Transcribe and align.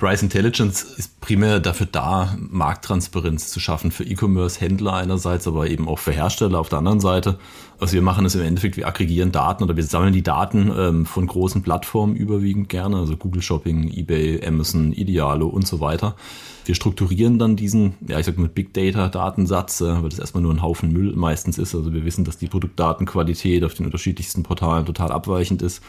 Price 0.00 0.22
Intelligence 0.22 0.82
ist 0.82 1.20
primär 1.20 1.60
dafür 1.60 1.86
da, 1.86 2.34
Markttransparenz 2.38 3.50
zu 3.50 3.60
schaffen 3.60 3.90
für 3.90 4.02
E-Commerce-Händler 4.02 4.94
einerseits, 4.94 5.46
aber 5.46 5.68
eben 5.68 5.86
auch 5.88 5.98
für 5.98 6.10
Hersteller 6.10 6.58
auf 6.58 6.70
der 6.70 6.78
anderen 6.78 7.00
Seite. 7.00 7.38
Was 7.78 7.92
wir 7.92 8.00
machen, 8.00 8.24
ist 8.24 8.34
im 8.34 8.40
Endeffekt, 8.40 8.78
wir 8.78 8.88
aggregieren 8.88 9.30
Daten 9.30 9.62
oder 9.62 9.76
wir 9.76 9.84
sammeln 9.84 10.14
die 10.14 10.22
Daten 10.22 10.72
ähm, 10.74 11.04
von 11.04 11.26
großen 11.26 11.60
Plattformen 11.60 12.16
überwiegend 12.16 12.70
gerne, 12.70 12.96
also 12.96 13.14
Google 13.14 13.42
Shopping, 13.42 13.92
eBay, 13.92 14.42
Amazon, 14.42 14.94
Idealo 14.94 15.46
und 15.48 15.66
so 15.66 15.80
weiter. 15.80 16.16
Wir 16.64 16.74
strukturieren 16.74 17.38
dann 17.38 17.56
diesen, 17.56 17.92
ja, 18.08 18.18
ich 18.18 18.24
sag 18.24 18.38
mal 18.38 18.48
Big 18.48 18.72
Data 18.72 19.10
Datensatz, 19.10 19.82
äh, 19.82 20.02
weil 20.02 20.08
das 20.08 20.18
erstmal 20.18 20.42
nur 20.42 20.54
ein 20.54 20.62
Haufen 20.62 20.94
Müll 20.94 21.14
meistens 21.14 21.58
ist. 21.58 21.74
Also 21.74 21.92
wir 21.92 22.06
wissen, 22.06 22.24
dass 22.24 22.38
die 22.38 22.46
Produktdatenqualität 22.46 23.64
auf 23.64 23.74
den 23.74 23.84
unterschiedlichsten 23.84 24.44
Portalen 24.44 24.86
total 24.86 25.12
abweichend 25.12 25.60
ist. 25.60 25.82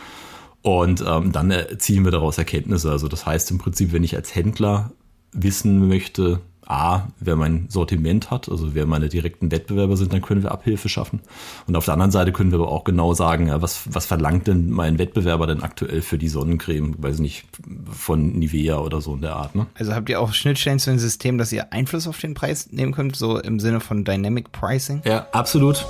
Und 0.61 1.03
ähm, 1.07 1.31
dann 1.31 1.53
ziehen 1.77 2.03
wir 2.03 2.11
daraus 2.11 2.37
Erkenntnisse. 2.37 2.91
Also 2.91 3.07
das 3.07 3.25
heißt 3.25 3.51
im 3.51 3.57
Prinzip, 3.57 3.93
wenn 3.93 4.03
ich 4.03 4.15
als 4.15 4.35
Händler 4.35 4.91
wissen 5.31 5.87
möchte, 5.87 6.41
A, 6.71 7.07
wer 7.19 7.35
mein 7.35 7.65
Sortiment 7.69 8.31
hat, 8.31 8.47
also 8.47 8.73
wer 8.73 8.85
meine 8.85 9.09
direkten 9.09 9.51
Wettbewerber 9.51 9.97
sind, 9.97 10.13
dann 10.13 10.21
können 10.21 10.41
wir 10.41 10.51
Abhilfe 10.51 10.87
schaffen. 10.87 11.19
Und 11.67 11.75
auf 11.75 11.85
der 11.85 11.95
anderen 11.95 12.11
Seite 12.11 12.31
können 12.31 12.51
wir 12.51 12.59
aber 12.59 12.69
auch 12.69 12.85
genau 12.85 13.13
sagen, 13.13 13.47
ja, 13.47 13.61
was, 13.61 13.93
was 13.93 14.05
verlangt 14.05 14.47
denn 14.47 14.69
mein 14.69 14.97
Wettbewerber 14.97 15.47
denn 15.47 15.63
aktuell 15.63 16.01
für 16.01 16.17
die 16.17 16.29
Sonnencreme, 16.29 16.95
weiß 16.97 17.19
nicht, 17.19 17.45
von 17.91 18.39
Nivea 18.39 18.77
oder 18.77 19.01
so 19.01 19.15
in 19.15 19.21
der 19.21 19.35
Art. 19.35 19.53
Ne? 19.53 19.67
Also 19.73 19.93
habt 19.93 20.09
ihr 20.09 20.21
auch 20.21 20.33
Schnittstellen 20.33 20.79
zu 20.79 20.91
dem 20.91 20.99
System, 20.99 21.37
dass 21.37 21.51
ihr 21.51 21.73
Einfluss 21.73 22.07
auf 22.07 22.19
den 22.19 22.35
Preis 22.35 22.71
nehmen 22.71 22.93
könnt, 22.93 23.17
so 23.17 23.37
im 23.37 23.59
Sinne 23.59 23.81
von 23.81 24.05
Dynamic 24.05 24.53
Pricing? 24.53 25.01
Ja, 25.03 25.27
absolut. 25.33 25.85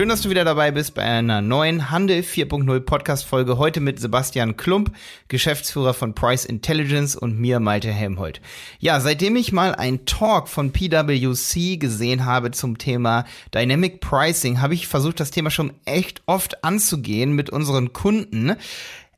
Schön, 0.00 0.08
dass 0.08 0.22
du 0.22 0.30
wieder 0.30 0.46
dabei 0.46 0.70
bist 0.70 0.94
bei 0.94 1.02
einer 1.02 1.42
neuen 1.42 1.90
Handel 1.90 2.20
4.0 2.20 2.80
Podcast 2.80 3.26
Folge. 3.26 3.58
Heute 3.58 3.80
mit 3.80 4.00
Sebastian 4.00 4.56
Klump, 4.56 4.96
Geschäftsführer 5.28 5.92
von 5.92 6.14
Price 6.14 6.46
Intelligence 6.46 7.14
und 7.14 7.38
mir, 7.38 7.60
Malte 7.60 7.92
Helmholt. 7.92 8.40
Ja, 8.78 8.98
seitdem 9.00 9.36
ich 9.36 9.52
mal 9.52 9.74
ein 9.74 10.06
Talk 10.06 10.48
von 10.48 10.72
PwC 10.72 11.76
gesehen 11.76 12.24
habe 12.24 12.50
zum 12.50 12.78
Thema 12.78 13.26
Dynamic 13.54 14.00
Pricing, 14.00 14.62
habe 14.62 14.72
ich 14.72 14.88
versucht, 14.88 15.20
das 15.20 15.32
Thema 15.32 15.50
schon 15.50 15.74
echt 15.84 16.22
oft 16.24 16.64
anzugehen 16.64 17.34
mit 17.34 17.50
unseren 17.50 17.92
Kunden. 17.92 18.56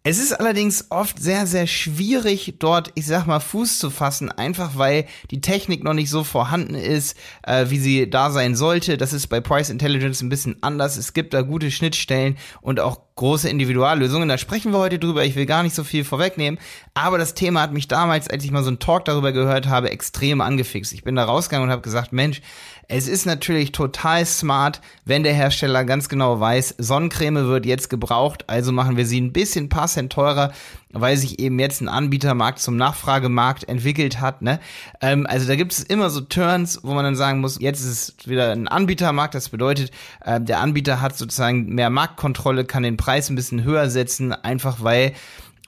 Es 0.04 0.18
ist 0.18 0.32
allerdings 0.32 0.86
oft 0.90 1.22
sehr, 1.22 1.46
sehr 1.46 1.68
schwierig, 1.68 2.56
dort, 2.58 2.90
ich 2.96 3.06
sag 3.06 3.26
mal, 3.26 3.38
Fuß 3.38 3.78
zu 3.78 3.88
fassen, 3.88 4.32
einfach 4.32 4.72
weil 4.74 5.06
die 5.30 5.40
Technik 5.40 5.84
noch 5.84 5.94
nicht 5.94 6.10
so 6.10 6.24
vorhanden 6.24 6.74
ist, 6.74 7.16
äh, 7.44 7.66
wie 7.68 7.78
sie 7.78 8.10
da 8.10 8.32
sein 8.32 8.56
sollte. 8.56 8.96
Das 8.96 9.12
ist 9.12 9.28
bei 9.28 9.40
Price 9.40 9.70
Intelligence 9.70 10.20
ein 10.20 10.28
bisschen 10.28 10.56
anders. 10.60 10.96
Es 10.96 11.12
gibt 11.12 11.32
da 11.34 11.42
gute 11.42 11.70
Schnittstellen 11.70 12.36
und 12.62 12.80
auch 12.80 12.98
große 13.14 13.48
Individuallösungen. 13.48 14.28
Da 14.28 14.38
sprechen 14.38 14.72
wir 14.72 14.78
heute 14.78 14.98
drüber. 14.98 15.24
Ich 15.24 15.36
will 15.36 15.46
gar 15.46 15.62
nicht 15.62 15.76
so 15.76 15.84
viel 15.84 16.02
vorwegnehmen. 16.02 16.58
Aber 16.94 17.16
das 17.16 17.34
Thema 17.34 17.60
hat 17.60 17.72
mich 17.72 17.86
damals, 17.86 18.28
als 18.28 18.42
ich 18.42 18.50
mal 18.50 18.64
so 18.64 18.70
einen 18.70 18.80
Talk 18.80 19.04
darüber 19.04 19.30
gehört 19.30 19.68
habe, 19.68 19.90
extrem 19.90 20.40
angefixt. 20.40 20.92
Ich 20.94 21.04
bin 21.04 21.14
da 21.14 21.24
rausgegangen 21.24 21.68
und 21.68 21.72
habe 21.72 21.82
gesagt, 21.82 22.12
Mensch, 22.12 22.40
es 22.94 23.08
ist 23.08 23.24
natürlich 23.24 23.72
total 23.72 24.26
smart, 24.26 24.82
wenn 25.06 25.22
der 25.22 25.32
Hersteller 25.32 25.82
ganz 25.84 26.10
genau 26.10 26.38
weiß, 26.38 26.74
Sonnencreme 26.76 27.46
wird 27.46 27.64
jetzt 27.64 27.88
gebraucht, 27.88 28.44
also 28.48 28.70
machen 28.70 28.98
wir 28.98 29.06
sie 29.06 29.18
ein 29.18 29.32
bisschen 29.32 29.70
paar 29.70 29.88
Cent 29.88 30.12
teurer, 30.12 30.52
weil 30.90 31.16
sich 31.16 31.38
eben 31.38 31.58
jetzt 31.58 31.80
ein 31.80 31.88
Anbietermarkt 31.88 32.58
zum 32.58 32.76
Nachfragemarkt 32.76 33.66
entwickelt 33.66 34.20
hat. 34.20 34.42
Ne? 34.42 34.60
Ähm, 35.00 35.26
also 35.26 35.48
da 35.48 35.56
gibt 35.56 35.72
es 35.72 35.82
immer 35.82 36.10
so 36.10 36.20
Turns, 36.20 36.80
wo 36.82 36.92
man 36.92 37.04
dann 37.04 37.16
sagen 37.16 37.40
muss, 37.40 37.58
jetzt 37.58 37.80
ist 37.80 38.18
es 38.20 38.28
wieder 38.28 38.52
ein 38.52 38.68
Anbietermarkt. 38.68 39.34
Das 39.34 39.48
bedeutet, 39.48 39.90
äh, 40.22 40.38
der 40.38 40.60
Anbieter 40.60 41.00
hat 41.00 41.16
sozusagen 41.16 41.74
mehr 41.74 41.88
Marktkontrolle, 41.88 42.66
kann 42.66 42.82
den 42.82 42.98
Preis 42.98 43.30
ein 43.30 43.36
bisschen 43.36 43.64
höher 43.64 43.88
setzen, 43.88 44.32
einfach 44.32 44.82
weil 44.82 45.14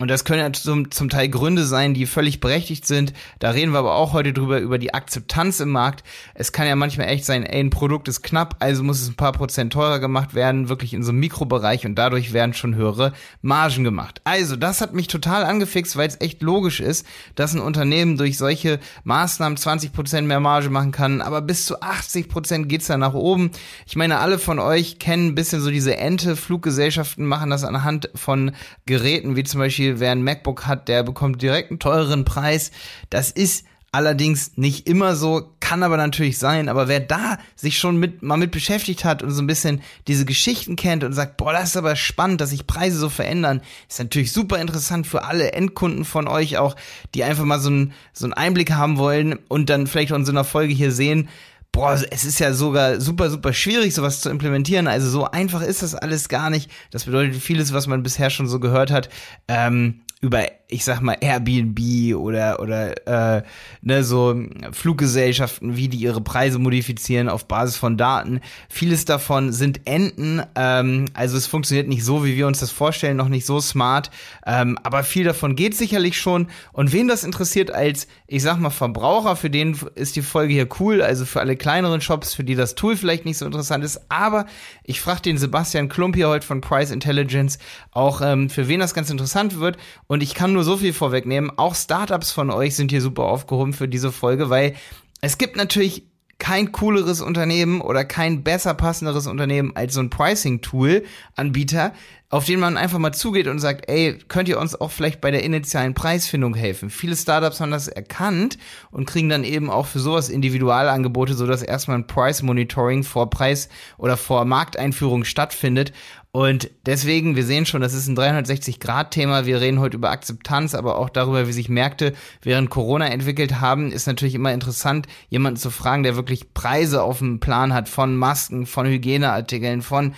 und 0.05 0.09
das 0.09 0.27
können 0.27 0.41
ja 0.41 0.53
zum, 0.53 0.91
zum 0.91 1.09
Teil 1.09 1.31
Gründe 1.31 1.65
sein, 1.65 1.95
die 1.95 2.05
völlig 2.05 2.39
berechtigt 2.39 2.87
sind. 2.87 3.15
Da 3.39 3.53
reden 3.53 3.73
wir 3.73 3.79
aber 3.79 3.95
auch 3.95 4.13
heute 4.13 4.35
drüber, 4.35 4.59
über 4.59 4.77
die 4.77 4.93
Akzeptanz 4.93 5.61
im 5.61 5.71
Markt. 5.71 6.05
Es 6.35 6.53
kann 6.53 6.67
ja 6.67 6.77
manchmal 6.77 7.09
echt 7.09 7.25
sein, 7.25 7.43
ey, 7.43 7.61
ein 7.61 7.71
Produkt 7.71 8.07
ist 8.09 8.21
knapp, 8.21 8.57
also 8.59 8.83
muss 8.83 9.01
es 9.01 9.09
ein 9.09 9.15
paar 9.15 9.33
Prozent 9.33 9.73
teurer 9.73 10.01
gemacht 10.01 10.35
werden, 10.35 10.69
wirklich 10.69 10.93
in 10.93 11.03
so 11.03 11.09
einem 11.09 11.21
Mikrobereich 11.21 11.87
und 11.87 11.95
dadurch 11.95 12.35
werden 12.35 12.53
schon 12.53 12.75
höhere 12.75 13.15
Margen 13.41 13.83
gemacht. 13.83 14.21
Also, 14.25 14.57
das 14.57 14.83
hat 14.83 14.93
mich 14.93 15.07
total 15.07 15.43
angefixt, 15.43 15.97
weil 15.97 16.07
es 16.07 16.21
echt 16.21 16.43
logisch 16.43 16.81
ist, 16.81 17.07
dass 17.35 17.55
ein 17.55 17.61
Unternehmen 17.61 18.19
durch 18.19 18.37
solche 18.37 18.81
Maßnahmen 19.05 19.57
20 19.57 19.95
Prozent 19.95 20.29
mehr 20.29 20.39
Marge 20.39 20.69
machen 20.69 20.93
kann, 20.93 21.23
aber 21.23 21.41
bis 21.41 21.65
zu 21.65 21.81
80 21.81 22.29
Prozent 22.29 22.69
geht's 22.69 22.89
da 22.89 22.99
nach 22.99 23.15
oben. 23.15 23.53
Ich 23.87 23.97
meine, 23.97 24.19
alle 24.19 24.39
von 24.39 24.59
euch 24.59 24.99
kennen 24.99 25.29
ein 25.29 25.35
bisschen 25.35 25.63
so 25.63 25.71
diese 25.71 25.97
Ente. 25.97 26.37
Fluggesellschaften 26.37 27.25
machen 27.25 27.49
das 27.49 27.65
anhand 27.65 28.11
von 28.15 28.53
Geräten, 28.85 29.35
wie 29.35 29.45
zum 29.45 29.61
Beispiel 29.61 29.94
Wer 30.01 30.13
ein 30.13 30.23
MacBook 30.23 30.67
hat, 30.67 30.89
der 30.89 31.03
bekommt 31.03 31.43
direkt 31.43 31.71
einen 31.71 31.79
teureren 31.79 32.25
Preis. 32.25 32.71
Das 33.11 33.31
ist 33.31 33.65
allerdings 33.95 34.57
nicht 34.57 34.89
immer 34.89 35.15
so, 35.15 35.53
kann 35.61 35.85
aber 35.85 35.97
natürlich 35.97 36.39
sein. 36.39 36.69
Aber 36.69 36.89
wer 36.89 36.99
da 36.99 37.39
sich 37.55 37.79
schon 37.79 37.97
mit, 37.97 38.23
mal 38.25 38.37
mit 38.37 38.51
beschäftigt 38.51 39.05
hat 39.05 39.23
und 39.23 39.31
so 39.31 39.41
ein 39.41 39.47
bisschen 39.47 39.83
diese 40.09 40.25
Geschichten 40.25 40.75
kennt 40.75 41.05
und 41.05 41.13
sagt, 41.13 41.37
boah, 41.37 41.53
das 41.53 41.71
ist 41.71 41.77
aber 41.77 41.95
spannend, 41.95 42.41
dass 42.41 42.51
sich 42.51 42.67
Preise 42.67 42.99
so 42.99 43.09
verändern, 43.09 43.63
ist 43.89 44.01
natürlich 44.01 44.33
super 44.33 44.59
interessant 44.59 45.07
für 45.07 45.23
alle 45.23 45.53
Endkunden 45.53 46.05
von 46.05 46.27
euch 46.27 46.59
auch, 46.59 46.75
die 47.15 47.23
einfach 47.23 47.45
mal 47.45 47.61
so 47.61 47.71
einen, 47.71 47.93
so 48.13 48.27
einen 48.27 48.33
Einblick 48.33 48.73
haben 48.73 48.99
wollen 48.99 49.39
und 49.47 49.71
dann 49.71 49.87
vielleicht 49.87 50.13
auch 50.13 50.17
in 50.17 50.27
so 50.27 50.33
einer 50.33 50.45
Folge 50.45 50.75
hier 50.75 50.91
sehen, 50.91 51.29
boah, 51.75 51.93
es 51.93 52.25
ist 52.25 52.39
ja 52.39 52.53
sogar 52.53 53.01
super, 53.01 53.29
super 53.31 53.53
schwierig, 53.53 53.95
sowas 53.95 54.21
zu 54.21 54.31
implementieren. 54.31 54.87
Also 54.87 55.11
so 55.11 55.25
einfach 55.25 55.61
ist 55.61 55.83
das 55.83 55.97
alles 55.97 56.29
gar 56.29 56.49
nicht. 56.49 56.71
Das 56.93 57.05
bedeutet 57.05 57.35
vieles, 57.43 57.73
was 57.73 57.89
man 57.89 58.05
bisher 58.05 58.31
schon 58.31 58.47
so 58.47 58.61
gehört 58.61 58.93
hat, 58.93 59.09
ähm, 59.49 60.03
über 60.21 60.45
ich 60.75 60.85
sag 60.85 61.01
mal, 61.01 61.17
Airbnb 61.21 62.17
oder, 62.17 62.59
oder 62.59 63.37
äh, 63.39 63.43
ne, 63.81 64.03
so 64.03 64.35
Fluggesellschaften, 64.73 65.77
wie 65.77 65.89
die 65.89 65.99
ihre 65.99 66.21
Preise 66.21 66.59
modifizieren 66.59 67.29
auf 67.29 67.47
Basis 67.47 67.77
von 67.77 67.97
Daten. 67.97 68.41
Vieles 68.69 69.05
davon 69.05 69.53
sind 69.53 69.83
Enten, 69.85 70.43
ähm, 70.57 71.05
also 71.15 71.37
es 71.37 71.47
funktioniert 71.47 71.87
nicht 71.87 72.05
so, 72.05 72.25
wie 72.25 72.37
wir 72.37 72.49
uns 72.49 72.59
das 72.59 72.73
vorstellen, 72.73 73.17
noch 73.17 73.29
nicht 73.29 73.47
so 73.47 73.61
smart, 73.61 74.11
ähm, 74.47 74.77
aber 74.83 75.05
viel 75.05 75.23
davon 75.23 75.55
geht 75.55 75.77
sicherlich 75.77 76.19
schon. 76.19 76.49
Und 76.73 76.93
wen 76.93 77.07
das 77.07 77.23
interessiert 77.23 77.71
als, 77.71 78.09
ich 78.27 78.43
sag 78.43 78.59
mal, 78.59 78.71
Verbraucher, 78.71 79.37
für 79.37 79.51
den 79.51 79.79
ist 79.95 80.17
die 80.17 80.23
Folge 80.23 80.55
hier 80.55 80.69
cool, 80.81 81.03
also 81.03 81.25
für 81.25 81.39
alle 81.39 81.55
kleineren 81.55 82.01
Shops, 82.01 82.35
für 82.35 82.43
die 82.43 82.57
das 82.57 82.75
Tool 82.75 82.97
vielleicht 82.97 83.25
nicht 83.25 83.39
so 83.39 83.47
interessant 83.47 83.85
ist, 83.85 84.01
aber 84.09 84.47
ich 84.83 85.01
frage 85.01 85.23
den 85.23 85.39
Sebastian 85.39 85.89
Klump 85.89 86.17
hier 86.17 86.29
heute 86.29 86.45
von 86.45 86.61
Price 86.61 86.91
Intelligence 86.91 87.59
auch, 87.93 88.21
ähm, 88.23 88.51
für 88.51 88.67
wen 88.67 88.81
das 88.81 88.93
ganz 88.93 89.09
interessant 89.09 89.61
wird. 89.61 89.77
Und 90.09 90.21
ich 90.25 90.35
kann 90.35 90.53
nur 90.53 90.64
so 90.65 90.77
viel 90.77 90.93
vorwegnehmen. 90.93 91.53
Auch 91.57 91.75
Startups 91.75 92.33
von 92.33 92.51
euch 92.51 92.75
sind 92.75 92.91
hier 92.91 93.01
super 93.01 93.25
aufgehoben 93.25 93.73
für 93.73 93.89
diese 93.89 94.11
Folge, 94.11 94.51
weil 94.51 94.75
es 95.21 95.39
gibt 95.39 95.57
natürlich 95.57 96.05
kein 96.39 96.73
cooleres 96.73 97.21
Unternehmen 97.21 97.81
oder 97.81 98.05
kein 98.05 98.43
besser 98.43 98.75
passenderes 98.75 99.27
Unternehmen 99.27 99.75
als 99.77 99.95
so 99.95 100.01
ein 100.01 100.11
Pricing-Tool-Anbieter, 100.11 101.93
auf 102.29 102.45
den 102.45 102.59
man 102.59 102.77
einfach 102.77 102.99
mal 102.99 103.13
zugeht 103.13 103.47
und 103.47 103.61
sagt, 103.61 103.89
ey, 103.89 104.19
könnt 104.29 104.49
ihr 104.49 104.59
uns 104.59 104.79
auch 104.79 104.91
vielleicht 104.91 105.21
bei 105.21 105.31
der 105.31 105.45
initialen 105.45 105.95
Preisfindung 105.95 106.55
helfen? 106.55 106.91
Viele 106.91 107.17
Startups 107.17 107.61
haben 107.61 107.71
das 107.71 107.87
erkannt 107.87 108.59
und 108.91 109.07
kriegen 109.07 109.29
dann 109.29 109.45
eben 109.45 109.71
auch 109.71 109.87
für 109.87 110.01
sowas 110.01 110.29
Individualangebote, 110.29 111.35
sodass 111.35 111.63
erstmal 111.63 111.99
ein 111.99 112.07
Price 112.07 112.43
Monitoring 112.43 113.05
vor 113.05 113.31
Preis 113.31 113.69
oder 113.97 114.17
vor 114.17 114.45
Markteinführung 114.45 115.25
stattfindet 115.25 115.93
und 116.35 116.69
deswegen, 116.85 117.37
wir 117.37 117.45
sehen 117.45 117.65
schon, 117.65 117.81
das 117.81 117.95
ist 117.95 118.09
ein 118.09 118.17
360-Grad-Thema. 118.17 119.47
Wir 119.47 119.61
reden 119.61 119.79
heute 119.79 119.97
über 119.97 120.11
Akzeptanz, 120.11 120.75
aber 120.75 120.99
auch 120.99 121.09
darüber, 121.09 121.47
wie 121.47 121.53
sich 121.53 121.69
Märkte 121.69 122.13
während 122.43 122.71
Corona 122.71 123.07
entwickelt 123.07 123.61
haben. 123.61 123.93
Ist 123.93 124.09
natürlich 124.09 124.35
immer 124.35 124.53
interessant, 124.53 125.07
jemanden 125.29 125.61
zu 125.61 125.71
fragen, 125.71 126.03
der 126.03 126.17
wirklich 126.17 126.53
Preise 126.53 127.05
auf 127.05 127.19
dem 127.19 127.39
Plan 127.39 127.73
hat 127.73 127.89
von 127.89 128.17
Masken, 128.17 128.67
von 128.67 128.85
Hygieneartikeln, 128.85 129.81
von 129.81 130.15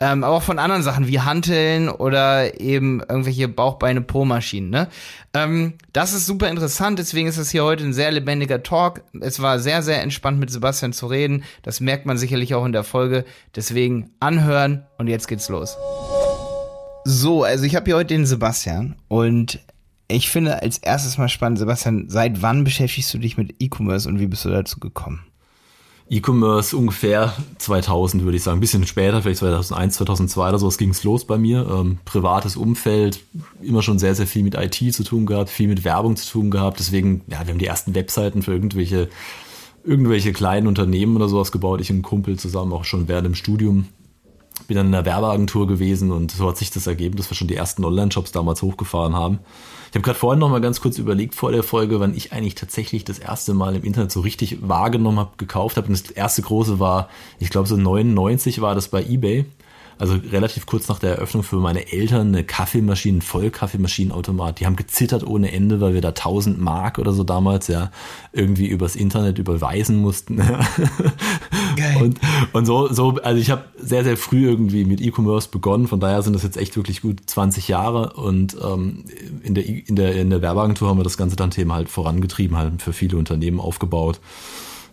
ähm, 0.00 0.24
aber 0.24 0.34
auch 0.34 0.42
von 0.42 0.58
anderen 0.58 0.82
Sachen 0.82 1.06
wie 1.06 1.20
Hanteln 1.20 1.88
oder 1.88 2.58
eben 2.58 3.00
irgendwelche 3.00 3.46
Bauchbeine-Po-Maschinen. 3.46 4.70
Ne? 4.70 4.88
Ähm, 5.34 5.74
das 5.92 6.14
ist 6.14 6.26
super 6.26 6.48
interessant, 6.48 6.98
deswegen 6.98 7.28
ist 7.28 7.36
es 7.36 7.50
hier 7.50 7.62
heute 7.62 7.84
ein 7.84 7.92
sehr 7.92 8.10
lebendiger 8.10 8.64
Talk. 8.64 9.02
Es 9.20 9.40
war 9.40 9.60
sehr, 9.60 9.82
sehr 9.82 10.02
entspannt 10.02 10.40
mit 10.40 10.50
Sebastian 10.50 10.92
zu 10.92 11.06
reden. 11.06 11.44
Das 11.62 11.78
merkt 11.78 12.06
man 12.06 12.18
sicherlich 12.18 12.56
auch 12.56 12.64
in 12.64 12.72
der 12.72 12.82
Folge. 12.82 13.24
Deswegen 13.54 14.10
anhören 14.18 14.86
und 15.00 15.08
jetzt 15.08 15.26
geht's 15.26 15.48
los. 15.48 15.76
So, 17.04 17.42
also 17.42 17.64
ich 17.64 17.74
habe 17.74 17.86
hier 17.86 17.96
heute 17.96 18.14
den 18.14 18.26
Sebastian 18.26 18.94
und 19.08 19.58
ich 20.08 20.30
finde 20.30 20.62
als 20.62 20.78
erstes 20.78 21.18
mal 21.18 21.28
spannend, 21.28 21.58
Sebastian, 21.58 22.04
seit 22.08 22.42
wann 22.42 22.64
beschäftigst 22.64 23.12
du 23.14 23.18
dich 23.18 23.38
mit 23.38 23.54
E-Commerce 23.58 24.08
und 24.08 24.20
wie 24.20 24.26
bist 24.26 24.44
du 24.44 24.50
dazu 24.50 24.78
gekommen? 24.78 25.24
E-Commerce 26.10 26.76
ungefähr 26.76 27.32
2000, 27.58 28.24
würde 28.24 28.36
ich 28.36 28.42
sagen. 28.42 28.58
Ein 28.58 28.60
bisschen 28.60 28.84
später, 28.84 29.22
vielleicht 29.22 29.38
2001, 29.38 29.94
2002 29.94 30.48
oder 30.48 30.58
sowas 30.58 30.76
ging 30.76 30.90
es 30.90 31.04
los 31.04 31.24
bei 31.24 31.38
mir. 31.38 31.66
Ähm, 31.70 31.98
privates 32.04 32.56
Umfeld, 32.56 33.20
immer 33.62 33.82
schon 33.82 34.00
sehr, 34.00 34.16
sehr 34.16 34.26
viel 34.26 34.42
mit 34.42 34.56
IT 34.56 34.92
zu 34.92 35.04
tun 35.04 35.24
gehabt, 35.24 35.50
viel 35.50 35.68
mit 35.68 35.84
Werbung 35.84 36.16
zu 36.16 36.28
tun 36.28 36.50
gehabt. 36.50 36.80
Deswegen, 36.80 37.22
ja, 37.28 37.40
wir 37.46 37.52
haben 37.52 37.58
die 37.58 37.66
ersten 37.66 37.94
Webseiten 37.94 38.42
für 38.42 38.52
irgendwelche 38.52 39.08
irgendwelche 39.84 40.34
kleinen 40.34 40.66
Unternehmen 40.66 41.16
oder 41.16 41.28
sowas 41.28 41.52
gebaut. 41.52 41.80
Ich 41.80 41.90
und 41.90 42.00
ein 42.00 42.02
Kumpel 42.02 42.38
zusammen 42.38 42.72
auch 42.72 42.84
schon 42.84 43.08
während 43.08 43.24
dem 43.24 43.34
Studium. 43.34 43.86
Bin 44.70 44.76
dann 44.76 44.86
in 44.86 44.94
einer 44.94 45.04
Werbeagentur 45.04 45.66
gewesen 45.66 46.12
und 46.12 46.30
so 46.30 46.48
hat 46.48 46.56
sich 46.56 46.70
das 46.70 46.86
ergeben, 46.86 47.16
dass 47.16 47.28
wir 47.28 47.34
schon 47.34 47.48
die 47.48 47.56
ersten 47.56 47.84
Online-Shops 47.84 48.30
damals 48.30 48.62
hochgefahren 48.62 49.16
haben. 49.16 49.40
Ich 49.88 49.96
habe 49.96 50.02
gerade 50.02 50.16
vorhin 50.16 50.38
noch 50.38 50.48
mal 50.48 50.60
ganz 50.60 50.80
kurz 50.80 50.96
überlegt 50.96 51.34
vor 51.34 51.50
der 51.50 51.64
Folge, 51.64 51.98
wann 51.98 52.14
ich 52.14 52.32
eigentlich 52.32 52.54
tatsächlich 52.54 53.02
das 53.02 53.18
erste 53.18 53.52
Mal 53.52 53.74
im 53.74 53.82
Internet 53.82 54.12
so 54.12 54.20
richtig 54.20 54.58
wahrgenommen 54.60 55.18
habe, 55.18 55.30
gekauft 55.38 55.76
habe. 55.76 55.88
Und 55.88 55.94
das 55.94 56.12
erste 56.12 56.42
große 56.42 56.78
war, 56.78 57.08
ich 57.40 57.50
glaube 57.50 57.66
so 57.66 57.76
99 57.76 58.60
war 58.60 58.76
das 58.76 58.86
bei 58.86 59.02
eBay 59.02 59.44
also 60.00 60.14
relativ 60.32 60.64
kurz 60.64 60.88
nach 60.88 60.98
der 60.98 61.16
Eröffnung 61.16 61.42
für 61.42 61.56
meine 61.56 61.92
Eltern 61.92 62.28
eine 62.28 62.42
Kaffeemaschine, 62.42 63.18
ein 63.18 63.22
Vollkaffeemaschinenautomat. 63.22 64.58
Die 64.58 64.64
haben 64.64 64.76
gezittert 64.76 65.26
ohne 65.26 65.52
Ende, 65.52 65.82
weil 65.82 65.92
wir 65.92 66.00
da 66.00 66.08
1000 66.08 66.58
Mark 66.58 66.98
oder 66.98 67.12
so 67.12 67.22
damals 67.22 67.68
ja 67.68 67.90
irgendwie 68.32 68.66
übers 68.66 68.96
Internet 68.96 69.38
überweisen 69.38 69.98
mussten. 69.98 70.40
Geil. 71.80 72.02
Und, 72.02 72.20
und 72.52 72.66
so, 72.66 72.92
so, 72.92 73.16
also 73.22 73.40
ich 73.40 73.50
habe 73.50 73.64
sehr, 73.78 74.04
sehr 74.04 74.16
früh 74.16 74.48
irgendwie 74.48 74.84
mit 74.84 75.00
E-Commerce 75.00 75.48
begonnen. 75.50 75.86
Von 75.86 76.00
daher 76.00 76.22
sind 76.22 76.34
das 76.34 76.42
jetzt 76.42 76.56
echt 76.56 76.76
wirklich 76.76 77.02
gut 77.02 77.20
20 77.26 77.68
Jahre. 77.68 78.12
Und 78.14 78.56
ähm, 78.62 79.04
in, 79.42 79.54
der, 79.54 79.66
in, 79.66 79.96
der, 79.96 80.14
in 80.16 80.30
der 80.30 80.42
Werbeagentur 80.42 80.88
haben 80.88 80.98
wir 80.98 81.04
das 81.04 81.16
ganze 81.16 81.36
dann 81.36 81.50
Thema 81.50 81.74
halt 81.74 81.88
vorangetrieben, 81.88 82.56
halt 82.56 82.82
für 82.82 82.92
viele 82.92 83.16
Unternehmen 83.16 83.60
aufgebaut 83.60 84.20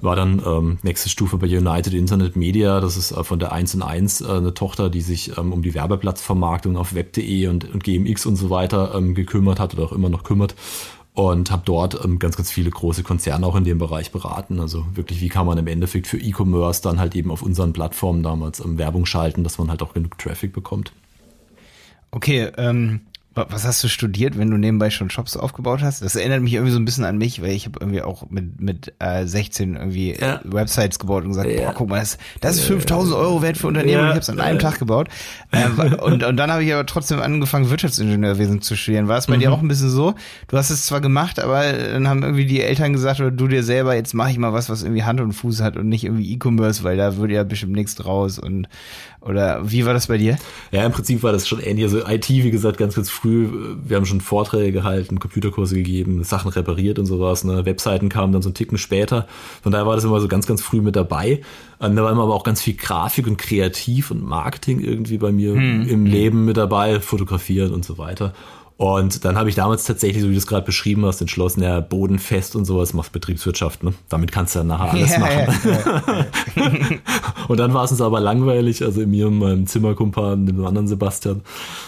war 0.01 0.15
dann 0.15 0.41
ähm, 0.45 0.77
nächste 0.83 1.09
Stufe 1.09 1.37
bei 1.37 1.47
United 1.47 1.93
Internet 1.93 2.35
Media. 2.35 2.79
Das 2.79 2.97
ist 2.97 3.11
äh, 3.11 3.23
von 3.23 3.39
der 3.39 3.51
1 3.51 3.75
und 3.75 3.81
1 3.81 4.21
äh, 4.21 4.27
eine 4.27 4.53
Tochter, 4.53 4.89
die 4.89 5.01
sich 5.01 5.37
ähm, 5.37 5.53
um 5.53 5.61
die 5.61 5.73
Werbeplatzvermarktung 5.73 6.77
auf 6.77 6.93
web.de 6.93 7.47
und, 7.47 7.73
und 7.73 7.83
GMX 7.83 8.25
und 8.25 8.35
so 8.35 8.49
weiter 8.49 8.93
ähm, 8.95 9.15
gekümmert 9.15 9.59
hat 9.59 9.73
oder 9.73 9.83
auch 9.83 9.91
immer 9.91 10.09
noch 10.09 10.23
kümmert. 10.23 10.55
Und 11.17 11.49
habe 11.49 11.63
dort 11.65 12.05
ähm, 12.05 12.19
ganz, 12.19 12.37
ganz 12.37 12.51
viele 12.51 12.69
große 12.69 13.01
Konzerne 13.01 13.47
auch 13.47 13.55
in 13.55 13.63
dem 13.63 13.79
Bereich 13.79 14.11
beraten. 14.11 14.59
Also 14.59 14.85
wirklich, 14.93 15.19
wie 15.19 15.29
kann 15.29 15.47
man 15.47 15.57
im 15.57 15.65
Endeffekt 15.65 16.05
für 16.05 16.19
E-Commerce 16.19 16.83
dann 16.83 16.99
halt 16.99 17.15
eben 17.15 17.31
auf 17.31 17.41
unseren 17.41 17.73
Plattformen 17.73 18.21
damals 18.21 18.59
ähm, 18.59 18.77
Werbung 18.77 19.07
schalten, 19.07 19.43
dass 19.43 19.57
man 19.57 19.71
halt 19.71 19.81
auch 19.81 19.95
genug 19.95 20.19
Traffic 20.19 20.53
bekommt. 20.53 20.91
Okay, 22.11 22.51
ähm, 22.57 23.01
was 23.49 23.65
hast 23.65 23.83
du 23.83 23.87
studiert, 23.87 24.37
wenn 24.37 24.49
du 24.49 24.57
nebenbei 24.57 24.89
schon 24.89 25.09
Shops 25.09 25.37
aufgebaut 25.37 25.81
hast? 25.81 26.01
Das 26.01 26.15
erinnert 26.15 26.41
mich 26.41 26.53
irgendwie 26.53 26.73
so 26.73 26.79
ein 26.79 26.85
bisschen 26.85 27.05
an 27.05 27.17
mich, 27.17 27.41
weil 27.41 27.51
ich 27.51 27.65
habe 27.65 27.79
irgendwie 27.79 28.01
auch 28.01 28.29
mit 28.29 28.59
mit 28.59 28.93
äh, 28.99 29.25
16 29.25 29.75
irgendwie 29.75 30.15
ja. 30.19 30.41
Websites 30.43 30.99
gebaut 30.99 31.23
und 31.23 31.29
gesagt, 31.29 31.49
ja. 31.49 31.65
boah, 31.65 31.73
guck 31.73 31.89
mal, 31.89 31.99
das, 31.99 32.17
das 32.41 32.55
ist 32.55 32.65
5000 32.65 33.15
Euro 33.15 33.41
wert 33.41 33.57
für 33.57 33.67
Unternehmen 33.67 33.93
ja. 33.93 33.99
und 34.01 34.05
ich 34.05 34.11
habe 34.11 34.19
es 34.19 34.29
an 34.29 34.39
einem 34.39 34.59
Tag 34.59 34.79
gebaut. 34.79 35.09
Ähm, 35.51 35.79
und, 36.01 36.23
und 36.23 36.37
dann 36.37 36.51
habe 36.51 36.63
ich 36.63 36.73
aber 36.73 36.85
trotzdem 36.85 37.21
angefangen, 37.21 37.69
Wirtschaftsingenieurwesen 37.69 38.61
zu 38.61 38.75
studieren. 38.75 39.07
War 39.07 39.17
es 39.17 39.27
bei 39.27 39.35
mhm. 39.35 39.41
dir 39.41 39.53
auch 39.53 39.61
ein 39.61 39.67
bisschen 39.67 39.89
so? 39.89 40.15
Du 40.47 40.57
hast 40.57 40.69
es 40.69 40.85
zwar 40.85 41.01
gemacht, 41.01 41.39
aber 41.39 41.71
dann 41.73 42.07
haben 42.07 42.23
irgendwie 42.23 42.45
die 42.45 42.61
Eltern 42.61 42.93
gesagt 42.93 43.19
oder 43.19 43.31
du 43.31 43.47
dir 43.47 43.63
selber, 43.63 43.95
jetzt 43.95 44.13
mache 44.13 44.31
ich 44.31 44.37
mal 44.37 44.53
was, 44.53 44.69
was 44.69 44.83
irgendwie 44.83 45.03
Hand 45.03 45.21
und 45.21 45.33
Fuß 45.33 45.61
hat 45.61 45.77
und 45.77 45.87
nicht 45.89 46.03
irgendwie 46.03 46.33
E-Commerce, 46.33 46.83
weil 46.83 46.97
da 46.97 47.17
würde 47.17 47.33
ja 47.33 47.43
bestimmt 47.43 47.73
nichts 47.73 47.95
draus 47.95 48.39
und 48.39 48.67
oder 49.27 49.69
wie 49.69 49.85
war 49.85 49.93
das 49.93 50.07
bei 50.07 50.17
dir? 50.17 50.37
Ja, 50.71 50.85
im 50.85 50.91
Prinzip 50.91 51.23
war 51.23 51.31
das 51.31 51.47
schon 51.47 51.59
ähnlich. 51.59 51.85
Also 51.85 52.07
IT, 52.07 52.29
wie 52.29 52.51
gesagt, 52.51 52.77
ganz, 52.77 52.95
ganz 52.95 53.09
früh. 53.09 53.75
Wir 53.83 53.97
haben 53.97 54.05
schon 54.05 54.21
Vorträge 54.21 54.71
gehalten, 54.71 55.19
Computerkurse 55.19 55.75
gegeben, 55.75 56.23
Sachen 56.23 56.49
repariert 56.49 56.99
und 56.99 57.05
sowas. 57.05 57.43
Ne? 57.43 57.65
Webseiten 57.65 58.09
kamen 58.09 58.33
dann 58.33 58.41
so 58.41 58.49
einen 58.49 58.55
Ticken 58.55 58.77
später. 58.77 59.27
Von 59.61 59.71
daher 59.71 59.85
war 59.85 59.95
das 59.95 60.03
immer 60.03 60.19
so 60.19 60.27
ganz, 60.27 60.47
ganz 60.47 60.61
früh 60.61 60.81
mit 60.81 60.95
dabei. 60.95 61.41
Und 61.79 61.95
da 61.95 62.03
war 62.03 62.11
immer 62.11 62.23
aber 62.23 62.33
auch 62.33 62.43
ganz 62.43 62.61
viel 62.61 62.75
Grafik 62.75 63.27
und 63.27 63.37
Kreativ 63.37 64.11
und 64.11 64.23
Marketing 64.23 64.79
irgendwie 64.79 65.17
bei 65.17 65.31
mir 65.31 65.53
hm. 65.53 65.87
im 65.87 66.05
Leben 66.05 66.45
mit 66.45 66.57
dabei, 66.57 66.99
fotografieren 66.99 67.73
und 67.73 67.85
so 67.85 67.97
weiter. 67.97 68.33
Und 68.77 69.25
dann 69.25 69.37
habe 69.37 69.49
ich 69.49 69.55
damals 69.55 69.85
tatsächlich, 69.85 70.21
so 70.21 70.29
wie 70.29 70.33
du 70.33 70.37
es 70.37 70.45
gerade 70.45 70.63
beschrieben 70.63 71.03
hast, 71.03 71.19
entschlossen, 71.19 71.63
ja, 71.63 71.79
bodenfest 71.79 72.55
und 72.55 72.65
sowas 72.65 72.93
macht 72.93 73.11
Betriebswirtschaft. 73.11 73.83
Ne? 73.83 73.93
Damit 74.07 74.31
kannst 74.31 74.53
du 74.53 74.59
dann 74.59 74.67
nachher 74.67 74.91
alles 74.91 75.11
ja, 75.13 75.19
machen. 75.19 75.59
Ja, 75.65 76.63
ja, 76.63 76.97
und 77.47 77.59
dann 77.59 77.73
war 77.73 77.85
es 77.85 77.91
uns 77.91 78.01
aber 78.01 78.19
langweilig, 78.19 78.83
also 78.83 79.01
in 79.01 79.09
mir 79.09 79.27
und 79.27 79.39
meinem 79.39 79.65
Zimmerkumpan, 79.65 80.45
dem 80.45 80.63
anderen 80.63 80.87
Sebastian. 80.87 81.41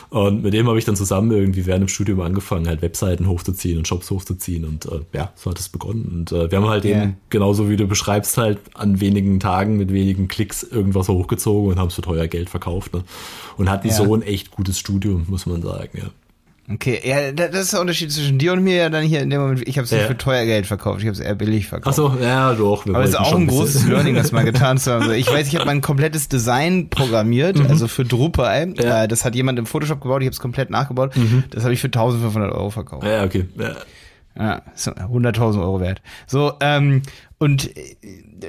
Und 0.10 0.42
mit 0.42 0.56
dem 0.56 0.68
habe 0.68 0.80
ich 0.80 0.86
dann 0.86 0.96
zusammen 0.96 1.30
irgendwie 1.30 1.68
während 1.68 1.84
dem 1.84 1.90
Studium 1.90 2.22
angefangen, 2.22 2.68
halt 2.68 2.82
Webseiten 2.82 3.28
hochzuziehen 3.28 3.78
und 3.78 3.88
Shops 3.88 4.10
hochzuziehen. 4.10 4.66
Und 4.66 4.88
äh, 4.88 5.02
ja, 5.14 5.32
so 5.36 5.52
hat 5.52 5.60
es 5.60 5.70
begonnen. 5.70 6.10
Und 6.12 6.32
äh, 6.32 6.50
wir 6.50 6.58
haben 6.58 6.70
halt 6.70 6.86
eben, 6.86 7.18
genauso 7.30 7.70
wie 7.70 7.78
du 7.78 7.86
beschreibst, 7.86 8.36
halt 8.40 8.58
an 8.74 9.00
wenigen 9.00 9.40
Tagen 9.40 9.78
mit 9.78 9.94
wenigen 9.94 10.28
Klicks 10.28 10.64
irgendwas 10.64 11.08
hochgezogen 11.08 11.74
und 11.74 11.80
haben 11.80 11.90
es 11.90 11.94
für 11.94 12.02
teuer 12.02 12.26
Geld 12.26 12.50
verkauft. 12.50 12.96
Ne? 12.96 13.04
Und 13.58 13.70
hatten 13.70 13.92
so 13.92 14.16
ein 14.16 14.24
echt 14.24 14.50
gutes 14.50 14.80
Studium, 14.80 15.26
muss 15.28 15.46
man 15.46 15.62
sagen, 15.62 15.96
ja. 15.96 16.10
Okay, 16.72 17.02
ja, 17.04 17.32
das 17.32 17.64
ist 17.64 17.74
der 17.74 17.82
Unterschied 17.82 18.12
zwischen 18.12 18.38
dir 18.38 18.54
und 18.54 18.64
mir 18.64 18.76
ja 18.76 18.90
dann 18.90 19.04
hier 19.04 19.22
in 19.22 19.32
dem 19.32 19.42
Moment. 19.42 19.68
Ich 19.68 19.78
habe 19.78 19.86
es 19.86 19.92
nicht 19.92 20.02
ja. 20.02 20.08
für 20.08 20.18
teuer 20.18 20.46
Geld 20.46 20.68
verkauft, 20.68 21.00
ich 21.00 21.06
habe 21.06 21.14
es 21.14 21.20
eher 21.20 21.34
billig 21.34 21.68
verkauft. 21.68 21.98
Ach 22.00 22.14
so, 22.14 22.18
ja, 22.22 22.54
doch. 22.54 22.86
Aber 22.86 23.04
es 23.04 23.10
ist 23.10 23.16
auch 23.16 23.36
ein 23.36 23.48
großes 23.48 23.88
Learning, 23.88 24.14
das 24.14 24.32
mal 24.32 24.44
getan 24.44 24.78
zu 24.78 24.92
haben. 24.92 25.12
Ich 25.14 25.32
weiß, 25.32 25.48
ich 25.48 25.56
habe 25.56 25.66
mein 25.66 25.82
komplettes 25.82 26.28
Design 26.30 26.90
programmiert, 26.90 27.58
mhm. 27.58 27.66
also 27.68 27.88
für 27.88 28.06
Drupal. 28.06 28.76
Ja. 28.78 29.04
Äh, 29.04 29.08
das 29.08 29.26
hat 29.26 29.34
jemand 29.34 29.58
im 29.58 29.66
Photoshop 29.66 30.00
gebaut, 30.02 30.22
ich 30.22 30.28
habe 30.28 30.34
es 30.34 30.40
komplett 30.40 30.70
nachgebaut. 30.70 31.18
Mhm. 31.18 31.46
Das 31.50 31.64
habe 31.64 31.74
ich 31.74 31.82
für 31.82 31.88
1500 31.88 32.52
Euro 32.52 32.70
verkauft. 32.70 33.04
Ja, 33.04 33.24
okay. 33.24 33.48
Ja. 33.58 33.76
Ja, 34.38 34.62
100.000 34.78 35.60
Euro 35.62 35.82
wert. 35.82 36.02
So, 36.26 36.54
ähm, 36.62 37.02
und 37.40 37.76
äh, 37.78 37.96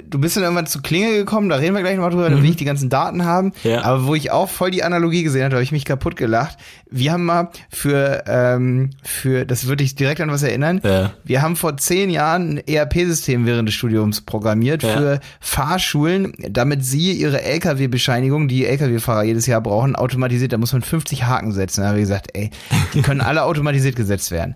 du 0.08 0.18
bist 0.18 0.36
dann 0.36 0.42
irgendwann 0.42 0.66
zu 0.66 0.82
Klinge 0.82 1.12
gekommen, 1.12 1.48
da 1.48 1.56
reden 1.56 1.74
wir 1.74 1.82
gleich 1.82 1.94
nochmal 1.94 2.10
drüber, 2.10 2.28
mhm. 2.28 2.36
da 2.36 2.42
will 2.42 2.50
ich 2.50 2.56
die 2.56 2.64
ganzen 2.64 2.88
Daten 2.88 3.24
haben. 3.24 3.52
Ja. 3.62 3.82
Aber 3.84 4.06
wo 4.06 4.16
ich 4.16 4.32
auch 4.32 4.48
voll 4.48 4.72
die 4.72 4.82
Analogie 4.82 5.22
gesehen 5.22 5.44
habe, 5.44 5.54
habe 5.54 5.62
ich 5.62 5.70
mich 5.70 5.84
kaputt 5.84 6.16
gelacht. 6.16 6.58
Wir 6.90 7.12
haben 7.12 7.24
mal 7.24 7.50
für, 7.70 8.24
ähm, 8.26 8.90
für, 9.04 9.46
das 9.46 9.68
würde 9.68 9.84
ich 9.84 9.94
direkt 9.94 10.20
an 10.20 10.30
was 10.30 10.42
erinnern, 10.42 10.80
ja. 10.82 11.12
wir 11.22 11.40
haben 11.40 11.54
vor 11.54 11.76
zehn 11.76 12.10
Jahren 12.10 12.58
ein 12.58 12.66
ERP-System 12.66 13.46
während 13.46 13.68
des 13.68 13.76
Studiums 13.76 14.22
programmiert 14.22 14.82
ja. 14.82 14.96
für 14.96 15.20
Fahrschulen, 15.38 16.34
damit 16.50 16.84
sie 16.84 17.12
ihre 17.12 17.42
LKW-Bescheinigung, 17.42 18.48
die 18.48 18.66
LKW-Fahrer 18.66 19.22
jedes 19.22 19.46
Jahr 19.46 19.60
brauchen, 19.60 19.94
automatisiert, 19.94 20.52
da 20.52 20.58
muss 20.58 20.72
man 20.72 20.82
50 20.82 21.24
Haken 21.24 21.52
setzen. 21.52 21.82
Da 21.82 21.88
habe 21.88 21.98
ich 21.98 22.04
gesagt, 22.04 22.30
ey, 22.34 22.50
die 22.94 23.02
können 23.02 23.20
alle 23.20 23.44
automatisiert 23.44 23.94
gesetzt 23.94 24.32
werden. 24.32 24.54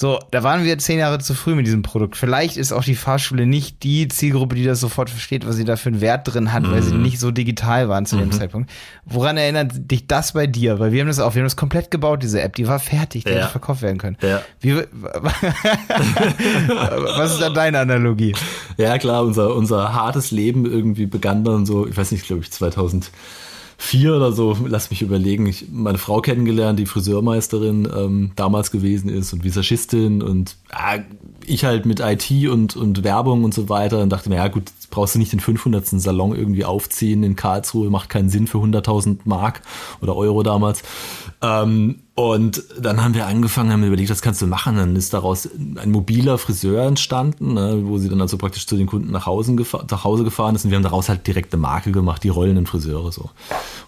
So, 0.00 0.20
da 0.30 0.44
waren 0.44 0.62
wir 0.62 0.78
zehn 0.78 1.00
Jahre 1.00 1.18
zu 1.18 1.34
früh 1.34 1.56
mit 1.56 1.66
diesem 1.66 1.82
Produkt. 1.82 2.16
Vielleicht 2.16 2.56
ist 2.56 2.70
auch 2.70 2.84
die 2.84 2.94
Fahrschule 2.94 3.46
nicht 3.46 3.82
die 3.82 4.06
Zielgruppe, 4.06 4.54
die 4.54 4.62
das 4.62 4.78
sofort 4.78 5.10
versteht, 5.10 5.44
was 5.44 5.56
sie 5.56 5.64
da 5.64 5.74
für 5.74 5.88
einen 5.88 6.00
Wert 6.00 6.32
drin 6.32 6.52
hat, 6.52 6.62
mhm. 6.62 6.70
weil 6.70 6.84
sie 6.84 6.94
mhm. 6.94 7.02
nicht 7.02 7.18
so 7.18 7.32
digital 7.32 7.88
waren 7.88 8.06
zu 8.06 8.14
mhm. 8.14 8.20
dem 8.20 8.30
Zeitpunkt. 8.30 8.70
Woran 9.04 9.36
erinnert 9.36 9.72
dich 9.90 10.06
das 10.06 10.34
bei 10.34 10.46
dir? 10.46 10.78
Weil 10.78 10.92
wir 10.92 11.00
haben 11.00 11.08
das 11.08 11.18
auch, 11.18 11.34
wir 11.34 11.40
haben 11.40 11.46
das 11.46 11.56
komplett 11.56 11.90
gebaut, 11.90 12.22
diese 12.22 12.40
App, 12.40 12.54
die 12.54 12.68
war 12.68 12.78
fertig, 12.78 13.24
die 13.24 13.30
ja. 13.30 13.38
hätte 13.38 13.48
verkauft 13.48 13.82
werden 13.82 13.98
können. 13.98 14.16
Ja. 14.22 14.40
Wie, 14.60 14.76
was 17.16 17.32
ist 17.32 17.40
da 17.40 17.50
deine 17.50 17.80
Analogie? 17.80 18.36
Ja, 18.76 18.98
klar, 18.98 19.24
unser, 19.24 19.52
unser 19.52 19.94
hartes 19.94 20.30
Leben 20.30 20.64
irgendwie 20.64 21.06
begann 21.06 21.42
dann 21.42 21.66
so, 21.66 21.88
ich 21.88 21.96
weiß 21.96 22.12
nicht, 22.12 22.24
glaube 22.24 22.42
ich, 22.42 22.52
2000 22.52 23.10
vier 23.80 24.16
oder 24.16 24.32
so, 24.32 24.56
lass 24.66 24.90
mich 24.90 25.02
überlegen, 25.02 25.46
ich 25.46 25.66
meine 25.70 25.98
Frau 25.98 26.20
kennengelernt, 26.20 26.78
die 26.80 26.84
Friseurmeisterin 26.84 27.88
ähm, 27.96 28.32
damals 28.34 28.72
gewesen 28.72 29.08
ist 29.08 29.32
und 29.32 29.44
Visagistin 29.44 30.20
und 30.20 30.56
äh, 30.70 31.00
ich 31.46 31.64
halt 31.64 31.86
mit 31.86 32.00
IT 32.00 32.30
und, 32.50 32.76
und 32.76 33.04
Werbung 33.04 33.44
und 33.44 33.54
so 33.54 33.68
weiter. 33.68 34.02
Und 34.02 34.10
dachte 34.10 34.28
mir, 34.28 34.36
ja 34.36 34.48
gut, 34.48 34.64
brauchst 34.90 35.14
du 35.14 35.18
nicht 35.18 35.32
den 35.32 35.40
500. 35.40 35.86
Salon 35.86 36.34
irgendwie 36.34 36.64
aufziehen 36.64 37.22
in 37.22 37.36
Karlsruhe, 37.36 37.90
macht 37.90 38.08
keinen 38.08 38.30
Sinn 38.30 38.46
für 38.46 38.58
100.000 38.58 39.20
Mark 39.24 39.62
oder 40.00 40.16
Euro 40.16 40.42
damals. 40.42 40.82
Ähm, 41.40 42.00
und 42.14 42.64
dann 42.80 43.04
haben 43.04 43.14
wir 43.14 43.26
angefangen, 43.26 43.70
haben 43.70 43.84
überlegt, 43.84 44.10
was 44.10 44.22
kannst 44.22 44.42
du 44.42 44.48
machen? 44.48 44.76
Dann 44.76 44.96
ist 44.96 45.14
daraus 45.14 45.48
ein 45.48 45.92
mobiler 45.92 46.36
Friseur 46.36 46.84
entstanden, 46.84 47.54
ne, 47.54 47.82
wo 47.84 47.98
sie 47.98 48.08
dann 48.08 48.20
also 48.20 48.36
praktisch 48.38 48.66
zu 48.66 48.76
den 48.76 48.88
Kunden 48.88 49.12
nach 49.12 49.26
Hause, 49.26 49.54
nach 49.54 50.02
Hause 50.02 50.24
gefahren 50.24 50.56
ist. 50.56 50.64
Und 50.64 50.72
wir 50.72 50.76
haben 50.76 50.82
daraus 50.82 51.08
halt 51.08 51.26
direkte 51.28 51.56
Marke 51.56 51.92
gemacht, 51.92 52.24
die 52.24 52.28
rollenden 52.28 52.66
Friseure 52.66 53.12
so. 53.12 53.30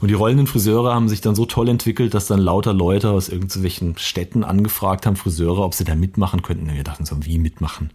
Und 0.00 0.08
die 0.08 0.14
rollenden 0.14 0.46
Friseure 0.46 0.94
haben 0.94 1.08
sich 1.08 1.20
dann 1.20 1.34
so 1.34 1.44
toll 1.44 1.68
entwickelt, 1.68 2.14
dass 2.14 2.28
dann 2.28 2.38
lauter 2.38 2.72
Leute 2.72 3.10
aus 3.10 3.28
irgendwelchen 3.28 3.98
Städten 3.98 4.44
angefragt 4.44 5.06
haben, 5.06 5.16
Friseure, 5.16 5.64
ob 5.64 5.74
sie 5.74 5.84
da 5.84 5.96
mitmachen 5.96 6.42
könnten. 6.42 6.68
Und 6.68 6.76
wir 6.76 6.84
dachten 6.84 7.06
so, 7.06 7.16
wie 7.24 7.38
mitmachen? 7.38 7.90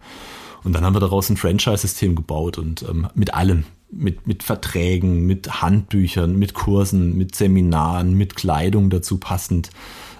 Und 0.66 0.72
dann 0.72 0.84
haben 0.84 0.96
wir 0.96 1.00
daraus 1.00 1.30
ein 1.30 1.36
Franchise-System 1.36 2.16
gebaut 2.16 2.58
und 2.58 2.82
ähm, 2.82 3.06
mit 3.14 3.34
allem 3.34 3.66
mit, 3.88 4.26
mit 4.26 4.42
Verträgen, 4.42 5.24
mit 5.24 5.62
Handbüchern, 5.62 6.36
mit 6.36 6.54
Kursen, 6.54 7.16
mit 7.16 7.36
Seminaren, 7.36 8.14
mit 8.14 8.34
Kleidung 8.34 8.90
dazu 8.90 9.18
passend 9.18 9.70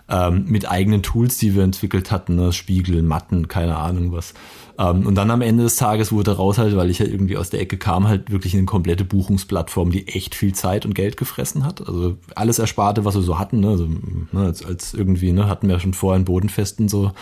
ähm, 0.08 0.44
mit 0.46 0.70
eigenen 0.70 1.02
Tools, 1.02 1.38
die 1.38 1.56
wir 1.56 1.64
entwickelt 1.64 2.12
hatten, 2.12 2.36
ne? 2.36 2.52
Spiegel, 2.52 3.02
Matten, 3.02 3.48
keine 3.48 3.76
Ahnung 3.76 4.12
was. 4.12 4.34
Ähm, 4.78 5.06
und 5.06 5.14
dann 5.14 5.30
am 5.30 5.40
Ende 5.40 5.64
des 5.64 5.76
Tages 5.76 6.12
wurde 6.12 6.36
raus 6.36 6.58
halt, 6.58 6.76
weil 6.76 6.90
ich 6.90 7.00
halt 7.00 7.10
irgendwie 7.10 7.36
aus 7.36 7.50
der 7.50 7.60
Ecke 7.60 7.78
kam, 7.78 8.06
halt 8.08 8.30
wirklich 8.30 8.54
eine 8.54 8.66
komplette 8.66 9.04
Buchungsplattform, 9.04 9.90
die 9.90 10.06
echt 10.08 10.34
viel 10.34 10.54
Zeit 10.54 10.84
und 10.84 10.94
Geld 10.94 11.16
gefressen 11.16 11.64
hat. 11.64 11.86
Also 11.86 12.16
alles 12.34 12.58
Ersparte, 12.58 13.04
was 13.04 13.14
wir 13.14 13.22
so 13.22 13.38
hatten, 13.38 13.60
ne? 13.60 13.68
Also, 13.68 13.86
ne, 13.86 14.40
als, 14.40 14.64
als 14.64 14.92
irgendwie, 14.92 15.32
ne, 15.32 15.48
hatten 15.48 15.68
wir 15.68 15.80
schon 15.80 15.94
vorher 15.94 16.16
einen 16.16 16.24
Bodenfesten 16.24 16.88
so, 16.88 17.12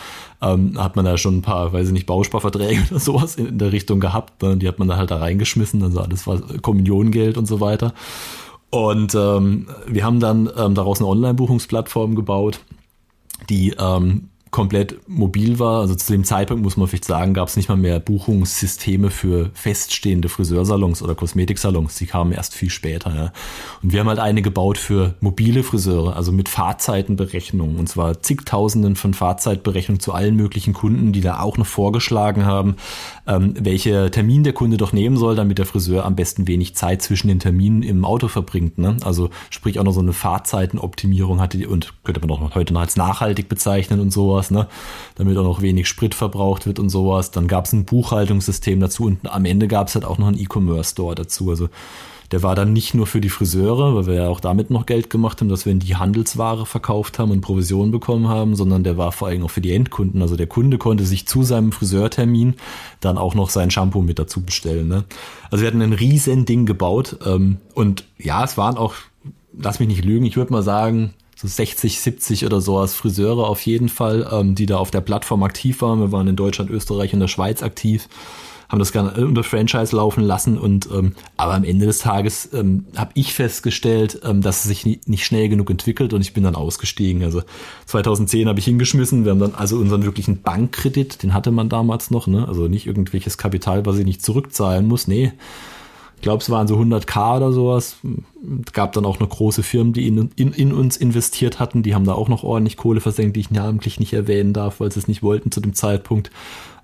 ähm, 0.42 0.82
hat 0.82 0.96
man 0.96 1.04
da 1.04 1.16
schon 1.16 1.38
ein 1.38 1.42
paar, 1.42 1.72
weiß 1.72 1.88
ich 1.88 1.92
nicht, 1.92 2.06
Bausparverträge 2.06 2.82
oder 2.90 3.00
sowas 3.00 3.36
in, 3.36 3.46
in 3.46 3.58
der 3.58 3.72
Richtung 3.72 4.00
gehabt. 4.00 4.42
Ne? 4.42 4.56
Die 4.56 4.66
hat 4.66 4.78
man 4.78 4.88
da 4.88 4.96
halt 4.96 5.10
da 5.10 5.18
reingeschmissen, 5.18 5.82
also 5.82 6.00
alles 6.00 6.26
war 6.26 6.40
Kommunionengeld 6.60 7.38
und 7.38 7.46
so 7.46 7.60
weiter. 7.60 7.94
Und 8.70 9.14
ähm, 9.14 9.68
wir 9.86 10.04
haben 10.04 10.18
dann 10.18 10.50
ähm, 10.56 10.74
daraus 10.74 10.98
eine 10.98 11.06
Online-Buchungsplattform 11.08 12.16
gebaut, 12.16 12.58
die 13.48 13.74
ähm, 13.78 14.30
komplett 14.54 15.08
mobil 15.08 15.58
war. 15.58 15.80
Also 15.80 15.96
zu 15.96 16.12
dem 16.12 16.22
Zeitpunkt 16.22 16.62
muss 16.62 16.76
man 16.76 16.86
vielleicht 16.86 17.06
sagen, 17.06 17.34
gab 17.34 17.48
es 17.48 17.56
nicht 17.56 17.68
mal 17.68 17.74
mehr 17.74 17.98
Buchungssysteme 17.98 19.10
für 19.10 19.50
feststehende 19.52 20.28
Friseursalons 20.28 21.02
oder 21.02 21.16
Kosmetiksalons. 21.16 21.96
Die 21.96 22.06
kamen 22.06 22.30
erst 22.30 22.54
viel 22.54 22.70
später. 22.70 23.12
Ja. 23.12 23.32
Und 23.82 23.92
wir 23.92 23.98
haben 23.98 24.06
halt 24.06 24.20
eine 24.20 24.42
gebaut 24.42 24.78
für 24.78 25.16
mobile 25.18 25.64
Friseure, 25.64 26.14
also 26.14 26.30
mit 26.30 26.48
Fahrzeitenberechnung. 26.48 27.74
Und 27.74 27.88
zwar 27.88 28.22
zigtausenden 28.22 28.94
von 28.94 29.12
Fahrzeitberechnungen 29.12 29.98
zu 29.98 30.12
allen 30.12 30.36
möglichen 30.36 30.72
Kunden, 30.72 31.12
die 31.12 31.20
da 31.20 31.40
auch 31.40 31.58
noch 31.58 31.66
vorgeschlagen 31.66 32.44
haben, 32.44 32.76
ähm, 33.26 33.54
welche 33.58 34.12
Termin 34.12 34.44
der 34.44 34.52
Kunde 34.52 34.76
doch 34.76 34.92
nehmen 34.92 35.16
soll, 35.16 35.34
damit 35.34 35.58
der 35.58 35.66
Friseur 35.66 36.04
am 36.04 36.14
besten 36.14 36.46
wenig 36.46 36.76
Zeit 36.76 37.02
zwischen 37.02 37.26
den 37.26 37.40
Terminen 37.40 37.82
im 37.82 38.04
Auto 38.04 38.28
verbringt. 38.28 38.78
Ne? 38.78 38.98
Also 39.02 39.30
sprich 39.50 39.80
auch 39.80 39.84
noch 39.84 39.94
so 39.94 40.00
eine 40.00 40.12
Fahrzeitenoptimierung 40.12 41.40
hatte 41.40 41.68
und 41.68 41.92
könnte 42.04 42.20
man 42.20 42.30
auch 42.30 42.54
heute 42.54 42.72
noch 42.72 42.82
als 42.82 42.94
nachhaltig 42.94 43.48
bezeichnen 43.48 43.98
und 43.98 44.12
sowas, 44.12 44.43
ne? 44.50 44.68
damit 45.16 45.36
auch 45.36 45.44
noch 45.44 45.62
wenig 45.62 45.88
Sprit 45.88 46.14
verbraucht 46.14 46.66
wird 46.66 46.78
und 46.78 46.88
sowas. 46.88 47.30
Dann 47.30 47.48
gab 47.48 47.66
es 47.66 47.72
ein 47.72 47.84
Buchhaltungssystem 47.84 48.80
dazu 48.80 49.04
und 49.04 49.30
am 49.30 49.44
Ende 49.44 49.68
gab 49.68 49.88
es 49.88 49.94
halt 49.94 50.04
auch 50.04 50.18
noch 50.18 50.28
einen 50.28 50.38
E-Commerce-Store 50.38 51.14
dazu. 51.14 51.50
Also 51.50 51.68
der 52.34 52.42
war 52.42 52.54
dann 52.54 52.72
nicht 52.72 52.94
nur 52.94 53.06
für 53.06 53.20
die 53.20 53.28
Friseure, 53.28 53.94
weil 53.94 54.06
wir 54.06 54.14
ja 54.14 54.28
auch 54.28 54.40
damit 54.40 54.70
noch 54.70 54.86
Geld 54.86 55.10
gemacht 55.10 55.40
haben, 55.40 55.48
dass 55.48 55.66
wir 55.66 55.72
in 55.72 55.78
die 55.78 55.96
Handelsware 55.96 56.66
verkauft 56.66 57.18
haben 57.18 57.30
und 57.30 57.42
Provisionen 57.42 57.92
bekommen 57.92 58.28
haben, 58.28 58.56
sondern 58.56 58.82
der 58.82 58.96
war 58.96 59.12
vor 59.12 59.28
allem 59.28 59.44
auch 59.44 59.50
für 59.50 59.60
die 59.60 59.72
Endkunden. 59.72 60.22
Also 60.22 60.36
der 60.36 60.46
Kunde 60.46 60.78
konnte 60.78 61.04
sich 61.04 61.28
zu 61.28 61.42
seinem 61.42 61.70
Friseurtermin 61.70 62.54
dann 63.00 63.18
auch 63.18 63.34
noch 63.34 63.50
sein 63.50 63.70
Shampoo 63.70 64.02
mit 64.02 64.18
dazu 64.18 64.42
bestellen. 64.42 64.88
Ne? 64.88 65.04
Also 65.50 65.62
wir 65.62 65.68
hatten 65.68 65.82
ein 65.82 65.92
riesen 65.92 66.44
Ding 66.44 66.66
gebaut 66.66 67.18
ähm, 67.24 67.58
und 67.74 68.04
ja, 68.18 68.42
es 68.42 68.56
waren 68.56 68.78
auch, 68.78 68.94
lass 69.56 69.78
mich 69.78 69.88
nicht 69.88 70.04
lügen, 70.04 70.24
ich 70.24 70.36
würde 70.36 70.52
mal 70.52 70.62
sagen, 70.62 71.14
so 71.36 71.48
60, 71.48 72.00
70 72.00 72.46
oder 72.46 72.60
so 72.60 72.78
als 72.78 72.94
Friseure 72.94 73.48
auf 73.48 73.60
jeden 73.62 73.88
Fall, 73.88 74.28
ähm, 74.30 74.54
die 74.54 74.66
da 74.66 74.78
auf 74.78 74.90
der 74.90 75.00
Plattform 75.00 75.42
aktiv 75.42 75.82
waren. 75.82 76.00
Wir 76.00 76.12
waren 76.12 76.28
in 76.28 76.36
Deutschland, 76.36 76.70
Österreich 76.70 77.12
und 77.12 77.20
der 77.20 77.28
Schweiz 77.28 77.62
aktiv 77.62 78.08
haben 78.68 78.78
das 78.78 78.92
gerne 78.92 79.12
unter 79.24 79.44
Franchise 79.44 79.94
laufen 79.94 80.24
lassen 80.24 80.58
und 80.58 80.88
ähm, 80.92 81.14
aber 81.36 81.54
am 81.54 81.64
Ende 81.64 81.86
des 81.86 81.98
Tages 81.98 82.48
ähm, 82.52 82.86
habe 82.96 83.12
ich 83.14 83.32
festgestellt, 83.32 84.20
ähm, 84.24 84.40
dass 84.40 84.58
es 84.58 84.64
sich 84.64 84.84
nie, 84.84 85.00
nicht 85.06 85.24
schnell 85.24 85.48
genug 85.48 85.70
entwickelt 85.70 86.12
und 86.12 86.22
ich 86.22 86.32
bin 86.32 86.44
dann 86.44 86.56
ausgestiegen. 86.56 87.22
Also 87.22 87.42
2010 87.86 88.48
habe 88.48 88.58
ich 88.58 88.64
hingeschmissen. 88.64 89.24
Wir 89.24 89.32
haben 89.32 89.38
dann 89.38 89.54
also 89.54 89.76
unseren 89.76 90.04
wirklichen 90.04 90.42
Bankkredit, 90.42 91.22
den 91.22 91.34
hatte 91.34 91.50
man 91.50 91.68
damals 91.68 92.10
noch, 92.10 92.26
ne? 92.26 92.48
Also 92.48 92.66
nicht 92.68 92.86
irgendwelches 92.86 93.38
Kapital, 93.38 93.86
was 93.86 93.98
ich 93.98 94.06
nicht 94.06 94.24
zurückzahlen 94.24 94.86
muss. 94.86 95.06
Nee. 95.06 95.32
Ich 96.24 96.26
glaube, 96.26 96.42
es 96.42 96.48
waren 96.48 96.66
so 96.66 96.78
100k 96.78 97.36
oder 97.36 97.52
sowas. 97.52 97.96
Es 98.64 98.72
gab 98.72 98.92
dann 98.92 99.04
auch 99.04 99.20
noch 99.20 99.28
große 99.28 99.62
Firmen, 99.62 99.92
die 99.92 100.06
in, 100.08 100.30
in, 100.36 100.54
in, 100.54 100.72
uns 100.72 100.96
investiert 100.96 101.60
hatten. 101.60 101.82
Die 101.82 101.94
haben 101.94 102.06
da 102.06 102.14
auch 102.14 102.30
noch 102.30 102.44
ordentlich 102.44 102.78
Kohle 102.78 103.02
versenkt, 103.02 103.36
die 103.36 103.40
ich 103.40 103.50
namentlich 103.50 104.00
nicht 104.00 104.14
erwähnen 104.14 104.54
darf, 104.54 104.80
weil 104.80 104.90
sie 104.90 105.00
es 105.00 105.06
nicht 105.06 105.22
wollten 105.22 105.52
zu 105.52 105.60
dem 105.60 105.74
Zeitpunkt. 105.74 106.30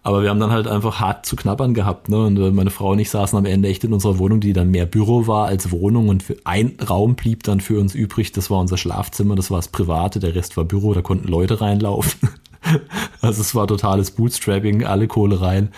Aber 0.03 0.21
wir 0.21 0.29
haben 0.29 0.41
dann 0.41 0.51
halt 0.51 0.67
einfach 0.67 1.01
hart 1.01 1.25
zu 1.25 1.37
knabbern 1.37 1.73
gehabt. 1.73 2.11
Ne? 2.11 2.19
Und 2.27 2.55
meine 2.55 2.69
Frau 2.69 2.91
und 2.91 2.99
ich 2.99 3.09
saßen 3.09 3.39
am 3.39 3.47
Ende 3.47 3.71
echt 3.71 3.83
in 3.83 3.95
unserer 3.95 4.19
Wohnung, 4.19 4.41
die 4.41 4.53
dann 4.53 4.71
mehr 4.71 4.85
Büro 4.85 5.27
war 5.27 5.47
als 5.47 5.71
Wohnung. 5.71 6.11
Und 6.11 6.23
ein 6.45 6.77
Raum 6.87 7.15
blieb 7.15 7.43
dann 7.43 7.63
für 7.63 7.81
uns 7.81 7.95
übrig. 7.95 8.33
Das 8.33 8.51
war 8.51 8.61
unser 8.61 8.77
Schlafzimmer, 8.77 9.37
das 9.37 9.51
war 9.51 9.57
das 9.57 9.69
Private, 9.69 10.21
der 10.21 10.35
Rest 10.35 10.59
war 10.59 10.65
Büro, 10.65 10.93
da 10.93 11.01
konnten 11.01 11.29
Leute 11.29 11.63
reinlaufen. 11.63 12.29
also 13.21 13.41
es 13.41 13.55
war 13.55 13.67
totales 13.67 14.11
Bootstrapping, 14.13 14.85
alle 14.85 15.09
Kohle 15.09 15.41
rein. 15.41 15.71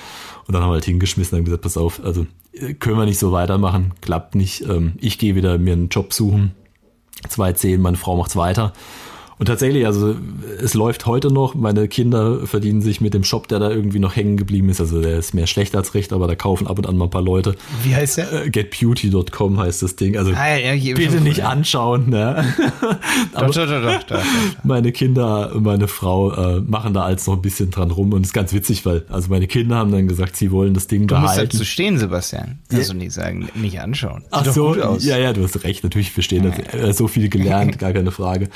Und 0.46 0.54
dann 0.54 0.62
haben 0.62 0.70
wir 0.70 0.74
halt 0.74 0.84
hingeschmissen 0.84 1.38
und 1.38 1.44
gesagt, 1.44 1.62
pass 1.62 1.76
auf, 1.76 2.02
also 2.04 2.26
äh, 2.52 2.74
können 2.74 2.98
wir 2.98 3.04
nicht 3.04 3.18
so 3.18 3.32
weitermachen, 3.32 3.92
klappt 4.00 4.34
nicht. 4.34 4.62
Ähm, 4.62 4.94
ich 4.98 5.18
gehe 5.18 5.34
wieder 5.34 5.58
mir 5.58 5.72
einen 5.72 5.88
Job 5.88 6.12
suchen. 6.12 6.52
Zwei 7.28 7.52
zehn, 7.52 7.80
meine 7.80 7.96
Frau 7.96 8.16
macht's 8.16 8.36
weiter. 8.36 8.72
Und 9.42 9.46
tatsächlich, 9.46 9.86
also 9.86 10.14
es 10.62 10.72
läuft 10.74 11.04
heute 11.06 11.32
noch. 11.32 11.56
Meine 11.56 11.88
Kinder 11.88 12.46
verdienen 12.46 12.80
sich 12.80 13.00
mit 13.00 13.12
dem 13.12 13.24
Shop, 13.24 13.48
der 13.48 13.58
da 13.58 13.70
irgendwie 13.70 13.98
noch 13.98 14.14
hängen 14.14 14.36
geblieben 14.36 14.68
ist. 14.68 14.80
Also 14.80 15.02
der 15.02 15.18
ist 15.18 15.34
mehr 15.34 15.48
schlecht 15.48 15.74
als 15.74 15.94
recht, 15.94 16.12
aber 16.12 16.28
da 16.28 16.36
kaufen 16.36 16.68
ab 16.68 16.78
und 16.78 16.86
an 16.86 16.96
mal 16.96 17.06
ein 17.06 17.10
paar 17.10 17.22
Leute. 17.22 17.56
Wie 17.82 17.92
heißt 17.92 18.18
der? 18.18 18.44
Äh, 18.44 18.50
getbeauty.com 18.50 19.58
heißt 19.58 19.82
das 19.82 19.96
Ding. 19.96 20.16
Also 20.16 20.30
ah, 20.30 20.56
ja, 20.56 20.74
ja, 20.74 20.94
bitte 20.94 21.20
nicht 21.20 21.38
cool. 21.38 21.44
anschauen. 21.46 22.10
Ne? 22.10 22.54
aber 23.34 23.46
doch, 23.48 23.66
doch, 23.66 23.82
doch, 23.82 24.02
doch, 24.04 24.22
Meine 24.62 24.92
Kinder 24.92 25.56
und 25.56 25.64
meine 25.64 25.88
Frau 25.88 26.30
äh, 26.30 26.60
machen 26.60 26.94
da 26.94 27.02
als 27.02 27.26
noch 27.26 27.34
ein 27.34 27.42
bisschen 27.42 27.72
dran 27.72 27.90
rum 27.90 28.12
und 28.12 28.24
ist 28.24 28.34
ganz 28.34 28.52
witzig, 28.52 28.86
weil 28.86 29.06
also 29.08 29.28
meine 29.28 29.48
Kinder 29.48 29.74
haben 29.74 29.90
dann 29.90 30.06
gesagt, 30.06 30.36
sie 30.36 30.52
wollen 30.52 30.72
das 30.72 30.86
Ding 30.86 31.08
du 31.08 31.16
behalten. 31.16 31.34
Du 31.34 31.40
musst 31.40 31.54
dazu 31.54 31.64
stehen, 31.64 31.98
Sebastian. 31.98 32.60
Also 32.72 32.94
nicht 32.94 33.10
sagen, 33.10 33.48
nicht 33.56 33.80
anschauen. 33.80 34.22
Sieht 34.22 34.30
Ach 34.30 34.46
so, 34.52 34.76
ja, 35.00 35.18
ja, 35.18 35.32
du 35.32 35.42
hast 35.42 35.64
recht. 35.64 35.82
Natürlich 35.82 36.12
verstehen 36.12 36.44
das. 36.44 36.80
Äh, 36.80 36.92
so 36.92 37.08
viel 37.08 37.28
gelernt, 37.28 37.76
gar 37.80 37.92
keine 37.92 38.12
Frage. 38.12 38.48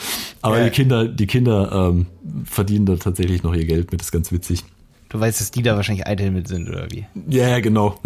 Aber 0.42 0.62
die 0.62 0.75
Kinder, 0.76 1.08
die 1.08 1.26
Kinder 1.26 1.72
ähm, 1.72 2.04
verdienen 2.44 2.84
da 2.84 2.96
tatsächlich 2.96 3.42
noch 3.42 3.54
ihr 3.54 3.64
Geld 3.64 3.92
mit, 3.92 4.02
das 4.02 4.08
ist 4.08 4.12
ganz 4.12 4.30
witzig. 4.30 4.62
Du 5.08 5.18
weißt, 5.18 5.40
dass 5.40 5.50
die 5.50 5.62
da 5.62 5.74
wahrscheinlich 5.74 6.06
eitel 6.06 6.30
mit 6.30 6.48
sind, 6.48 6.68
oder 6.68 6.86
wie? 6.90 7.06
Ja, 7.30 7.48
ja 7.48 7.60
genau. 7.60 7.98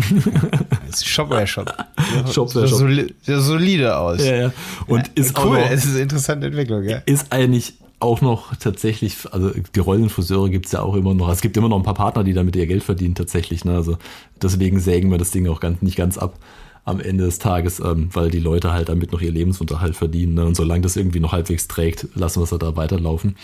Shopware 1.02 1.48
Shop. 1.48 1.74
Shopware 2.32 2.68
Shop. 2.68 2.78
Soli 2.78 3.12
solide 3.24 3.96
aus. 3.96 4.24
Ja, 4.24 4.36
ja. 4.36 4.52
Und 4.86 5.08
ja, 5.08 5.12
ist 5.16 5.36
cool, 5.42 5.56
auch 5.56 5.68
es 5.68 5.84
ist 5.84 5.94
eine 5.94 6.02
interessante 6.02 6.46
Entwicklung, 6.46 6.84
ja. 6.84 6.98
Ist 7.06 7.32
eigentlich 7.32 7.74
auch 7.98 8.20
noch 8.20 8.54
tatsächlich, 8.54 9.16
also 9.32 9.50
die 9.50 9.80
Rollenfriseure 9.80 10.48
gibt's 10.48 10.70
ja 10.70 10.82
auch 10.82 10.94
immer 10.94 11.12
noch. 11.12 11.28
Es 11.28 11.40
gibt 11.40 11.56
immer 11.56 11.68
noch 11.68 11.76
ein 11.76 11.82
paar 11.82 11.94
Partner, 11.94 12.22
die 12.22 12.34
damit 12.34 12.54
ihr 12.54 12.68
Geld 12.68 12.84
verdienen 12.84 13.16
tatsächlich. 13.16 13.64
Ne? 13.64 13.74
Also 13.74 13.98
deswegen 14.40 14.78
sägen 14.78 15.10
wir 15.10 15.18
das 15.18 15.32
Ding 15.32 15.48
auch 15.48 15.58
ganz, 15.58 15.82
nicht 15.82 15.96
ganz 15.96 16.18
ab 16.18 16.38
am 16.84 17.00
Ende 17.00 17.24
des 17.24 17.38
Tages, 17.38 17.80
ähm, 17.80 18.08
weil 18.12 18.30
die 18.30 18.40
Leute 18.40 18.72
halt 18.72 18.88
damit 18.88 19.12
noch 19.12 19.20
ihr 19.20 19.32
Lebensunterhalt 19.32 19.96
verdienen. 19.96 20.34
Ne? 20.34 20.44
Und 20.44 20.56
solange 20.56 20.82
das 20.82 20.96
irgendwie 20.96 21.20
noch 21.20 21.32
halbwegs 21.32 21.68
trägt, 21.68 22.08
lassen 22.14 22.40
wir 22.40 22.44
es 22.44 22.52
halt 22.52 22.62
da 22.62 22.76
weiterlaufen. 22.76 23.36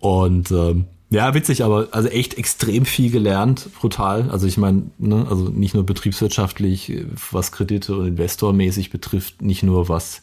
Und 0.00 0.50
ähm, 0.50 0.86
ja, 1.08 1.34
witzig, 1.34 1.62
aber 1.62 1.88
also 1.92 2.08
echt 2.08 2.34
extrem 2.34 2.84
viel 2.84 3.10
gelernt, 3.10 3.68
brutal. 3.78 4.28
Also 4.30 4.46
ich 4.46 4.56
meine, 4.56 4.90
ne, 4.98 5.24
also 5.28 5.48
nicht 5.48 5.74
nur 5.74 5.86
betriebswirtschaftlich, 5.86 7.04
was 7.30 7.52
Kredite 7.52 7.96
und 7.96 8.08
investormäßig 8.08 8.90
betrifft, 8.90 9.40
nicht 9.40 9.62
nur 9.62 9.88
was 9.88 10.22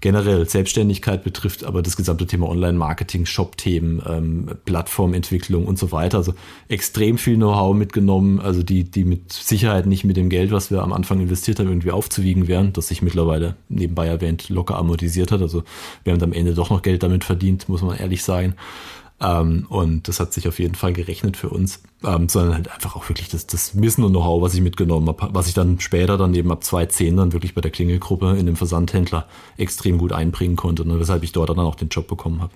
generell 0.00 0.48
Selbstständigkeit 0.48 1.22
betrifft, 1.22 1.64
aber 1.64 1.82
das 1.82 1.96
gesamte 1.96 2.26
Thema 2.26 2.48
Online-Marketing, 2.48 3.26
Shop-Themen, 3.26 4.02
ähm, 4.06 4.50
Plattformentwicklung 4.64 5.66
und 5.66 5.78
so 5.78 5.92
weiter. 5.92 6.18
Also 6.18 6.34
extrem 6.68 7.18
viel 7.18 7.36
Know-how 7.36 7.74
mitgenommen, 7.74 8.40
also 8.40 8.62
die, 8.62 8.84
die 8.84 9.04
mit 9.04 9.32
Sicherheit 9.32 9.86
nicht 9.86 10.04
mit 10.04 10.16
dem 10.16 10.30
Geld, 10.30 10.52
was 10.52 10.70
wir 10.70 10.82
am 10.82 10.92
Anfang 10.92 11.20
investiert 11.20 11.58
haben, 11.58 11.68
irgendwie 11.68 11.90
aufzuwiegen 11.90 12.48
wären, 12.48 12.72
das 12.72 12.88
sich 12.88 13.02
mittlerweile 13.02 13.56
nebenbei 13.68 14.06
erwähnt 14.06 14.48
locker 14.48 14.76
amortisiert 14.76 15.32
hat. 15.32 15.42
Also 15.42 15.64
wir 16.04 16.12
haben 16.12 16.22
am 16.22 16.32
Ende 16.32 16.54
doch 16.54 16.70
noch 16.70 16.82
Geld 16.82 17.02
damit 17.02 17.24
verdient, 17.24 17.68
muss 17.68 17.82
man 17.82 17.96
ehrlich 17.96 18.22
sagen. 18.22 18.54
Ähm, 19.22 19.66
und 19.68 20.08
das 20.08 20.18
hat 20.18 20.32
sich 20.32 20.48
auf 20.48 20.58
jeden 20.58 20.74
Fall 20.74 20.92
gerechnet 20.92 21.36
für 21.36 21.50
uns, 21.50 21.80
ähm, 22.04 22.28
sondern 22.28 22.54
halt 22.54 22.72
einfach 22.72 22.96
auch 22.96 23.08
wirklich 23.08 23.28
das, 23.28 23.46
das 23.46 23.80
Wissen 23.80 24.02
und 24.02 24.12
Know-how, 24.12 24.40
was 24.40 24.54
ich 24.54 24.62
mitgenommen 24.62 25.08
habe, 25.08 25.28
was 25.32 25.46
ich 25.46 25.54
dann 25.54 25.78
später 25.78 26.16
dann 26.16 26.34
eben 26.34 26.50
ab 26.50 26.64
2010 26.64 27.16
dann 27.16 27.32
wirklich 27.32 27.54
bei 27.54 27.60
der 27.60 27.70
Klingelgruppe 27.70 28.36
in 28.38 28.46
dem 28.46 28.56
Versandhändler 28.56 29.26
extrem 29.58 29.98
gut 29.98 30.12
einbringen 30.12 30.56
konnte, 30.56 30.88
ne, 30.88 30.98
weshalb 30.98 31.22
ich 31.22 31.32
dort 31.32 31.50
dann 31.50 31.58
auch 31.58 31.74
den 31.74 31.88
Job 31.88 32.08
bekommen 32.08 32.40
habe. 32.40 32.52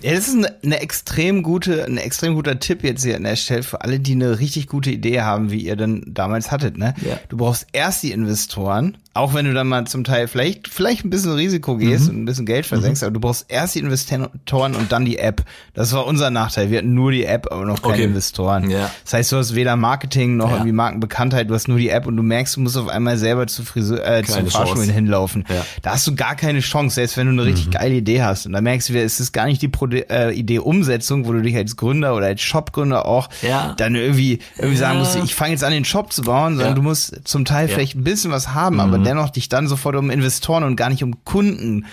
Ja, 0.00 0.12
das 0.12 0.28
ist 0.28 0.36
eine, 0.36 0.54
eine 0.62 0.80
extrem 0.80 1.42
gute, 1.42 1.84
ein 1.84 1.96
extrem 1.96 2.34
guter 2.34 2.60
Tipp 2.60 2.84
jetzt 2.84 3.04
hier 3.04 3.16
an 3.16 3.24
der 3.24 3.34
Stelle 3.34 3.64
für 3.64 3.80
alle, 3.80 3.98
die 3.98 4.12
eine 4.12 4.38
richtig 4.38 4.68
gute 4.68 4.90
Idee 4.90 5.22
haben, 5.22 5.50
wie 5.50 5.64
ihr 5.64 5.74
denn 5.74 6.04
damals 6.06 6.52
hattet, 6.52 6.78
ne? 6.78 6.94
Ja. 7.04 7.18
Du 7.28 7.36
brauchst 7.36 7.66
erst 7.72 8.04
die 8.04 8.12
Investoren, 8.12 8.96
auch 9.18 9.34
wenn 9.34 9.44
du 9.44 9.52
dann 9.52 9.66
mal 9.66 9.86
zum 9.86 10.04
Teil 10.04 10.28
vielleicht, 10.28 10.68
vielleicht 10.68 11.04
ein 11.04 11.10
bisschen 11.10 11.32
Risiko 11.32 11.76
gehst 11.76 12.04
mhm. 12.04 12.10
und 12.10 12.22
ein 12.22 12.24
bisschen 12.24 12.46
Geld 12.46 12.66
versenkst, 12.66 13.02
mhm. 13.02 13.06
aber 13.06 13.14
du 13.14 13.20
brauchst 13.20 13.46
erst 13.48 13.74
die 13.74 13.80
Investoren 13.80 14.74
und 14.74 14.92
dann 14.92 15.04
die 15.04 15.18
App. 15.18 15.42
Das 15.74 15.92
war 15.92 16.06
unser 16.06 16.30
Nachteil. 16.30 16.70
Wir 16.70 16.78
hatten 16.78 16.94
nur 16.94 17.10
die 17.10 17.24
App, 17.24 17.48
aber 17.50 17.64
noch 17.64 17.82
keine 17.82 17.94
okay. 17.94 18.04
Investoren. 18.04 18.70
Ja. 18.70 18.90
Das 19.04 19.14
heißt, 19.14 19.32
du 19.32 19.36
hast 19.36 19.54
weder 19.54 19.76
Marketing 19.76 20.36
noch 20.36 20.48
ja. 20.48 20.56
irgendwie 20.56 20.72
Markenbekanntheit, 20.72 21.50
du 21.50 21.54
hast 21.54 21.68
nur 21.68 21.78
die 21.78 21.88
App 21.88 22.06
und 22.06 22.16
du 22.16 22.22
merkst, 22.22 22.56
du 22.56 22.60
musst 22.60 22.76
auf 22.76 22.88
einmal 22.88 23.18
selber 23.18 23.46
zu 23.46 23.64
Friseur, 23.64 24.06
äh, 24.06 24.22
zu 24.22 24.44
Fahrschulen 24.46 24.88
hinlaufen. 24.88 25.44
Ja. 25.48 25.66
Da 25.82 25.92
hast 25.92 26.06
du 26.06 26.14
gar 26.14 26.36
keine 26.36 26.60
Chance, 26.60 26.94
selbst 26.94 27.16
wenn 27.16 27.26
du 27.26 27.32
eine 27.32 27.44
richtig 27.44 27.66
mhm. 27.66 27.72
geile 27.72 27.94
Idee 27.94 28.22
hast. 28.22 28.46
Und 28.46 28.52
da 28.52 28.60
merkst 28.60 28.88
du, 28.88 28.98
es 28.98 29.20
ist 29.20 29.32
gar 29.32 29.46
nicht 29.46 29.60
die 29.62 29.68
Pro 29.68 29.86
äh, 29.86 30.32
Idee 30.32 30.60
Umsetzung, 30.60 31.26
wo 31.26 31.32
du 31.32 31.42
dich 31.42 31.56
als 31.56 31.76
Gründer 31.76 32.14
oder 32.14 32.26
als 32.26 32.40
Shopgründer 32.40 33.06
auch 33.06 33.28
ja. 33.42 33.74
dann 33.76 33.94
irgendwie, 33.94 34.38
irgendwie 34.56 34.76
sagen 34.76 34.98
musst, 34.98 35.16
ich 35.16 35.34
fange 35.34 35.52
jetzt 35.52 35.64
an, 35.64 35.72
den 35.72 35.84
Shop 35.84 36.12
zu 36.12 36.22
bauen, 36.22 36.56
sondern 36.56 36.74
du 36.74 36.82
musst 36.82 37.26
zum 37.26 37.44
Teil 37.44 37.68
vielleicht 37.68 37.96
ein 37.96 38.04
bisschen 38.04 38.30
was 38.30 38.54
haben, 38.54 38.80
aber 38.80 38.98
mhm. 38.98 39.04
Dennoch 39.08 39.30
dich 39.30 39.48
dann 39.48 39.66
sofort 39.66 39.96
um 39.96 40.10
Investoren 40.10 40.64
und 40.64 40.76
gar 40.76 40.90
nicht 40.90 41.02
um 41.02 41.24
Kunden 41.24 41.86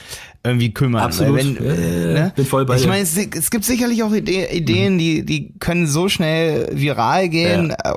irgendwie 0.46 0.74
kümmern. 0.74 1.04
Absolut. 1.04 1.38
Wenn, 1.38 1.58
äh, 1.58 2.14
ne? 2.14 2.34
Bin 2.36 2.46
voll 2.46 2.66
bei 2.66 2.76
ich 2.78 2.88
meine, 2.88 3.04
es, 3.04 3.18
es, 3.18 3.50
gibt 3.50 3.66
sicherlich 3.66 4.04
auch 4.04 4.14
Ide 4.14 4.52
Ideen, 4.52 4.94
mhm. 4.94 5.00
die, 5.00 5.26
die 5.26 5.54
können 5.60 5.88
so 5.88 6.10
schnell 6.10 6.70
viral 6.72 7.30
gehen, 7.30 7.76
ja. 7.84 7.96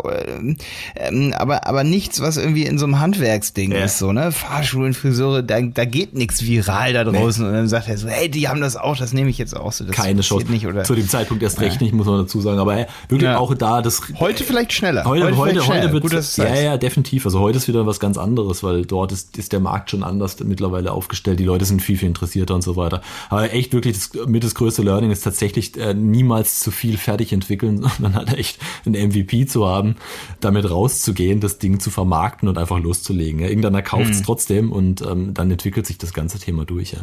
äh, 0.94 1.32
aber, 1.34 1.66
aber 1.66 1.84
nichts, 1.84 2.20
was 2.20 2.36
irgendwie 2.36 2.64
in 2.64 2.78
so 2.78 2.86
einem 2.86 3.00
Handwerksding 3.00 3.72
ja. 3.72 3.84
ist, 3.84 3.98
so, 3.98 4.12
ne? 4.12 4.32
Fahrschulen, 4.32 4.94
Friseure, 4.94 5.42
da, 5.42 5.60
da 5.60 5.84
geht 5.84 6.14
nichts 6.14 6.44
viral 6.44 6.92
da 6.92 7.04
draußen. 7.04 7.42
Nee. 7.42 7.50
Und 7.50 7.54
dann 7.54 7.68
sagt 7.68 7.88
er 7.88 7.98
so, 7.98 8.08
hey, 8.08 8.28
die 8.28 8.48
haben 8.48 8.60
das 8.60 8.76
auch, 8.76 8.96
das 8.96 9.12
nehme 9.12 9.30
ich 9.30 9.38
jetzt 9.38 9.56
auch 9.56 9.72
so. 9.72 9.84
Das 9.84 9.94
Keine 9.94 10.22
Chance. 10.22 10.46
Nicht, 10.50 10.66
oder? 10.66 10.84
Zu 10.84 10.94
dem 10.94 11.08
Zeitpunkt 11.08 11.42
erst 11.42 11.60
recht 11.60 11.76
ja. 11.76 11.82
nicht, 11.82 11.94
muss 11.94 12.06
man 12.06 12.18
dazu 12.18 12.40
sagen. 12.40 12.58
Aber 12.58 12.86
wirklich 13.08 13.30
auch 13.30 13.54
da, 13.54 13.82
das. 13.82 14.02
Heute 14.18 14.44
vielleicht 14.44 14.72
schneller. 14.72 15.04
Heute, 15.04 15.24
heute, 15.24 15.36
heute, 15.36 15.62
schneller. 15.62 15.92
heute 15.92 16.02
wird 16.02 16.36
Ja, 16.36 16.54
ja, 16.54 16.76
definitiv. 16.76 17.26
Also 17.26 17.40
heute 17.40 17.58
ist 17.58 17.68
wieder 17.68 17.86
was 17.86 18.00
ganz 18.00 18.16
anderes, 18.16 18.62
weil 18.62 18.84
dort 18.84 19.12
ist, 19.12 19.36
ist 19.36 19.52
der 19.52 19.60
Markt 19.60 19.90
schon 19.90 20.02
anders 20.02 20.38
mittlerweile 20.40 20.92
aufgestellt. 20.92 21.40
Die 21.40 21.44
Leute 21.44 21.64
sind 21.64 21.82
viel, 21.82 21.96
viel 21.96 22.08
interessiert 22.08 22.37
fokussierter 22.38 22.54
und 22.54 22.62
so 22.62 22.76
weiter. 22.76 23.02
Aber 23.28 23.52
echt 23.52 23.72
wirklich 23.72 23.94
das, 23.94 24.26
mit 24.26 24.44
das 24.44 24.54
größte 24.54 24.82
Learning 24.82 25.10
ist 25.10 25.22
tatsächlich 25.22 25.76
äh, 25.76 25.94
niemals 25.94 26.60
zu 26.60 26.70
viel 26.70 26.96
fertig 26.96 27.32
entwickeln, 27.32 27.82
sondern 27.96 28.14
halt 28.14 28.34
echt 28.34 28.58
ein 28.86 28.92
MVP 28.92 29.46
zu 29.46 29.66
haben, 29.66 29.96
damit 30.40 30.70
rauszugehen, 30.70 31.40
das 31.40 31.58
Ding 31.58 31.80
zu 31.80 31.90
vermarkten 31.90 32.48
und 32.48 32.58
einfach 32.58 32.78
loszulegen. 32.78 33.40
Ja, 33.40 33.48
irgendeiner 33.48 33.82
kauft 33.82 34.10
es 34.10 34.18
hm. 34.18 34.24
trotzdem 34.24 34.72
und 34.72 35.02
ähm, 35.02 35.34
dann 35.34 35.50
entwickelt 35.50 35.86
sich 35.86 35.98
das 35.98 36.12
ganze 36.12 36.38
Thema 36.38 36.64
durch. 36.64 36.92
Ja. 36.92 37.00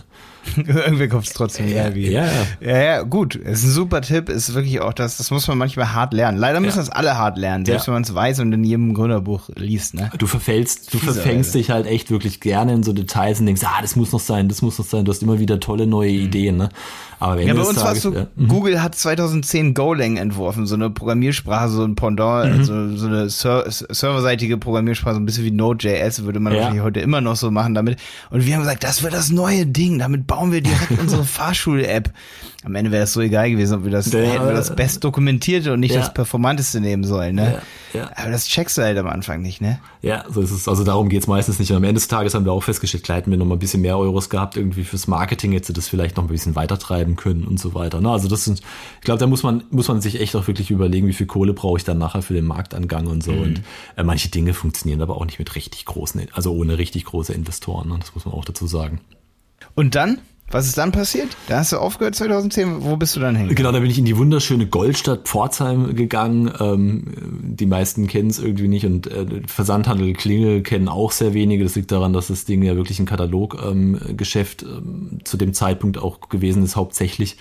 Irgendwer 0.57 1.07
kauft 1.07 1.27
es 1.27 1.33
trotzdem. 1.33 1.67
Ja, 1.67 1.89
ja, 1.89 1.95
ja, 1.95 2.45
ja. 2.61 2.83
Ja, 2.83 3.01
gut. 3.01 3.35
Ist 3.35 3.63
ein 3.63 3.71
super 3.71 4.01
Tipp. 4.01 4.29
Ist 4.29 4.53
wirklich 4.53 4.79
auch 4.79 4.93
das, 4.93 5.17
das 5.17 5.31
muss 5.31 5.47
man 5.47 5.57
manchmal 5.57 5.93
hart 5.93 6.13
lernen. 6.13 6.37
Leider 6.37 6.59
müssen 6.59 6.77
ja. 6.77 6.83
das 6.83 6.89
alle 6.89 7.17
hart 7.17 7.37
lernen, 7.37 7.65
selbst 7.65 7.87
wenn 7.87 7.95
man 7.95 8.03
es 8.03 8.13
weiß 8.13 8.39
und 8.39 8.53
in 8.53 8.63
jedem 8.63 8.93
Gründerbuch 8.93 9.49
liest. 9.55 9.95
Ne? 9.95 10.11
Du 10.17 10.27
verfällst, 10.27 10.93
du 10.93 10.99
verfängst 10.99 11.55
dich 11.55 11.71
halt 11.71 11.87
echt 11.87 12.11
wirklich 12.11 12.39
gerne 12.39 12.73
in 12.73 12.83
so 12.83 12.93
Details 12.93 13.39
und 13.39 13.47
denkst, 13.47 13.63
ah, 13.65 13.81
das 13.81 13.95
muss 13.95 14.11
noch 14.11 14.19
sein, 14.19 14.47
das 14.47 14.61
muss 14.61 14.77
noch 14.77 14.85
sein. 14.85 15.05
Du 15.05 15.11
hast 15.11 15.21
immer 15.25 15.39
wieder 15.39 15.59
tolle 15.59 15.87
neue 15.87 16.11
mhm. 16.11 16.25
Ideen. 16.25 16.57
Ne? 16.57 16.69
Aber 17.19 17.41
ja, 17.41 17.53
bei 17.53 17.61
uns 17.61 17.81
war 17.83 17.93
es 17.93 18.01
so, 18.01 18.13
ja. 18.13 18.27
Mhm. 18.35 18.47
Google 18.47 18.81
hat 18.81 18.95
2010 18.95 19.73
Golang 19.73 20.17
entworfen, 20.17 20.65
so 20.65 20.75
eine 20.75 20.89
Programmiersprache, 20.89 21.69
so 21.69 21.83
ein 21.83 21.95
Pendant, 21.95 22.51
mhm. 22.51 22.59
also 22.59 22.97
so 22.97 23.07
eine 23.07 23.29
ser 23.29 23.65
serverseitige 23.69 24.57
Programmiersprache, 24.57 25.15
so 25.15 25.21
ein 25.21 25.25
bisschen 25.25 25.45
wie 25.45 25.51
Node.js, 25.51 26.23
würde 26.23 26.39
man 26.39 26.53
ja. 26.53 26.59
wahrscheinlich 26.59 26.83
heute 26.83 26.99
immer 26.99 27.21
noch 27.21 27.35
so 27.35 27.51
machen 27.51 27.73
damit. 27.73 27.99
Und 28.29 28.45
wir 28.45 28.53
haben 28.53 28.61
gesagt, 28.61 28.83
das 28.83 29.03
wird 29.03 29.13
das 29.13 29.29
neue 29.29 29.65
Ding, 29.65 29.99
damit 29.99 30.27
bauen 30.27 30.51
wir 30.51 30.61
direkt 30.61 30.91
unsere 30.99 31.23
Fahrschul-App. 31.23 32.11
Am 32.63 32.73
Ende 32.73 32.91
wäre 32.91 33.03
es 33.03 33.13
so 33.13 33.21
egal 33.21 33.51
gewesen, 33.51 33.77
ob 33.77 33.83
wir 33.83 33.91
das, 33.91 34.11
ja, 34.11 34.19
hätten 34.19 34.45
wir 34.45 34.53
das 34.53 34.75
best 34.75 35.03
dokumentierte 35.03 35.71
und 35.71 35.79
nicht 35.79 35.93
ja. 35.93 35.99
das 35.99 36.13
performanteste 36.13 36.81
nehmen 36.81 37.03
sollen, 37.03 37.35
ne? 37.35 37.61
Aber 38.15 38.31
das 38.31 38.47
checkst 38.47 38.77
du 38.77 38.81
halt 38.81 38.97
am 38.97 39.07
Anfang 39.07 39.41
nicht, 39.41 39.61
ne? 39.61 39.79
Ja, 40.01 40.25
so 40.29 40.41
ist 40.41 40.51
es. 40.51 40.67
Also 40.67 40.83
darum 40.83 41.09
geht's 41.09 41.27
meistens 41.27 41.59
nicht. 41.59 41.71
Und 41.71 41.77
am 41.77 41.83
Ende 41.83 41.95
des 41.95 42.07
Tages 42.07 42.33
haben 42.33 42.45
wir 42.45 42.51
auch 42.51 42.63
festgestellt, 42.63 43.03
klar 43.03 43.17
hätten 43.17 43.31
wir 43.31 43.37
noch 43.37 43.45
mal 43.45 43.55
ein 43.55 43.59
bisschen 43.59 43.81
mehr 43.81 43.97
Euros 43.97 44.29
gehabt, 44.29 44.57
irgendwie 44.57 44.83
fürs 44.83 45.07
Marketing 45.07 45.51
hätte 45.53 45.73
das 45.73 45.87
vielleicht 45.87 46.17
noch 46.17 46.23
ein 46.23 46.27
bisschen 46.27 46.55
weitertreiben 47.05 47.15
können 47.15 47.45
und 47.45 47.59
so 47.59 47.73
weiter. 47.73 48.01
Ne? 48.01 48.09
Also 48.09 48.27
das 48.27 48.45
sind, 48.45 48.59
ich 48.59 49.01
glaube, 49.01 49.19
da 49.19 49.27
muss 49.27 49.43
man, 49.43 49.63
muss 49.69 49.87
man 49.87 50.01
sich 50.01 50.19
echt 50.19 50.35
auch 50.35 50.47
wirklich 50.47 50.71
überlegen, 50.71 51.07
wie 51.07 51.13
viel 51.13 51.27
Kohle 51.27 51.53
brauche 51.53 51.77
ich 51.77 51.83
dann 51.83 51.97
nachher 51.97 52.21
für 52.21 52.33
den 52.33 52.45
Marktangang 52.45 53.07
und 53.07 53.23
so. 53.23 53.31
Mhm. 53.31 53.41
Und 53.41 53.61
äh, 53.95 54.03
manche 54.03 54.29
Dinge 54.29 54.53
funktionieren 54.53 55.01
aber 55.01 55.17
auch 55.17 55.25
nicht 55.25 55.39
mit 55.39 55.55
richtig 55.55 55.85
großen, 55.85 56.21
also 56.33 56.53
ohne 56.53 56.77
richtig 56.77 57.05
große 57.05 57.33
Investoren. 57.33 57.89
Ne? 57.89 57.97
Das 57.99 58.13
muss 58.15 58.25
man 58.25 58.33
auch 58.33 58.45
dazu 58.45 58.67
sagen. 58.67 59.01
Und 59.75 59.95
dann 59.95 60.19
was 60.51 60.67
ist 60.67 60.77
dann 60.77 60.91
passiert? 60.91 61.35
Da 61.47 61.57
hast 61.59 61.71
du 61.71 61.77
aufgehört 61.77 62.15
2010. 62.15 62.83
Wo 62.83 62.97
bist 62.97 63.15
du 63.15 63.19
dann 63.19 63.35
hingegangen? 63.35 63.55
Genau, 63.55 63.71
da 63.71 63.79
bin 63.79 63.89
ich 63.89 63.97
in 63.97 64.05
die 64.05 64.15
wunderschöne 64.15 64.67
Goldstadt 64.67 65.27
Pforzheim 65.27 65.95
gegangen. 65.95 66.51
Ähm, 66.59 67.03
die 67.41 67.65
meisten 67.65 68.07
kennen 68.07 68.29
es 68.29 68.39
irgendwie 68.39 68.67
nicht 68.67 68.85
und 68.85 69.07
äh, 69.07 69.41
Versandhandel 69.47 70.13
Klingel 70.13 70.61
kennen 70.61 70.87
auch 70.87 71.11
sehr 71.11 71.33
wenige. 71.33 71.63
Das 71.63 71.75
liegt 71.75 71.91
daran, 71.91 72.13
dass 72.13 72.27
das 72.27 72.45
Ding 72.45 72.61
ja 72.61 72.75
wirklich 72.75 72.99
ein 72.99 73.07
Kataloggeschäft 73.07 74.63
ähm, 74.63 74.69
ähm, 74.69 75.19
zu 75.23 75.37
dem 75.37 75.53
Zeitpunkt 75.53 75.97
auch 75.97 76.29
gewesen 76.29 76.63
ist, 76.63 76.75
hauptsächlich. 76.75 77.37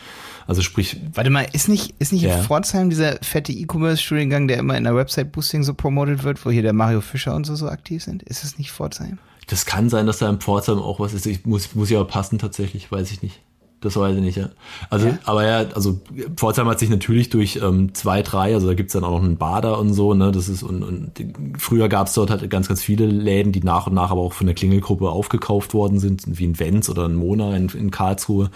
Also 0.47 0.63
sprich. 0.63 1.01
Warte 1.13 1.31
mal, 1.31 1.47
ist 1.53 1.69
nicht, 1.69 1.95
ist 1.99 2.13
nicht 2.13 2.23
ja. 2.23 2.37
in 2.37 2.43
Pforzheim 2.43 2.91
dieser 2.91 3.19
fette 3.23 3.53
E-Commerce-Studiengang, 3.53 4.49
der 4.49 4.59
immer 4.59 4.77
in 4.77 4.85
der 4.85 4.95
Website-Boosting 4.95 5.63
so 5.63 5.75
promotet 5.75 6.23
wird, 6.25 6.45
wo 6.45 6.51
hier 6.51 6.63
der 6.63 6.73
Mario 6.73 7.01
Fischer 7.01 7.35
und 7.35 7.45
so 7.45 7.55
so 7.55 7.69
aktiv 7.69 8.03
sind? 8.03 8.23
Ist 8.23 8.45
das 8.45 8.59
nicht 8.59 8.71
Pforzheim? 8.71 9.19
Das 9.47 9.67
kann 9.67 9.91
sein, 9.91 10.07
dass 10.07 10.19
da 10.19 10.29
im 10.29 10.41
Pforzheim 10.41 10.79
auch 10.79 11.01
was 11.01 11.15
ist. 11.15 11.27
Ich 11.27 11.45
muss, 11.45 11.75
muss 11.75 11.91
ja 11.91 12.03
passen 12.05 12.39
tatsächlich, 12.39 12.91
weiß 12.91 13.11
ich 13.13 13.23
nicht. 13.23 13.41
Das 13.85 13.97
weiß 13.97 14.17
ich 14.17 14.23
nicht, 14.23 14.39
ja. 14.39 14.49
Also, 14.89 15.09
ja? 15.09 15.19
aber 15.25 15.47
ja, 15.47 15.59
also 15.75 16.01
Pforzheim 16.37 16.67
hat 16.69 16.79
sich 16.79 16.89
natürlich 16.89 17.29
durch 17.29 17.61
ähm, 17.63 17.93
zwei, 17.93 18.23
drei, 18.23 18.55
also 18.55 18.67
da 18.67 18.73
gibt's 18.73 18.95
dann 18.95 19.05
auch 19.05 19.11
noch 19.11 19.23
einen 19.23 19.37
Bader 19.37 19.79
und 19.79 19.93
so, 19.93 20.15
ne? 20.15 20.33
Das 20.33 20.49
ist 20.49 20.63
und, 20.63 20.83
und 20.83 21.13
früher 21.59 21.91
gab's 21.91 22.15
dort 22.15 22.31
halt 22.31 22.49
ganz, 22.49 22.67
ganz 22.67 22.83
viele 22.83 23.05
Läden, 23.05 23.53
die 23.53 23.61
nach 23.61 23.87
und 23.87 23.93
nach 23.93 24.11
aber 24.11 24.23
auch 24.23 24.33
von 24.33 24.47
der 24.47 24.55
Klingelgruppe 24.55 25.11
aufgekauft 25.11 25.75
worden 25.75 25.99
sind, 25.99 26.23
wie 26.27 26.47
ein 26.47 26.59
Wenz 26.59 26.89
oder 26.89 27.05
ein 27.05 27.15
Mona 27.15 27.55
in, 27.57 27.69
in 27.69 27.91
Karlsruhe. 27.91 28.51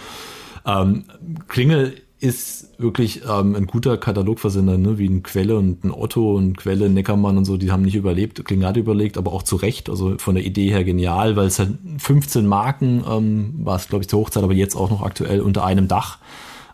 Ähm, 0.64 1.04
Klingel 1.46 2.00
ist 2.20 2.78
wirklich 2.78 3.22
ähm, 3.28 3.54
ein 3.54 3.66
guter 3.66 3.96
Katalogversender, 3.96 4.76
ne? 4.76 4.98
wie 4.98 5.08
ein 5.08 5.22
Quelle 5.22 5.56
und 5.56 5.84
ein 5.84 5.92
Otto 5.92 6.36
und 6.36 6.56
Quelle, 6.56 6.90
Neckermann 6.90 7.38
und 7.38 7.44
so, 7.44 7.56
die 7.56 7.70
haben 7.70 7.82
nicht 7.82 7.94
überlebt. 7.94 8.44
Kling 8.44 8.64
hat 8.64 8.76
überlegt, 8.76 9.16
aber 9.16 9.32
auch 9.32 9.44
zu 9.44 9.56
Recht, 9.56 9.88
also 9.88 10.18
von 10.18 10.34
der 10.34 10.44
Idee 10.44 10.70
her 10.70 10.82
genial, 10.82 11.36
weil 11.36 11.46
es 11.46 11.60
halt 11.60 11.74
15 11.98 12.46
Marken 12.46 13.04
ähm, 13.08 13.54
war 13.62 13.76
es, 13.76 13.88
glaube 13.88 14.02
ich, 14.02 14.08
zur 14.08 14.20
Hochzeit, 14.20 14.42
aber 14.42 14.52
jetzt 14.52 14.74
auch 14.74 14.90
noch 14.90 15.02
aktuell 15.02 15.40
unter 15.40 15.64
einem 15.64 15.86
Dach. 15.86 16.18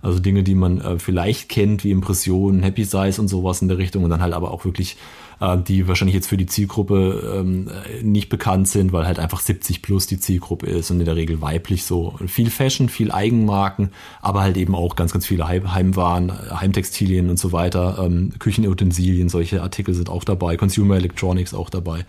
Also 0.01 0.19
Dinge, 0.19 0.43
die 0.43 0.55
man 0.55 0.81
äh, 0.81 0.99
vielleicht 0.99 1.49
kennt, 1.49 1.85
wie 1.85 1.91
Impressionen, 1.91 2.63
Happy 2.63 2.85
Size 2.85 3.21
und 3.21 3.29
sowas 3.29 3.63
in 3.63 3.69
der 3.69 3.79
Richtung 3.79 4.05
und 4.05 4.11
dann 4.11 4.21
halt 4.23 4.35
aber 4.35 4.51
auch 4.51 4.65
wirklich 4.65 4.97
äh, 5.45 5.63
die 5.63 5.89
wahrscheinlich 5.89 6.15
jetzt 6.15 6.29
für 6.29 6.37
die 6.37 6.47
Zielgruppe 6.47 7.39
ähm, 7.39 7.71
nicht 8.03 8.29
bekannt 8.29 8.69
sind, 8.69 8.93
weil 8.93 9.07
halt 9.07 9.19
einfach 9.19 9.41
70 9.41 9.83
plus 9.83 10.07
die 10.07 10.19
Zielgruppe 10.19 10.67
ist 10.67 10.91
und 10.91 11.01
in 11.01 11.05
der 11.05 11.17
Regel 11.17 11.41
weiblich 11.41 11.85
so. 11.85 12.15
Viel 12.27 12.51
Fashion, 12.51 12.89
viel 12.89 13.13
Eigenmarken, 13.13 13.91
aber 14.21 14.41
halt 14.41 14.57
eben 14.57 14.75
auch 14.75 14.97
ganz, 14.97 15.13
ganz 15.13 15.27
viele 15.27 15.49
Heimwaren, 15.49 16.33
Heimtextilien 16.61 17.31
und 17.31 17.39
so 17.39 17.53
weiter, 17.53 17.99
ähm, 18.05 18.33
Küchenutensilien, 18.39 19.29
solche 19.29 19.63
Artikel 19.63 19.95
sind 19.95 20.09
auch 20.09 20.25
dabei, 20.25 20.57
Consumer 20.57 20.97
Electronics 20.97 21.55
auch 21.55 21.71
dabei. 21.71 22.05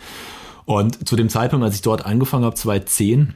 Und 0.66 1.08
zu 1.08 1.16
dem 1.16 1.30
Zeitpunkt, 1.30 1.64
als 1.64 1.76
ich 1.76 1.82
dort 1.82 2.06
angefangen 2.06 2.46
habe, 2.46 2.56
2010, 2.56 3.36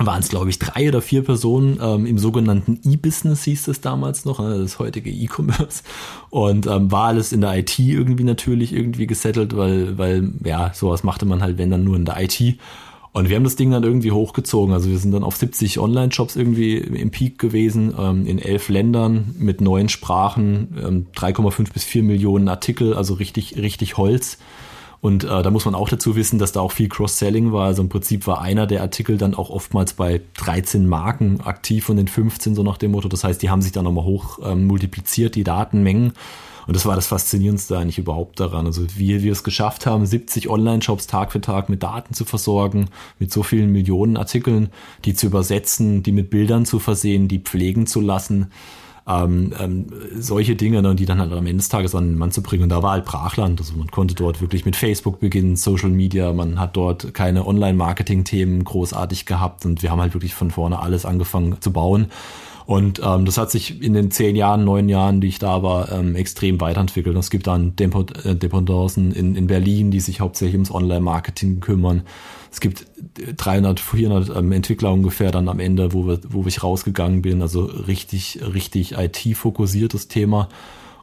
waren 0.00 0.20
es, 0.20 0.28
glaube 0.28 0.50
ich, 0.50 0.58
drei 0.58 0.88
oder 0.88 1.00
vier 1.00 1.22
Personen 1.22 1.78
ähm, 1.80 2.06
im 2.06 2.18
sogenannten 2.18 2.80
E-Business, 2.84 3.44
hieß 3.44 3.68
es 3.68 3.80
damals 3.80 4.24
noch, 4.24 4.40
ne, 4.40 4.58
das 4.58 4.78
heutige 4.78 5.10
E-Commerce. 5.10 5.82
Und 6.30 6.66
ähm, 6.66 6.90
war 6.90 7.08
alles 7.08 7.32
in 7.32 7.40
der 7.40 7.56
IT 7.56 7.78
irgendwie 7.78 8.24
natürlich 8.24 8.72
irgendwie 8.72 9.06
gesettelt, 9.06 9.56
weil, 9.56 9.96
weil, 9.98 10.32
ja, 10.44 10.72
sowas 10.74 11.04
machte 11.04 11.26
man 11.26 11.42
halt, 11.42 11.58
wenn 11.58 11.70
dann 11.70 11.84
nur 11.84 11.96
in 11.96 12.04
der 12.04 12.20
IT. 12.20 12.58
Und 13.12 13.28
wir 13.28 13.36
haben 13.36 13.44
das 13.44 13.54
Ding 13.54 13.70
dann 13.70 13.84
irgendwie 13.84 14.10
hochgezogen. 14.10 14.74
Also 14.74 14.90
wir 14.90 14.98
sind 14.98 15.12
dann 15.12 15.22
auf 15.22 15.36
70 15.36 15.78
Online-Shops 15.78 16.34
irgendwie 16.34 16.78
im 16.78 17.12
Peak 17.12 17.38
gewesen, 17.38 17.94
ähm, 17.96 18.26
in 18.26 18.40
elf 18.40 18.68
Ländern 18.68 19.36
mit 19.38 19.60
neun 19.60 19.88
Sprachen, 19.88 20.76
ähm, 20.84 21.06
3,5 21.14 21.72
bis 21.72 21.84
4 21.84 22.02
Millionen 22.02 22.48
Artikel, 22.48 22.94
also 22.94 23.14
richtig, 23.14 23.56
richtig 23.56 23.96
Holz. 23.96 24.38
Und 25.04 25.24
äh, 25.24 25.42
da 25.42 25.50
muss 25.50 25.66
man 25.66 25.74
auch 25.74 25.90
dazu 25.90 26.16
wissen, 26.16 26.38
dass 26.38 26.52
da 26.52 26.60
auch 26.60 26.72
viel 26.72 26.88
Cross-Selling 26.88 27.52
war. 27.52 27.66
Also 27.66 27.82
im 27.82 27.90
Prinzip 27.90 28.26
war 28.26 28.40
einer 28.40 28.66
der 28.66 28.80
Artikel 28.80 29.18
dann 29.18 29.34
auch 29.34 29.50
oftmals 29.50 29.92
bei 29.92 30.22
13 30.38 30.86
Marken 30.86 31.42
aktiv 31.42 31.84
von 31.84 31.98
den 31.98 32.08
15, 32.08 32.54
so 32.54 32.62
nach 32.62 32.78
dem 32.78 32.92
Motto. 32.92 33.08
Das 33.08 33.22
heißt, 33.22 33.42
die 33.42 33.50
haben 33.50 33.60
sich 33.60 33.72
dann 33.72 33.84
nochmal 33.84 34.06
hoch 34.06 34.38
ähm, 34.42 34.66
multipliziert, 34.66 35.34
die 35.34 35.44
Datenmengen. 35.44 36.14
Und 36.66 36.74
das 36.74 36.86
war 36.86 36.96
das 36.96 37.08
Faszinierendste 37.08 37.76
eigentlich 37.76 37.98
überhaupt 37.98 38.40
daran. 38.40 38.64
Also 38.64 38.86
wie 38.96 39.22
wir 39.22 39.32
es 39.32 39.44
geschafft 39.44 39.84
haben, 39.84 40.06
70 40.06 40.48
Online-Shops 40.48 41.06
Tag 41.06 41.32
für 41.32 41.42
Tag 41.42 41.68
mit 41.68 41.82
Daten 41.82 42.14
zu 42.14 42.24
versorgen, 42.24 42.88
mit 43.18 43.30
so 43.30 43.42
vielen 43.42 43.72
Millionen 43.72 44.16
Artikeln, 44.16 44.70
die 45.04 45.12
zu 45.12 45.26
übersetzen, 45.26 46.02
die 46.02 46.12
mit 46.12 46.30
Bildern 46.30 46.64
zu 46.64 46.78
versehen, 46.78 47.28
die 47.28 47.40
pflegen 47.40 47.86
zu 47.86 48.00
lassen 48.00 48.50
ähm, 49.06 49.52
ähm, 49.60 49.86
solche 50.18 50.56
Dinge, 50.56 50.80
ne, 50.80 50.94
die 50.94 51.04
dann 51.04 51.20
halt 51.20 51.32
am 51.32 51.46
Ende 51.46 51.58
des 51.58 51.68
Tages 51.68 51.94
an 51.94 52.08
den 52.08 52.18
Mann 52.18 52.30
zu 52.30 52.42
bringen. 52.42 52.64
Und 52.64 52.68
da 52.70 52.82
war 52.82 52.92
halt 52.92 53.04
Brachland. 53.04 53.60
Also 53.60 53.74
man 53.76 53.88
konnte 53.88 54.14
dort 54.14 54.40
wirklich 54.40 54.64
mit 54.64 54.76
Facebook 54.76 55.20
beginnen, 55.20 55.56
Social 55.56 55.90
Media, 55.90 56.32
man 56.32 56.58
hat 56.58 56.76
dort 56.76 57.12
keine 57.12 57.46
Online-Marketing-Themen 57.46 58.64
großartig 58.64 59.26
gehabt 59.26 59.66
und 59.66 59.82
wir 59.82 59.90
haben 59.90 60.00
halt 60.00 60.14
wirklich 60.14 60.34
von 60.34 60.50
vorne 60.50 60.80
alles 60.80 61.04
angefangen 61.04 61.60
zu 61.60 61.72
bauen. 61.72 62.06
Und 62.66 63.00
ähm, 63.04 63.26
das 63.26 63.36
hat 63.36 63.50
sich 63.50 63.82
in 63.82 63.92
den 63.92 64.10
zehn 64.10 64.36
Jahren, 64.36 64.64
neun 64.64 64.88
Jahren, 64.88 65.20
die 65.20 65.28
ich 65.28 65.38
da 65.38 65.62
war, 65.62 65.92
ähm, 65.92 66.16
extrem 66.16 66.60
weiterentwickelt. 66.62 67.14
Es 67.16 67.28
gibt 67.28 67.46
dann 67.46 67.74
äh, 67.78 68.34
Dependancen 68.34 69.12
in, 69.12 69.36
in 69.36 69.46
Berlin, 69.46 69.90
die 69.90 70.00
sich 70.00 70.20
hauptsächlich 70.20 70.54
ums 70.54 70.70
Online-Marketing 70.70 71.60
kümmern. 71.60 72.04
Es 72.54 72.60
gibt 72.60 72.86
300, 73.36 73.80
400 73.80 74.36
ähm, 74.36 74.52
Entwickler 74.52 74.92
ungefähr 74.92 75.32
dann 75.32 75.48
am 75.48 75.58
Ende, 75.58 75.92
wo, 75.92 76.06
wir, 76.06 76.20
wo 76.28 76.46
ich 76.46 76.62
rausgegangen 76.62 77.20
bin. 77.20 77.42
Also 77.42 77.64
richtig, 77.64 78.38
richtig 78.54 78.92
IT-fokussiertes 78.96 80.06
Thema 80.06 80.48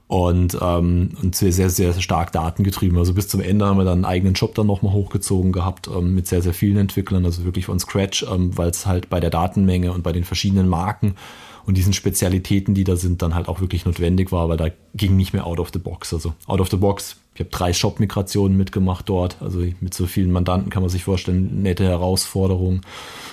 und, 0.08 0.58
ähm, 0.62 1.10
und 1.22 1.36
sehr, 1.36 1.52
sehr, 1.52 1.70
sehr 1.70 1.92
stark 2.02 2.32
datengetrieben. 2.32 2.98
Also 2.98 3.14
bis 3.14 3.28
zum 3.28 3.42
Ende 3.42 3.66
haben 3.66 3.78
wir 3.78 3.84
dann 3.84 3.96
einen 3.96 4.06
eigenen 4.06 4.34
Job 4.34 4.56
dann 4.56 4.68
nochmal 4.68 4.94
hochgezogen 4.94 5.52
gehabt 5.52 5.90
ähm, 5.94 6.16
mit 6.16 6.26
sehr, 6.26 6.42
sehr 6.42 6.54
vielen 6.54 6.78
Entwicklern, 6.78 7.26
also 7.26 7.44
wirklich 7.44 7.66
von 7.66 7.82
Scratch, 7.82 8.26
ähm, 8.32 8.58
weil 8.58 8.70
es 8.70 8.86
halt 8.86 9.10
bei 9.10 9.20
der 9.20 9.30
Datenmenge 9.30 9.92
und 9.92 10.04
bei 10.04 10.14
den 10.14 10.24
verschiedenen 10.24 10.70
Marken 10.70 11.16
und 11.65 11.78
diesen 11.78 11.93
Spezialitäten, 11.93 12.74
die 12.74 12.84
da 12.84 12.95
sind, 12.95 13.21
dann 13.21 13.36
halt 13.36 13.47
auch 13.47 13.62
wirklich 13.62 13.86
notwendig 13.86 14.32
war, 14.32 14.50
weil 14.50 14.58
da 14.58 14.69
ging 14.93 15.15
nicht 15.15 15.34
mehr 15.34 15.45
out 15.45 15.60
of 15.60 15.69
the 15.74 15.80
box. 15.80 16.13
Also 16.13 16.34
out 16.47 16.60
of 16.60 16.69
the 16.69 16.78
box 16.78 17.17
ich 17.34 17.39
habe 17.39 17.50
drei 17.50 17.71
Shop-Migrationen 17.71 18.58
mitgemacht 18.58 19.08
dort. 19.08 19.38
Also 19.41 19.63
mit 19.80 19.93
so 19.93 20.06
vielen 20.06 20.32
Mandanten 20.32 20.69
kann 20.69 20.84
man 20.84 20.89
sich 20.89 21.06
vorstellen, 21.06 21.62
nette 21.62 21.86
Herausforderung. 21.86 22.82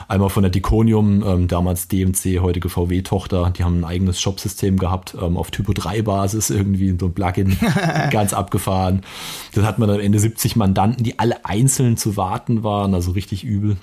Einmal 0.06 0.30
von 0.30 0.44
der 0.44 0.50
Diconium, 0.50 1.24
ähm, 1.26 1.48
damals 1.48 1.88
DMC, 1.88 2.38
heutige 2.40 2.68
VW-Tochter, 2.68 3.52
die 3.56 3.64
haben 3.64 3.80
ein 3.80 3.84
eigenes 3.84 4.20
Shop-System 4.20 4.78
gehabt, 4.78 5.16
ähm, 5.20 5.36
auf 5.36 5.50
Typo 5.50 5.72
3-Basis 5.72 6.50
irgendwie, 6.50 6.96
so 6.98 7.06
ein 7.06 7.12
Plugin, 7.12 7.58
ganz 8.10 8.32
abgefahren. 8.32 9.02
Dann 9.54 9.66
hat 9.66 9.80
man 9.80 9.90
am 9.90 9.98
Ende 9.98 10.20
70 10.20 10.54
Mandanten, 10.54 11.02
die 11.02 11.18
alle 11.18 11.44
einzeln 11.44 11.96
zu 11.96 12.16
warten 12.16 12.62
waren, 12.62 12.94
also 12.94 13.10
richtig 13.10 13.42
übel. 13.42 13.78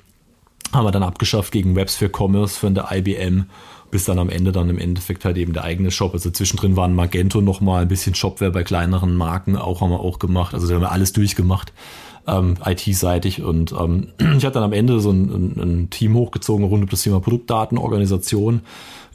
haben 0.71 0.85
wir 0.85 0.91
dann 0.91 1.03
abgeschafft 1.03 1.51
gegen 1.51 1.75
Webs 1.75 1.97
for 1.97 2.09
Commerce 2.09 2.57
von 2.57 2.73
der 2.73 2.87
IBM, 2.89 3.47
bis 3.95 4.03
dann 4.03 4.19
am 4.19 4.29
Ende 4.29 4.51
dann 4.51 4.69
im 4.69 4.77
Endeffekt 4.77 5.23
halt 5.23 5.37
eben 5.37 5.53
der 5.53 5.63
eigene 5.63 5.89
Shop. 5.89 6.11
Also 6.11 6.29
zwischendrin 6.29 6.75
waren 6.75 6.93
Magento 6.93 7.39
nochmal 7.39 7.83
ein 7.83 7.87
bisschen 7.87 8.13
Shopware 8.13 8.51
bei 8.51 8.65
kleineren 8.65 9.15
Marken, 9.15 9.55
auch 9.55 9.79
haben 9.79 9.89
wir 9.89 10.01
auch 10.01 10.19
gemacht. 10.19 10.53
Also 10.53 10.67
da 10.67 10.73
haben 10.73 10.81
wir 10.81 10.91
alles 10.91 11.13
durchgemacht 11.13 11.71
ähm, 12.27 12.55
IT-seitig. 12.65 13.41
Und 13.41 13.71
ähm, 13.71 14.07
ich 14.37 14.43
habe 14.43 14.51
dann 14.51 14.63
am 14.63 14.73
Ende 14.73 14.99
so 14.99 15.11
ein, 15.11 15.29
ein, 15.29 15.61
ein, 15.61 15.89
Team 15.91 16.13
hochgezogen 16.15 16.65
rund 16.65 16.83
um 16.83 16.89
das 16.89 17.03
Thema 17.03 17.21
Produktdatenorganisation. 17.21 18.63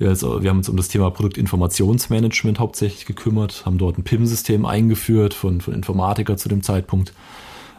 Also, 0.01 0.43
wir 0.43 0.49
haben 0.49 0.57
uns 0.57 0.71
um 0.71 0.79
das 0.79 0.89
Thema 0.89 1.11
Produktinformationsmanagement 1.11 2.59
hauptsächlich 2.59 3.05
gekümmert, 3.05 3.67
haben 3.67 3.77
dort 3.77 3.99
ein 3.99 4.03
PIM-System 4.03 4.65
eingeführt 4.65 5.35
von, 5.35 5.61
von 5.61 5.75
Informatiker 5.75 6.39
zu 6.39 6.49
dem 6.49 6.63
Zeitpunkt. 6.63 7.13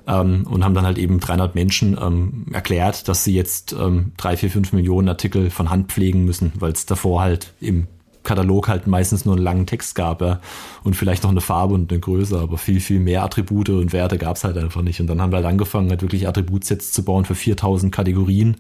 Ähm, 0.08 0.48
und 0.50 0.64
haben 0.64 0.74
dann 0.74 0.86
halt 0.86 0.98
eben 0.98 1.20
300 1.20 1.54
Menschen 1.54 1.98
ähm, 2.02 2.46
erklärt, 2.52 3.08
dass 3.08 3.24
sie 3.24 3.36
jetzt 3.36 3.74
ähm, 3.74 4.14
drei, 4.18 4.36
vier, 4.36 4.50
fünf 4.50 4.74
Millionen 4.74 5.10
Artikel 5.10 5.50
von 5.50 5.70
Hand 5.70 5.92
pflegen 5.92 6.26
müssen, 6.26 6.52
weil 6.56 6.72
es 6.72 6.86
davor 6.86 7.22
halt 7.22 7.54
im 7.60 7.88
Katalog 8.24 8.68
halt 8.68 8.88
meistens 8.88 9.26
nur 9.26 9.36
einen 9.36 9.44
langen 9.44 9.66
Text 9.66 9.96
gab 9.96 10.22
ja, 10.22 10.42
und 10.84 10.96
vielleicht 10.96 11.24
noch 11.24 11.32
eine 11.32 11.42
Farbe 11.42 11.74
und 11.74 11.92
eine 11.92 12.00
Größe, 12.00 12.40
aber 12.40 12.58
viel, 12.58 12.80
viel 12.80 13.00
mehr 13.00 13.24
Attribute 13.24 13.70
und 13.70 13.94
Werte 13.94 14.18
gab 14.18 14.36
es 14.36 14.44
halt 14.44 14.58
einfach 14.58 14.82
nicht. 14.82 15.00
Und 15.00 15.08
dann 15.08 15.22
haben 15.22 15.32
wir 15.32 15.38
halt 15.38 15.48
angefangen, 15.48 15.90
halt 15.90 16.02
wirklich 16.02 16.28
Attributsets 16.28 16.92
zu 16.92 17.04
bauen 17.04 17.26
für 17.26 17.36
4000 17.36 17.94
Kategorien 17.94 18.58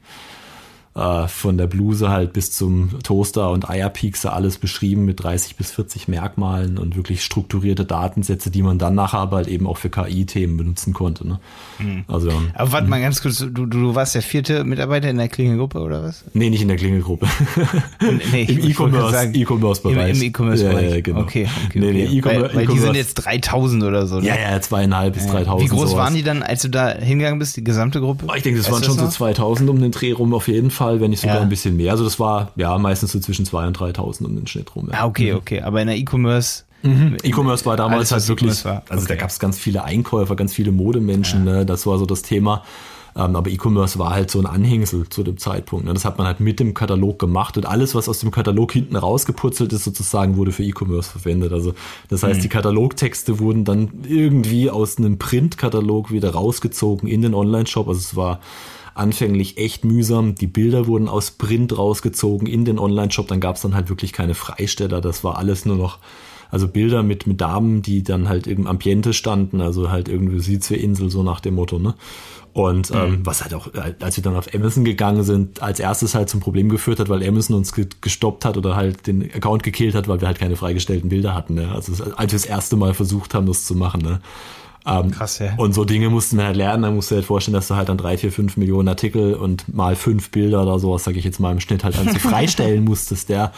äh, 0.93 1.27
von 1.27 1.57
der 1.57 1.67
Bluse 1.67 2.09
halt 2.09 2.33
bis 2.33 2.51
zum 2.51 2.99
Toaster 3.03 3.51
und 3.51 3.69
Eierpiekse 3.69 4.33
alles 4.33 4.57
beschrieben 4.57 5.05
mit 5.05 5.23
30 5.23 5.55
bis 5.55 5.71
40 5.71 6.09
Merkmalen 6.09 6.77
und 6.77 6.97
wirklich 6.97 7.23
strukturierte 7.23 7.85
Datensätze, 7.85 8.51
die 8.51 8.61
man 8.61 8.77
dann 8.77 8.95
nachher 8.95 9.19
aber 9.19 9.37
halt 9.37 9.47
eben 9.47 9.67
auch 9.67 9.77
für 9.77 9.89
KI-Themen 9.89 10.57
benutzen 10.57 10.91
konnte. 10.93 11.25
Ne? 11.25 11.39
Mhm. 11.79 12.03
Also, 12.07 12.29
aber 12.53 12.71
warte 12.73 12.89
mal 12.89 12.99
ganz 12.99 13.21
kurz, 13.21 13.37
du, 13.39 13.65
du 13.65 13.95
warst 13.95 14.15
der 14.15 14.21
vierte 14.21 14.65
Mitarbeiter 14.65 15.09
in 15.09 15.17
der 15.17 15.29
Klingelgruppe 15.29 15.79
oder 15.79 16.03
was? 16.03 16.25
Nee, 16.33 16.49
nicht 16.49 16.61
in 16.61 16.67
der 16.67 16.77
Klingelgruppe. 16.77 17.25
nee, 18.33 18.43
Im 18.49 18.69
E-Commerce-Bereich. 18.69 19.35
E 19.35 20.11
Im, 20.11 20.15
im 20.15 20.21
E-Commerce-Bereich. 20.23 20.89
Ja, 20.89 20.95
ja, 20.95 21.01
genau. 21.01 21.21
Okay, 21.21 21.47
okay, 21.67 21.79
nee, 21.79 21.91
nee, 21.91 22.19
okay. 22.19 22.23
weil, 22.25 22.53
weil 22.53 22.67
die 22.67 22.79
sind 22.79 22.95
jetzt 22.95 23.13
3000 23.15 23.83
oder 23.83 24.07
so. 24.07 24.19
Ne? 24.19 24.27
Ja, 24.27 24.35
ja, 24.35 24.59
zweieinhalb 24.59 25.13
bis 25.13 25.27
3000. 25.27 25.61
Wie 25.61 25.73
groß 25.73 25.91
sowas. 25.91 26.03
waren 26.03 26.15
die 26.15 26.23
dann, 26.23 26.43
als 26.43 26.63
du 26.63 26.69
da 26.69 26.89
hingegangen 26.89 27.39
bist, 27.39 27.55
die 27.55 27.63
gesamte 27.63 28.01
Gruppe? 28.01 28.27
Ich 28.35 28.43
denke, 28.43 28.59
das 28.59 28.67
weißt 28.67 28.73
waren 28.73 28.83
schon 28.83 28.97
das 28.97 29.13
so 29.13 29.25
2000 29.25 29.69
um 29.69 29.79
den 29.79 29.91
Dreh 29.91 30.11
rum 30.11 30.33
auf 30.33 30.49
jeden 30.49 30.69
Fall. 30.69 30.80
Fall, 30.83 31.01
wenn 31.01 31.11
nicht 31.11 31.21
sogar 31.21 31.37
ja. 31.37 31.41
ein 31.41 31.49
bisschen 31.49 31.77
mehr. 31.77 31.91
Also 31.91 32.03
das 32.03 32.19
war 32.19 32.51
ja 32.55 32.77
meistens 32.77 33.11
so 33.11 33.19
zwischen 33.19 33.45
2.000 33.45 33.67
und 33.67 33.77
3.000 33.77 34.25
um 34.25 34.35
den 34.35 34.47
Schnitt 34.47 34.75
rum. 34.75 34.89
Ja. 34.91 35.01
Ah, 35.01 35.05
okay, 35.05 35.33
okay. 35.33 35.61
Aber 35.61 35.81
in 35.81 35.87
der 35.87 35.97
E-Commerce 35.97 36.63
Mhm. 36.83 37.17
E-Commerce 37.23 37.65
war 37.65 37.77
damals 37.77 38.11
halt 38.11 38.27
wirklich, 38.27 38.65
also 38.65 38.81
okay. 38.91 39.05
da 39.07 39.15
gab 39.15 39.29
es 39.29 39.39
ganz 39.39 39.57
viele 39.59 39.83
Einkäufer, 39.83 40.35
ganz 40.35 40.53
viele 40.53 40.71
Modemenschen, 40.71 41.45
ja. 41.45 41.53
ne? 41.53 41.65
das 41.65 41.85
war 41.85 41.97
so 41.97 42.05
das 42.05 42.21
Thema. 42.21 42.63
Ähm, 43.13 43.35
aber 43.35 43.49
E-Commerce 43.49 43.99
war 43.99 44.11
halt 44.11 44.31
so 44.31 44.39
ein 44.39 44.45
Anhängsel 44.45 45.09
zu 45.09 45.23
dem 45.23 45.37
Zeitpunkt. 45.37 45.85
Ne? 45.85 45.93
Das 45.93 46.05
hat 46.05 46.17
man 46.17 46.27
halt 46.27 46.39
mit 46.39 46.61
dem 46.61 46.73
Katalog 46.73 47.19
gemacht 47.19 47.57
und 47.57 47.65
alles, 47.65 47.93
was 47.93 48.07
aus 48.07 48.19
dem 48.19 48.31
Katalog 48.31 48.71
hinten 48.71 48.95
rausgeputzelt 48.95 49.73
ist, 49.73 49.83
sozusagen, 49.83 50.37
wurde 50.37 50.53
für 50.53 50.63
E-Commerce 50.63 51.11
verwendet. 51.11 51.51
Also 51.51 51.73
das 52.07 52.23
heißt, 52.23 52.37
mhm. 52.37 52.43
die 52.43 52.49
Katalogtexte 52.49 53.39
wurden 53.39 53.65
dann 53.65 53.89
irgendwie 54.07 54.69
aus 54.69 54.97
einem 54.97 55.17
Printkatalog 55.17 56.11
wieder 56.11 56.31
rausgezogen 56.31 57.09
in 57.09 57.21
den 57.21 57.33
Online-Shop. 57.33 57.89
Also 57.89 57.99
es 57.99 58.15
war 58.15 58.39
anfänglich 58.93 59.57
echt 59.57 59.85
mühsam. 59.85 60.35
Die 60.35 60.47
Bilder 60.47 60.87
wurden 60.87 61.07
aus 61.07 61.31
Print 61.31 61.77
rausgezogen 61.77 62.47
in 62.47 62.65
den 62.65 62.79
Online-Shop. 62.79 63.27
Dann 63.27 63.39
gab 63.39 63.55
es 63.55 63.61
dann 63.61 63.75
halt 63.75 63.89
wirklich 63.89 64.13
keine 64.13 64.33
Freisteller. 64.33 65.01
Das 65.01 65.23
war 65.23 65.37
alles 65.37 65.65
nur 65.65 65.75
noch, 65.75 65.99
also 66.49 66.67
Bilder 66.67 67.03
mit, 67.03 67.27
mit 67.27 67.39
Damen, 67.39 67.81
die 67.81 68.03
dann 68.03 68.27
halt 68.27 68.47
im 68.47 68.67
Ambiente 68.67 69.13
standen. 69.13 69.61
Also 69.61 69.89
halt 69.89 70.09
irgendwie 70.09 70.39
Sizwe-Insel, 70.39 71.09
so 71.09 71.23
nach 71.23 71.39
dem 71.39 71.55
Motto, 71.55 71.79
ne? 71.79 71.95
Und 72.53 72.91
ähm, 72.91 73.11
mhm. 73.11 73.25
was 73.25 73.43
halt 73.43 73.53
auch, 73.53 73.69
als 74.01 74.17
wir 74.17 74.23
dann 74.23 74.35
auf 74.35 74.53
Amazon 74.53 74.83
gegangen 74.83 75.23
sind, 75.23 75.61
als 75.61 75.79
erstes 75.79 76.15
halt 76.15 76.29
zum 76.29 76.41
Problem 76.41 76.67
geführt 76.67 76.99
hat, 76.99 77.07
weil 77.07 77.25
Amazon 77.25 77.55
uns 77.55 77.73
gestoppt 78.01 78.43
hat 78.43 78.57
oder 78.57 78.75
halt 78.75 79.07
den 79.07 79.23
Account 79.33 79.63
gekillt 79.63 79.95
hat, 79.95 80.09
weil 80.09 80.19
wir 80.19 80.27
halt 80.27 80.37
keine 80.39 80.57
freigestellten 80.57 81.07
Bilder 81.07 81.33
hatten. 81.33 81.53
Ne? 81.53 81.71
Also 81.73 81.93
als 82.17 82.33
wir 82.33 82.39
das 82.39 82.45
erste 82.45 82.75
Mal 82.75 82.93
versucht 82.93 83.33
haben, 83.33 83.45
das 83.45 83.65
zu 83.65 83.73
machen. 83.73 84.01
Ne? 84.01 84.19
Ähm, 84.85 85.11
Krass, 85.11 85.39
ja. 85.39 85.53
Und 85.57 85.73
so 85.73 85.85
Dinge 85.85 86.09
mussten 86.09 86.37
wir 86.37 86.45
halt 86.45 86.55
lernen. 86.55 86.83
Da 86.83 86.91
musst 86.91 87.11
du 87.11 87.15
halt 87.15 87.25
vorstellen, 87.25 87.53
dass 87.53 87.67
du 87.67 87.75
halt 87.75 87.89
dann 87.89 87.97
drei, 87.97 88.17
vier, 88.17 88.31
fünf 88.31 88.57
Millionen 88.57 88.87
Artikel 88.87 89.35
und 89.35 89.73
mal 89.73 89.95
fünf 89.95 90.31
Bilder 90.31 90.63
oder 90.63 90.79
sowas, 90.79 91.03
sage 91.03 91.19
ich 91.19 91.25
jetzt 91.25 91.39
mal 91.39 91.51
im 91.51 91.59
Schnitt, 91.59 91.83
halt 91.83 91.97
dann 91.97 92.07
freistellen 92.19 92.83
musstest, 92.83 93.29
der. 93.29 93.51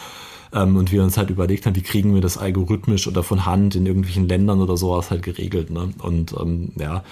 Ähm, 0.54 0.76
und 0.76 0.92
wir 0.92 1.02
uns 1.02 1.16
halt 1.18 1.30
überlegt 1.30 1.66
haben, 1.66 1.76
wie 1.76 1.82
kriegen 1.82 2.14
wir 2.14 2.20
das 2.20 2.38
algorithmisch 2.38 3.06
oder 3.08 3.22
von 3.22 3.44
Hand 3.44 3.74
in 3.74 3.86
irgendwelchen 3.86 4.28
Ländern 4.28 4.60
oder 4.60 4.76
sowas 4.76 5.10
halt 5.10 5.22
geregelt. 5.22 5.70
Ne? 5.70 5.90
Und 5.98 6.34
ähm, 6.38 6.70
ja, 6.78 7.02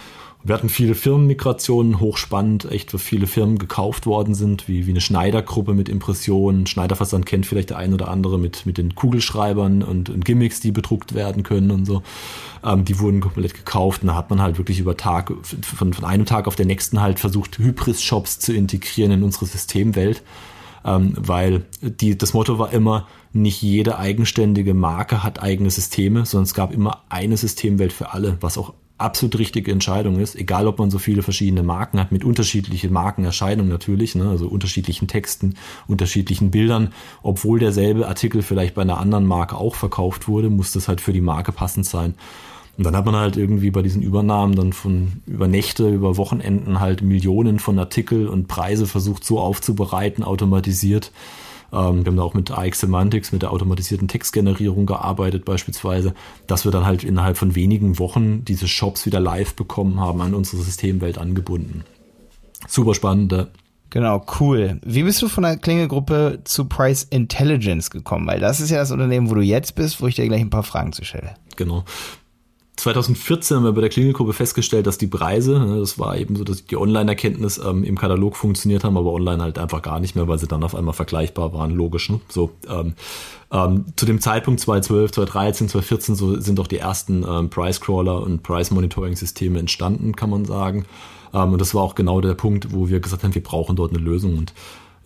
wir 0.45 0.57
hatten 0.57 0.69
viele 0.69 0.97
Firmenmigrationen, 0.97 2.01
hochspannend, 2.01 2.71
echt, 2.71 2.93
wo 2.93 2.99
viele 2.99 3.29
Firmen 3.29 3.59
gekauft 3.59 4.07
worden 4.07 4.35
sind, 4.35 4.67
wie, 4.67 4.87
wie 4.87 4.91
eine 4.91 5.01
Schneidergruppe 5.01 5.73
mit 5.73 5.89
Impressionen. 5.89 6.67
Schneiderversand 6.67 7.27
kennt 7.27 7.47
vielleicht 7.47 7.71
der 7.71 7.79
ein 7.79 7.95
oder 7.95 8.09
andere 8.09 8.41
mit, 8.41 8.67
mit 8.67 8.77
den 8.77 8.97
Kugelschreibern 8.97 9.85
und, 9.85 10.11
und 10.11 10.25
Gimmicks, 10.25 10.59
die 10.59 10.73
bedruckt 10.73 11.15
werden 11.15 11.45
können 11.45 11.71
und 11.71 11.85
so. 11.85 12.03
Ähm, 12.65 12.85
die 12.85 12.99
wurden 12.99 13.21
komplett 13.21 13.55
gekauft 13.55 14.03
und 14.03 14.09
da 14.09 14.17
hat 14.17 14.31
man 14.31 14.41
halt 14.41 14.59
wirklich 14.59 14.81
über 14.81 14.97
Tag, 14.97 15.33
von, 15.63 15.93
von 15.93 16.05
einem 16.05 16.27
Tag 16.27 16.49
auf 16.49 16.57
den 16.57 16.67
nächsten 16.67 17.01
halt 17.01 17.21
versucht, 17.21 17.59
Hybris-Shops 17.59 18.41
zu 18.41 18.53
integrieren 18.53 19.13
in 19.13 19.23
unsere 19.23 19.47
Systemwelt. 19.47 20.23
Ähm, 20.85 21.15
weil 21.17 21.65
die, 21.81 22.19
das 22.19 22.35
Motto 22.35 22.59
war 22.59 22.73
immer, 22.73 23.07
nicht 23.33 23.63
jede 23.63 23.99
eigenständige 23.99 24.75
Marke 24.75 25.23
hat 25.23 25.43
eigene 25.43 25.71
Systeme, 25.71 26.27
sondern 26.27 26.45
es 26.45 26.55
gab 26.55 26.73
immer 26.73 27.05
eine 27.09 27.37
Systemwelt 27.37 27.93
für 27.93 28.13
alle, 28.13 28.37
was 28.41 28.59
auch 28.59 28.75
absolut 28.99 29.39
richtige 29.39 29.73
Entscheidung 29.73 30.21
ist, 30.21 30.37
egal 30.37 30.67
ob 30.67 30.79
man 30.79 30.91
so 30.91 30.99
viele 30.99 31.23
verschiedene 31.23 31.63
Marken 31.63 31.99
hat, 31.99 32.13
mit 32.13 32.25
unterschiedlichen 32.25 32.93
Markenerscheinungen 32.93 33.71
natürlich, 33.71 34.15
ne, 34.15 34.29
also 34.29 34.47
unterschiedlichen 34.47 35.09
Texten, 35.09 35.55
unterschiedlichen 35.89 36.51
Bildern, 36.51 36.93
obwohl 37.23 37.59
derselbe 37.59 38.07
Artikel 38.07 38.43
vielleicht 38.43 38.75
bei 38.75 38.83
einer 38.83 38.99
anderen 38.99 39.27
Marke 39.27 39.57
auch 39.57 39.75
verkauft 39.75 40.29
wurde, 40.29 40.51
muss 40.51 40.73
das 40.73 40.89
halt 40.89 41.01
für 41.01 41.13
die 41.13 41.21
Marke 41.21 41.53
passend 41.53 41.87
sein. 41.87 42.15
Und 42.79 42.85
dann 42.85 42.97
hat 42.97 43.05
man 43.05 43.17
halt 43.17 43.37
irgendwie 43.37 43.71
bei 43.71 43.83
diesen 43.83 44.03
Übernahmen 44.03 44.55
dann 44.55 44.73
von 44.73 45.21
über 45.27 45.47
Nächte, 45.47 45.91
über 45.91 46.17
Wochenenden 46.17 46.81
halt 46.81 47.03
Millionen 47.03 47.59
von 47.59 47.79
Artikel 47.79 48.29
und 48.29 48.49
Preise 48.49 48.87
versucht 48.87 49.25
so 49.25 49.41
aufzubereiten, 49.41 50.25
automatisiert, 50.25 51.13
ähm, 51.73 52.05
wir 52.05 52.11
haben 52.11 52.17
da 52.17 52.23
auch 52.23 52.35
mit 52.35 52.51
AX 52.51 52.81
Semantics, 52.81 53.33
mit 53.33 53.43
der 53.43 53.53
automatisierten 53.53 54.09
Textgenerierung 54.09 54.87
gearbeitet 54.87 55.45
beispielsweise, 55.45 56.15
dass 56.47 56.65
wir 56.65 56.73
dann 56.73 56.85
halt 56.85 57.05
innerhalb 57.05 57.37
von 57.37 57.55
wenigen 57.55 57.99
Wochen 57.99 58.45
diese 58.45 58.69
Shops 58.69 59.07
wieder 59.07 59.21
live 59.21 59.55
bekommen 59.55 59.99
haben, 59.99 60.21
an 60.21 60.35
unsere 60.35 60.63
Systemwelt 60.63 61.19
angebunden. 61.19 61.85
Super 62.69 62.95
spannend. 62.95 63.49
Genau, 63.91 64.25
cool. 64.41 64.81
Wie 64.85 65.03
bist 65.03 65.21
du 65.21 65.29
von 65.29 65.43
der 65.43 65.59
Klingelgruppe 65.59 66.41
zu 66.45 66.65
Price 66.65 67.03
Intelligence 67.03 67.91
gekommen? 67.91 68.27
Weil 68.27 68.41
das 68.41 68.61
ist 68.61 68.71
ja 68.71 68.79
das 68.79 68.91
Unternehmen, 68.91 69.29
wo 69.29 69.35
du 69.35 69.43
jetzt 69.43 69.75
bist, 69.75 70.01
wo 70.01 70.07
ich 70.07 70.15
dir 70.15 70.27
gleich 70.27 70.41
ein 70.41 70.49
paar 70.51 70.63
Fragen 70.63 70.93
zu 70.93 71.05
stelle. 71.05 71.35
Genau. 71.57 71.85
2014 72.77 73.59
haben 73.59 73.65
wir 73.65 73.73
bei 73.73 73.83
der 73.83 73.91
Klingelgruppe 73.91 74.33
festgestellt, 74.33 74.87
dass 74.87 74.97
die 74.97 75.07
Preise, 75.07 75.59
ne, 75.61 75.79
das 75.79 75.99
war 75.99 76.17
eben 76.17 76.37
so, 76.37 76.43
dass 76.43 76.65
die 76.65 76.77
Online-Erkenntnis 76.77 77.59
ähm, 77.59 77.85
im 77.85 77.99
Katalog 77.99 78.35
funktioniert 78.35 78.83
haben, 78.83 78.97
aber 78.97 79.13
online 79.13 79.43
halt 79.43 79.59
einfach 79.59 79.83
gar 79.83 80.01
nicht 80.01 80.17
mehr, 80.17 80.27
weil 80.27 80.39
sie 80.39 80.49
dann 80.49 80.65
auf 80.65 80.75
einmal 80.75 80.95
vergleichbar 80.95 81.53
waren, 81.53 81.71
logisch. 81.71 82.09
Ne? 82.09 82.21
So, 82.29 82.51
ähm, 82.69 82.95
ähm, 83.53 83.85
zu 83.97 84.07
dem 84.07 84.21
Zeitpunkt 84.21 84.61
2012, 84.61 85.13
2013, 85.13 85.69
2014 85.69 86.15
so 86.15 86.41
sind 86.41 86.59
auch 86.61 86.67
die 86.67 86.79
ersten 86.79 87.25
ähm, 87.29 87.51
Price-Crawler 87.51 88.23
und 88.23 88.43
Price-Monitoring-Systeme 88.43 89.59
entstanden, 89.59 90.17
kann 90.17 90.31
man 90.31 90.47
sagen. 90.47 90.87
Ähm, 91.35 91.53
und 91.53 91.61
das 91.61 91.75
war 91.75 91.83
auch 91.83 91.95
genau 91.95 92.23
der 92.23 92.35
Punkt, 92.35 92.73
wo 92.73 92.89
wir 92.89 93.01
gesagt 93.01 93.23
haben, 93.23 93.35
wir 93.35 93.43
brauchen 93.43 93.77
dort 93.77 93.95
eine 93.95 94.03
Lösung. 94.03 94.39
Und 94.39 94.55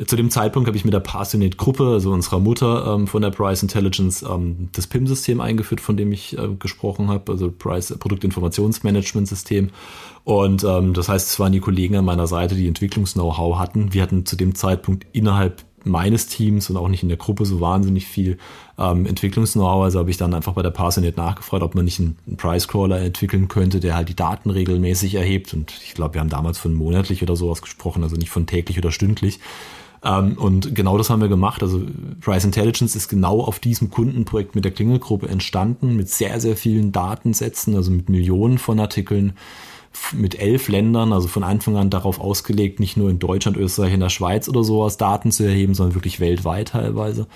zu 0.04 0.16
dem 0.16 0.30
Zeitpunkt 0.30 0.66
habe 0.66 0.76
ich 0.76 0.84
mit 0.84 0.92
der 0.92 1.00
Passionate-Gruppe, 1.00 1.86
also 1.86 2.12
unserer 2.12 2.38
Mutter 2.38 2.94
ähm, 2.94 3.06
von 3.06 3.22
der 3.22 3.30
Price 3.30 3.62
Intelligence, 3.62 4.22
ähm, 4.22 4.68
das 4.72 4.86
PIM-System 4.86 5.40
eingeführt, 5.40 5.80
von 5.80 5.96
dem 5.96 6.12
ich 6.12 6.36
äh, 6.36 6.48
gesprochen 6.58 7.08
habe, 7.08 7.32
also 7.32 7.50
Price 7.50 7.94
Produktinformationsmanagement-System. 7.98 9.70
Und 10.24 10.64
ähm, 10.64 10.92
das 10.92 11.08
heißt, 11.08 11.30
es 11.30 11.40
waren 11.40 11.52
die 11.52 11.60
Kollegen 11.60 11.96
an 11.96 12.04
meiner 12.04 12.26
Seite, 12.26 12.56
die 12.56 12.68
Entwicklungs-Know-how 12.68 13.58
hatten. 13.58 13.94
Wir 13.94 14.02
hatten 14.02 14.26
zu 14.26 14.36
dem 14.36 14.54
Zeitpunkt 14.54 15.06
innerhalb 15.12 15.64
meines 15.86 16.26
Teams 16.26 16.68
und 16.68 16.76
auch 16.76 16.88
nicht 16.88 17.02
in 17.02 17.08
der 17.08 17.16
Gruppe 17.16 17.46
so 17.46 17.60
wahnsinnig 17.60 18.06
viel 18.06 18.38
ähm, 18.78 19.06
Entwicklungs-Know-how. 19.06 19.84
Also 19.84 20.00
habe 20.00 20.10
ich 20.10 20.16
dann 20.16 20.34
einfach 20.34 20.52
bei 20.52 20.62
der 20.62 20.70
Parsonet 20.70 21.16
nachgefragt, 21.16 21.62
ob 21.62 21.74
man 21.74 21.84
nicht 21.84 22.00
einen 22.00 22.16
Price-Crawler 22.36 23.00
entwickeln 23.00 23.48
könnte, 23.48 23.80
der 23.80 23.94
halt 23.94 24.08
die 24.08 24.16
Daten 24.16 24.50
regelmäßig 24.50 25.14
erhebt. 25.14 25.54
Und 25.54 25.72
ich 25.82 25.94
glaube, 25.94 26.14
wir 26.14 26.20
haben 26.20 26.28
damals 26.28 26.58
von 26.58 26.74
monatlich 26.74 27.22
oder 27.22 27.36
sowas 27.36 27.62
gesprochen, 27.62 28.02
also 28.02 28.16
nicht 28.16 28.30
von 28.30 28.46
täglich 28.46 28.76
oder 28.78 28.90
stündlich. 28.90 29.38
Ähm, 30.06 30.38
und 30.38 30.74
genau 30.74 30.96
das 30.96 31.10
haben 31.10 31.20
wir 31.20 31.28
gemacht. 31.28 31.62
Also 31.62 31.82
Price 32.20 32.44
Intelligence 32.44 32.94
ist 32.94 33.08
genau 33.08 33.40
auf 33.40 33.58
diesem 33.58 33.90
Kundenprojekt 33.90 34.54
mit 34.54 34.64
der 34.64 34.72
Klingelgruppe 34.72 35.28
entstanden, 35.28 35.96
mit 35.96 36.08
sehr, 36.08 36.40
sehr 36.40 36.56
vielen 36.56 36.92
Datensätzen, 36.92 37.74
also 37.74 37.90
mit 37.90 38.08
Millionen 38.08 38.58
von 38.58 38.78
Artikeln, 38.78 39.32
mit 40.12 40.38
elf 40.38 40.68
Ländern, 40.68 41.12
also 41.12 41.26
von 41.26 41.42
Anfang 41.42 41.76
an 41.76 41.90
darauf 41.90 42.20
ausgelegt, 42.20 42.78
nicht 42.80 42.96
nur 42.96 43.10
in 43.10 43.18
Deutschland, 43.18 43.56
Österreich, 43.56 43.94
in 43.94 44.00
der 44.00 44.10
Schweiz 44.10 44.48
oder 44.48 44.62
sowas 44.62 44.98
Daten 44.98 45.32
zu 45.32 45.42
erheben, 45.42 45.74
sondern 45.74 45.94
wirklich 45.94 46.20
weltweit 46.20 46.68
teilweise. 46.68 47.26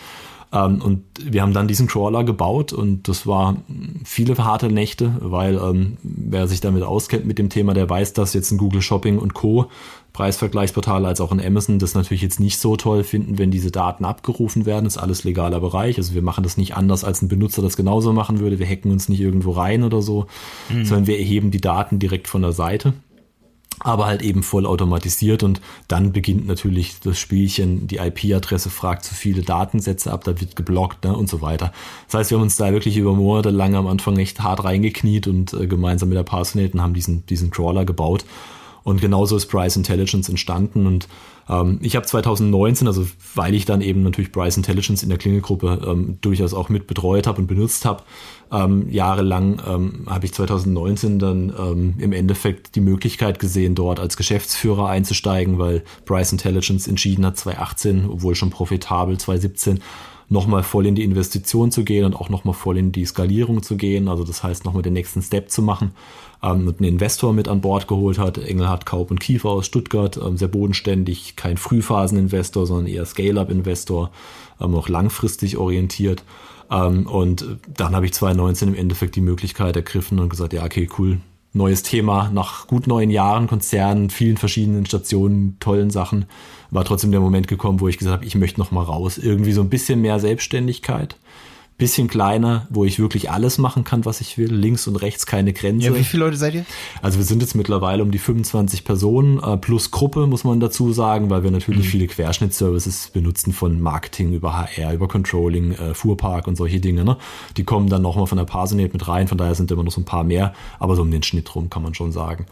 Ähm, 0.52 0.83
und 0.83 1.04
wir 1.20 1.42
haben 1.42 1.52
dann 1.54 1.68
diesen 1.68 1.87
Crawler 1.87 2.24
gebaut 2.24 2.72
und 2.72 3.09
das 3.09 3.26
war 3.26 3.56
viele 4.04 4.37
harte 4.38 4.68
Nächte, 4.68 5.16
weil 5.20 5.56
ähm, 5.56 5.96
wer 6.02 6.48
sich 6.48 6.61
damit 6.61 6.83
auskennt 6.83 7.26
mit 7.26 7.38
dem 7.38 7.50
Thema, 7.50 7.72
der 7.72 7.88
weiß, 7.88 8.12
dass 8.12 8.35
jetzt 8.35 8.50
ein 8.50 8.59
Google 8.59 8.83
Shopping 8.83 9.18
und 9.18 9.35
Co. 9.35 9.70
Preisvergleichsportal 10.12 11.07
als 11.07 11.20
auch 11.20 11.33
in 11.33 11.40
Amazon 11.40 11.79
das 11.79 11.94
natürlich 11.94 12.23
jetzt 12.23 12.40
nicht 12.40 12.59
so 12.59 12.77
toll 12.77 13.05
finden, 13.05 13.38
wenn 13.38 13.51
diese 13.51 13.70
Daten 13.70 14.05
abgerufen 14.05 14.66
werden. 14.66 14.85
Das 14.85 14.96
ist 14.96 15.03
alles 15.03 15.25
legaler 15.25 15.61
Bereich. 15.61 15.99
Also 15.99 16.14
wir 16.14 16.23
machen 16.23 16.42
das 16.44 16.57
nicht 16.57 16.75
anders, 16.77 17.05
als 17.05 17.23
ein 17.23 17.29
Benutzer 17.29 17.62
das 17.62 17.77
genauso 17.77 18.12
machen 18.12 18.40
würde. 18.40 18.59
Wir 18.59 18.66
hacken 18.66 18.90
uns 18.90 19.09
nicht 19.09 19.20
irgendwo 19.20 19.53
rein 19.53 19.85
oder 19.85 20.03
so, 20.03 20.27
mhm. 20.68 20.85
sondern 20.85 21.07
wir 21.07 21.18
erheben 21.18 21.51
die 21.51 21.61
Daten 21.61 21.99
direkt 21.99 22.29
von 22.29 22.42
der 22.42 22.53
Seite 22.53 22.94
aber 23.83 24.07
halt 24.07 24.23
eben 24.23 24.42
voll 24.42 24.66
automatisiert 24.66 25.42
und 25.42 25.61
dann 25.88 26.12
beginnt 26.12 26.46
natürlich 26.46 27.01
das 27.01 27.18
Spielchen, 27.18 27.87
die 27.87 27.96
IP-Adresse 27.96 28.68
fragt 28.68 29.05
zu 29.05 29.14
viele 29.14 29.42
Datensätze 29.42 30.12
ab, 30.12 30.25
da 30.25 30.38
wird 30.38 30.55
geblockt 30.55 31.05
ne, 31.05 31.16
und 31.16 31.29
so 31.29 31.40
weiter. 31.40 31.73
Das 32.07 32.14
heißt, 32.18 32.31
wir 32.31 32.37
haben 32.37 32.42
uns 32.42 32.57
da 32.57 32.73
wirklich 32.73 32.99
über 32.99 33.14
Monate 33.14 33.51
lang 33.51 33.75
am 33.75 33.87
Anfang 33.87 34.18
echt 34.18 34.40
hart 34.40 34.64
reingekniet 34.64 35.27
und 35.27 35.55
äh, 35.55 35.66
gemeinsam 35.66 36.11
mit 36.11 36.18
der 36.18 36.25
Parsonate 36.25 36.81
haben 36.81 36.94
diesen, 36.94 37.25
diesen 37.27 37.51
Crawler 37.51 37.87
gebaut 37.87 38.25
und 38.82 39.00
genauso 39.00 39.36
ist 39.36 39.46
Price 39.46 39.76
Intelligence 39.76 40.28
entstanden 40.28 40.86
und 40.86 41.08
ähm, 41.50 41.78
ich 41.82 41.96
habe 41.96 42.06
2019, 42.06 42.86
also 42.86 43.06
weil 43.34 43.54
ich 43.54 43.64
dann 43.64 43.80
eben 43.80 44.02
natürlich 44.02 44.32
Price 44.32 44.56
Intelligence 44.56 45.02
in 45.02 45.08
der 45.08 45.18
Klingelgruppe 45.18 45.80
ähm, 45.86 46.18
durchaus 46.20 46.54
auch 46.54 46.68
mit 46.68 46.86
betreut 46.86 47.26
habe 47.26 47.40
und 47.40 47.46
benutzt 47.46 47.84
habe, 47.84 48.04
ähm, 48.52 48.88
jahrelang 48.90 49.60
ähm, 49.66 50.06
habe 50.08 50.26
ich 50.26 50.32
2019 50.32 51.18
dann 51.18 51.52
ähm, 51.58 51.94
im 51.98 52.12
Endeffekt 52.12 52.76
die 52.76 52.80
Möglichkeit 52.80 53.38
gesehen, 53.38 53.74
dort 53.74 54.00
als 54.00 54.16
Geschäftsführer 54.16 54.88
einzusteigen, 54.88 55.58
weil 55.58 55.82
Price 56.04 56.32
Intelligence 56.32 56.86
entschieden 56.86 57.26
hat, 57.26 57.36
2018, 57.36 58.06
obwohl 58.08 58.34
schon 58.34 58.50
profitabel, 58.50 59.18
2017 59.18 59.80
nochmal 60.28 60.62
voll 60.62 60.86
in 60.86 60.94
die 60.94 61.02
Investition 61.02 61.72
zu 61.72 61.82
gehen 61.82 62.04
und 62.04 62.14
auch 62.14 62.28
nochmal 62.28 62.54
voll 62.54 62.78
in 62.78 62.92
die 62.92 63.04
Skalierung 63.04 63.64
zu 63.64 63.76
gehen. 63.76 64.06
Also 64.06 64.22
das 64.22 64.44
heißt, 64.44 64.64
nochmal 64.64 64.82
den 64.82 64.92
nächsten 64.92 65.22
Step 65.22 65.50
zu 65.50 65.60
machen 65.60 65.90
ähm, 66.42 66.74
einen 66.79 66.85
Investor 66.85 67.33
mit 67.33 67.48
an 67.48 67.61
Bord 67.61 67.88
geholt 67.88 68.18
hat. 68.18 68.38
Engelhardt, 68.38 68.87
Kaup 68.87 69.11
und 69.11 69.20
Kiefer 69.20 69.50
aus 69.50 69.66
Stuttgart, 69.66 70.16
ähm, 70.16 70.37
sehr 70.37 70.48
bodenständig, 70.48 71.37
kein 71.37 71.57
Frühphaseninvestor, 71.57 72.66
sondern 72.66 72.87
eher 72.87 73.05
Scale-Up-Investor, 73.05 74.11
ähm, 74.61 74.74
auch 74.74 74.88
langfristig 74.88 75.57
orientiert. 75.57 76.24
Ähm, 76.70 77.07
und 77.07 77.44
dann 77.76 77.94
habe 77.94 78.07
ich 78.07 78.14
2019 78.14 78.68
im 78.68 78.74
Endeffekt 78.74 79.16
die 79.16 79.20
Möglichkeit 79.20 79.76
ergriffen 79.76 80.18
und 80.18 80.29
gesagt, 80.29 80.53
ja, 80.53 80.64
okay, 80.64 80.88
cool, 80.98 81.18
neues 81.53 81.83
Thema 81.83 82.31
nach 82.33 82.68
gut 82.68 82.87
neun 82.87 83.11
Jahren 83.11 83.48
Konzernen, 83.48 84.11
vielen 84.11 84.37
verschiedenen 84.37 84.87
Stationen, 84.87 85.57
tollen 85.59 85.90
Sachen, 85.90 86.26
war 86.70 86.85
trotzdem 86.85 87.11
der 87.11 87.20
Moment 87.20 87.48
gekommen, 87.48 87.81
wo 87.81 87.88
ich 87.88 87.98
gesagt 87.98 88.18
habe, 88.18 88.24
ich 88.24 88.37
möchte 88.37 88.61
noch 88.61 88.70
mal 88.70 88.85
raus, 88.85 89.18
irgendwie 89.18 89.53
so 89.53 89.61
ein 89.61 89.68
bisschen 89.68 90.00
mehr 90.00 90.20
Selbstständigkeit 90.20 91.16
bisschen 91.80 92.06
kleiner, 92.06 92.68
wo 92.70 92.84
ich 92.84 93.00
wirklich 93.00 93.30
alles 93.30 93.58
machen 93.58 93.82
kann, 93.82 94.04
was 94.04 94.20
ich 94.20 94.38
will. 94.38 94.54
Links 94.54 94.86
und 94.86 94.96
rechts 94.96 95.26
keine 95.26 95.52
Grenze. 95.52 95.86
Ja, 95.86 95.96
wie 95.96 96.04
viele 96.04 96.24
Leute 96.24 96.36
seid 96.36 96.54
ihr? 96.54 96.64
Also 97.02 97.18
wir 97.18 97.24
sind 97.24 97.42
jetzt 97.42 97.56
mittlerweile 97.56 98.02
um 98.02 98.12
die 98.12 98.18
25 98.18 98.84
Personen 98.84 99.42
äh, 99.42 99.56
plus 99.56 99.90
Gruppe, 99.90 100.26
muss 100.26 100.44
man 100.44 100.60
dazu 100.60 100.92
sagen, 100.92 101.30
weil 101.30 101.42
wir 101.42 101.50
natürlich 101.50 101.86
mhm. 101.86 101.90
viele 101.90 102.06
Querschnittsservices 102.06 103.10
benutzen 103.12 103.52
von 103.52 103.80
Marketing 103.80 104.32
über 104.32 104.56
HR, 104.56 104.92
über 104.92 105.08
Controlling, 105.08 105.72
äh, 105.72 105.94
Fuhrpark 105.94 106.46
und 106.46 106.56
solche 106.56 106.78
Dinge. 106.78 107.04
Ne? 107.04 107.16
Die 107.56 107.64
kommen 107.64 107.88
dann 107.88 108.02
nochmal 108.02 108.26
von 108.26 108.38
der 108.38 108.44
Parsonate 108.44 108.92
mit 108.92 109.08
rein, 109.08 109.26
von 109.26 109.38
daher 109.38 109.54
sind 109.54 109.70
immer 109.72 109.82
noch 109.82 109.92
so 109.92 110.00
ein 110.00 110.04
paar 110.04 110.22
mehr, 110.22 110.52
aber 110.78 110.94
so 110.94 111.02
um 111.02 111.10
den 111.10 111.22
Schnitt 111.22 111.52
rum 111.54 111.70
kann 111.70 111.82
man 111.82 111.94
schon 111.94 112.12
sagen. 112.12 112.46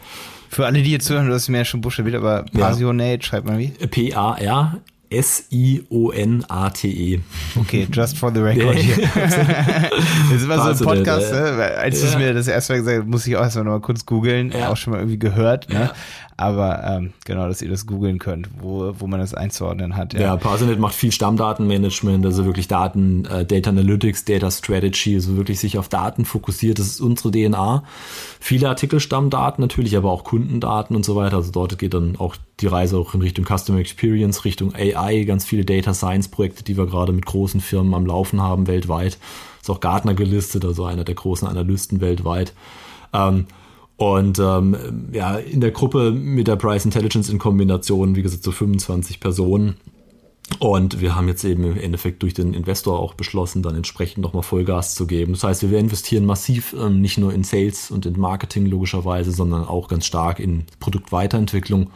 Für 0.49 0.65
alle, 0.65 0.83
die 0.83 0.91
jetzt 0.91 1.09
hören, 1.11 1.29
du 1.29 1.35
hast 1.35 1.49
mir 1.49 1.59
ja 1.59 1.65
schon 1.65 1.83
buchstabiert, 1.83 2.17
aber 2.17 2.47
Passionate, 2.53 3.21
ja. 3.21 3.23
schreibt 3.23 3.47
man 3.47 3.59
wie? 3.59 3.69
P-A-R 3.69 4.81
S-I-O-N-A-T-E. 5.11 5.61
Okay, 7.59 7.87
just 7.91 8.19
for 8.19 8.33
the 8.33 8.41
record 8.41 8.77
hier. 8.79 8.97
das 9.15 10.33
ist 10.33 10.45
immer 10.45 10.75
so 10.75 10.85
ein 10.85 10.97
Podcast, 10.97 11.33
ne? 11.33 11.75
als 11.79 12.03
ja. 12.03 12.11
du 12.11 12.19
mir 12.19 12.35
das 12.35 12.49
erste 12.49 12.75
Mal 12.75 12.79
gesagt 12.81 12.99
hast, 12.99 13.09
muss 13.09 13.27
ich 13.27 13.37
auch 13.37 13.43
erstmal 13.43 13.65
noch 13.65 13.73
mal 13.73 13.81
kurz 13.81 14.05
googeln, 14.07 14.53
ja. 14.53 14.69
auch 14.69 14.77
schon 14.77 14.93
mal 14.93 14.99
irgendwie 14.99 15.19
gehört, 15.19 15.69
ne? 15.71 15.75
Ja. 15.75 15.93
Aber 16.41 16.85
ähm, 16.85 17.13
genau, 17.25 17.49
dass 17.49 17.63
ihr 17.63 17.69
das 17.69 17.85
googeln 17.85 18.21
könnt, 18.21 18.49
wo, 18.61 18.95
wo 18.97 19.09
man 19.09 19.19
das 19.19 19.35
einzuordnen 19.35 19.97
hat. 19.97 20.15
Ja, 20.15 20.21
ja 20.21 20.37
Parsonet 20.37 20.79
macht 20.79 20.95
viel 20.95 21.11
Stammdatenmanagement, 21.11 22.25
also 22.25 22.45
wirklich 22.45 22.69
Daten, 22.69 23.25
äh, 23.25 23.45
Data 23.45 23.71
Analytics, 23.71 24.25
Data 24.25 24.49
Strategy, 24.49 25.17
also 25.17 25.37
wirklich 25.37 25.59
sich 25.59 25.79
auf 25.79 25.89
Daten 25.89 26.25
fokussiert. 26.25 26.79
Das 26.79 26.87
ist 26.87 27.01
unsere 27.01 27.33
DNA. 27.33 27.83
Viele 28.39 28.69
Artikelstammdaten 28.69 29.61
natürlich, 29.61 29.97
aber 29.97 30.13
auch 30.13 30.23
Kundendaten 30.23 30.95
und 30.95 31.05
so 31.05 31.17
weiter. 31.17 31.39
Also 31.39 31.51
dort 31.51 31.77
geht 31.77 31.93
dann 31.93 32.15
auch 32.17 32.37
die 32.61 32.69
Reise 32.69 32.99
auch 32.99 33.15
in 33.15 33.21
Richtung 33.21 33.45
Customer 33.45 33.81
Experience, 33.81 34.45
Richtung 34.45 34.73
AI, 34.77 35.25
ganz 35.25 35.45
viele 35.45 35.65
Data 35.65 35.93
Science 35.93 36.29
Projekte, 36.29 36.63
die 36.63 36.77
wir 36.77 36.87
gerade 36.87 37.13
mit 37.13 37.27
großen 37.27 37.61
Firmen 37.61 37.95
am 37.95 38.07
Laufen 38.07 38.41
haben 38.41 38.69
weltweit. 38.69 39.19
Ist 39.61 39.71
auch 39.71 39.81
Gartner 39.81 40.15
gelistet, 40.15 40.65
also 40.65 40.85
einer 40.85 41.03
der 41.03 41.17
großen 41.17 41.49
Analysten 41.49 42.01
weltweit. 42.01 42.53
Ähm, 43.13 43.47
und 43.99 44.39
ähm, 44.39 44.77
ja, 45.13 45.37
in 45.37 45.61
der 45.61 45.73
Gruppe 45.73 46.13
mit 46.13 46.47
der 46.47 46.55
Price 46.55 46.85
Intelligence 46.85 47.29
in 47.29 47.41
Kombination, 47.41 48.15
wie 48.15 48.23
gesagt, 48.23 48.45
so 48.45 48.53
25 48.53 49.19
Personen. 49.19 49.75
Und 50.61 51.01
wir 51.01 51.17
haben 51.17 51.27
jetzt 51.27 51.43
eben 51.43 51.65
im 51.65 51.77
Endeffekt 51.77 52.23
durch 52.23 52.33
den 52.33 52.55
Investor 52.55 53.01
auch 53.01 53.15
beschlossen, 53.15 53.61
dann 53.61 53.75
entsprechend 53.75 54.23
nochmal 54.23 54.45
Vollgas 54.45 54.95
zu 54.95 55.09
geben. 55.09 55.33
Das 55.33 55.43
heißt, 55.43 55.69
wir 55.69 55.79
investieren 55.79 56.27
massiv 56.27 56.77
ähm, 56.79 57.01
nicht 57.01 57.19
nur 57.19 57.35
in 57.35 57.43
Sales 57.43 57.91
und 57.91 58.07
in 58.07 58.19
Marketing 58.19 58.67
logischerweise, 58.67 59.33
sondern 59.33 59.67
auch 59.67 59.89
ganz 59.89 60.07
stark 60.07 60.39
in 60.39 60.65
Produktweiterentwicklung 60.79 61.91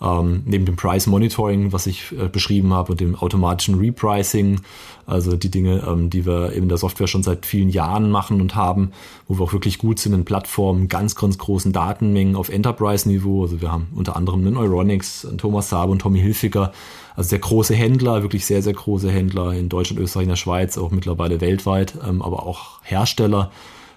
ähm, 0.00 0.42
neben 0.44 0.64
dem 0.64 0.76
Price 0.76 1.06
Monitoring, 1.06 1.72
was 1.72 1.86
ich 1.86 2.12
äh, 2.12 2.28
beschrieben 2.28 2.72
habe, 2.72 2.92
und 2.92 3.00
dem 3.00 3.16
automatischen 3.16 3.76
Repricing, 3.76 4.60
also 5.06 5.36
die 5.36 5.50
Dinge, 5.50 5.84
ähm, 5.88 6.10
die 6.10 6.24
wir 6.24 6.52
in 6.52 6.68
der 6.68 6.78
Software 6.78 7.06
schon 7.06 7.22
seit 7.22 7.46
vielen 7.46 7.68
Jahren 7.68 8.10
machen 8.10 8.40
und 8.40 8.54
haben, 8.54 8.92
wo 9.26 9.38
wir 9.38 9.44
auch 9.44 9.52
wirklich 9.52 9.78
gut 9.78 9.98
sind 9.98 10.12
in 10.12 10.24
Plattformen, 10.24 10.88
ganz, 10.88 11.14
ganz 11.14 11.38
großen 11.38 11.72
Datenmengen 11.72 12.36
auf 12.36 12.48
Enterprise-Niveau. 12.48 13.42
Also 13.42 13.60
wir 13.60 13.72
haben 13.72 13.88
unter 13.94 14.16
anderem 14.16 14.46
einen 14.46 14.56
Euronics, 14.56 15.26
einen 15.26 15.38
Thomas 15.38 15.68
Saab 15.68 15.90
und 15.90 16.00
Tommy 16.00 16.20
Hilfiger, 16.20 16.72
also 17.16 17.30
sehr 17.30 17.40
große 17.40 17.74
Händler, 17.74 18.22
wirklich 18.22 18.46
sehr, 18.46 18.62
sehr 18.62 18.74
große 18.74 19.10
Händler 19.10 19.52
in 19.52 19.68
Deutschland, 19.68 20.00
Österreich, 20.00 20.24
in 20.24 20.30
der 20.30 20.36
Schweiz, 20.36 20.78
auch 20.78 20.92
mittlerweile 20.92 21.40
weltweit, 21.40 21.94
ähm, 22.06 22.22
aber 22.22 22.46
auch 22.46 22.80
Hersteller 22.82 23.50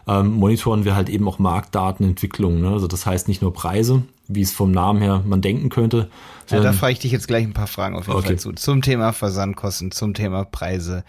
ähm, 0.07 0.31
monitoren 0.31 0.85
wir 0.85 0.95
halt 0.95 1.09
eben 1.09 1.27
auch 1.27 1.39
Marktdatenentwicklung. 1.39 2.61
Ne? 2.61 2.69
Also 2.69 2.87
das 2.87 3.05
heißt 3.05 3.27
nicht 3.27 3.41
nur 3.41 3.53
Preise, 3.53 4.03
wie 4.33 4.41
es 4.41 4.51
vom 4.51 4.71
Namen 4.71 5.01
her 5.01 5.23
man 5.25 5.41
denken 5.41 5.69
könnte. 5.69 6.09
Ja, 6.49 6.59
da 6.59 6.73
frage 6.73 6.93
ich 6.93 6.99
dich 6.99 7.11
jetzt 7.11 7.27
gleich 7.27 7.45
ein 7.45 7.53
paar 7.53 7.67
Fragen 7.67 7.95
auf 7.95 8.07
jeden 8.07 8.17
okay. 8.17 8.27
Fall 8.27 8.39
zu. 8.39 8.51
Zum 8.53 8.81
Thema 8.81 9.13
Versandkosten, 9.13 9.91
zum 9.91 10.13
Thema 10.13 10.43
Preise. 10.43 11.03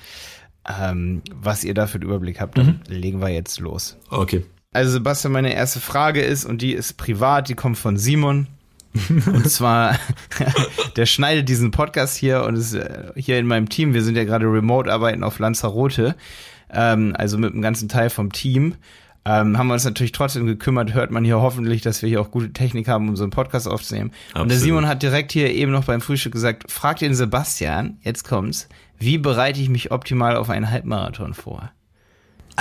Ähm, 0.81 1.23
was 1.35 1.65
ihr 1.65 1.75
da 1.75 1.89
für 1.89 1.95
einen 1.95 2.05
Überblick 2.05 2.41
habt, 2.41 2.57
dann 2.57 2.81
mhm. 2.89 2.95
legen 2.95 3.21
wir 3.21 3.31
jetzt 3.31 3.59
los. 3.59 3.97
Okay. 4.11 4.45
Also 4.73 4.93
Sebastian, 4.93 5.33
meine 5.33 5.53
erste 5.53 5.81
Frage 5.81 6.23
ist, 6.23 6.45
und 6.45 6.63
die 6.63 6.73
ist 6.73 6.97
privat, 6.97 7.49
die 7.49 7.55
kommt 7.55 7.77
von 7.77 7.97
Simon. 7.97 8.47
und 9.09 9.51
zwar, 9.51 9.99
der 10.97 11.07
schneidet 11.07 11.49
diesen 11.49 11.73
Podcast 11.73 12.17
hier 12.17 12.45
und 12.45 12.55
ist 12.55 12.75
äh, 12.75 13.13
hier 13.17 13.39
in 13.39 13.47
meinem 13.47 13.69
Team. 13.69 13.95
Wir 13.95 14.03
sind 14.03 14.17
ja 14.17 14.25
gerade 14.25 14.47
remote 14.47 14.93
arbeiten 14.93 15.25
auf 15.25 15.41
Lanzarote 15.41 16.15
ähm, 16.73 17.15
also 17.17 17.39
mit 17.39 17.53
dem 17.53 17.63
ganzen 17.63 17.89
Teil 17.89 18.11
vom 18.11 18.33
Team. 18.33 18.75
Ähm, 19.25 19.57
haben 19.57 19.69
wir 19.69 19.75
uns 19.75 19.85
natürlich 19.85 20.11
trotzdem 20.11 20.47
gekümmert, 20.47 20.95
hört 20.95 21.13
man 21.13 21.25
hier 21.25 21.41
hoffentlich, 21.41 21.81
dass 21.83 22.03
wir 22.03 22.09
hier 22.09 22.21
auch 22.21 22.33
gute 22.33 22.53
Technik 22.53 22.89
haben, 22.89 23.09
um 23.09 23.17
so 23.17 23.23
einen 23.23 23.31
Podcast 23.31 23.69
aufzunehmen. 23.69 24.11
Absolut. 24.31 24.43
Und 24.43 24.51
der 24.51 24.59
Simon 24.59 24.89
hat 24.89 25.03
direkt 25.03 25.31
hier 25.31 25.53
eben 25.53 25.71
noch 25.71 25.85
beim 25.85 26.01
Frühstück 26.01 26.33
gesagt, 26.33 26.71
frag 26.71 26.99
den 26.99 27.15
Sebastian, 27.15 27.99
jetzt 28.03 28.25
kommt's, 28.25 28.69
wie 28.99 29.19
bereite 29.19 29.61
ich 29.61 29.69
mich 29.69 29.93
optimal 29.93 30.37
auf 30.37 30.51
einen 30.51 30.71
Halbmarathon 30.71 31.35
vor? 31.35 31.71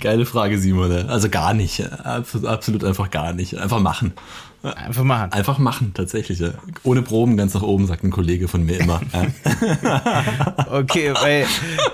Geile 0.00 0.26
Frage, 0.26 0.58
Simon. 0.58 1.08
Also 1.08 1.28
gar 1.28 1.54
nicht. 1.54 1.82
Absolut 2.04 2.84
einfach 2.84 3.10
gar 3.10 3.32
nicht. 3.32 3.56
Einfach 3.56 3.80
machen. 3.80 4.12
Einfach 4.62 5.04
machen. 5.04 5.32
Einfach 5.32 5.58
machen, 5.58 5.92
tatsächlich. 5.94 6.42
Ohne 6.82 7.02
Proben 7.02 7.36
ganz 7.36 7.54
nach 7.54 7.62
oben, 7.62 7.86
sagt 7.86 8.02
ein 8.04 8.10
Kollege 8.10 8.48
von 8.48 8.64
mir 8.64 8.80
immer. 8.80 9.00
okay, 10.70 11.14
weil, 11.14 11.46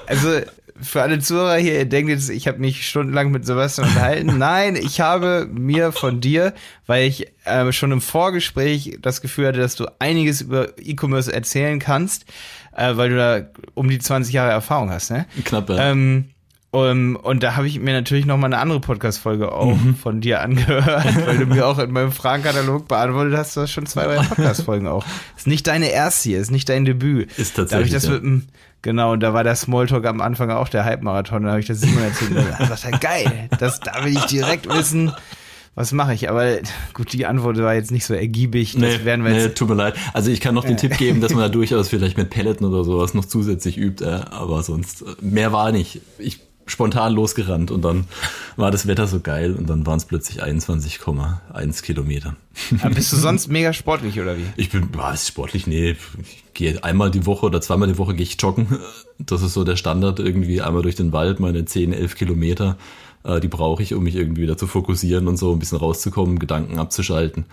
also 0.07 0.41
für 0.81 1.03
alle 1.03 1.19
Zuhörer 1.19 1.57
hier, 1.57 1.75
ihr 1.75 1.85
denkt 1.85 2.11
jetzt, 2.11 2.31
ich 2.31 2.49
habe 2.49 2.59
mich 2.59 2.89
stundenlang 2.89 3.31
mit 3.31 3.47
Sebastian 3.47 3.89
unterhalten. 3.89 4.39
Nein, 4.39 4.77
ich 4.77 5.01
habe 5.01 5.49
mir 5.51 5.93
von 5.93 6.21
dir, 6.21 6.55
weil 6.87 7.07
ich 7.07 7.33
äh, 7.45 7.73
schon 7.73 7.93
im 7.93 8.01
Vorgespräch 8.01 8.99
das 9.01 9.21
Gefühl 9.21 9.49
hatte, 9.49 9.61
dass 9.61 9.75
du 9.75 9.87
einiges 9.99 10.43
über 10.43 10.79
E-Commerce 10.79 11.33
erzählen 11.33 11.79
kannst, 11.79 12.27
äh, 12.77 12.97
weil 12.97 13.11
du 13.11 13.17
da 13.17 13.41
um 13.75 13.89
die 13.89 13.99
20 13.99 14.35
Jahre 14.35 14.51
Erfahrung 14.51 14.91
hast, 14.91 15.11
ne? 15.11 15.27
Knapp, 15.45 15.69
ja. 15.71 15.91
Ähm, 15.91 16.27
um, 16.77 17.17
und 17.17 17.43
da 17.43 17.57
habe 17.57 17.67
ich 17.67 17.81
mir 17.81 17.95
natürlich 17.95 18.27
noch 18.27 18.37
mal 18.37 18.49
eine 18.49 18.59
andere 18.59 18.81
Podcast-Folge 18.81 19.51
auch 19.51 19.77
mhm. 19.77 19.95
von 19.95 20.21
dir 20.21 20.43
angehört, 20.43 21.07
weil 21.27 21.39
du 21.39 21.47
mir 21.47 21.67
auch 21.67 21.79
in 21.79 21.91
meinem 21.91 22.13
Fragenkatalog 22.13 22.87
beantwortet 22.87 23.35
hast, 23.35 23.57
du 23.57 23.63
hast 23.63 23.71
schon 23.71 23.87
zwei, 23.87 24.05
drei 24.05 24.17
Podcast-Folgen 24.29 24.87
auch. 24.87 25.07
Ist 25.39 25.47
nicht 25.47 25.67
deine 25.69 25.89
erste 25.91 26.29
hier, 26.29 26.39
ist 26.39 26.51
nicht 26.51 26.69
dein 26.69 26.85
Debüt. 26.85 27.33
Ist 27.39 27.57
tatsächlich. 27.57 27.71
Da 27.71 27.77
habe 27.77 27.87
ich 27.87 27.93
das 27.93 28.05
ja. 28.05 28.11
mit 28.11 28.23
dem, 28.23 28.47
genau, 28.83 29.13
und 29.13 29.21
da 29.21 29.35
war 29.35 29.45
der 29.45 29.57
Smalltalk 29.57 30.07
am 30.07 30.21
Anfang 30.21 30.51
auch 30.51 30.69
der 30.69 30.85
Halbmarathon, 30.85 31.45
da 31.45 31.51
habe 31.51 31.61
ich 31.61 31.67
das 31.67 31.81
Simon 31.81 32.03
erzählt. 32.03 32.37
Da 32.37 32.67
dachte 32.67 32.89
ich, 32.93 33.01
geil, 33.01 33.49
das, 33.59 33.81
da 33.81 34.05
will 34.05 34.17
ich 34.17 34.25
direkt 34.27 34.69
wissen, 34.69 35.13
was 35.77 35.93
mache 35.93 36.15
ich? 36.15 36.31
Aber 36.31 36.57
gut, 36.95 37.13
die 37.13 37.27
Antwort 37.27 37.59
war 37.59 37.75
jetzt 37.75 37.91
nicht 37.91 38.07
so 38.07 38.15
ergiebig. 38.15 38.73
Das 38.73 38.81
nee, 38.81 39.05
werden 39.05 39.27
wir 39.27 39.35
jetzt 39.35 39.47
nee, 39.49 39.55
tut 39.55 39.69
mir 39.69 39.75
leid. 39.75 39.95
Also 40.15 40.31
ich 40.31 40.41
kann 40.41 40.55
noch 40.55 40.65
den 40.65 40.79
Tipp 40.79 40.97
geben, 40.97 41.21
dass 41.21 41.33
man 41.33 41.43
da 41.43 41.49
durchaus 41.51 41.91
vielleicht 41.91 42.17
mit 42.17 42.31
Pelleten 42.31 42.65
oder 42.65 42.83
sowas 42.83 43.13
noch 43.13 43.27
zusätzlich 43.27 43.77
übt, 43.77 44.03
äh, 44.03 44.09
aber 44.09 44.63
sonst 44.63 45.03
äh, 45.03 45.05
mehr 45.21 45.53
war 45.53 45.73
nicht. 45.73 46.01
Ich 46.19 46.46
spontan 46.67 47.13
losgerannt 47.13 47.71
und 47.71 47.83
dann 47.83 48.05
war 48.57 48.71
das 48.71 48.87
Wetter 48.87 49.07
so 49.07 49.21
geil 49.21 49.55
und 49.55 49.71
dann 49.71 49.87
waren 49.87 49.99
es 49.99 50.05
plötzlich 50.05 50.43
21,1 50.43 51.83
Kilometer. 51.83 52.37
Aber 52.83 52.95
bist 52.95 53.13
du 53.13 53.17
sonst 53.17 53.49
mega 53.49 53.73
sportlich 53.73 54.21
oder 54.21 54.37
wie? 54.37 54.45
Ich 54.57 54.71
bin, 54.71 54.89
was 54.93 55.29
sportlich? 55.29 55.67
Nee, 55.67 55.97
ich 56.21 56.45
gehe 56.55 56.83
einmal 56.83 57.11
die 57.11 57.27
Woche 57.27 57.47
oder 57.47 57.61
zweimal 57.61 57.89
die 57.89 57.99
Woche 57.99 58.15
gehe 58.15 58.25
ich 58.25 58.41
joggen. 58.41 58.81
Das 59.19 59.43
ist 59.43 59.55
so 59.55 59.65
der 59.65 59.77
Standard 59.77 60.19
irgendwie 60.19 60.61
einmal 60.61 60.83
durch 60.83 60.97
den 60.97 61.13
Wald, 61.13 61.41
meine 61.41 61.65
10, 61.65 61.93
11 61.93 62.17
Kilometer. 62.17 62.77
Äh, 63.25 63.41
die 63.41 63.49
brauche 63.49 63.83
ich, 63.83 63.95
um 63.95 64.05
mich 64.05 64.17
irgendwie 64.17 64.43
wieder 64.43 64.57
zu 64.57 64.67
fokussieren 64.67 65.29
und 65.29 65.37
so 65.37 65.53
ein 65.53 65.59
bisschen 65.59 65.79
rauszukommen, 65.79 66.39
Gedanken 66.39 66.79
abzuschalten. 66.79 67.47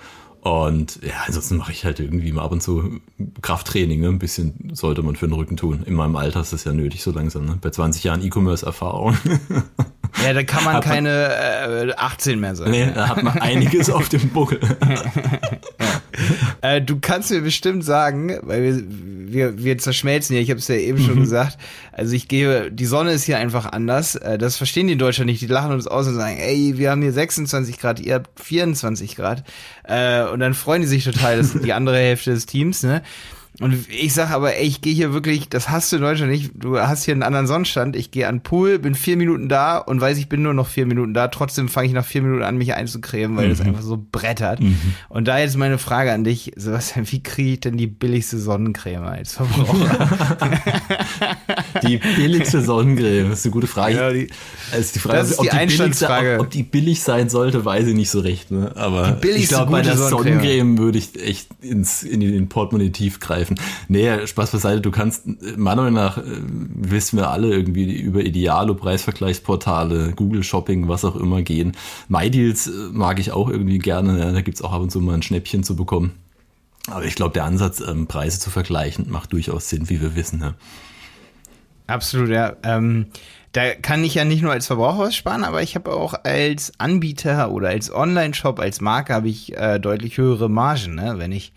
Und 0.43 0.99
ja, 1.01 1.13
ansonsten 1.25 1.55
mache 1.55 1.71
ich 1.71 1.85
halt 1.85 2.01
irgendwie 2.01 2.33
mal 2.33 2.43
ab 2.43 2.51
und 2.51 2.61
zu 2.61 2.99
Krafttraining. 3.41 4.01
Ne? 4.01 4.09
Ein 4.09 4.19
bisschen 4.19 4.71
sollte 4.73 5.01
man 5.01 5.15
für 5.15 5.25
den 5.25 5.33
Rücken 5.33 5.55
tun. 5.55 5.83
In 5.85 5.93
meinem 5.93 6.17
Alter 6.17 6.41
ist 6.41 6.51
das 6.51 6.65
ja 6.65 6.73
nötig 6.73 7.01
so 7.01 7.11
langsam. 7.11 7.45
Ne? 7.45 7.57
Bei 7.61 7.69
20 7.69 8.03
Jahren 8.03 8.21
E-Commerce-Erfahrung. 8.21 9.17
Ja, 10.23 10.31
da 10.31 10.43
kann 10.43 10.63
man 10.63 10.79
keine 10.79 11.09
man, 11.67 11.89
äh, 11.89 11.93
18 11.97 12.39
mehr 12.39 12.55
sein. 12.55 12.69
Nee, 12.69 12.91
da 12.93 13.09
hat 13.09 13.23
man 13.23 13.39
einiges 13.39 13.89
auf 13.89 14.09
dem 14.09 14.29
Buckel. 14.29 14.59
äh, 16.61 16.81
du 16.81 16.99
kannst 16.99 17.31
mir 17.31 17.41
bestimmt 17.41 17.83
sagen, 17.83 18.37
weil 18.41 18.63
wir, 18.63 18.83
wir, 19.33 19.63
wir 19.63 19.77
zerschmelzen 19.77 20.33
hier, 20.33 20.43
ich 20.43 20.49
habe 20.49 20.59
es 20.59 20.67
ja 20.67 20.75
eben 20.75 20.99
schon 20.99 21.15
mhm. 21.15 21.21
gesagt. 21.21 21.57
Also 21.91 22.13
ich 22.15 22.27
gehe, 22.27 22.71
die 22.71 22.85
Sonne 22.85 23.11
ist 23.11 23.23
hier 23.23 23.37
einfach 23.37 23.65
anders. 23.71 24.15
Äh, 24.15 24.37
das 24.37 24.57
verstehen 24.57 24.87
die 24.87 24.93
in 24.93 24.99
Deutschland 24.99 25.29
nicht. 25.29 25.41
Die 25.41 25.47
lachen 25.47 25.71
uns 25.71 25.87
aus 25.87 26.07
und 26.07 26.15
sagen, 26.15 26.37
ey, 26.37 26.77
wir 26.77 26.91
haben 26.91 27.01
hier 27.01 27.13
26 27.13 27.79
Grad, 27.79 27.99
ihr 27.99 28.15
habt 28.15 28.39
24 28.39 29.15
Grad. 29.15 29.43
Äh, 29.83 30.23
und 30.25 30.39
dann 30.39 30.53
freuen 30.53 30.81
die 30.81 30.87
sich 30.87 31.03
total, 31.03 31.37
das 31.37 31.55
ist 31.55 31.65
die 31.65 31.73
andere 31.73 31.97
Hälfte 31.97 32.31
des 32.31 32.45
Teams, 32.45 32.83
ne? 32.83 33.01
Und 33.59 33.87
ich 33.89 34.15
sag 34.15 34.31
aber, 34.31 34.55
ey, 34.55 34.65
ich 34.65 34.81
gehe 34.81 34.95
hier 34.95 35.13
wirklich, 35.13 35.47
das 35.47 35.69
hast 35.69 35.91
du 35.91 35.97
in 35.97 36.01
Deutschland 36.01 36.31
nicht, 36.31 36.51
du 36.55 36.79
hast 36.79 37.03
hier 37.03 37.13
einen 37.13 37.21
anderen 37.21 37.45
Sonnenstand, 37.45 37.95
ich 37.95 38.09
gehe 38.09 38.27
an 38.27 38.37
den 38.37 38.41
Pool, 38.41 38.79
bin 38.79 38.95
vier 38.95 39.15
Minuten 39.15 39.47
da 39.47 39.77
und 39.77 40.01
weiß, 40.01 40.17
ich 40.17 40.27
bin 40.27 40.41
nur 40.41 40.55
noch 40.55 40.67
vier 40.67 40.87
Minuten 40.87 41.13
da, 41.13 41.27
trotzdem 41.27 41.69
fange 41.69 41.87
ich 41.87 41.93
nach 41.93 42.05
vier 42.05 42.23
Minuten 42.23 42.41
an, 42.41 42.57
mich 42.57 42.73
einzucremen, 42.73 43.37
weil 43.37 43.45
mhm. 43.45 43.49
das 43.51 43.61
einfach 43.61 43.83
so 43.83 44.03
brettert. 44.11 44.59
Mhm. 44.59 44.95
Und 45.07 45.27
da 45.27 45.37
jetzt 45.37 45.55
meine 45.55 45.77
Frage 45.77 46.11
an 46.13 46.23
dich, 46.23 46.51
Sebastian, 46.55 47.05
wie 47.11 47.21
kriege 47.21 47.51
ich 47.51 47.59
denn 47.59 47.77
die 47.77 47.85
billigste 47.85 48.39
Sonnencreme 48.39 49.03
als 49.03 49.33
Verbraucher? 49.33 50.39
die 51.83 51.97
billigste 51.97 52.61
Sonnencreme, 52.61 53.29
das 53.29 53.39
ist 53.39 53.45
eine 53.45 53.51
gute 53.51 53.67
Frage. 53.67 53.95
Ja, 53.95 54.11
die, 54.11 54.29
also 54.71 54.93
die 54.95 54.99
Frage, 54.99 55.19
das 55.19 55.29
ist 55.29 55.39
ob 55.39 55.45
die, 55.45 55.51
Einstandsfrage. 55.51 56.35
Ob, 56.39 56.47
ob, 56.47 56.49
die 56.49 56.63
billig 56.63 57.03
sein 57.03 57.29
sollte, 57.29 57.63
weiß 57.63 57.85
ich 57.85 57.93
nicht 57.93 58.09
so 58.09 58.19
recht. 58.19 58.49
Ne? 58.49 58.71
Aber 58.75 59.19
ich 59.23 59.47
glaube, 59.47 59.71
bei 59.71 59.83
der 59.83 59.95
Sonnencreme, 59.95 60.39
Sonnencreme 60.39 60.77
würde 60.79 60.97
ich 60.97 61.21
echt 61.23 61.49
ins, 61.61 62.01
in 62.01 62.19
den 62.21 62.49
Portemonnaie 62.49 62.89
tief 62.89 63.19
greifen 63.19 63.42
greifen. 63.43 63.59
Nee, 63.87 64.25
Spaß 64.25 64.51
beiseite, 64.51 64.81
du 64.81 64.91
kannst, 64.91 65.27
meiner 65.57 65.83
Meinung 65.83 65.93
nach, 65.93 66.17
äh, 66.17 66.23
wissen 66.23 67.17
wir 67.17 67.29
alle 67.29 67.49
irgendwie 67.49 67.93
über 67.93 68.21
Idealo, 68.21 68.75
Preisvergleichsportale, 68.75 70.13
Google 70.15 70.43
Shopping, 70.43 70.87
was 70.87 71.05
auch 71.05 71.15
immer 71.15 71.41
gehen. 71.41 71.73
MyDeals 72.07 72.67
äh, 72.67 72.71
mag 72.91 73.19
ich 73.19 73.31
auch 73.31 73.49
irgendwie 73.49 73.79
gerne, 73.79 74.19
ja, 74.19 74.31
da 74.31 74.41
gibt's 74.41 74.61
auch 74.61 74.73
ab 74.73 74.81
und 74.81 74.91
zu 74.91 74.99
mal 74.99 75.13
ein 75.13 75.23
Schnäppchen 75.23 75.63
zu 75.63 75.75
bekommen. 75.75 76.11
Aber 76.87 77.05
ich 77.05 77.15
glaube, 77.15 77.33
der 77.33 77.45
Ansatz, 77.45 77.79
ähm, 77.79 78.07
Preise 78.07 78.39
zu 78.39 78.49
vergleichen, 78.49 79.09
macht 79.09 79.31
durchaus 79.31 79.69
Sinn, 79.69 79.89
wie 79.89 80.01
wir 80.01 80.15
wissen. 80.15 80.41
Ja. 80.41 80.53
Absolut, 81.87 82.29
ja. 82.29 82.55
Ähm, 82.63 83.07
da 83.53 83.73
kann 83.75 84.03
ich 84.03 84.15
ja 84.15 84.25
nicht 84.25 84.41
nur 84.41 84.51
als 84.51 84.67
Verbraucher 84.67 84.99
was 84.99 85.15
sparen, 85.15 85.43
aber 85.43 85.61
ich 85.61 85.75
habe 85.75 85.93
auch 85.93 86.15
als 86.23 86.73
Anbieter 86.79 87.51
oder 87.51 87.69
als 87.69 87.93
Online-Shop, 87.93 88.59
als 88.59 88.81
Marke 88.81 89.13
habe 89.13 89.29
ich 89.29 89.55
äh, 89.55 89.79
deutlich 89.79 90.17
höhere 90.17 90.49
Margen, 90.49 90.95
ne? 90.95 91.15
wenn 91.17 91.31
ich 91.31 91.53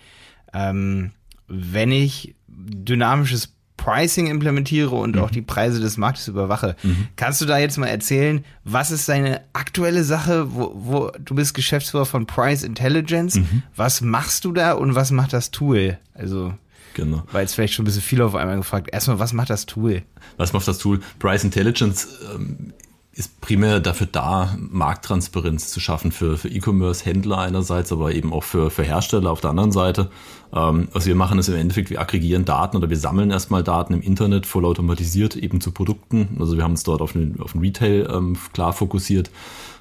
ähm, 0.52 1.12
wenn 1.48 1.92
ich 1.92 2.34
dynamisches 2.48 3.52
Pricing 3.76 4.26
implementiere 4.26 4.94
und 4.94 5.16
mhm. 5.16 5.22
auch 5.22 5.30
die 5.30 5.42
Preise 5.42 5.80
des 5.80 5.96
Marktes 5.96 6.28
überwache. 6.28 6.76
Mhm. 6.82 7.08
Kannst 7.16 7.40
du 7.40 7.44
da 7.44 7.58
jetzt 7.58 7.76
mal 7.76 7.86
erzählen, 7.86 8.44
was 8.64 8.90
ist 8.90 9.08
deine 9.08 9.42
aktuelle 9.52 10.02
Sache, 10.02 10.54
wo, 10.54 10.72
wo 10.74 11.10
du 11.20 11.34
bist 11.34 11.54
Geschäftsführer 11.54 12.06
von 12.06 12.26
Price 12.26 12.62
Intelligence? 12.62 13.36
Mhm. 13.36 13.62
Was 13.76 14.00
machst 14.00 14.44
du 14.44 14.52
da 14.52 14.72
und 14.72 14.94
was 14.94 15.10
macht 15.10 15.32
das 15.32 15.50
Tool? 15.50 15.98
Also 16.14 16.54
Genau. 16.94 17.22
War 17.30 17.42
jetzt 17.42 17.54
vielleicht 17.54 17.74
schon 17.74 17.82
ein 17.82 17.86
bisschen 17.86 18.00
viel 18.00 18.22
auf 18.22 18.34
einmal 18.34 18.56
gefragt. 18.56 18.88
Erstmal, 18.90 19.18
was 19.18 19.34
macht 19.34 19.50
das 19.50 19.66
Tool? 19.66 20.02
Was 20.38 20.54
macht 20.54 20.66
das 20.66 20.78
Tool? 20.78 21.00
Price 21.18 21.44
Intelligence 21.44 22.08
ähm, 22.34 22.72
ist 23.16 23.40
primär 23.40 23.80
dafür 23.80 24.06
da, 24.06 24.54
Markttransparenz 24.58 25.70
zu 25.70 25.80
schaffen 25.80 26.12
für, 26.12 26.36
für 26.36 26.50
E-Commerce-Händler 26.50 27.38
einerseits, 27.38 27.90
aber 27.90 28.12
eben 28.12 28.30
auch 28.30 28.44
für, 28.44 28.70
für 28.70 28.82
Hersteller 28.82 29.30
auf 29.30 29.40
der 29.40 29.50
anderen 29.50 29.72
Seite. 29.72 30.10
Ähm, 30.52 30.88
was 30.92 31.06
wir 31.06 31.14
machen, 31.14 31.38
ist 31.38 31.48
im 31.48 31.54
Endeffekt, 31.54 31.88
wir 31.88 31.98
aggregieren 31.98 32.44
Daten 32.44 32.76
oder 32.76 32.90
wir 32.90 32.98
sammeln 32.98 33.30
erstmal 33.30 33.64
Daten 33.64 33.94
im 33.94 34.02
Internet 34.02 34.44
vollautomatisiert 34.44 35.34
eben 35.34 35.62
zu 35.62 35.72
Produkten. 35.72 36.36
Also 36.38 36.58
wir 36.58 36.62
haben 36.62 36.72
uns 36.72 36.82
dort 36.82 37.00
auf 37.00 37.12
den, 37.12 37.40
auf 37.40 37.52
den 37.52 37.62
Retail 37.62 38.06
ähm, 38.12 38.36
klar 38.52 38.74
fokussiert, 38.74 39.30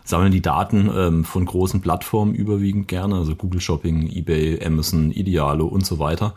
sammeln 0.05 0.31
die 0.31 0.41
Daten 0.41 0.89
ähm, 0.95 1.25
von 1.25 1.45
großen 1.45 1.81
Plattformen 1.81 2.35
überwiegend 2.35 2.87
gerne, 2.87 3.15
also 3.15 3.35
Google 3.35 3.59
Shopping, 3.59 4.07
eBay, 4.07 4.65
Amazon, 4.65 5.11
Idealo 5.11 5.65
und 5.65 5.85
so 5.85 5.99
weiter 5.99 6.35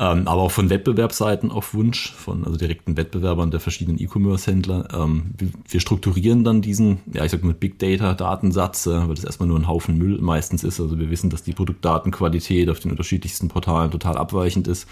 ähm, 0.00 0.28
aber 0.28 0.42
auch 0.42 0.52
von 0.52 0.70
Wettbewerbsseiten 0.70 1.50
auf 1.50 1.74
Wunsch, 1.74 2.12
von 2.12 2.44
also 2.44 2.56
direkten 2.56 2.96
Wettbewerbern 2.96 3.50
der 3.50 3.58
verschiedenen 3.58 4.00
E-Commerce-Händler. 4.00 4.88
Ähm, 4.94 5.34
wir, 5.36 5.48
wir, 5.68 5.80
strukturieren 5.80 6.44
dann 6.44 6.62
diesen, 6.62 7.00
ja 7.12 7.24
ich 7.24 7.32
sag 7.32 7.42
mal 7.42 7.52
Big 7.52 7.80
Data-Datensatz, 7.80 8.86
äh, 8.86 9.08
weil 9.08 9.16
das 9.16 9.24
erstmal 9.24 9.48
nur 9.48 9.58
ein 9.58 9.66
Haufen 9.66 9.98
Müll 9.98 10.18
meistens 10.20 10.62
ist. 10.62 10.80
Also 10.80 10.98
wir 11.00 11.10
wissen, 11.10 11.30
dass 11.30 11.42
die 11.42 11.52
Produktdatenqualität 11.52 12.70
auf 12.70 12.78
den 12.78 12.92
unterschiedlichsten 12.92 13.48
Portalen 13.48 13.90
total 13.90 14.16
abweichend 14.16 14.68
ist. 14.68 14.86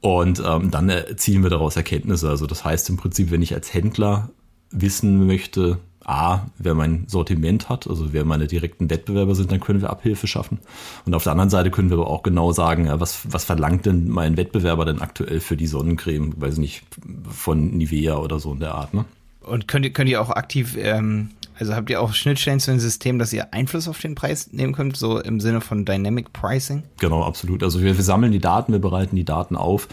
Und 0.00 0.42
ähm, 0.44 0.72
dann 0.72 0.88
erzielen 0.88 1.44
wir 1.44 1.50
daraus 1.50 1.76
Erkenntnisse. 1.76 2.28
Also 2.28 2.46
das 2.46 2.64
heißt 2.64 2.90
im 2.90 2.96
Prinzip, 2.96 3.30
wenn 3.30 3.42
ich 3.42 3.54
als 3.54 3.72
Händler 3.72 4.30
wissen 4.72 5.24
möchte, 5.24 5.78
A, 6.04 6.46
wer 6.58 6.74
mein 6.74 7.04
Sortiment 7.08 7.68
hat, 7.68 7.86
also 7.88 8.12
wer 8.12 8.24
meine 8.24 8.46
direkten 8.46 8.90
Wettbewerber 8.90 9.34
sind, 9.34 9.52
dann 9.52 9.60
können 9.60 9.80
wir 9.80 9.90
Abhilfe 9.90 10.26
schaffen. 10.26 10.58
Und 11.06 11.14
auf 11.14 11.22
der 11.22 11.32
anderen 11.32 11.50
Seite 11.50 11.70
können 11.70 11.90
wir 11.90 11.98
aber 11.98 12.08
auch 12.08 12.22
genau 12.22 12.52
sagen, 12.52 12.88
was, 12.92 13.32
was 13.32 13.44
verlangt 13.44 13.86
denn 13.86 14.08
mein 14.08 14.36
Wettbewerber 14.36 14.84
denn 14.84 15.00
aktuell 15.00 15.40
für 15.40 15.56
die 15.56 15.66
Sonnencreme, 15.66 16.34
weiß 16.36 16.58
nicht, 16.58 16.84
von 17.30 17.76
Nivea 17.76 18.16
oder 18.16 18.40
so 18.40 18.52
in 18.52 18.60
der 18.60 18.74
Art, 18.74 18.94
ne? 18.94 19.04
Und 19.42 19.66
könnt 19.66 19.84
ihr, 19.84 19.92
könnt 19.92 20.08
ihr 20.08 20.20
auch 20.20 20.30
aktiv, 20.30 20.76
ähm, 20.78 21.30
also 21.62 21.76
habt 21.76 21.90
ihr 21.90 22.00
auch 22.00 22.12
Schnittstellen 22.12 22.58
zu 22.58 22.72
dem 22.72 22.80
System, 22.80 23.18
dass 23.18 23.32
ihr 23.32 23.54
Einfluss 23.54 23.86
auf 23.86 24.00
den 24.00 24.14
Preis 24.14 24.52
nehmen 24.52 24.72
könnt, 24.72 24.96
so 24.96 25.20
im 25.20 25.40
Sinne 25.40 25.60
von 25.60 25.84
Dynamic 25.84 26.32
Pricing? 26.32 26.82
Genau, 26.98 27.22
absolut. 27.22 27.62
Also 27.62 27.80
wir, 27.80 27.96
wir 27.96 28.04
sammeln 28.04 28.32
die 28.32 28.40
Daten, 28.40 28.72
wir 28.72 28.80
bereiten 28.80 29.16
die 29.16 29.24
Daten 29.24 29.56
auf 29.56 29.88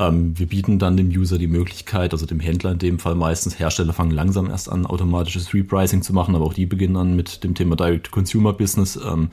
ähm, 0.00 0.38
wir 0.38 0.46
bieten 0.46 0.78
dann 0.78 0.96
dem 0.96 1.08
User 1.08 1.36
die 1.36 1.46
Möglichkeit, 1.46 2.12
also 2.12 2.24
dem 2.24 2.40
Händler 2.40 2.72
in 2.72 2.78
dem 2.78 2.98
Fall 2.98 3.14
meistens, 3.14 3.58
Hersteller 3.58 3.92
fangen 3.92 4.12
langsam 4.12 4.48
erst 4.48 4.70
an, 4.72 4.86
automatisches 4.86 5.52
Repricing 5.52 6.02
zu 6.02 6.14
machen, 6.14 6.34
aber 6.34 6.46
auch 6.46 6.54
die 6.54 6.66
beginnen 6.66 6.94
dann 6.94 7.16
mit 7.16 7.44
dem 7.44 7.54
Thema 7.54 7.76
Direct-to-Consumer-Business. 7.76 8.96
Ähm, 8.96 9.28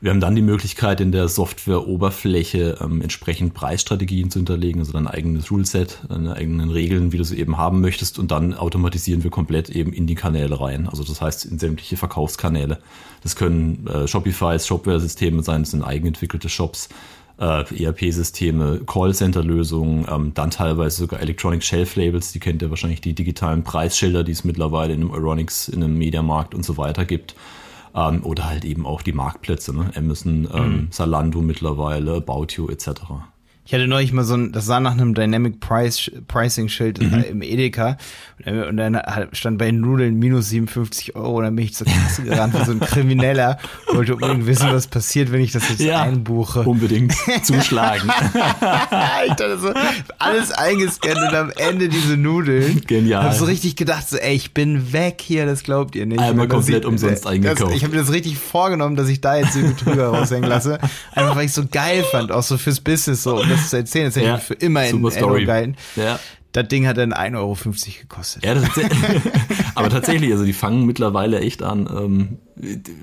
wir 0.00 0.10
haben 0.10 0.20
dann 0.20 0.36
die 0.36 0.42
Möglichkeit, 0.42 1.00
in 1.00 1.12
der 1.12 1.28
Software-Oberfläche 1.28 2.78
ähm, 2.80 3.00
entsprechend 3.00 3.54
Preisstrategien 3.54 4.30
zu 4.30 4.38
hinterlegen, 4.40 4.80
also 4.80 4.96
ein 4.98 5.06
eigenes 5.06 5.50
Ruleset, 5.50 5.98
deine 6.08 6.34
eigenen 6.34 6.70
Regeln, 6.70 7.12
wie 7.12 7.16
du 7.16 7.24
sie 7.24 7.38
eben 7.38 7.56
haben 7.56 7.80
möchtest, 7.80 8.18
und 8.18 8.30
dann 8.30 8.52
automatisieren 8.52 9.24
wir 9.24 9.30
komplett 9.30 9.70
eben 9.70 9.94
in 9.94 10.06
die 10.06 10.14
Kanäle 10.14 10.60
rein. 10.60 10.88
Also 10.88 11.04
das 11.04 11.22
heißt 11.22 11.23
in 11.44 11.58
sämtliche 11.58 11.96
Verkaufskanäle. 11.96 12.78
Das 13.22 13.36
können 13.36 13.86
äh, 13.86 14.06
Shopifys, 14.06 14.66
Shopware-Systeme 14.66 15.42
sein, 15.42 15.62
das 15.62 15.70
sind 15.70 15.82
eigenentwickelte 15.82 16.48
Shops 16.48 16.88
äh, 17.38 17.84
ERP-Systeme, 17.84 18.82
Callcenter-Lösungen, 18.86 20.06
ähm, 20.10 20.34
dann 20.34 20.50
teilweise 20.50 20.98
sogar 20.98 21.20
Electronic 21.20 21.64
Shelf 21.64 21.96
Labels, 21.96 22.32
die 22.32 22.40
kennt 22.40 22.62
ihr 22.62 22.70
wahrscheinlich, 22.70 23.00
die 23.00 23.14
digitalen 23.14 23.64
Preisschilder, 23.64 24.24
die 24.24 24.32
es 24.32 24.44
mittlerweile 24.44 24.94
in 24.94 25.00
einem 25.00 25.10
Euronics, 25.10 25.68
in 25.68 25.82
einem 25.82 25.98
Mediamarkt 25.98 26.54
und 26.54 26.64
so 26.64 26.76
weiter 26.76 27.04
gibt. 27.04 27.34
Ähm, 27.94 28.24
oder 28.24 28.48
halt 28.48 28.64
eben 28.64 28.86
auch 28.86 29.02
die 29.02 29.12
Marktplätze, 29.12 29.74
ne? 29.74 29.90
Amazon, 29.96 30.48
ähm, 30.52 30.72
mhm. 30.72 30.88
Salando 30.90 31.40
mittlerweile, 31.42 32.16
About 32.16 32.48
You 32.56 32.68
etc. 32.68 32.90
Ich 33.66 33.72
hatte 33.72 33.86
neulich 33.86 34.12
mal 34.12 34.24
so 34.24 34.34
ein, 34.34 34.52
das 34.52 34.66
sah 34.66 34.78
nach 34.78 34.92
einem 34.92 35.14
Dynamic 35.14 35.58
Price, 35.58 36.10
Pricing 36.28 36.68
Schild 36.68 37.00
mhm. 37.00 37.24
im 37.30 37.42
Edeka 37.42 37.96
und 38.44 38.76
dann 38.76 39.00
stand 39.32 39.58
bei 39.58 39.70
Nudeln 39.70 40.18
minus 40.18 40.50
57 40.50 41.16
Euro 41.16 41.38
und 41.38 41.44
dann 41.44 41.56
bin 41.56 41.64
ich 41.64 41.74
zur 41.74 41.86
Kasse 41.86 42.24
gerannt 42.24 42.52
wie 42.58 42.64
so 42.64 42.72
ein 42.72 42.80
Krimineller, 42.80 43.58
wollte 43.90 44.14
unbedingt 44.14 44.46
wissen, 44.46 44.70
was 44.70 44.86
passiert, 44.86 45.32
wenn 45.32 45.40
ich 45.40 45.52
das 45.52 45.68
jetzt 45.70 45.80
ja, 45.80 46.02
einbuche. 46.02 46.60
Unbedingt 46.60 47.14
zuschlagen. 47.42 48.10
ich 49.26 49.34
dachte 49.34 49.58
so, 49.58 49.72
alles 50.18 50.52
eingescannt 50.52 51.16
und 51.16 51.34
am 51.34 51.50
Ende 51.56 51.88
diese 51.88 52.18
Nudeln. 52.18 52.82
Genial. 52.86 53.24
Hab 53.24 53.34
so 53.34 53.46
richtig 53.46 53.76
gedacht, 53.76 54.08
so, 54.08 54.18
ey, 54.18 54.34
ich 54.34 54.52
bin 54.52 54.92
weg 54.92 55.22
hier, 55.22 55.46
das 55.46 55.62
glaubt 55.62 55.96
ihr 55.96 56.04
nicht. 56.04 56.20
Einmal 56.20 56.48
komplett 56.48 56.82
ich, 56.82 56.88
umsonst 56.88 57.26
eingekauft. 57.26 57.62
Das, 57.62 57.76
ich 57.76 57.84
habe 57.84 57.94
mir 57.94 58.00
das 58.00 58.12
richtig 58.12 58.36
vorgenommen, 58.36 58.96
dass 58.96 59.08
ich 59.08 59.22
da 59.22 59.36
jetzt 59.36 59.54
den 59.54 59.74
Betrüger 59.74 60.08
raushängen 60.08 60.50
lasse. 60.50 60.78
Einfach 61.12 61.36
weil 61.36 61.46
ich 61.46 61.52
so 61.52 61.64
geil 61.70 62.04
fand, 62.10 62.30
auch 62.30 62.42
so 62.42 62.58
fürs 62.58 62.80
Business 62.80 63.22
so 63.22 63.36
das 63.54 63.70
zu 63.70 63.76
erzählen. 63.76 64.06
Das 64.06 64.16
hätte 64.16 64.26
ja, 64.26 64.36
ich 64.36 64.42
für 64.42 64.54
immer 64.54 64.86
in 64.86 65.04
Erinnerung 65.04 65.44
gehalten. 65.44 65.76
Ja. 65.96 66.18
Das 66.52 66.68
Ding 66.68 66.86
hat 66.86 66.98
dann 66.98 67.12
1,50 67.12 67.36
Euro 67.36 67.56
gekostet. 68.00 68.44
Ja, 68.44 68.54
das 68.54 68.68
aber 69.74 69.90
tatsächlich, 69.90 70.30
also 70.30 70.44
die 70.44 70.52
fangen 70.52 70.86
mittlerweile 70.86 71.40
echt 71.40 71.64
an, 71.64 71.88
ähm, 71.92 72.38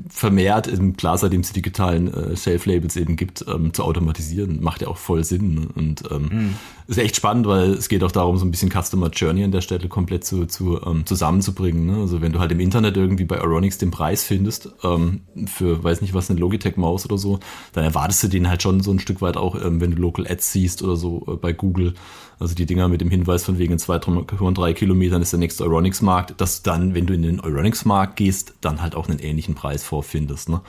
vermehrt, 0.09 0.69
klar, 0.97 1.17
seitdem 1.17 1.41
es 1.41 1.49
die 1.49 1.61
digitalen 1.61 2.13
äh, 2.13 2.37
Shelf-Labels 2.37 2.95
eben 2.95 3.17
gibt, 3.17 3.45
ähm, 3.47 3.73
zu 3.73 3.83
automatisieren, 3.83 4.63
macht 4.63 4.81
ja 4.81 4.87
auch 4.87 4.97
voll 4.97 5.23
Sinn. 5.25 5.67
Und 5.75 6.03
ähm, 6.09 6.29
mhm. 6.31 6.55
ist 6.87 6.97
echt 6.97 7.17
spannend, 7.17 7.47
weil 7.47 7.71
es 7.71 7.89
geht 7.89 8.03
auch 8.03 8.13
darum, 8.13 8.37
so 8.37 8.45
ein 8.45 8.51
bisschen 8.51 8.71
Customer 8.71 9.09
Journey 9.09 9.43
an 9.43 9.51
der 9.51 9.61
Stelle 9.61 9.89
komplett 9.89 10.23
zu, 10.23 10.45
zu 10.45 10.79
ähm, 10.85 11.05
zusammenzubringen. 11.05 11.85
Ne? 11.85 11.97
Also 11.97 12.21
wenn 12.21 12.31
du 12.31 12.39
halt 12.39 12.51
im 12.53 12.61
Internet 12.61 12.95
irgendwie 12.95 13.25
bei 13.25 13.41
Aronix 13.41 13.77
den 13.77 13.91
Preis 13.91 14.23
findest, 14.23 14.69
ähm, 14.83 15.21
für, 15.47 15.83
weiß 15.83 16.01
nicht 16.01 16.13
was, 16.13 16.29
eine 16.29 16.39
Logitech-Maus 16.39 17.05
oder 17.05 17.17
so, 17.17 17.39
dann 17.73 17.83
erwartest 17.83 18.23
du 18.23 18.27
den 18.29 18.47
halt 18.47 18.63
schon 18.63 18.81
so 18.81 18.91
ein 18.91 18.99
Stück 18.99 19.21
weit 19.21 19.35
auch, 19.35 19.61
ähm, 19.61 19.81
wenn 19.81 19.91
du 19.91 20.01
Local 20.01 20.25
Ads 20.27 20.53
siehst 20.53 20.81
oder 20.81 20.95
so 20.95 21.25
äh, 21.27 21.35
bei 21.35 21.51
Google. 21.51 21.93
Also 22.41 22.55
die 22.55 22.65
Dinger 22.65 22.87
mit 22.87 23.01
dem 23.01 23.11
Hinweis 23.11 23.43
von 23.43 23.59
wegen 23.59 23.77
zwei, 23.77 23.99
drei 23.99 24.73
Kilometern 24.73 25.21
ist 25.21 25.31
der 25.31 25.39
nächste 25.39 25.63
Euronics-Markt, 25.63 26.41
dass 26.41 26.63
dann, 26.63 26.95
wenn 26.95 27.05
du 27.05 27.13
in 27.13 27.21
den 27.21 27.39
Euronics-Markt 27.39 28.15
gehst, 28.15 28.55
dann 28.61 28.81
halt 28.81 28.95
auch 28.95 29.07
einen 29.07 29.19
ähnlichen 29.19 29.53
Preis 29.53 29.83
vorfindest. 29.83 30.49
Ne? 30.49 30.61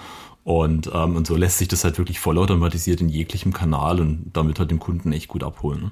Und, 0.44 0.90
ähm, 0.92 1.16
und 1.16 1.26
so 1.26 1.34
lässt 1.34 1.56
sich 1.56 1.68
das 1.68 1.82
halt 1.82 1.96
wirklich 1.96 2.20
vollautomatisiert 2.20 3.00
in 3.00 3.08
jeglichem 3.08 3.54
Kanal 3.54 4.00
und 4.00 4.32
damit 4.34 4.58
halt 4.58 4.70
dem 4.70 4.80
Kunden 4.80 5.12
echt 5.12 5.28
gut 5.28 5.42
abholen. 5.42 5.84
Ne? 5.84 5.90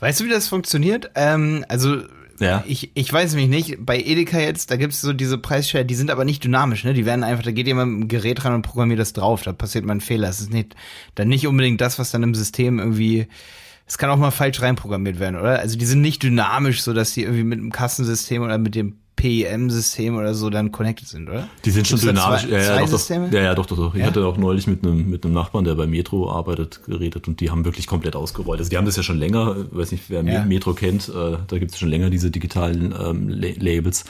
Weißt 0.00 0.18
du, 0.18 0.24
wie 0.24 0.30
das 0.30 0.48
funktioniert? 0.48 1.12
Ähm, 1.14 1.64
also 1.68 1.98
ja. 2.40 2.64
Ich, 2.66 2.90
ich 2.94 3.12
weiß 3.12 3.34
nämlich 3.34 3.50
nicht, 3.50 3.86
bei 3.86 4.00
Edeka 4.00 4.40
jetzt, 4.40 4.72
da 4.72 4.76
gibt 4.76 4.94
es 4.94 5.00
so 5.00 5.12
diese 5.12 5.38
Preisschilder, 5.38 5.84
die 5.84 5.94
sind 5.94 6.10
aber 6.10 6.24
nicht 6.24 6.42
dynamisch, 6.42 6.84
ne? 6.84 6.94
Die 6.94 7.04
werden 7.04 7.24
einfach, 7.24 7.42
da 7.42 7.50
geht 7.50 7.66
jemand 7.66 7.92
mit 7.92 8.02
dem 8.02 8.08
Gerät 8.08 8.44
ran 8.44 8.54
und 8.54 8.62
programmiert 8.62 9.00
das 9.00 9.12
drauf, 9.12 9.42
da 9.42 9.52
passiert 9.52 9.84
mal 9.84 9.94
ein 9.94 10.00
Fehler. 10.00 10.28
Es 10.28 10.40
ist 10.40 10.52
nicht, 10.52 10.76
dann 11.16 11.28
nicht 11.28 11.48
unbedingt 11.48 11.80
das, 11.80 11.98
was 11.98 12.12
dann 12.12 12.22
im 12.22 12.36
System 12.36 12.78
irgendwie 12.78 13.26
es 13.88 13.96
kann 13.96 14.10
auch 14.10 14.16
mal 14.16 14.30
falsch 14.30 14.60
reinprogrammiert 14.60 15.18
werden, 15.18 15.36
oder? 15.36 15.58
Also 15.58 15.78
die 15.78 15.86
sind 15.86 16.02
nicht 16.02 16.22
dynamisch, 16.22 16.82
so 16.82 16.92
dass 16.92 17.14
die 17.14 17.22
irgendwie 17.22 17.44
mit 17.44 17.58
dem 17.58 17.72
Kassensystem 17.72 18.42
oder 18.42 18.58
mit 18.58 18.74
dem 18.74 18.98
PIM-System 19.16 20.16
oder 20.16 20.32
so 20.32 20.48
dann 20.48 20.70
connected 20.70 21.08
sind, 21.08 21.28
oder? 21.28 21.48
Die 21.64 21.70
sind 21.70 21.88
schon 21.88 21.98
dynamisch. 21.98 22.42
Zwei, 22.42 22.50
ja, 22.50 22.76
ja, 22.76 22.86
doch, 22.86 22.90
doch, 22.90 23.32
ja, 23.32 23.42
ja, 23.42 23.54
doch, 23.54 23.66
doch, 23.66 23.76
doch. 23.76 23.94
Ich 23.94 24.02
hatte 24.04 24.24
auch 24.24 24.36
neulich 24.36 24.68
mit 24.68 24.84
einem, 24.84 25.10
mit 25.10 25.24
einem 25.24 25.34
Nachbarn, 25.34 25.64
der 25.64 25.74
bei 25.74 25.88
Metro 25.88 26.30
arbeitet, 26.30 26.84
geredet 26.84 27.26
und 27.26 27.40
die 27.40 27.50
haben 27.50 27.64
wirklich 27.64 27.88
komplett 27.88 28.14
ausgerollt. 28.14 28.60
Also 28.60 28.70
die 28.70 28.76
haben 28.76 28.84
das 28.84 28.96
ja 28.96 29.02
schon 29.02 29.18
länger, 29.18 29.56
weiß 29.72 29.90
nicht, 29.90 30.04
wer 30.08 30.22
ja. 30.22 30.44
Metro 30.44 30.72
kennt, 30.72 31.08
äh, 31.08 31.38
da 31.46 31.58
gibt 31.58 31.72
es 31.72 31.78
schon 31.78 31.88
länger 31.88 32.10
diese 32.10 32.30
digitalen 32.30 32.94
ähm, 32.96 33.28
Labels. 33.28 34.04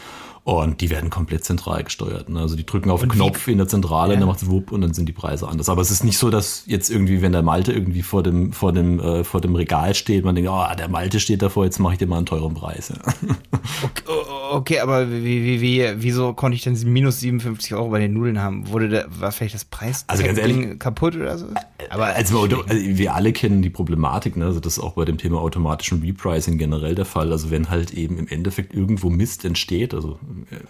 Und 0.48 0.80
die 0.80 0.88
werden 0.88 1.10
komplett 1.10 1.44
zentral 1.44 1.84
gesteuert. 1.84 2.30
Ne? 2.30 2.40
Also 2.40 2.56
die 2.56 2.64
drücken 2.64 2.90
auf 2.90 3.00
den 3.00 3.10
Knopf 3.10 3.48
in 3.48 3.58
der 3.58 3.68
Zentrale, 3.68 4.14
ja. 4.14 4.18
dann 4.18 4.26
macht 4.26 4.40
es 4.40 4.48
wupp 4.48 4.72
und 4.72 4.80
dann 4.80 4.94
sind 4.94 5.06
die 5.06 5.12
Preise 5.12 5.46
anders. 5.46 5.68
Aber 5.68 5.82
es 5.82 5.90
ist 5.90 6.04
nicht 6.04 6.16
so, 6.16 6.30
dass 6.30 6.62
jetzt 6.64 6.88
irgendwie, 6.88 7.20
wenn 7.20 7.32
der 7.32 7.42
Malte 7.42 7.70
irgendwie 7.70 8.00
vor 8.00 8.22
dem, 8.22 8.54
vor 8.54 8.72
dem, 8.72 8.98
äh, 8.98 9.24
vor 9.24 9.42
dem 9.42 9.54
Regal 9.54 9.94
steht, 9.94 10.24
man 10.24 10.34
denkt, 10.34 10.48
oh, 10.50 10.64
der 10.74 10.88
Malte 10.88 11.20
steht 11.20 11.42
davor, 11.42 11.66
jetzt 11.66 11.78
mache 11.80 11.92
ich 11.92 11.98
dir 11.98 12.06
mal 12.06 12.16
einen 12.16 12.24
teuren 12.24 12.54
Preis. 12.54 12.88
Ja. 12.88 12.96
Okay, 13.82 14.02
okay, 14.50 14.80
aber 14.80 15.10
wie, 15.10 15.44
wie, 15.44 15.60
wie, 15.60 15.84
wieso 15.98 16.32
konnte 16.32 16.56
ich 16.56 16.62
denn 16.62 16.76
minus 16.90 17.20
57 17.20 17.74
Euro 17.74 17.90
bei 17.90 17.98
den 17.98 18.14
Nudeln 18.14 18.40
haben? 18.40 18.68
Wurde 18.68 18.88
da, 18.88 19.04
war 19.08 19.30
vielleicht 19.30 19.54
das 19.54 19.66
Preis 19.66 20.04
also 20.06 20.24
ganz 20.24 20.38
ehrlich, 20.38 20.78
kaputt 20.78 21.14
oder 21.14 21.36
so? 21.36 21.46
Aber 21.90 22.06
also, 22.06 22.42
also, 22.42 22.64
wir 22.68 23.14
alle 23.14 23.32
kennen 23.32 23.62
die 23.62 23.70
Problematik, 23.70 24.36
ne? 24.36 24.46
Also 24.46 24.60
das 24.60 24.78
ist 24.78 24.82
auch 24.82 24.92
bei 24.92 25.04
dem 25.04 25.18
Thema 25.18 25.40
automatischen 25.40 26.02
Repricing 26.02 26.58
generell 26.58 26.94
der 26.94 27.04
Fall. 27.04 27.32
Also 27.32 27.50
wenn 27.50 27.70
halt 27.70 27.92
eben 27.92 28.18
im 28.18 28.28
Endeffekt 28.28 28.74
irgendwo 28.74 29.10
Mist 29.10 29.44
entsteht, 29.44 29.94
also 29.94 30.18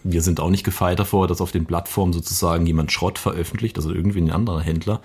wir 0.04 0.22
sind 0.22 0.40
auch 0.40 0.50
nicht 0.50 0.64
gefeit 0.64 0.98
davor, 0.98 1.26
dass 1.26 1.40
auf 1.40 1.52
den 1.52 1.66
Plattformen 1.66 2.12
sozusagen 2.12 2.66
jemand 2.66 2.92
Schrott 2.92 3.18
veröffentlicht, 3.18 3.76
also 3.76 3.92
irgendwie 3.92 4.20
ein 4.20 4.30
anderer 4.30 4.60
Händler. 4.60 5.00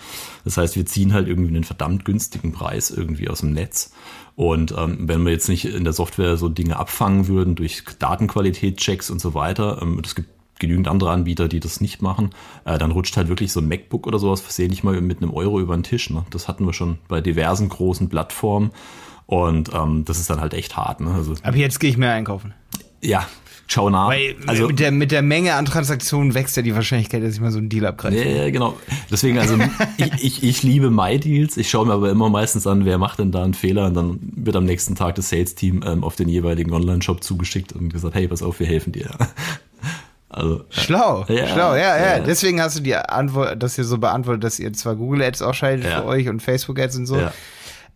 Das 0.46 0.58
heißt, 0.58 0.76
wir 0.76 0.86
ziehen 0.86 1.14
halt 1.14 1.28
irgendwie 1.28 1.50
einen 1.50 1.64
verdammt 1.64 2.06
günstigen 2.06 2.52
Preis 2.52 2.92
irgendwie 2.92 3.30
aus 3.30 3.40
dem 3.40 3.54
Netz. 3.54 3.92
Und 4.36 4.74
ähm, 4.78 5.08
wenn 5.08 5.24
wir 5.24 5.32
jetzt 5.32 5.50
nicht 5.50 5.66
in 5.66 5.84
der 5.84 5.94
Software 5.94 6.38
so 6.38 6.50
Dinge 6.50 6.78
abfangen 6.78 7.28
würden 7.28 7.56
durch 7.56 7.84
Datenqualitätschecks 8.00 9.10
und 9.10 9.22
so 9.22 9.34
weiter, 9.34 9.80
ähm, 9.82 10.02
es 10.04 10.16
gibt 10.16 10.30
genügend 10.64 10.88
andere 10.88 11.12
Anbieter, 11.12 11.48
die 11.48 11.60
das 11.60 11.82
nicht 11.82 12.02
machen, 12.02 12.32
äh, 12.66 12.78
dann 12.78 12.92
rutscht 12.92 13.16
halt 13.18 13.28
wirklich 13.28 13.52
so 13.52 13.60
ein 13.60 13.68
MacBook 13.68 14.08
oder 14.08 14.18
sowas 14.18 14.42
versehentlich 14.42 14.84
mal 14.84 15.00
mit 15.02 15.22
einem 15.22 15.34
Euro 15.34 15.60
über 15.60 15.76
den 15.76 15.84
Tisch. 15.84 16.10
Ne? 16.10 16.26
Das 16.32 16.48
hatten 16.48 16.66
wir 16.66 16.74
schon 16.74 16.98
bei 17.08 17.22
diversen 17.22 17.70
großen 17.70 18.10
Plattformen. 18.10 18.72
Und 19.26 19.72
ähm, 19.74 20.04
das 20.06 20.20
ist 20.20 20.30
dann 20.30 20.42
halt 20.42 20.54
echt 20.54 20.76
hart. 20.76 21.02
Ne? 21.02 21.12
Also, 21.12 21.34
Aber 21.44 21.58
jetzt 21.58 21.80
gehe 21.80 21.90
ich 21.90 21.98
mehr 21.98 22.14
einkaufen. 22.14 22.54
Ja, 23.02 23.28
schau 23.68 23.90
nach. 23.90 24.10
Weil 24.10 24.36
also, 24.48 24.68
mit, 24.68 24.80
der, 24.80 24.92
mit 24.92 25.12
der 25.12 25.22
Menge 25.22 25.56
an 25.56 25.66
Transaktionen 25.66 26.34
wächst 26.34 26.56
ja 26.56 26.64
die 26.64 26.76
Wahrscheinlichkeit, 26.76 27.24
dass 27.24 27.34
ich 27.34 27.42
mal 27.42 27.52
so 27.52 27.58
einen 27.58 27.70
Deal 27.70 27.86
abgreife. 27.86 28.18
Ja, 28.18 28.44
ja, 28.44 28.50
genau. 28.50 28.78
Deswegen, 29.12 29.40
also 29.40 29.58
ich, 29.98 30.24
ich, 30.24 30.44
ich 30.44 30.64
liebe 30.64 30.92
My-Deals. 30.92 31.58
Ich 31.58 31.70
schaue 31.70 31.88
mir 31.88 31.94
aber 31.94 32.12
immer 32.12 32.30
meistens 32.30 32.68
an, 32.68 32.86
wer 32.86 32.98
macht 32.98 33.20
denn 33.20 33.32
da 33.32 33.44
einen 33.44 33.54
Fehler 33.54 33.88
und 33.88 33.94
dann 33.94 34.20
wird 34.22 34.56
am 34.56 34.66
nächsten 34.66 34.96
Tag 34.96 35.16
das 35.16 35.30
Sales-Team 35.30 35.84
ähm, 35.86 36.04
auf 36.04 36.16
den 36.16 36.30
jeweiligen 36.30 36.74
Online-Shop 36.74 37.24
zugeschickt 37.24 37.74
und 37.74 37.90
gesagt, 37.92 38.16
hey, 38.16 38.28
pass 38.28 38.44
auf, 38.44 38.60
wir 38.60 38.68
helfen 38.68 38.94
dir. 38.94 39.10
Also, 40.34 40.66
schlau, 40.70 41.26
ja, 41.28 41.48
schlau, 41.48 41.76
ja, 41.76 41.98
ja, 41.98 42.18
ja, 42.18 42.20
Deswegen 42.20 42.62
hast 42.62 42.78
du 42.78 42.82
die 42.82 42.96
Antwort, 42.96 43.62
dass 43.62 43.78
ihr 43.78 43.84
so 43.84 44.00
beantwortet, 44.00 44.44
dass 44.44 44.60
ihr 44.60 44.74
zwar 44.74 44.96
Google 44.96 45.22
Ads 45.22 45.42
ausschaltet 45.42 45.86
ja. 45.86 46.02
für 46.02 46.08
euch 46.08 46.28
und 46.28 46.42
Facebook 46.42 46.80
Ads 46.80 46.98
und 46.98 47.06
so. 47.06 47.20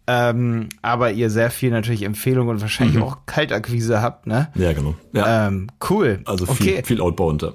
Ähm, 0.10 0.70
aber 0.82 1.12
ihr 1.12 1.30
sehr 1.30 1.52
viel 1.52 1.70
natürlich 1.70 2.04
Empfehlungen 2.04 2.50
und 2.56 2.62
wahrscheinlich 2.62 2.96
mhm. 2.96 3.04
auch 3.04 3.18
Kaltakquise 3.26 4.02
habt, 4.02 4.26
ne? 4.26 4.48
Ja, 4.56 4.72
genau. 4.72 4.96
Ähm, 5.14 5.68
cool. 5.90 6.22
Also 6.26 6.46
viel, 6.46 6.76
okay. 6.76 6.84
viel 6.86 7.02
Outbound. 7.02 7.42
Ja. 7.42 7.52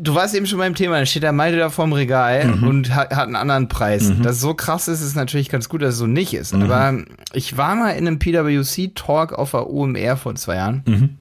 Du 0.00 0.14
warst 0.14 0.34
eben 0.34 0.46
schon 0.46 0.58
beim 0.58 0.74
Thema, 0.74 0.98
da 0.98 1.04
steht 1.04 1.22
der 1.22 1.32
Malte 1.32 1.58
da 1.58 1.68
vorm 1.68 1.92
Regal 1.92 2.46
mhm. 2.46 2.66
und 2.66 2.94
hat, 2.94 3.14
hat 3.14 3.26
einen 3.26 3.36
anderen 3.36 3.68
Preis. 3.68 4.08
Mhm. 4.08 4.22
Dass 4.22 4.40
so 4.40 4.54
krass 4.54 4.88
ist, 4.88 5.02
ist 5.02 5.16
natürlich 5.16 5.50
ganz 5.50 5.68
gut, 5.68 5.82
dass 5.82 5.94
es 5.94 5.98
so 5.98 6.06
nicht 6.06 6.32
ist. 6.32 6.54
Mhm. 6.54 6.62
Aber 6.62 7.02
ich 7.34 7.58
war 7.58 7.74
mal 7.74 7.90
in 7.90 8.06
einem 8.06 8.18
PwC-Talk 8.18 9.34
auf 9.34 9.50
der 9.50 9.68
OMR 9.68 10.16
vor 10.16 10.34
zwei 10.36 10.56
Jahren. 10.56 11.18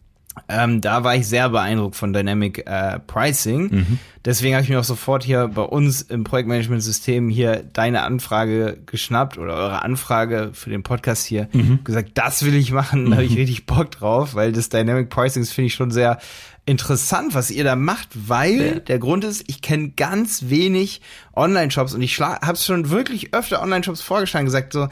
Ähm, 0.47 0.79
da 0.81 1.03
war 1.03 1.15
ich 1.15 1.27
sehr 1.27 1.49
beeindruckt 1.49 1.95
von 1.95 2.13
Dynamic 2.13 2.65
äh, 2.65 2.99
Pricing. 2.99 3.69
Mhm. 3.69 3.99
Deswegen 4.23 4.53
habe 4.53 4.63
ich 4.63 4.69
mir 4.69 4.79
auch 4.79 4.85
sofort 4.85 5.23
hier 5.23 5.47
bei 5.47 5.63
uns 5.63 6.03
im 6.03 6.23
Projektmanagement-System 6.23 7.27
hier 7.27 7.63
deine 7.73 8.03
Anfrage 8.03 8.77
geschnappt 8.85 9.37
oder 9.37 9.55
eure 9.55 9.81
Anfrage 9.81 10.51
für 10.53 10.69
den 10.69 10.83
Podcast 10.83 11.25
hier 11.25 11.49
mhm. 11.51 11.83
gesagt, 11.83 12.11
das 12.13 12.45
will 12.45 12.55
ich 12.55 12.71
machen, 12.71 13.09
da 13.09 13.17
habe 13.17 13.25
ich 13.25 13.31
mhm. 13.31 13.37
richtig 13.37 13.65
Bock 13.65 13.91
drauf, 13.91 14.35
weil 14.35 14.51
das 14.51 14.69
Dynamic 14.69 15.09
Pricing 15.09 15.43
finde 15.45 15.67
ich 15.67 15.73
schon 15.73 15.91
sehr 15.91 16.19
interessant, 16.65 17.33
was 17.33 17.49
ihr 17.49 17.63
da 17.63 17.75
macht, 17.75 18.09
weil 18.13 18.61
ja. 18.61 18.79
der 18.79 18.99
Grund 18.99 19.23
ist, 19.23 19.43
ich 19.47 19.61
kenne 19.61 19.89
ganz 19.89 20.49
wenig 20.49 21.01
Online-Shops 21.35 21.95
und 21.95 22.03
ich 22.03 22.19
habe 22.19 22.53
es 22.53 22.65
schon 22.65 22.91
wirklich 22.91 23.33
öfter 23.33 23.63
Online-Shops 23.63 24.01
vorgeschlagen, 24.01 24.45
gesagt 24.45 24.73
so, 24.73 24.87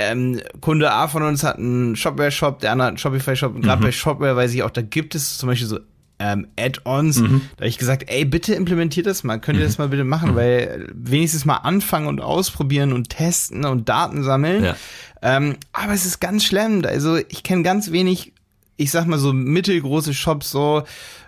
ähm, 0.00 0.40
Kunde 0.60 0.92
A 0.92 1.08
von 1.08 1.22
uns 1.22 1.42
hat 1.42 1.58
einen 1.58 1.96
Shopware-Shop, 1.96 2.60
der 2.60 2.72
andere 2.72 2.86
hat 2.86 2.90
einen 2.90 2.98
Shopify-Shop 2.98 3.54
und 3.54 3.62
gerade 3.62 3.80
mhm. 3.80 3.86
bei 3.86 3.92
Shopware 3.92 4.36
weiß 4.36 4.54
ich 4.54 4.62
auch, 4.62 4.70
da 4.70 4.82
gibt 4.82 5.14
es 5.14 5.38
zum 5.38 5.48
Beispiel 5.48 5.68
so 5.68 5.78
ähm, 6.20 6.46
Add-ons. 6.58 7.18
Mhm. 7.18 7.42
Da 7.56 7.62
habe 7.62 7.68
ich 7.68 7.78
gesagt, 7.78 8.04
ey, 8.08 8.24
bitte 8.24 8.54
implementiert 8.54 9.06
das 9.06 9.24
mal, 9.24 9.40
könnt 9.40 9.58
ihr 9.58 9.64
das 9.64 9.78
mhm. 9.78 9.84
mal 9.84 9.88
bitte 9.88 10.04
machen, 10.04 10.32
mhm. 10.32 10.36
weil 10.36 10.88
wenigstens 10.94 11.44
mal 11.44 11.56
anfangen 11.56 12.06
und 12.06 12.20
ausprobieren 12.20 12.92
und 12.92 13.08
testen 13.08 13.64
und 13.64 13.88
Daten 13.88 14.22
sammeln. 14.22 14.64
Ja. 14.64 14.76
Ähm, 15.22 15.56
aber 15.72 15.92
es 15.92 16.04
ist 16.04 16.20
ganz 16.20 16.44
schlimm. 16.44 16.82
Also 16.86 17.16
ich 17.16 17.42
kenne 17.42 17.62
ganz 17.62 17.90
wenig, 17.90 18.32
ich 18.76 18.90
sag 18.90 19.06
mal 19.06 19.18
so 19.18 19.32
mittelgroße 19.32 20.14
Shops, 20.14 20.50
so 20.50 20.84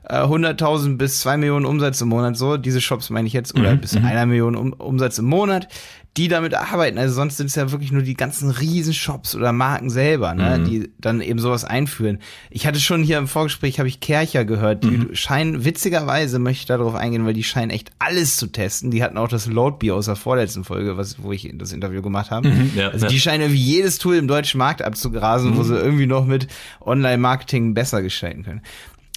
äh, 0.09 0.17
100.000 0.17 0.97
bis 0.97 1.21
2 1.21 1.39
Millionen 1.39 1.67
Umsatz 1.67 2.01
im 2.01 2.09
Monat, 2.09 2.37
so 2.37 2.57
diese 2.57 2.81
Shops 2.81 3.11
meine 3.11 3.27
ich 3.27 3.33
jetzt, 3.33 3.55
oder 3.55 3.75
mhm. 3.75 3.81
bis 3.81 3.95
mhm. 3.95 4.05
einer 4.05 4.27
Million 4.27 4.57
um, 4.57 4.73
Umsatz 4.75 5.19
im 5.19 5.27
Monat, 5.27 5.69
die 6.17 6.29
damit 6.29 6.55
arbeiten. 6.55 6.99
Also 6.99 7.15
sonst 7.15 7.39
sind 7.39 7.47
es 7.47 7.55
ja 7.55 7.71
wirklich 7.73 7.91
nur 7.91 8.03
die 8.03 8.15
ganzen 8.15 8.51
Riesenshops 8.51 9.35
oder 9.35 9.53
Marken 9.53 9.89
selber, 9.89 10.35
ne, 10.35 10.59
mhm. 10.59 10.65
die 10.65 10.91
dann 11.01 11.23
eben 11.23 11.39
sowas 11.39 11.65
einführen. 11.65 12.19
Ich 12.51 12.67
hatte 12.67 12.81
schon 12.81 13.03
hier 13.03 13.17
im 13.17 13.29
Vorgespräch, 13.29 13.79
habe 13.79 13.89
ich 13.89 14.01
Kercher 14.01 14.45
gehört, 14.45 14.85
die 14.85 14.99
mhm. 14.99 15.15
scheinen, 15.15 15.65
witzigerweise 15.65 16.39
möchte 16.39 16.61
ich 16.61 16.67
darauf 16.67 16.95
eingehen, 16.95 17.25
weil 17.25 17.33
die 17.33 17.45
scheinen 17.45 17.71
echt 17.71 17.91
alles 17.99 18.37
zu 18.37 18.49
testen. 18.49 18.91
Die 18.91 19.03
hatten 19.03 19.17
auch 19.17 19.29
das 19.29 19.47
Loadbier 19.47 19.95
aus 19.95 20.05
der 20.05 20.17
vorletzten 20.17 20.65
Folge, 20.65 20.99
was, 20.99 21.23
wo 21.23 21.33
ich 21.33 21.51
das 21.55 21.73
Interview 21.73 22.03
gemacht 22.03 22.31
habe. 22.31 22.49
Mhm, 22.49 22.73
ja, 22.77 22.91
also 22.91 23.07
die 23.07 23.15
ja. 23.15 23.21
scheinen 23.21 23.43
irgendwie 23.43 23.63
jedes 23.63 23.97
Tool 23.97 24.17
im 24.17 24.29
deutschen 24.29 24.59
Markt 24.59 24.83
abzugrasen, 24.83 25.57
wo 25.57 25.61
mhm. 25.61 25.65
sie 25.65 25.77
irgendwie 25.77 26.07
noch 26.07 26.27
mit 26.27 26.47
Online-Marketing 26.83 27.73
besser 27.73 28.03
gestalten 28.03 28.43
können. 28.43 28.61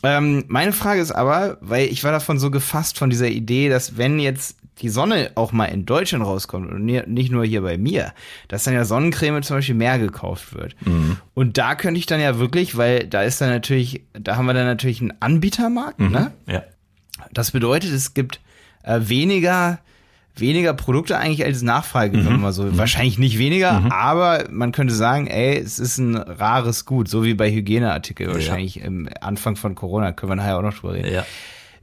Ähm, 0.05 0.45
meine 0.47 0.71
Frage 0.71 1.01
ist 1.01 1.11
aber, 1.11 1.57
weil 1.61 1.87
ich 1.87 2.03
war 2.03 2.11
davon 2.11 2.37
so 2.37 2.51
gefasst 2.51 2.97
von 2.97 3.09
dieser 3.09 3.27
Idee, 3.27 3.69
dass 3.69 3.97
wenn 3.97 4.19
jetzt 4.19 4.57
die 4.81 4.89
Sonne 4.89 5.31
auch 5.35 5.51
mal 5.51 5.65
in 5.65 5.85
Deutschland 5.85 6.25
rauskommt 6.25 6.69
und 6.69 6.85
nicht 6.85 7.31
nur 7.31 7.45
hier 7.45 7.61
bei 7.61 7.77
mir, 7.77 8.13
dass 8.49 8.65
dann 8.65 8.73
ja 8.73 8.83
Sonnencreme 8.83 9.41
zum 9.41 9.57
Beispiel 9.57 9.75
mehr 9.75 9.97
gekauft 9.99 10.53
wird. 10.53 10.75
Mhm. 10.85 11.17
Und 11.33 11.57
da 11.57 11.75
könnte 11.75 11.97
ich 11.97 12.05
dann 12.05 12.19
ja 12.19 12.37
wirklich, 12.39 12.75
weil 12.75 13.07
da 13.07 13.23
ist 13.23 13.39
dann 13.39 13.49
natürlich, 13.49 14.03
da 14.13 14.35
haben 14.35 14.45
wir 14.45 14.53
dann 14.53 14.65
natürlich 14.65 15.01
einen 15.01 15.13
Anbietermarkt, 15.21 15.99
mhm. 15.99 16.11
ne? 16.11 16.31
Ja. 16.47 16.63
Das 17.31 17.51
bedeutet, 17.51 17.91
es 17.91 18.13
gibt 18.13 18.41
äh, 18.83 18.99
weniger 19.03 19.79
weniger 20.37 20.73
Produkte 20.73 21.17
eigentlich 21.17 21.45
als 21.45 21.61
Nachfrage, 21.61 22.17
mhm. 22.17 22.25
wenn 22.25 22.41
man 22.41 22.53
so. 22.53 22.63
Mhm. 22.63 22.77
Wahrscheinlich 22.77 23.17
nicht 23.17 23.37
weniger, 23.37 23.79
mhm. 23.79 23.91
aber 23.91 24.45
man 24.49 24.71
könnte 24.71 24.93
sagen, 24.93 25.27
ey, 25.27 25.57
es 25.57 25.79
ist 25.79 25.97
ein 25.97 26.15
rares 26.15 26.85
Gut, 26.85 27.07
so 27.07 27.23
wie 27.23 27.33
bei 27.33 27.51
Hygieneartikel 27.51 28.27
wahrscheinlich 28.27 28.75
ja. 28.75 28.85
im 28.85 29.09
Anfang 29.21 29.55
von 29.55 29.75
Corona, 29.75 30.11
können 30.11 30.31
wir 30.31 30.35
nachher 30.35 30.57
auch 30.57 30.61
noch 30.61 30.73
drüber 30.73 30.93
reden. 30.93 31.13
Ja. 31.13 31.25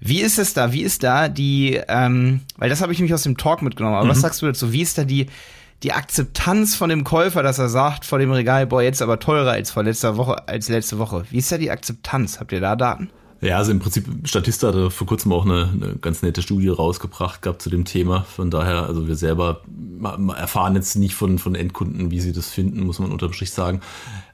Wie 0.00 0.20
ist 0.20 0.38
es 0.38 0.53
da? 0.53 0.72
Wie 0.72 0.82
ist 0.82 1.05
da 1.05 1.28
die, 1.28 1.80
ähm, 1.88 2.40
weil 2.57 2.68
das 2.68 2.82
habe 2.82 2.92
ich 2.92 3.00
mich 3.00 3.14
aus 3.14 3.22
dem 3.22 3.36
Talk 3.36 3.62
mitgenommen, 3.62 3.96
aber 3.96 4.07
mhm. 4.07 4.11
was 4.11 4.20
sagst 4.20 4.42
du 4.42 4.46
dazu? 4.46 4.72
Wie 4.72 4.82
ist 4.82 4.98
da 4.98 5.05
die, 5.05 5.26
die 5.82 5.92
Akzeptanz 5.92 6.74
von 6.74 6.90
dem 6.90 7.05
Käufer, 7.05 7.42
dass 7.42 7.59
er 7.59 7.68
sagt 7.68 8.05
vor 8.05 8.18
dem 8.18 8.30
Regal, 8.30 8.66
boah, 8.66 8.82
jetzt 8.82 9.03
aber 9.03 9.18
teurer 9.18 9.53
als 9.53 9.70
vor 9.70 9.82
letzter 9.82 10.16
Woche, 10.16 10.48
als 10.48 10.68
letzte 10.68 10.98
Woche. 10.98 11.24
Wie 11.30 11.38
ist 11.38 11.50
da 11.50 11.59
die 11.59 11.70
Akzeptanz? 11.70 12.38
Habt 12.40 12.53
ihr 12.53 12.61
da 12.61 12.76
Daten? 12.76 13.11
Ja, 13.43 13.57
also 13.59 13.72
im 13.72 13.80
Prinzip, 13.80 14.07
Statista 14.24 14.72
hat 14.72 14.93
vor 14.93 15.07
kurzem 15.07 15.32
auch 15.32 15.45
eine, 15.45 15.68
eine 15.72 15.97
ganz 15.97 16.22
nette 16.22 16.43
Studie 16.43 16.68
rausgebracht 16.68 17.43
gehabt 17.43 17.61
zu 17.61 17.70
dem 17.70 17.84
Thema. 17.84 18.22
Von 18.22 18.51
daher, 18.51 18.84
also 18.84 19.09
wir 19.09 19.16
selber 19.16 19.62
erfahren 20.36 20.76
jetzt 20.76 20.95
nicht 20.95 21.16
von, 21.16 21.40
von 21.40 21.57
Endkunden, 21.57 22.12
wie 22.12 22.20
sie 22.20 22.32
das 22.32 22.51
finden, 22.51 22.86
muss 22.86 23.01
man 23.01 23.11
unterm 23.11 23.32
Strich 23.32 23.51
sagen 23.51 23.80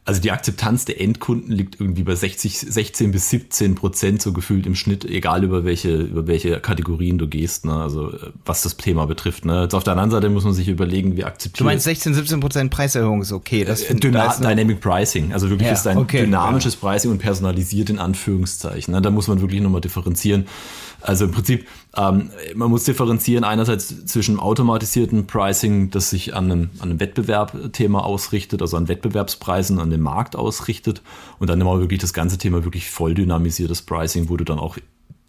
also 0.09 0.22
die 0.22 0.32
Akzeptanz 0.32 0.86
der 0.86 1.02
Endkunden 1.02 1.54
liegt 1.54 1.78
irgendwie 1.78 2.02
bei 2.02 2.14
60, 2.14 2.61
16 2.61 3.11
bis 3.12 3.28
17 3.28 3.74
Prozent 3.74 4.22
so 4.22 4.32
gefühlt 4.32 4.64
im 4.64 4.74
Schnitt, 4.74 5.04
egal 5.04 5.44
über 5.44 5.66
welche, 5.66 5.94
über 5.96 6.26
welche 6.26 6.61
Kategorien 6.61 7.18
du 7.18 7.28
gehst, 7.28 7.66
ne? 7.66 7.74
also 7.74 8.12
äh, 8.12 8.30
was 8.42 8.62
das 8.62 8.78
Thema 8.78 9.06
betrifft. 9.06 9.44
Ne? 9.44 9.64
Jetzt 9.64 9.74
auf 9.74 9.84
der 9.84 9.92
anderen 9.92 10.11
Seite 10.11 10.30
muss 10.30 10.44
man 10.44 10.54
sich 10.54 10.66
überlegen, 10.66 11.18
wie 11.18 11.24
akzeptiert. 11.24 11.61
Du 11.61 11.64
meinst 11.64 11.84
16, 11.84 12.14
17 12.14 12.40
Prozent 12.40 12.70
Preiserhöhung 12.70 13.20
ist 13.20 13.32
okay. 13.32 13.66
Das 13.66 13.82
äh, 13.82 13.96
Dyna 13.96 14.34
Dynamic 14.34 14.80
Pricing, 14.80 15.34
also 15.34 15.50
wirklich 15.50 15.68
ja, 15.68 15.74
ist 15.74 15.86
ein 15.86 15.98
okay, 15.98 16.22
dynamisches 16.22 16.78
ja. 16.80 16.88
Pricing 16.88 17.11
und 17.11 17.18
personalisiert 17.18 17.90
in 17.90 17.98
Anführungszeichen. 17.98 18.94
Ne? 18.94 19.02
Da 19.02 19.11
muss 19.11 19.28
man 19.28 19.42
wirklich 19.42 19.61
nochmal 19.61 19.82
differenzieren. 19.82 20.46
Also 21.01 21.26
im 21.26 21.30
Prinzip, 21.30 21.66
ähm, 21.96 22.30
man 22.55 22.70
muss 22.70 22.84
differenzieren 22.84 23.44
einerseits 23.44 24.07
zwischen 24.07 24.40
automatisierten 24.40 25.26
Pricing, 25.26 25.90
das 25.90 26.11
sich 26.11 26.34
an 26.34 26.51
einem, 26.51 26.70
an 26.80 26.90
einem 26.90 27.01
Wettbewerbthema 27.01 28.01
ausrichtet, 28.01 28.62
also 28.62 28.76
an 28.76 28.88
Wettbewerbspreisen, 28.88 29.78
an 29.78 29.90
dem 29.90 30.01
Markt 30.01 30.34
ausrichtet 30.34 31.03
und 31.38 31.49
dann 31.49 31.61
immer 31.61 31.78
wirklich 31.80 32.01
das 32.01 32.12
ganze 32.12 32.38
Thema 32.38 32.64
wirklich 32.64 32.90
voll 32.90 33.14
dynamisiertes 33.14 33.82
Pricing, 33.82 34.28
wo 34.28 34.36
du 34.36 34.44
dann 34.44 34.59
auch 34.59 34.76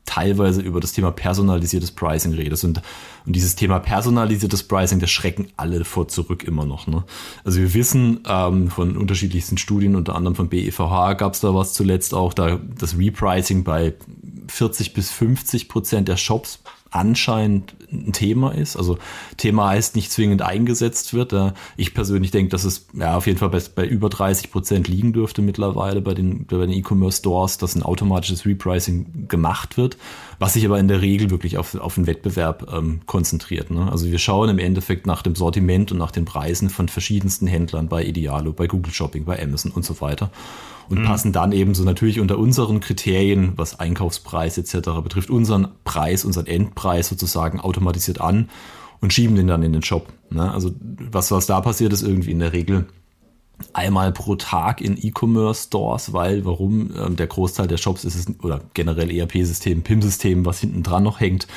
teilweise 0.09 0.61
über 0.61 0.79
das 0.79 0.91
Thema 0.91 1.11
personalisiertes 1.11 1.91
Pricing 1.91 2.33
redest. 2.33 2.63
Und, 2.63 2.81
und 3.27 3.35
dieses 3.35 3.55
Thema 3.55 3.79
personalisiertes 3.79 4.63
Pricing, 4.63 4.99
das 4.99 5.11
schrecken 5.11 5.49
alle 5.55 5.85
vor 5.85 6.07
zurück 6.07 6.43
immer 6.43 6.65
noch. 6.65 6.87
Ne? 6.87 7.03
Also 7.43 7.59
wir 7.59 7.75
wissen 7.75 8.21
ähm, 8.27 8.69
von 8.69 8.97
unterschiedlichsten 8.97 9.59
Studien, 9.59 9.95
unter 9.95 10.15
anderem 10.15 10.33
von 10.33 10.49
BEVH 10.49 11.13
gab 11.13 11.33
es 11.33 11.41
da 11.41 11.53
was 11.53 11.73
zuletzt 11.73 12.15
auch, 12.15 12.33
da 12.33 12.59
das 12.79 12.97
Repricing 12.97 13.63
bei 13.63 13.93
40 14.49 14.93
bis 14.93 15.11
50 15.11 15.69
Prozent 15.69 16.07
der 16.07 16.17
Shops 16.17 16.59
anscheinend 16.91 17.75
ein 17.91 18.13
Thema 18.13 18.53
ist. 18.53 18.75
Also 18.75 18.97
Thema 19.37 19.69
heißt 19.69 19.95
nicht 19.95 20.11
zwingend 20.11 20.41
eingesetzt 20.41 21.13
wird. 21.13 21.33
Ich 21.77 21.93
persönlich 21.93 22.31
denke, 22.31 22.49
dass 22.49 22.63
es 22.63 22.87
ja 22.93 23.15
auf 23.15 23.27
jeden 23.27 23.37
Fall 23.37 23.49
bei, 23.49 23.61
bei 23.75 23.85
über 23.85 24.09
30 24.09 24.51
Prozent 24.51 24.87
liegen 24.87 25.13
dürfte 25.13 25.41
mittlerweile 25.41 26.01
bei 26.01 26.13
den, 26.13 26.45
bei 26.45 26.57
den 26.57 26.71
E-Commerce 26.71 27.19
Stores, 27.19 27.57
dass 27.57 27.75
ein 27.75 27.83
automatisches 27.83 28.45
Repricing 28.45 29.27
gemacht 29.27 29.77
wird, 29.77 29.97
was 30.39 30.53
sich 30.53 30.65
aber 30.65 30.79
in 30.79 30.87
der 30.87 31.01
Regel 31.01 31.29
wirklich 31.29 31.57
auf, 31.57 31.75
auf 31.75 31.95
den 31.95 32.07
Wettbewerb 32.07 32.71
ähm, 32.73 33.01
konzentriert. 33.05 33.69
Ne? 33.69 33.91
Also 33.91 34.07
wir 34.07 34.19
schauen 34.19 34.49
im 34.49 34.59
Endeffekt 34.59 35.05
nach 35.05 35.21
dem 35.21 35.35
Sortiment 35.35 35.91
und 35.91 35.99
nach 35.99 36.11
den 36.11 36.25
Preisen 36.25 36.69
von 36.69 36.89
verschiedensten 36.89 37.47
Händlern 37.47 37.87
bei 37.87 38.03
Idealo, 38.03 38.51
bei 38.51 38.67
Google 38.67 38.93
Shopping, 38.93 39.25
bei 39.25 39.41
Amazon 39.41 39.71
und 39.71 39.85
so 39.85 40.01
weiter 40.01 40.31
und 40.89 40.99
mhm. 40.99 41.05
passen 41.05 41.31
dann 41.31 41.51
eben 41.51 41.75
so 41.75 41.83
natürlich 41.83 42.19
unter 42.19 42.37
unseren 42.37 42.79
Kriterien, 42.79 43.53
was 43.55 43.79
Einkaufspreis 43.79 44.57
etc. 44.57 44.89
betrifft, 45.03 45.29
unseren 45.29 45.69
Preis, 45.83 46.25
unseren 46.25 46.47
Endpreis 46.47 47.07
sozusagen 47.07 47.59
automatisiert 47.59 48.19
an 48.19 48.49
und 49.01 49.13
schieben 49.13 49.35
den 49.35 49.47
dann 49.47 49.63
in 49.63 49.73
den 49.73 49.83
Shop. 49.83 50.07
Ne? 50.29 50.51
Also 50.51 50.71
was, 51.11 51.31
was 51.31 51.45
da 51.45 51.61
passiert, 51.61 51.93
ist 51.93 52.01
irgendwie 52.01 52.31
in 52.31 52.39
der 52.39 52.53
Regel 52.53 52.87
einmal 53.73 54.11
pro 54.11 54.35
Tag 54.35 54.81
in 54.81 54.97
E-Commerce-Stores, 54.97 56.13
weil 56.13 56.45
warum 56.45 56.91
ähm, 56.97 57.15
der 57.15 57.27
Großteil 57.27 57.67
der 57.67 57.77
Shops 57.77 58.05
ist 58.05 58.15
es, 58.15 58.27
oder 58.41 58.61
generell 58.73 59.11
ERP-System, 59.11 59.83
PIM-System, 59.83 60.45
was 60.45 60.59
hinten 60.59 60.81
dran 60.81 61.03
noch 61.03 61.19
hängt, 61.19 61.47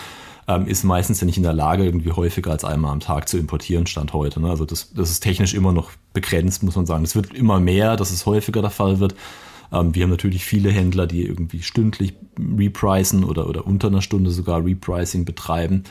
ähm, 0.48 0.66
ist 0.66 0.84
meistens 0.84 1.20
ja 1.20 1.26
nicht 1.26 1.36
in 1.36 1.42
der 1.42 1.52
Lage, 1.52 1.84
irgendwie 1.84 2.12
häufiger 2.12 2.50
als 2.50 2.64
einmal 2.64 2.92
am 2.92 3.00
Tag 3.00 3.28
zu 3.28 3.38
importieren, 3.38 3.86
Stand 3.86 4.12
heute. 4.12 4.40
Ne? 4.40 4.50
Also 4.50 4.64
das, 4.64 4.92
das 4.92 5.10
ist 5.10 5.20
technisch 5.20 5.54
immer 5.54 5.72
noch 5.72 5.90
begrenzt, 6.12 6.62
muss 6.62 6.76
man 6.76 6.86
sagen. 6.86 7.04
Es 7.04 7.14
wird 7.14 7.32
immer 7.32 7.60
mehr, 7.60 7.96
dass 7.96 8.10
es 8.10 8.26
häufiger 8.26 8.60
der 8.60 8.70
Fall 8.70 8.98
wird. 8.98 9.14
Ähm, 9.72 9.94
wir 9.94 10.02
haben 10.02 10.10
natürlich 10.10 10.44
viele 10.44 10.70
Händler, 10.70 11.06
die 11.06 11.24
irgendwie 11.24 11.62
stündlich 11.62 12.14
repricen 12.38 13.24
oder, 13.24 13.48
oder 13.48 13.66
unter 13.66 13.88
einer 13.88 14.02
Stunde 14.02 14.30
sogar 14.30 14.64
Repricing 14.64 15.24
betreiben. 15.24 15.84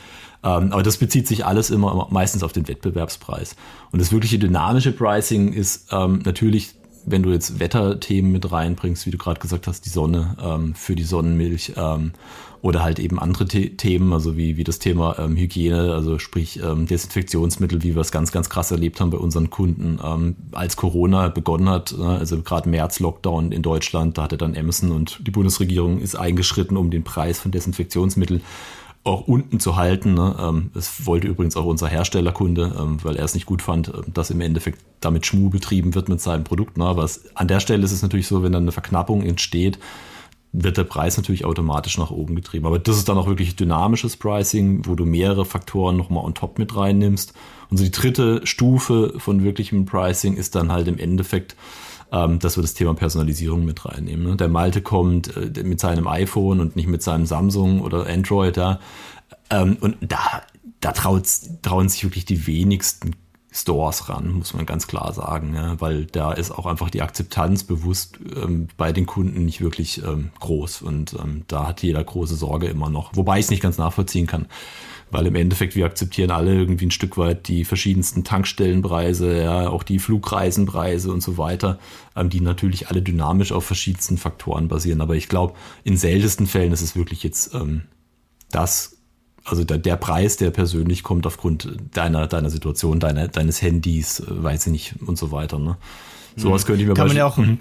Ähm, 0.44 0.72
aber 0.72 0.82
das 0.82 0.98
bezieht 0.98 1.26
sich 1.26 1.46
alles 1.46 1.70
immer 1.70 2.08
meistens 2.10 2.42
auf 2.42 2.52
den 2.52 2.68
Wettbewerbspreis. 2.68 3.56
Und 3.90 4.00
das 4.00 4.12
wirkliche 4.12 4.38
dynamische 4.38 4.92
Pricing 4.92 5.52
ist 5.52 5.88
ähm, 5.92 6.22
natürlich 6.24 6.74
wenn 7.04 7.22
du 7.22 7.30
jetzt 7.30 7.58
Wetterthemen 7.60 8.32
mit 8.32 8.50
reinbringst, 8.50 9.06
wie 9.06 9.10
du 9.10 9.18
gerade 9.18 9.40
gesagt 9.40 9.66
hast, 9.66 9.84
die 9.84 9.90
Sonne 9.90 10.36
ähm, 10.42 10.74
für 10.74 10.94
die 10.94 11.04
Sonnenmilch 11.04 11.72
ähm, 11.76 12.12
oder 12.62 12.82
halt 12.84 13.00
eben 13.00 13.18
andere 13.18 13.46
The 13.50 13.76
Themen, 13.76 14.12
also 14.12 14.36
wie, 14.36 14.56
wie 14.56 14.64
das 14.64 14.78
Thema 14.78 15.18
ähm, 15.18 15.36
Hygiene, 15.36 15.92
also 15.92 16.18
sprich 16.18 16.60
ähm, 16.62 16.86
Desinfektionsmittel, 16.86 17.82
wie 17.82 17.94
wir 17.94 18.00
es 18.00 18.12
ganz, 18.12 18.30
ganz 18.30 18.48
krass 18.48 18.70
erlebt 18.70 19.00
haben 19.00 19.10
bei 19.10 19.18
unseren 19.18 19.50
Kunden, 19.50 19.98
ähm, 20.02 20.36
als 20.52 20.76
Corona 20.76 21.28
begonnen 21.28 21.68
hat, 21.68 21.92
äh, 21.98 22.02
also 22.02 22.40
gerade 22.42 22.68
März 22.68 23.00
Lockdown 23.00 23.50
in 23.50 23.62
Deutschland, 23.62 24.16
da 24.16 24.22
hatte 24.22 24.38
dann 24.38 24.54
Emerson 24.54 24.92
und 24.92 25.26
die 25.26 25.32
Bundesregierung 25.32 26.00
ist 26.00 26.14
eingeschritten, 26.14 26.76
um 26.76 26.90
den 26.90 27.02
Preis 27.02 27.40
von 27.40 27.50
Desinfektionsmitteln 27.50 28.42
auch 29.04 29.26
unten 29.26 29.58
zu 29.58 29.76
halten. 29.76 30.14
Ne? 30.14 30.36
Ähm, 30.38 30.70
das 30.74 31.06
wollte 31.06 31.26
übrigens 31.26 31.56
auch 31.56 31.64
unser 31.64 31.88
Herstellerkunde, 31.88 32.76
ähm, 32.78 32.98
weil 33.02 33.16
er 33.16 33.24
es 33.24 33.34
nicht 33.34 33.46
gut 33.46 33.62
fand, 33.62 33.88
ähm, 33.88 34.12
dass 34.12 34.30
im 34.30 34.40
Endeffekt 34.40 34.80
damit 35.00 35.26
Schmuh 35.26 35.50
betrieben 35.50 35.94
wird 35.94 36.08
mit 36.08 36.20
seinem 36.20 36.44
Produkt. 36.44 36.78
Ne? 36.78 36.84
Aber 36.84 37.02
es, 37.02 37.34
an 37.34 37.48
der 37.48 37.60
Stelle 37.60 37.84
ist 37.84 37.92
es 37.92 38.02
natürlich 38.02 38.28
so, 38.28 38.42
wenn 38.42 38.52
dann 38.52 38.62
eine 38.62 38.72
Verknappung 38.72 39.22
entsteht, 39.22 39.78
wird 40.52 40.76
der 40.76 40.84
Preis 40.84 41.16
natürlich 41.16 41.44
automatisch 41.44 41.98
nach 41.98 42.10
oben 42.10 42.36
getrieben. 42.36 42.66
Aber 42.66 42.78
das 42.78 42.98
ist 42.98 43.08
dann 43.08 43.16
auch 43.16 43.26
wirklich 43.26 43.56
dynamisches 43.56 44.16
Pricing, 44.16 44.86
wo 44.86 44.94
du 44.94 45.06
mehrere 45.06 45.46
Faktoren 45.46 45.96
nochmal 45.96 46.24
on 46.24 46.34
top 46.34 46.58
mit 46.58 46.76
reinnimmst. 46.76 47.32
Und 47.70 47.78
so 47.78 47.84
die 47.84 47.90
dritte 47.90 48.42
Stufe 48.46 49.14
von 49.16 49.42
wirklichem 49.42 49.86
Pricing 49.86 50.36
ist 50.36 50.54
dann 50.54 50.70
halt 50.70 50.88
im 50.88 50.98
Endeffekt 50.98 51.56
ähm, 52.12 52.38
dass 52.38 52.56
wir 52.56 52.62
das 52.62 52.74
Thema 52.74 52.94
Personalisierung 52.94 53.64
mit 53.64 53.84
reinnehmen. 53.84 54.24
Ne? 54.24 54.36
Der 54.36 54.48
Malte 54.48 54.82
kommt 54.82 55.34
äh, 55.36 55.62
mit 55.64 55.80
seinem 55.80 56.06
iPhone 56.06 56.60
und 56.60 56.76
nicht 56.76 56.88
mit 56.88 57.02
seinem 57.02 57.26
Samsung 57.26 57.80
oder 57.80 58.06
Android 58.06 58.56
da. 58.56 58.80
Ähm, 59.50 59.78
und 59.80 59.96
da, 60.00 60.42
da 60.80 60.92
trauen 60.92 61.88
sich 61.88 62.04
wirklich 62.04 62.26
die 62.26 62.46
wenigsten 62.46 63.16
Stores 63.54 64.08
ran, 64.08 64.32
muss 64.32 64.54
man 64.54 64.64
ganz 64.64 64.86
klar 64.86 65.12
sagen, 65.12 65.54
ja, 65.54 65.78
weil 65.78 66.06
da 66.06 66.32
ist 66.32 66.50
auch 66.50 66.64
einfach 66.64 66.88
die 66.88 67.02
Akzeptanz 67.02 67.64
bewusst 67.64 68.18
ähm, 68.34 68.68
bei 68.78 68.92
den 68.92 69.04
Kunden 69.04 69.44
nicht 69.44 69.60
wirklich 69.60 70.02
ähm, 70.02 70.30
groß 70.40 70.80
und 70.80 71.14
ähm, 71.22 71.44
da 71.48 71.68
hat 71.68 71.82
jeder 71.82 72.02
große 72.02 72.34
Sorge 72.34 72.68
immer 72.68 72.88
noch, 72.88 73.14
wobei 73.14 73.38
ich 73.38 73.44
es 73.44 73.50
nicht 73.50 73.62
ganz 73.62 73.76
nachvollziehen 73.76 74.26
kann 74.26 74.46
weil 75.12 75.26
im 75.26 75.34
Endeffekt 75.34 75.76
wir 75.76 75.84
akzeptieren 75.84 76.30
alle 76.30 76.54
irgendwie 76.54 76.86
ein 76.86 76.90
Stück 76.90 77.18
weit 77.18 77.46
die 77.46 77.64
verschiedensten 77.64 78.24
Tankstellenpreise, 78.24 79.42
ja, 79.42 79.68
auch 79.68 79.82
die 79.82 79.98
Flugreisenpreise 79.98 81.12
und 81.12 81.22
so 81.22 81.36
weiter, 81.36 81.78
ähm, 82.16 82.30
die 82.30 82.40
natürlich 82.40 82.88
alle 82.88 83.02
dynamisch 83.02 83.52
auf 83.52 83.64
verschiedensten 83.64 84.16
Faktoren 84.16 84.68
basieren. 84.68 85.02
Aber 85.02 85.14
ich 85.14 85.28
glaube, 85.28 85.54
in 85.84 85.98
seltensten 85.98 86.46
Fällen 86.46 86.72
ist 86.72 86.80
es 86.80 86.96
wirklich 86.96 87.22
jetzt 87.22 87.54
ähm, 87.54 87.82
das, 88.50 88.96
also 89.44 89.64
der, 89.64 89.78
der 89.78 89.96
Preis, 89.96 90.38
der 90.38 90.50
persönlich 90.50 91.02
kommt 91.02 91.26
aufgrund 91.26 91.76
deiner, 91.92 92.26
deiner 92.26 92.48
Situation, 92.48 92.98
deiner, 92.98 93.28
deines 93.28 93.60
Handys, 93.60 94.20
äh, 94.20 94.24
weiß 94.28 94.66
ich 94.66 94.72
nicht 94.72 94.94
und 95.06 95.18
so 95.18 95.30
weiter. 95.30 95.58
Ne? 95.58 95.76
Sowas 96.36 96.62
mhm. 96.62 96.66
könnte 96.66 96.82
ich 96.82 96.88
mir 96.88 96.94
Kann 96.94 97.08
man 97.08 97.16
ja 97.18 97.26
auch, 97.26 97.36
mhm 97.36 97.58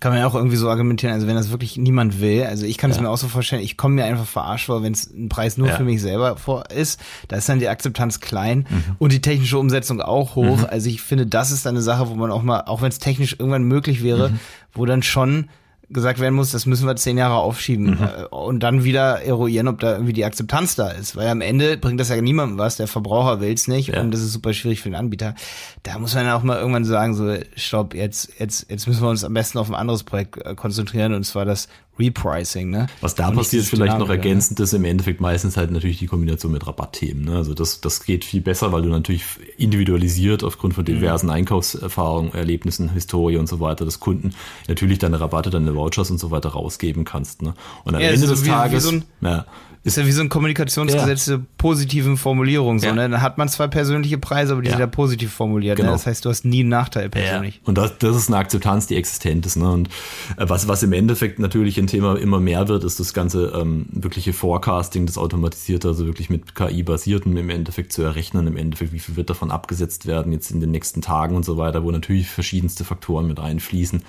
kann 0.00 0.12
man 0.12 0.20
ja 0.20 0.26
auch 0.26 0.34
irgendwie 0.34 0.56
so 0.56 0.68
argumentieren, 0.68 1.12
also 1.12 1.26
wenn 1.26 1.34
das 1.34 1.50
wirklich 1.50 1.76
niemand 1.76 2.20
will, 2.20 2.44
also 2.44 2.66
ich 2.66 2.78
kann 2.78 2.90
es 2.90 2.96
ja. 2.96 3.02
mir 3.02 3.10
auch 3.10 3.18
so 3.18 3.26
vorstellen, 3.28 3.62
ich 3.62 3.76
komme 3.76 3.96
mir 3.96 4.04
einfach 4.04 4.26
verarscht 4.26 4.66
vor, 4.66 4.82
wenn 4.82 4.92
es 4.92 5.12
ein 5.12 5.28
Preis 5.28 5.56
nur 5.56 5.68
ja. 5.68 5.76
für 5.76 5.84
mich 5.84 6.00
selber 6.00 6.36
vor 6.36 6.70
ist, 6.70 7.00
da 7.26 7.36
ist 7.36 7.48
dann 7.48 7.58
die 7.58 7.68
Akzeptanz 7.68 8.20
klein 8.20 8.66
mhm. 8.70 8.96
und 8.98 9.12
die 9.12 9.20
technische 9.20 9.58
Umsetzung 9.58 10.00
auch 10.00 10.36
hoch. 10.36 10.58
Mhm. 10.58 10.66
Also 10.68 10.88
ich 10.88 11.02
finde, 11.02 11.26
das 11.26 11.50
ist 11.50 11.66
dann 11.66 11.74
eine 11.74 11.82
Sache, 11.82 12.08
wo 12.08 12.14
man 12.14 12.30
auch 12.30 12.42
mal, 12.42 12.62
auch 12.62 12.80
wenn 12.80 12.90
es 12.90 12.98
technisch 12.98 13.36
irgendwann 13.38 13.64
möglich 13.64 14.02
wäre, 14.02 14.30
mhm. 14.30 14.40
wo 14.72 14.86
dann 14.86 15.02
schon 15.02 15.48
gesagt 15.90 16.20
werden 16.20 16.34
muss, 16.34 16.50
das 16.50 16.66
müssen 16.66 16.86
wir 16.86 16.96
zehn 16.96 17.16
Jahre 17.16 17.36
aufschieben 17.36 17.98
mhm. 17.98 17.98
Äh, 18.02 18.24
und 18.26 18.60
dann 18.60 18.84
wieder 18.84 19.22
eruieren, 19.22 19.68
ob 19.68 19.80
da 19.80 19.92
irgendwie 19.92 20.12
die 20.12 20.24
Akzeptanz 20.24 20.76
da 20.76 20.90
ist. 20.90 21.16
Weil 21.16 21.28
am 21.28 21.40
Ende 21.40 21.76
bringt 21.78 21.98
das 21.98 22.10
ja 22.10 22.20
niemandem 22.20 22.58
was, 22.58 22.76
der 22.76 22.88
Verbraucher 22.88 23.40
will's 23.40 23.68
nicht 23.68 23.88
ja. 23.88 24.00
und 24.00 24.10
das 24.10 24.20
ist 24.20 24.32
super 24.32 24.52
schwierig 24.52 24.80
für 24.80 24.90
den 24.90 24.96
Anbieter. 24.96 25.34
Da 25.82 25.98
muss 25.98 26.14
man 26.14 26.26
dann 26.26 26.34
auch 26.34 26.42
mal 26.42 26.58
irgendwann 26.58 26.84
sagen, 26.84 27.14
so, 27.14 27.36
stopp, 27.56 27.94
jetzt, 27.94 28.32
jetzt, 28.38 28.70
jetzt 28.70 28.86
müssen 28.86 29.02
wir 29.02 29.08
uns 29.08 29.24
am 29.24 29.34
besten 29.34 29.58
auf 29.58 29.68
ein 29.68 29.74
anderes 29.74 30.04
Projekt 30.04 30.44
äh, 30.44 30.54
konzentrieren 30.54 31.14
und 31.14 31.24
zwar 31.24 31.44
das 31.44 31.68
Repricing, 31.98 32.70
ne? 32.70 32.86
Was 33.00 33.14
da 33.14 33.30
passiert, 33.30 33.64
vielleicht 33.64 33.98
noch 33.98 34.08
ergänzend, 34.08 34.60
ist 34.60 34.72
im 34.72 34.84
Endeffekt 34.84 35.20
meistens 35.20 35.56
halt 35.56 35.70
natürlich 35.70 35.98
die 35.98 36.06
Kombination 36.06 36.52
mit 36.52 36.66
Rabattthemen. 36.66 37.24
Ne? 37.24 37.36
Also 37.36 37.54
das, 37.54 37.80
das 37.80 38.04
geht 38.04 38.24
viel 38.24 38.40
besser, 38.40 38.72
weil 38.72 38.82
du 38.82 38.88
natürlich 38.88 39.24
individualisiert 39.56 40.44
aufgrund 40.44 40.74
von 40.74 40.84
diversen 40.84 41.26
mhm. 41.26 41.32
Einkaufserfahrungen, 41.32 42.32
Erlebnissen, 42.34 42.90
Historie 42.92 43.36
und 43.36 43.48
so 43.48 43.60
weiter 43.60 43.84
des 43.84 44.00
Kunden 44.00 44.34
natürlich 44.68 44.98
deine 44.98 45.20
Rabatte, 45.20 45.50
deine 45.50 45.74
Vouchers 45.74 46.10
und 46.10 46.18
so 46.18 46.30
weiter 46.30 46.50
rausgeben 46.50 47.04
kannst. 47.04 47.42
Ne? 47.42 47.54
Und 47.84 47.94
am 47.94 48.00
ja, 48.00 48.10
Ende 48.10 48.26
des 48.26 48.44
wie, 48.44 48.48
Tages. 48.48 48.84
Wie 48.84 48.88
so 48.88 48.96
ein, 48.96 49.04
ja, 49.20 49.46
ist 49.88 49.96
ja 49.96 50.06
wie 50.06 50.12
so 50.12 50.20
ein 50.20 50.28
Kommunikationsgesetz 50.28 51.26
ja. 51.26 51.40
positiven 51.56 52.16
Formulierung. 52.16 52.78
So, 52.78 52.86
ja. 52.86 52.92
ne? 52.92 53.08
Dann 53.08 53.22
hat 53.22 53.38
man 53.38 53.48
zwar 53.48 53.68
persönliche 53.68 54.18
Preise, 54.18 54.52
aber 54.52 54.62
die 54.62 54.66
ja. 54.68 54.72
sind 54.72 54.80
ja 54.80 54.86
positiv 54.86 55.32
formuliert. 55.32 55.78
Ne? 55.78 55.82
Genau. 55.82 55.92
Ne? 55.92 55.98
Das 55.98 56.06
heißt, 56.06 56.24
du 56.24 56.30
hast 56.30 56.44
nie 56.44 56.60
einen 56.60 56.68
Nachteil 56.68 57.08
persönlich. 57.08 57.56
Ja. 57.56 57.60
Und 57.64 57.78
das, 57.78 57.98
das 57.98 58.16
ist 58.16 58.28
eine 58.28 58.36
Akzeptanz, 58.38 58.86
die 58.86 58.96
existent 58.96 59.46
ist. 59.46 59.56
Ne? 59.56 59.70
Und 59.70 59.88
äh, 60.36 60.48
was, 60.48 60.68
was 60.68 60.82
im 60.82 60.92
Endeffekt 60.92 61.38
natürlich 61.38 61.78
ein 61.78 61.86
Thema 61.86 62.16
immer 62.16 62.40
mehr 62.40 62.68
wird, 62.68 62.84
ist 62.84 63.00
das 63.00 63.14
ganze 63.14 63.52
ähm, 63.54 63.86
wirkliche 63.90 64.32
Forecasting, 64.32 65.06
das 65.06 65.18
automatisierte, 65.18 65.88
also 65.88 66.06
wirklich 66.06 66.30
mit 66.30 66.54
KI 66.54 66.82
basierten 66.82 67.36
im 67.36 67.50
Endeffekt 67.50 67.92
zu 67.92 68.02
errechnen, 68.02 68.46
im 68.46 68.56
Endeffekt, 68.56 68.92
wie 68.92 68.98
viel 68.98 69.16
wird 69.16 69.30
davon 69.30 69.50
abgesetzt 69.50 70.06
werden 70.06 70.32
jetzt 70.32 70.50
in 70.50 70.60
den 70.60 70.70
nächsten 70.70 71.02
Tagen 71.02 71.36
und 71.36 71.44
so 71.44 71.56
weiter, 71.56 71.84
wo 71.84 71.90
natürlich 71.90 72.28
verschiedenste 72.28 72.84
Faktoren 72.84 73.26
mit 73.26 73.40
einfließen. 73.40 74.02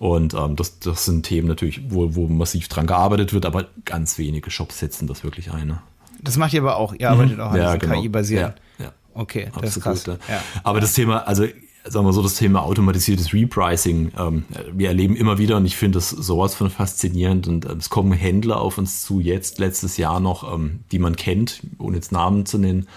Und 0.00 0.32
ähm, 0.32 0.56
das, 0.56 0.78
das 0.78 1.04
sind 1.04 1.26
Themen 1.26 1.46
natürlich, 1.46 1.82
wo, 1.90 2.14
wo 2.14 2.26
massiv 2.26 2.68
dran 2.68 2.86
gearbeitet 2.86 3.34
wird, 3.34 3.44
aber 3.44 3.66
ganz 3.84 4.16
wenige 4.16 4.50
Shops 4.50 4.78
setzen 4.78 5.06
das 5.06 5.24
wirklich 5.24 5.52
ein. 5.52 5.66
Ne? 5.66 5.82
Das 6.22 6.38
macht 6.38 6.54
ihr 6.54 6.62
aber 6.62 6.78
auch. 6.78 6.94
Ihr 6.94 7.10
arbeitet 7.10 7.36
mhm. 7.36 7.42
auch 7.42 7.50
an 7.50 7.58
ja, 7.58 7.76
genau. 7.76 8.00
KI-basiert. 8.00 8.54
Ja, 8.78 8.84
ja. 8.86 8.92
Okay, 9.12 9.50
das 9.54 9.76
Absolut, 9.76 9.96
ist 9.98 10.04
krass. 10.06 10.18
Ja. 10.26 10.42
Aber 10.62 10.80
das 10.80 10.94
Thema, 10.94 11.26
also 11.28 11.44
sagen 11.84 12.06
wir 12.06 12.14
so, 12.14 12.22
das 12.22 12.36
Thema 12.36 12.62
automatisiertes 12.62 13.34
Repricing, 13.34 14.12
ähm, 14.18 14.44
wir 14.72 14.88
erleben 14.88 15.16
immer 15.16 15.36
wieder 15.36 15.58
und 15.58 15.66
ich 15.66 15.76
finde 15.76 15.98
das 15.98 16.08
sowas 16.08 16.54
von 16.54 16.70
faszinierend 16.70 17.46
und 17.46 17.66
äh, 17.66 17.72
es 17.72 17.90
kommen 17.90 18.12
Händler 18.12 18.58
auf 18.58 18.78
uns 18.78 19.02
zu, 19.02 19.20
jetzt 19.20 19.58
letztes 19.58 19.98
Jahr 19.98 20.18
noch, 20.18 20.50
ähm, 20.50 20.80
die 20.92 20.98
man 20.98 21.14
kennt, 21.14 21.60
ohne 21.78 21.96
jetzt 21.96 22.10
Namen 22.10 22.46
zu 22.46 22.56
nennen, 22.56 22.88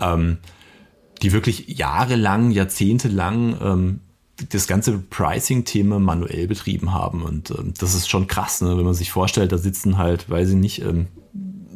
ähm, 0.00 0.38
die 1.22 1.30
wirklich 1.30 1.68
jahrelang, 1.68 2.50
jahrzehntelang 2.50 3.56
ähm, 3.62 4.00
das 4.48 4.66
ganze 4.66 4.98
Pricing-Thema 4.98 5.98
manuell 5.98 6.46
betrieben 6.46 6.92
haben 6.92 7.22
und 7.22 7.50
ähm, 7.50 7.74
das 7.78 7.94
ist 7.94 8.08
schon 8.08 8.26
krass, 8.26 8.60
ne? 8.60 8.76
wenn 8.76 8.84
man 8.84 8.94
sich 8.94 9.10
vorstellt, 9.10 9.52
da 9.52 9.58
sitzen 9.58 9.98
halt, 9.98 10.28
weiß 10.30 10.50
ich 10.50 10.56
nicht, 10.56 10.82
ähm, 10.82 11.08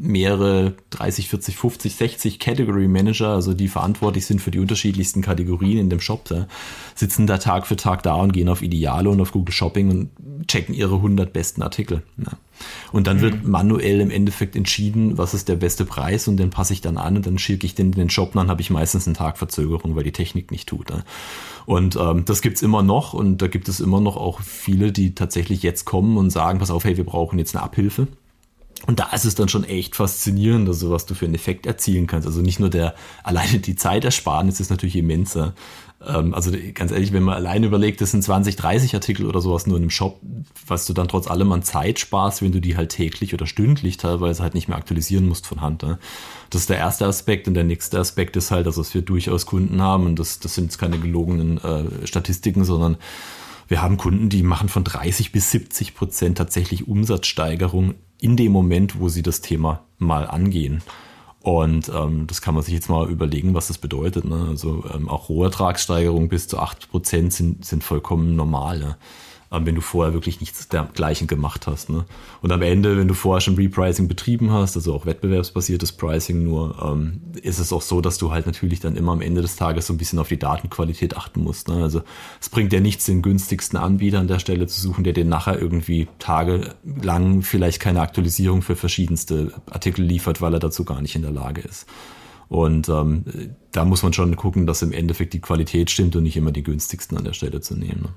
mehrere 0.04 0.74
30, 0.90 1.28
40, 1.28 1.56
50, 1.56 1.96
60 1.96 2.38
Category 2.38 2.88
Manager, 2.88 3.28
also 3.28 3.54
die 3.54 3.68
verantwortlich 3.68 4.26
sind 4.26 4.40
für 4.40 4.50
die 4.50 4.58
unterschiedlichsten 4.58 5.22
Kategorien 5.22 5.78
in 5.78 5.90
dem 5.90 6.00
Shop, 6.00 6.24
da 6.26 6.46
sitzen 6.94 7.26
da 7.26 7.38
Tag 7.38 7.66
für 7.66 7.76
Tag 7.76 8.02
da 8.02 8.14
und 8.14 8.32
gehen 8.32 8.48
auf 8.48 8.62
Ideale 8.62 9.08
und 9.08 9.20
auf 9.20 9.32
Google 9.32 9.54
Shopping 9.54 9.90
und 9.90 10.10
checken 10.46 10.74
ihre 10.74 10.96
100 10.96 11.32
besten 11.32 11.62
Artikel. 11.62 12.02
Ja. 12.18 12.32
Und 12.92 13.06
dann 13.06 13.16
mhm. 13.16 13.22
wird 13.22 13.44
manuell 13.44 14.00
im 14.00 14.10
Endeffekt 14.10 14.54
entschieden, 14.56 15.18
was 15.18 15.34
ist 15.34 15.48
der 15.48 15.56
beste 15.56 15.84
Preis 15.84 16.28
und 16.28 16.36
den 16.36 16.50
passe 16.50 16.72
ich 16.72 16.80
dann 16.80 16.98
an 16.98 17.16
und 17.16 17.26
dann 17.26 17.38
schicke 17.38 17.66
ich 17.66 17.74
den 17.74 17.86
in 17.86 17.92
den 17.92 18.10
Shop 18.10 18.28
und 18.28 18.36
dann 18.36 18.48
habe 18.48 18.60
ich 18.60 18.70
meistens 18.70 19.06
einen 19.06 19.16
Tag 19.16 19.38
Verzögerung, 19.38 19.96
weil 19.96 20.04
die 20.04 20.12
Technik 20.12 20.50
nicht 20.50 20.68
tut. 20.68 20.90
Ja. 20.90 21.02
Und 21.66 21.96
ähm, 21.96 22.24
das 22.26 22.42
gibt's 22.42 22.62
immer 22.62 22.82
noch 22.82 23.14
und 23.14 23.38
da 23.38 23.46
gibt 23.46 23.68
es 23.68 23.80
immer 23.80 24.00
noch 24.00 24.16
auch 24.16 24.40
viele, 24.40 24.92
die 24.92 25.14
tatsächlich 25.14 25.62
jetzt 25.62 25.86
kommen 25.86 26.18
und 26.18 26.30
sagen, 26.30 26.58
pass 26.58 26.70
auf, 26.70 26.84
hey, 26.84 26.96
wir 26.96 27.04
brauchen 27.04 27.38
jetzt 27.38 27.56
eine 27.56 27.64
Abhilfe. 27.64 28.06
Und 28.86 29.00
da 29.00 29.10
ist 29.12 29.24
es 29.24 29.34
dann 29.34 29.48
schon 29.48 29.64
echt 29.64 29.96
faszinierend, 29.96 30.68
also 30.68 30.90
was 30.90 31.06
du 31.06 31.14
für 31.14 31.24
einen 31.24 31.34
Effekt 31.34 31.66
erzielen 31.66 32.06
kannst. 32.06 32.26
Also 32.26 32.40
nicht 32.40 32.60
nur 32.60 32.70
der, 32.70 32.94
alleine 33.22 33.58
die 33.58 33.76
Zeitersparnis 33.76 34.60
ist 34.60 34.70
natürlich 34.70 34.96
immenser. 34.96 35.54
Ähm, 36.06 36.34
also 36.34 36.50
ganz 36.74 36.92
ehrlich, 36.92 37.12
wenn 37.12 37.22
man 37.22 37.34
alleine 37.34 37.66
überlegt, 37.66 38.00
das 38.00 38.10
sind 38.10 38.22
20, 38.22 38.56
30 38.56 38.94
Artikel 38.94 39.26
oder 39.26 39.40
sowas 39.40 39.66
nur 39.66 39.76
in 39.76 39.84
einem 39.84 39.90
Shop, 39.90 40.20
was 40.66 40.86
du 40.86 40.92
dann 40.92 41.08
trotz 41.08 41.28
allem 41.28 41.52
an 41.52 41.62
Zeit 41.62 41.98
sparst, 41.98 42.42
wenn 42.42 42.52
du 42.52 42.60
die 42.60 42.76
halt 42.76 42.90
täglich 42.90 43.32
oder 43.34 43.46
stündlich 43.46 43.96
teilweise 43.96 44.42
halt 44.42 44.54
nicht 44.54 44.68
mehr 44.68 44.76
aktualisieren 44.76 45.28
musst 45.28 45.46
von 45.46 45.60
Hand. 45.60 45.82
Ne? 45.82 45.98
Das 46.50 46.62
ist 46.62 46.70
der 46.70 46.78
erste 46.78 47.06
Aspekt. 47.06 47.48
Und 47.48 47.54
der 47.54 47.64
nächste 47.64 47.98
Aspekt 47.98 48.36
ist 48.36 48.50
halt, 48.50 48.66
also 48.66 48.82
dass 48.82 48.94
wir 48.94 49.02
durchaus 49.02 49.46
Kunden 49.46 49.80
haben, 49.80 50.06
und 50.06 50.18
das, 50.18 50.40
das 50.40 50.54
sind 50.54 50.64
jetzt 50.64 50.78
keine 50.78 50.98
gelogenen 50.98 51.58
äh, 51.58 52.06
Statistiken, 52.06 52.64
sondern 52.64 52.96
wir 53.68 53.80
haben 53.80 53.96
Kunden, 53.96 54.28
die 54.28 54.42
machen 54.42 54.68
von 54.68 54.84
30 54.84 55.32
bis 55.32 55.50
70 55.50 55.94
Prozent 55.94 56.36
tatsächlich 56.38 56.86
Umsatzsteigerung 56.86 57.94
in 58.24 58.38
dem 58.38 58.52
Moment, 58.52 58.98
wo 58.98 59.10
sie 59.10 59.22
das 59.22 59.42
Thema 59.42 59.84
mal 59.98 60.26
angehen. 60.26 60.82
Und 61.42 61.90
ähm, 61.94 62.26
das 62.26 62.40
kann 62.40 62.54
man 62.54 62.62
sich 62.62 62.72
jetzt 62.72 62.88
mal 62.88 63.10
überlegen, 63.10 63.52
was 63.52 63.68
das 63.68 63.76
bedeutet. 63.76 64.24
Ne? 64.24 64.46
Also 64.48 64.82
ähm, 64.94 65.10
auch 65.10 65.28
Rohertragssteigerungen 65.28 66.30
bis 66.30 66.48
zu 66.48 66.58
8 66.58 66.90
Prozent 66.90 67.34
sind, 67.34 67.66
sind 67.66 67.84
vollkommen 67.84 68.34
normal. 68.34 68.78
Ne? 68.78 68.96
Ähm, 69.54 69.66
wenn 69.66 69.74
du 69.74 69.80
vorher 69.80 70.12
wirklich 70.12 70.40
nichts 70.40 70.68
dergleichen 70.68 71.26
gemacht 71.26 71.66
hast. 71.66 71.90
Ne? 71.90 72.04
Und 72.42 72.52
am 72.52 72.62
Ende, 72.62 72.96
wenn 72.96 73.08
du 73.08 73.14
vorher 73.14 73.40
schon 73.40 73.54
Repricing 73.54 74.08
betrieben 74.08 74.50
hast, 74.50 74.76
also 74.76 74.94
auch 74.94 75.06
wettbewerbsbasiertes 75.06 75.92
Pricing 75.92 76.44
nur, 76.44 76.76
ähm, 76.82 77.20
ist 77.42 77.58
es 77.58 77.72
auch 77.72 77.82
so, 77.82 78.00
dass 78.00 78.18
du 78.18 78.32
halt 78.32 78.46
natürlich 78.46 78.80
dann 78.80 78.96
immer 78.96 79.12
am 79.12 79.20
Ende 79.20 79.42
des 79.42 79.56
Tages 79.56 79.86
so 79.86 79.92
ein 79.92 79.98
bisschen 79.98 80.18
auf 80.18 80.28
die 80.28 80.38
Datenqualität 80.38 81.16
achten 81.16 81.42
musst. 81.42 81.68
Ne? 81.68 81.82
Also 81.82 82.02
es 82.40 82.48
bringt 82.48 82.72
ja 82.72 82.80
nichts, 82.80 83.06
den 83.06 83.22
günstigsten 83.22 83.78
Anbieter 83.78 84.18
an 84.20 84.28
der 84.28 84.38
Stelle 84.38 84.66
zu 84.66 84.80
suchen, 84.80 85.04
der 85.04 85.12
dir 85.12 85.24
nachher 85.24 85.60
irgendwie 85.60 86.08
tagelang 86.18 87.42
vielleicht 87.42 87.80
keine 87.80 88.00
Aktualisierung 88.00 88.62
für 88.62 88.76
verschiedenste 88.76 89.52
Artikel 89.70 90.04
liefert, 90.04 90.40
weil 90.40 90.54
er 90.54 90.60
dazu 90.60 90.84
gar 90.84 91.00
nicht 91.00 91.14
in 91.14 91.22
der 91.22 91.30
Lage 91.30 91.60
ist. 91.60 91.86
Und 92.48 92.88
ähm, 92.88 93.24
da 93.72 93.84
muss 93.84 94.02
man 94.02 94.12
schon 94.12 94.36
gucken, 94.36 94.66
dass 94.66 94.82
im 94.82 94.92
Endeffekt 94.92 95.32
die 95.32 95.40
Qualität 95.40 95.90
stimmt 95.90 96.14
und 96.14 96.22
nicht 96.22 96.36
immer 96.36 96.52
die 96.52 96.62
günstigsten 96.62 97.16
an 97.16 97.24
der 97.24 97.32
Stelle 97.32 97.60
zu 97.60 97.74
nehmen. 97.74 98.02
Ne? 98.02 98.08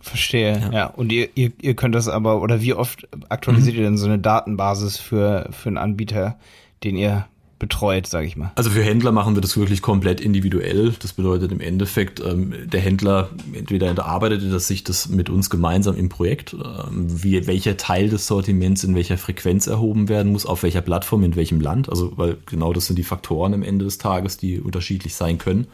Verstehe, 0.00 0.60
ja. 0.60 0.72
ja. 0.72 0.86
Und 0.86 1.12
ihr, 1.12 1.28
ihr, 1.34 1.52
ihr 1.60 1.74
könnt 1.74 1.94
das 1.94 2.08
aber, 2.08 2.40
oder 2.42 2.60
wie 2.60 2.74
oft 2.74 3.06
aktualisiert 3.28 3.76
mhm. 3.76 3.82
ihr 3.82 3.86
denn 3.88 3.98
so 3.98 4.06
eine 4.06 4.18
Datenbasis 4.18 4.96
für, 4.96 5.48
für 5.52 5.68
einen 5.68 5.78
Anbieter, 5.78 6.38
den 6.84 6.96
ihr 6.96 7.26
betreut, 7.58 8.06
sage 8.06 8.26
ich 8.26 8.36
mal. 8.36 8.52
Also 8.54 8.70
für 8.70 8.82
Händler 8.82 9.12
machen 9.12 9.34
wir 9.34 9.40
das 9.40 9.56
wirklich 9.56 9.82
komplett 9.82 10.20
individuell. 10.20 10.94
Das 11.00 11.12
bedeutet 11.12 11.50
im 11.50 11.60
Endeffekt, 11.60 12.20
ähm, 12.20 12.54
der 12.66 12.80
Händler 12.80 13.30
entweder 13.52 13.88
erarbeitet 13.88 14.42
er 14.44 14.60
sich 14.60 14.84
das 14.84 15.08
mit 15.08 15.28
uns 15.28 15.50
gemeinsam 15.50 15.96
im 15.96 16.08
Projekt, 16.08 16.54
ähm, 16.54 17.22
wie, 17.22 17.46
welcher 17.46 17.76
Teil 17.76 18.08
des 18.08 18.26
Sortiments 18.26 18.84
in 18.84 18.94
welcher 18.94 19.18
Frequenz 19.18 19.66
erhoben 19.66 20.08
werden 20.08 20.32
muss, 20.32 20.46
auf 20.46 20.62
welcher 20.62 20.82
Plattform, 20.82 21.24
in 21.24 21.36
welchem 21.36 21.60
Land. 21.60 21.88
Also 21.88 22.12
weil 22.16 22.36
genau 22.46 22.72
das 22.72 22.86
sind 22.86 22.96
die 22.96 23.04
Faktoren 23.04 23.54
am 23.54 23.62
Ende 23.62 23.84
des 23.84 23.98
Tages, 23.98 24.36
die 24.36 24.60
unterschiedlich 24.60 25.14
sein 25.14 25.38
können. 25.38 25.66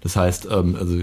Das 0.00 0.16
heißt, 0.16 0.48
ähm, 0.50 0.76
also 0.76 0.98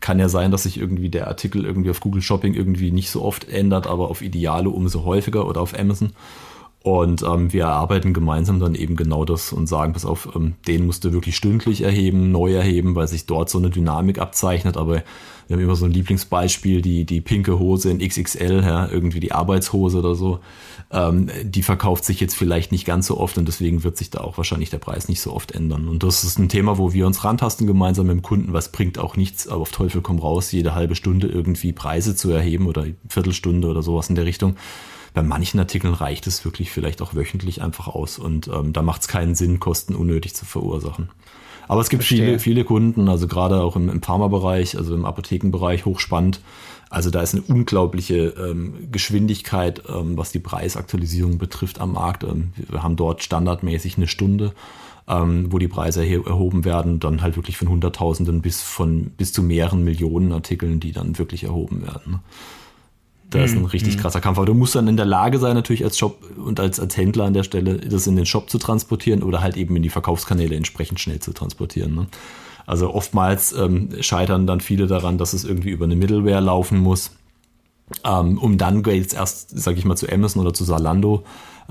kann 0.00 0.18
ja 0.18 0.28
sein, 0.28 0.50
dass 0.50 0.64
sich 0.64 0.78
irgendwie 0.78 1.08
der 1.08 1.28
Artikel 1.28 1.64
irgendwie 1.64 1.90
auf 1.90 2.00
Google 2.00 2.22
Shopping 2.22 2.54
irgendwie 2.54 2.90
nicht 2.90 3.10
so 3.10 3.22
oft 3.22 3.48
ändert, 3.48 3.86
aber 3.86 4.08
auf 4.08 4.22
Ideale 4.22 4.70
umso 4.70 5.04
häufiger 5.04 5.46
oder 5.46 5.60
auf 5.60 5.78
Amazon. 5.78 6.12
Und 6.82 7.22
ähm, 7.22 7.52
wir 7.52 7.64
erarbeiten 7.64 8.14
gemeinsam 8.14 8.58
dann 8.58 8.74
eben 8.74 8.96
genau 8.96 9.26
das 9.26 9.52
und 9.52 9.66
sagen, 9.66 9.92
pass 9.92 10.06
auf, 10.06 10.30
ähm, 10.34 10.54
den 10.66 10.86
musst 10.86 11.04
du 11.04 11.12
wirklich 11.12 11.36
stündlich 11.36 11.82
erheben, 11.82 12.32
neu 12.32 12.54
erheben, 12.54 12.94
weil 12.94 13.06
sich 13.06 13.26
dort 13.26 13.50
so 13.50 13.58
eine 13.58 13.68
Dynamik 13.68 14.18
abzeichnet. 14.18 14.78
Aber 14.78 15.02
wir 15.50 15.56
haben 15.56 15.64
immer 15.64 15.74
so 15.74 15.84
ein 15.84 15.90
Lieblingsbeispiel, 15.90 16.80
die, 16.80 17.04
die 17.04 17.20
pinke 17.20 17.58
Hose 17.58 17.90
in 17.90 17.98
XXL, 17.98 18.62
ja, 18.64 18.88
irgendwie 18.88 19.18
die 19.18 19.32
Arbeitshose 19.32 19.98
oder 19.98 20.14
so. 20.14 20.38
Ähm, 20.92 21.28
die 21.42 21.64
verkauft 21.64 22.04
sich 22.04 22.20
jetzt 22.20 22.36
vielleicht 22.36 22.70
nicht 22.70 22.84
ganz 22.84 23.08
so 23.08 23.18
oft 23.18 23.36
und 23.36 23.48
deswegen 23.48 23.82
wird 23.82 23.96
sich 23.96 24.10
da 24.10 24.20
auch 24.20 24.36
wahrscheinlich 24.36 24.70
der 24.70 24.78
Preis 24.78 25.08
nicht 25.08 25.20
so 25.20 25.32
oft 25.32 25.50
ändern. 25.50 25.88
Und 25.88 26.04
das 26.04 26.22
ist 26.22 26.38
ein 26.38 26.48
Thema, 26.48 26.78
wo 26.78 26.92
wir 26.92 27.04
uns 27.04 27.24
rantasten 27.24 27.66
gemeinsam 27.66 28.06
mit 28.06 28.14
dem 28.14 28.22
Kunden, 28.22 28.52
was 28.52 28.70
bringt 28.70 28.96
auch 29.00 29.16
nichts, 29.16 29.48
aber 29.48 29.62
auf 29.62 29.72
Teufel 29.72 30.02
komm 30.02 30.20
raus, 30.20 30.52
jede 30.52 30.76
halbe 30.76 30.94
Stunde 30.94 31.26
irgendwie 31.26 31.72
Preise 31.72 32.14
zu 32.14 32.30
erheben 32.30 32.68
oder 32.68 32.86
Viertelstunde 33.08 33.66
oder 33.66 33.82
sowas 33.82 34.08
in 34.08 34.14
der 34.14 34.26
Richtung 34.26 34.54
bei 35.14 35.22
manchen 35.24 35.58
Artikeln 35.58 35.94
reicht 35.94 36.28
es 36.28 36.44
wirklich 36.44 36.70
vielleicht 36.70 37.02
auch 37.02 37.14
wöchentlich 37.14 37.62
einfach 37.62 37.88
aus 37.88 38.16
und 38.18 38.46
ähm, 38.46 38.72
da 38.72 38.82
macht 38.82 39.02
es 39.02 39.08
keinen 39.08 39.34
Sinn, 39.34 39.58
Kosten 39.58 39.96
unnötig 39.96 40.36
zu 40.36 40.44
verursachen. 40.44 41.10
Aber 41.70 41.82
es 41.82 41.88
gibt 41.88 42.02
viele, 42.02 42.40
viele 42.40 42.64
Kunden, 42.64 43.08
also 43.08 43.28
gerade 43.28 43.62
auch 43.62 43.76
im, 43.76 43.88
im 43.88 44.02
Pharmabereich, 44.02 44.76
also 44.76 44.92
im 44.92 45.04
Apothekenbereich, 45.04 45.84
hochspannend. 45.84 46.40
Also 46.88 47.10
da 47.10 47.22
ist 47.22 47.32
eine 47.32 47.44
unglaubliche 47.44 48.34
ähm, 48.36 48.88
Geschwindigkeit, 48.90 49.80
ähm, 49.88 50.18
was 50.18 50.32
die 50.32 50.40
Preisaktualisierung 50.40 51.38
betrifft 51.38 51.80
am 51.80 51.92
Markt. 51.92 52.24
Ähm, 52.24 52.54
wir 52.56 52.82
haben 52.82 52.96
dort 52.96 53.22
standardmäßig 53.22 53.98
eine 53.98 54.08
Stunde, 54.08 54.52
ähm, 55.06 55.52
wo 55.52 55.60
die 55.60 55.68
Preise 55.68 56.04
erhoben 56.04 56.64
werden, 56.64 56.98
dann 56.98 57.22
halt 57.22 57.36
wirklich 57.36 57.56
von 57.56 57.68
Hunderttausenden 57.68 58.42
bis 58.42 58.62
von 58.62 59.12
bis 59.16 59.32
zu 59.32 59.40
mehreren 59.40 59.84
Millionen 59.84 60.32
Artikeln, 60.32 60.80
die 60.80 60.90
dann 60.90 61.18
wirklich 61.18 61.44
erhoben 61.44 61.82
werden. 61.82 62.18
Da 63.30 63.44
ist 63.44 63.52
ein 63.52 63.60
mhm. 63.60 63.66
richtig 63.66 63.96
mhm. 63.96 64.00
krasser 64.00 64.20
Kampf. 64.20 64.38
Aber 64.38 64.46
du 64.46 64.54
musst 64.54 64.74
dann 64.74 64.88
in 64.88 64.96
der 64.96 65.06
Lage 65.06 65.38
sein, 65.38 65.54
natürlich 65.54 65.84
als 65.84 65.96
Shop 65.96 66.18
und 66.36 66.58
als, 66.58 66.80
als 66.80 66.96
Händler 66.96 67.24
an 67.24 67.32
der 67.32 67.44
Stelle, 67.44 67.78
das 67.78 68.06
in 68.06 68.16
den 68.16 68.26
Shop 68.26 68.50
zu 68.50 68.58
transportieren 68.58 69.22
oder 69.22 69.40
halt 69.40 69.56
eben 69.56 69.76
in 69.76 69.82
die 69.82 69.88
Verkaufskanäle 69.88 70.56
entsprechend 70.56 71.00
schnell 71.00 71.20
zu 71.20 71.32
transportieren. 71.32 71.94
Ne? 71.94 72.06
Also 72.66 72.92
oftmals 72.92 73.52
ähm, 73.52 73.90
scheitern 74.00 74.46
dann 74.46 74.60
viele 74.60 74.86
daran, 74.86 75.16
dass 75.16 75.32
es 75.32 75.44
irgendwie 75.44 75.70
über 75.70 75.84
eine 75.84 75.96
Middleware 75.96 76.40
laufen 76.40 76.78
muss, 76.78 77.12
ähm, 78.04 78.38
um 78.38 78.58
dann 78.58 78.84
jetzt 78.84 79.14
erst, 79.14 79.50
sag 79.58 79.76
ich 79.76 79.84
mal, 79.84 79.96
zu 79.96 80.08
Amazon 80.10 80.42
oder 80.42 80.52
zu 80.52 80.64
Salando 80.64 81.24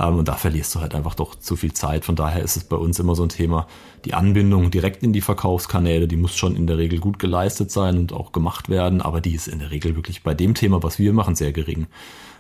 und 0.07 0.27
da 0.27 0.35
verlierst 0.35 0.73
du 0.73 0.79
halt 0.79 0.95
einfach 0.95 1.15
doch 1.15 1.35
zu 1.35 1.55
viel 1.55 1.73
Zeit. 1.73 2.05
Von 2.05 2.15
daher 2.15 2.41
ist 2.41 2.55
es 2.55 2.63
bei 2.63 2.77
uns 2.77 2.99
immer 2.99 3.15
so 3.15 3.23
ein 3.23 3.29
Thema, 3.29 3.67
die 4.05 4.13
Anbindung 4.13 4.71
direkt 4.71 5.03
in 5.03 5.11
die 5.11 5.21
Verkaufskanäle, 5.21 6.07
die 6.07 6.15
muss 6.15 6.35
schon 6.35 6.55
in 6.55 6.67
der 6.67 6.77
Regel 6.77 6.99
gut 6.99 7.19
geleistet 7.19 7.71
sein 7.71 7.97
und 7.97 8.13
auch 8.13 8.31
gemacht 8.31 8.69
werden, 8.69 9.01
aber 9.01 9.19
die 9.19 9.35
ist 9.35 9.47
in 9.47 9.59
der 9.59 9.71
Regel 9.71 9.95
wirklich 9.95 10.23
bei 10.23 10.33
dem 10.33 10.53
Thema, 10.53 10.81
was 10.83 10.99
wir 10.99 11.11
machen, 11.11 11.35
sehr 11.35 11.51
gering. 11.51 11.87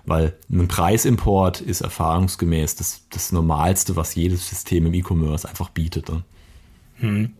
Weil 0.05 0.37
ein 0.49 0.67
Preisimport 0.67 1.59
ist 1.59 1.81
erfahrungsgemäß 1.81 2.77
das, 2.77 3.01
das 3.09 3.31
Normalste, 3.31 3.95
was 3.95 4.15
jedes 4.15 4.47
System 4.47 4.85
im 4.85 4.93
E-Commerce 4.93 5.47
einfach 5.47 5.69
bietet. 5.69 6.09
Ne? 6.09 6.23
Hm. 6.99 7.33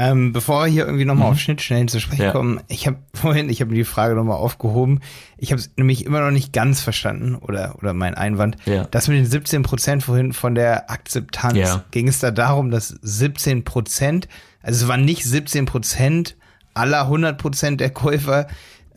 Ähm, 0.00 0.32
bevor 0.32 0.64
wir 0.64 0.70
hier 0.70 0.86
irgendwie 0.86 1.04
nochmal 1.04 1.26
mhm. 1.26 1.32
auf 1.32 1.40
Schnittstellen 1.40 1.88
zu 1.88 1.98
sprechen 1.98 2.22
ja. 2.22 2.30
kommen, 2.30 2.60
ich 2.68 2.86
habe 2.86 2.98
vorhin, 3.14 3.50
ich 3.50 3.60
habe 3.60 3.74
die 3.74 3.82
Frage 3.82 4.14
nochmal 4.14 4.36
aufgehoben. 4.36 5.00
Ich 5.36 5.50
habe 5.50 5.60
es 5.60 5.72
nämlich 5.76 6.06
immer 6.06 6.20
noch 6.20 6.30
nicht 6.30 6.52
ganz 6.52 6.80
verstanden 6.80 7.34
oder 7.34 7.74
oder 7.78 7.94
mein 7.94 8.14
Einwand. 8.14 8.56
Ja. 8.64 8.84
Das 8.84 9.08
mit 9.08 9.18
den 9.18 9.26
17 9.26 9.64
Prozent 9.64 10.04
vorhin 10.04 10.32
von 10.32 10.54
der 10.54 10.88
Akzeptanz. 10.88 11.56
Ja. 11.56 11.84
Ging 11.90 12.06
es 12.06 12.20
da 12.20 12.30
darum, 12.30 12.70
dass 12.70 12.88
17 12.88 13.64
Prozent, 13.64 14.28
also 14.62 14.84
es 14.84 14.88
waren 14.88 15.04
nicht 15.04 15.24
17 15.24 15.66
Prozent 15.66 16.36
aller 16.74 17.02
100 17.02 17.36
Prozent 17.36 17.80
der 17.80 17.90
Käufer 17.90 18.46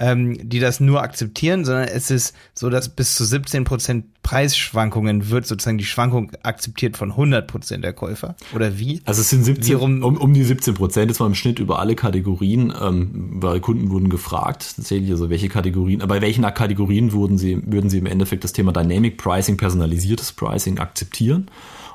ähm, 0.01 0.49
die 0.49 0.59
das 0.59 0.79
nur 0.79 1.03
akzeptieren, 1.03 1.63
sondern 1.63 1.87
es 1.87 2.09
ist 2.09 2.35
so, 2.55 2.71
dass 2.71 2.89
bis 2.89 3.15
zu 3.15 3.23
17 3.23 3.63
Prozent 3.65 4.05
Preisschwankungen 4.23 5.29
wird 5.29 5.45
sozusagen 5.45 5.77
die 5.77 5.85
Schwankung 5.85 6.31
akzeptiert 6.41 6.97
von 6.97 7.11
100 7.11 7.47
Prozent 7.47 7.83
der 7.83 7.93
Käufer? 7.93 8.35
Oder 8.55 8.79
wie? 8.79 9.01
Also 9.05 9.21
es 9.21 9.29
sind 9.29 9.43
17, 9.43 9.75
um, 9.75 10.17
um 10.17 10.33
die 10.33 10.43
17 10.43 10.73
Prozent, 10.73 11.11
das 11.11 11.19
war 11.19 11.27
im 11.27 11.35
Schnitt 11.35 11.59
über 11.59 11.77
alle 11.77 11.95
Kategorien, 11.95 12.73
ähm, 12.81 13.11
weil 13.41 13.59
Kunden 13.59 13.91
wurden 13.91 14.09
gefragt, 14.09 14.73
tatsächlich, 14.75 15.11
also 15.11 15.29
welche 15.29 15.49
Kategorien, 15.49 15.99
bei 16.07 16.19
welchen 16.19 16.43
Kategorien 16.51 17.13
wurden 17.13 17.37
sie, 17.37 17.61
würden 17.63 17.91
sie 17.91 17.99
im 17.99 18.07
Endeffekt 18.07 18.43
das 18.43 18.53
Thema 18.53 18.73
Dynamic 18.73 19.17
Pricing, 19.17 19.57
personalisiertes 19.57 20.31
Pricing 20.31 20.79
akzeptieren? 20.79 21.47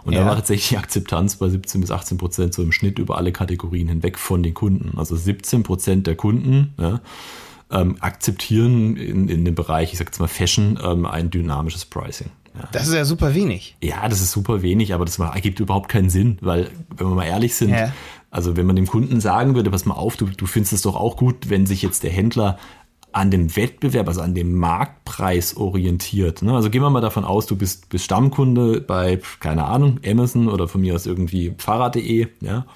Und 0.05 0.13
ja. 0.13 0.21
da 0.21 0.27
war 0.27 0.37
tatsächlich 0.37 0.69
die 0.69 0.79
Akzeptanz 0.79 1.35
bei 1.35 1.49
17 1.49 1.81
bis 1.81 1.91
18 1.91 2.19
Prozent 2.19 2.55
so 2.55 2.63
im 2.63 2.71
Schnitt 2.71 3.01
über 3.01 3.19
alle 3.19 3.33
Kategorien 3.33 3.89
hinweg 3.89 4.17
von 4.17 4.45
den 4.45 4.55
Kunden. 4.55 4.97
Also 4.97 5.17
17 5.17 5.65
Prozent 5.65 6.07
der 6.07 6.15
Kunden 6.15 6.75
ja, 6.79 7.01
ähm, 7.71 7.97
akzeptieren 8.01 8.97
in, 8.97 9.29
in 9.29 9.45
dem 9.45 9.55
Bereich, 9.55 9.93
ich 9.93 9.99
sag 9.99 10.09
jetzt 10.09 10.21
mal 10.21 10.29
Fashion, 10.29 10.79
ähm, 10.83 11.07
ein 11.07 11.31
dynamisches 11.31 11.85
Pricing. 11.85 12.31
Ja. 12.55 12.69
Das 12.73 12.87
ist 12.87 12.95
ja 12.95 13.05
super 13.05 13.35
wenig. 13.35 13.77
Ja, 13.83 14.09
das 14.09 14.21
ist 14.21 14.33
super 14.33 14.63
wenig, 14.63 14.95
aber 14.95 15.05
das 15.05 15.19
ergibt 15.19 15.61
überhaupt 15.61 15.89
keinen 15.89 16.09
Sinn, 16.09 16.39
weil, 16.41 16.71
wenn 16.97 17.09
wir 17.09 17.15
mal 17.15 17.27
ehrlich 17.27 17.55
sind, 17.55 17.71
ja. 17.71 17.93
also 18.31 18.57
wenn 18.57 18.67
man 18.67 18.77
dem 18.77 18.87
Kunden 18.87 19.21
sagen 19.21 19.55
würde, 19.55 19.71
pass 19.71 19.85
mal 19.85 19.95
auf, 19.95 20.17
du, 20.17 20.27
du 20.27 20.47
findest 20.47 20.73
es 20.73 20.83
doch 20.83 20.97
auch 20.97 21.17
gut, 21.17 21.51
wenn 21.51 21.67
sich 21.67 21.83
jetzt 21.83 22.03
der 22.03 22.11
Händler 22.11 22.59
an 23.17 23.31
dem 23.31 23.57
Wettbewerb, 23.57 24.09
also 24.09 24.21
an 24.21 24.35
dem 24.35 24.55
Marktpreis 24.55 25.57
orientiert. 25.57 26.43
Ne? 26.43 26.55
Also 26.55 26.69
gehen 26.69 26.83
wir 26.83 26.91
mal 26.91 27.01
davon 27.01 27.25
aus, 27.25 27.47
du 27.47 27.57
bist, 27.57 27.89
bist 27.89 28.05
Stammkunde 28.05 28.83
bei, 28.83 29.19
keine 29.41 29.65
Ahnung, 29.65 30.01
Amazon 30.07 30.49
oder 30.49 30.69
von 30.69 30.83
mir 30.83 30.95
aus 30.95 31.07
irgendwie 31.07 31.55
Fahrrad.de, 31.57 32.29
ja. 32.41 32.67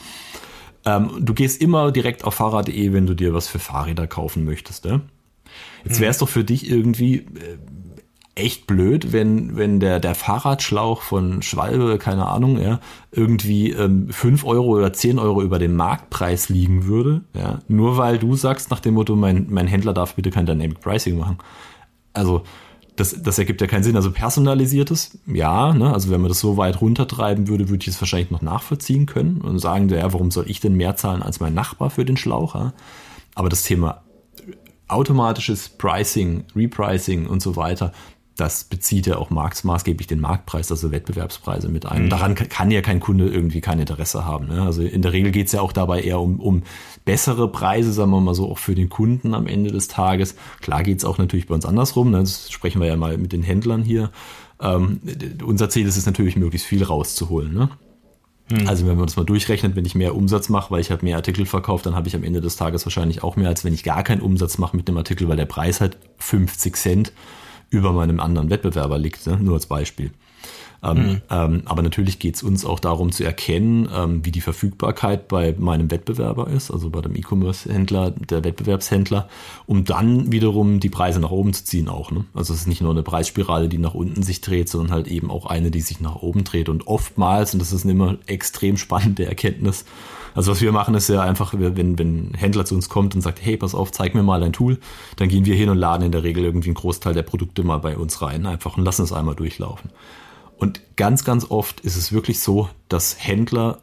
Ähm, 0.85 1.11
du 1.21 1.35
gehst 1.35 1.61
immer 1.61 1.93
direkt 1.93 2.25
auf 2.25 2.35
Fahrrad.de, 2.35 2.93
wenn 2.93 3.07
du 3.07 3.15
dir 3.15 3.35
was 3.35 3.49
für 3.49 3.59
Fahrräder 3.59 4.07
kaufen 4.07 4.45
möchtest. 4.45 4.85
Ne? 4.85 5.03
Jetzt 5.85 5.97
hm. 5.97 6.01
wäre 6.01 6.11
es 6.11 6.19
doch 6.19 6.29
für 6.29 6.45
dich 6.45 6.71
irgendwie 6.71 7.17
äh, 7.17 7.59
echt 8.35 8.67
blöd, 8.67 9.13
wenn, 9.13 9.57
wenn 9.57 9.81
der, 9.81 10.01
der 10.01 10.15
Fahrradschlauch 10.15 11.03
von 11.03 11.43
Schwalbe, 11.43 11.99
keine 11.99 12.27
Ahnung, 12.27 12.59
ja, 12.61 12.81
irgendwie 13.11 13.71
ähm, 13.73 14.09
5 14.11 14.45
Euro 14.45 14.69
oder 14.69 14.93
10 14.93 15.19
Euro 15.19 15.43
über 15.43 15.59
dem 15.59 15.77
Marktpreis 15.77 16.49
liegen 16.49 16.87
würde. 16.87 17.23
Ja, 17.35 17.59
nur 17.69 17.97
weil 17.97 18.19
du 18.19 18.37
sagst 18.37 18.71
nach 18.71 18.81
dem 18.81 18.95
Motto, 18.95 19.17
mein, 19.17 19.47
mein 19.51 19.67
Händler 19.67 19.93
darf 19.93 20.15
bitte 20.15 20.31
kein 20.31 20.47
Dynamic 20.47 20.81
Pricing 20.81 21.19
machen. 21.19 21.39
Also, 22.13 22.43
das, 23.01 23.23
das 23.23 23.39
ergibt 23.39 23.63
ja 23.63 23.67
keinen 23.67 23.83
Sinn. 23.83 23.97
Also 23.97 24.13
personalisiertes, 24.13 25.19
ja, 25.27 25.73
ne? 25.73 25.93
also 25.93 26.11
wenn 26.11 26.21
man 26.21 26.29
das 26.29 26.39
so 26.39 26.59
weit 26.59 26.81
runtertreiben 26.83 27.49
würde, 27.49 27.71
würde 27.71 27.83
ich 27.83 27.89
es 27.89 28.01
wahrscheinlich 28.01 28.31
noch 28.31 28.43
nachvollziehen 28.43 29.07
können 29.07 29.41
und 29.41 29.59
sagen, 29.59 29.89
ja, 29.89 30.13
warum 30.13 30.31
soll 30.31 30.51
ich 30.51 30.61
denn 30.61 30.75
mehr 30.75 30.97
zahlen 30.97 31.23
als 31.23 31.41
mein 31.41 31.55
Nachbar 31.55 31.89
für 31.89 32.05
den 32.05 32.19
Schlauch? 32.19 32.55
Ja? 32.55 32.75
Aber 33.35 33.49
das 33.49 33.63
Thema 33.63 34.03
automatisches 34.87 35.71
Pricing, 35.71 36.45
Repricing 36.55 37.27
und 37.27 37.41
so 37.41 37.57
weiter, 37.57 37.93
das 38.41 38.65
bezieht 38.65 39.07
ja 39.07 39.19
auch 39.19 39.29
maßgeblich 39.31 40.07
den 40.07 40.21
Marktpreis, 40.21 40.71
also 40.71 40.91
Wettbewerbspreise 40.91 41.69
mit 41.69 41.85
ein. 41.85 42.05
Mhm. 42.05 42.11
Daran 42.11 42.35
kann 42.35 42.71
ja 42.71 42.81
kein 42.81 42.99
Kunde 42.99 43.29
irgendwie 43.29 43.61
kein 43.61 43.79
Interesse 43.79 44.25
haben. 44.25 44.49
Ne? 44.49 44.63
Also 44.63 44.83
in 44.83 45.03
der 45.03 45.13
Regel 45.13 45.31
geht 45.31 45.47
es 45.47 45.53
ja 45.53 45.61
auch 45.61 45.73
dabei 45.73 46.01
eher 46.01 46.21
um, 46.21 46.41
um 46.41 46.63
bessere 47.05 47.53
Preise, 47.53 47.93
sagen 47.93 48.11
wir 48.11 48.21
mal 48.21 48.35
so, 48.35 48.51
auch 48.51 48.59
für 48.59 48.75
den 48.75 48.89
Kunden 48.89 49.35
am 49.35 49.47
Ende 49.47 49.71
des 49.71 49.89
Tages. 49.89 50.37
Klar 50.63 50.83
geht 50.83 50.99
es 50.99 51.05
auch 51.05 51.19
natürlich 51.19 51.49
bei 51.49 51.55
uns 51.55 51.67
andersrum. 51.67 52.11
Ne? 52.11 52.21
Das 52.21 52.51
sprechen 52.51 52.81
wir 52.81 52.89
ja 52.89 52.97
mal 52.97 53.19
mit 53.19 53.33
den 53.33 53.43
Händlern 53.43 53.83
hier. 53.83 54.11
Ähm, 54.59 55.01
unser 55.45 55.69
Ziel 55.69 55.87
ist 55.87 55.99
es 55.99 56.07
natürlich, 56.07 56.37
möglichst 56.37 56.67
viel 56.67 56.83
rauszuholen. 56.83 57.53
Ne? 57.53 57.69
Mhm. 58.51 58.69
Also 58.69 58.87
wenn 58.87 58.97
man 58.97 59.07
das 59.07 59.17
mal 59.17 59.25
durchrechnet, 59.25 59.77
wenn 59.77 59.85
ich 59.85 59.95
mehr 59.95 60.15
Umsatz 60.15 60.49
mache, 60.49 60.71
weil 60.71 60.81
ich 60.81 60.91
habe 60.91 61.05
mehr 61.05 61.17
Artikel 61.17 61.45
verkauft, 61.45 61.85
dann 61.85 61.95
habe 61.95 62.09
ich 62.09 62.17
am 62.17 62.25
Ende 62.25 62.41
des 62.41 62.57
Tages 62.57 62.87
wahrscheinlich 62.87 63.23
auch 63.23 63.37
mehr, 63.37 63.49
als 63.49 63.65
wenn 63.65 63.75
ich 63.75 63.83
gar 63.83 64.03
keinen 64.03 64.23
Umsatz 64.23 64.57
mache 64.57 64.77
mit 64.77 64.89
dem 64.89 64.97
Artikel, 64.97 65.29
weil 65.29 65.37
der 65.37 65.45
Preis 65.47 65.83
halt 65.83 65.99
50 66.19 66.77
Cent 66.77 67.13
über 67.71 67.93
meinem 67.93 68.21
anderen 68.21 68.51
Wettbewerber 68.51 68.99
liegt, 68.99 69.27
ne? 69.27 69.39
nur 69.41 69.55
als 69.55 69.67
Beispiel. 69.67 70.11
Ähm, 70.83 70.97
mhm. 70.97 71.23
ähm, 71.31 71.63
aber 71.67 71.83
natürlich 71.83 72.19
geht 72.19 72.37
es 72.37 72.43
uns 72.43 72.65
auch 72.65 72.81
darum 72.81 73.13
zu 73.13 73.23
erkennen, 73.23 73.89
ähm, 73.95 74.25
wie 74.25 74.31
die 74.31 74.41
Verfügbarkeit 74.41 75.29
bei 75.29 75.55
meinem 75.59 75.91
Wettbewerber 75.91 76.49
ist, 76.49 76.71
also 76.71 76.89
bei 76.89 77.03
dem 77.03 77.15
E-Commerce-Händler, 77.15 78.13
der 78.13 78.45
Wettbewerbshändler, 78.45 79.29
um 79.67 79.85
dann 79.85 80.33
wiederum 80.33 80.81
die 80.81 80.89
Preise 80.89 81.21
nach 81.21 81.31
oben 81.31 81.53
zu 81.53 81.65
ziehen 81.65 81.89
auch. 81.89 82.11
Ne? 82.11 82.25
Also 82.33 82.55
es 82.55 82.61
ist 82.61 82.67
nicht 82.67 82.81
nur 82.81 82.93
eine 82.93 83.03
Preisspirale, 83.03 83.69
die 83.69 83.79
nach 83.79 83.95
unten 83.95 84.23
sich 84.23 84.41
dreht, 84.41 84.71
sondern 84.71 84.93
halt 84.93 85.09
eben 85.09 85.31
auch 85.31 85.47
eine, 85.47 85.71
die 85.71 85.83
sich 85.83 86.01
nach 86.01 86.17
oben 86.17 86.45
dreht. 86.45 86.71
Und 86.71 86.87
oftmals, 86.87 87.53
und 87.53 87.61
das 87.61 87.73
ist 87.73 87.85
eine 87.85 87.93
immer 87.93 88.17
extrem 88.27 88.79
spannende 88.79 89.27
Erkenntnis, 89.27 89.85
also 90.35 90.53
was 90.53 90.61
wir 90.61 90.73
machen, 90.73 90.95
ist 90.95 91.09
ja 91.09 91.23
einfach, 91.23 91.55
wenn, 91.57 91.99
wenn 91.99 92.31
ein 92.31 92.35
Händler 92.35 92.65
zu 92.65 92.75
uns 92.75 92.89
kommt 92.89 93.15
und 93.15 93.21
sagt, 93.21 93.41
hey, 93.43 93.57
pass 93.57 93.75
auf, 93.75 93.93
zeig 93.93 94.15
mir 94.15 94.23
mal 94.23 94.41
dein 94.41 94.53
Tool, 94.53 94.79
dann 95.17 95.29
gehen 95.29 95.45
wir 95.45 95.55
hin 95.55 95.69
und 95.69 95.79
laden 95.79 96.05
in 96.05 96.13
der 96.13 96.23
Regel 96.23 96.45
irgendwie 96.45 96.69
einen 96.69 96.75
Großteil 96.75 97.15
der 97.15 97.23
Produkte 97.23 97.63
mal 97.63 97.79
bei 97.79 97.97
uns 97.97 98.23
rein, 98.23 98.47
einfach 98.47 98.77
und 98.77 98.85
lassen 98.85 99.03
es 99.03 99.13
einmal 99.13 99.35
durchlaufen. 99.35 99.91
Und 100.57 100.81
ganz, 100.97 101.25
ganz 101.25 101.51
oft 101.51 101.81
ist 101.81 101.97
es 101.97 102.13
wirklich 102.13 102.41
so, 102.41 102.69
dass 102.89 103.17
Händler 103.19 103.79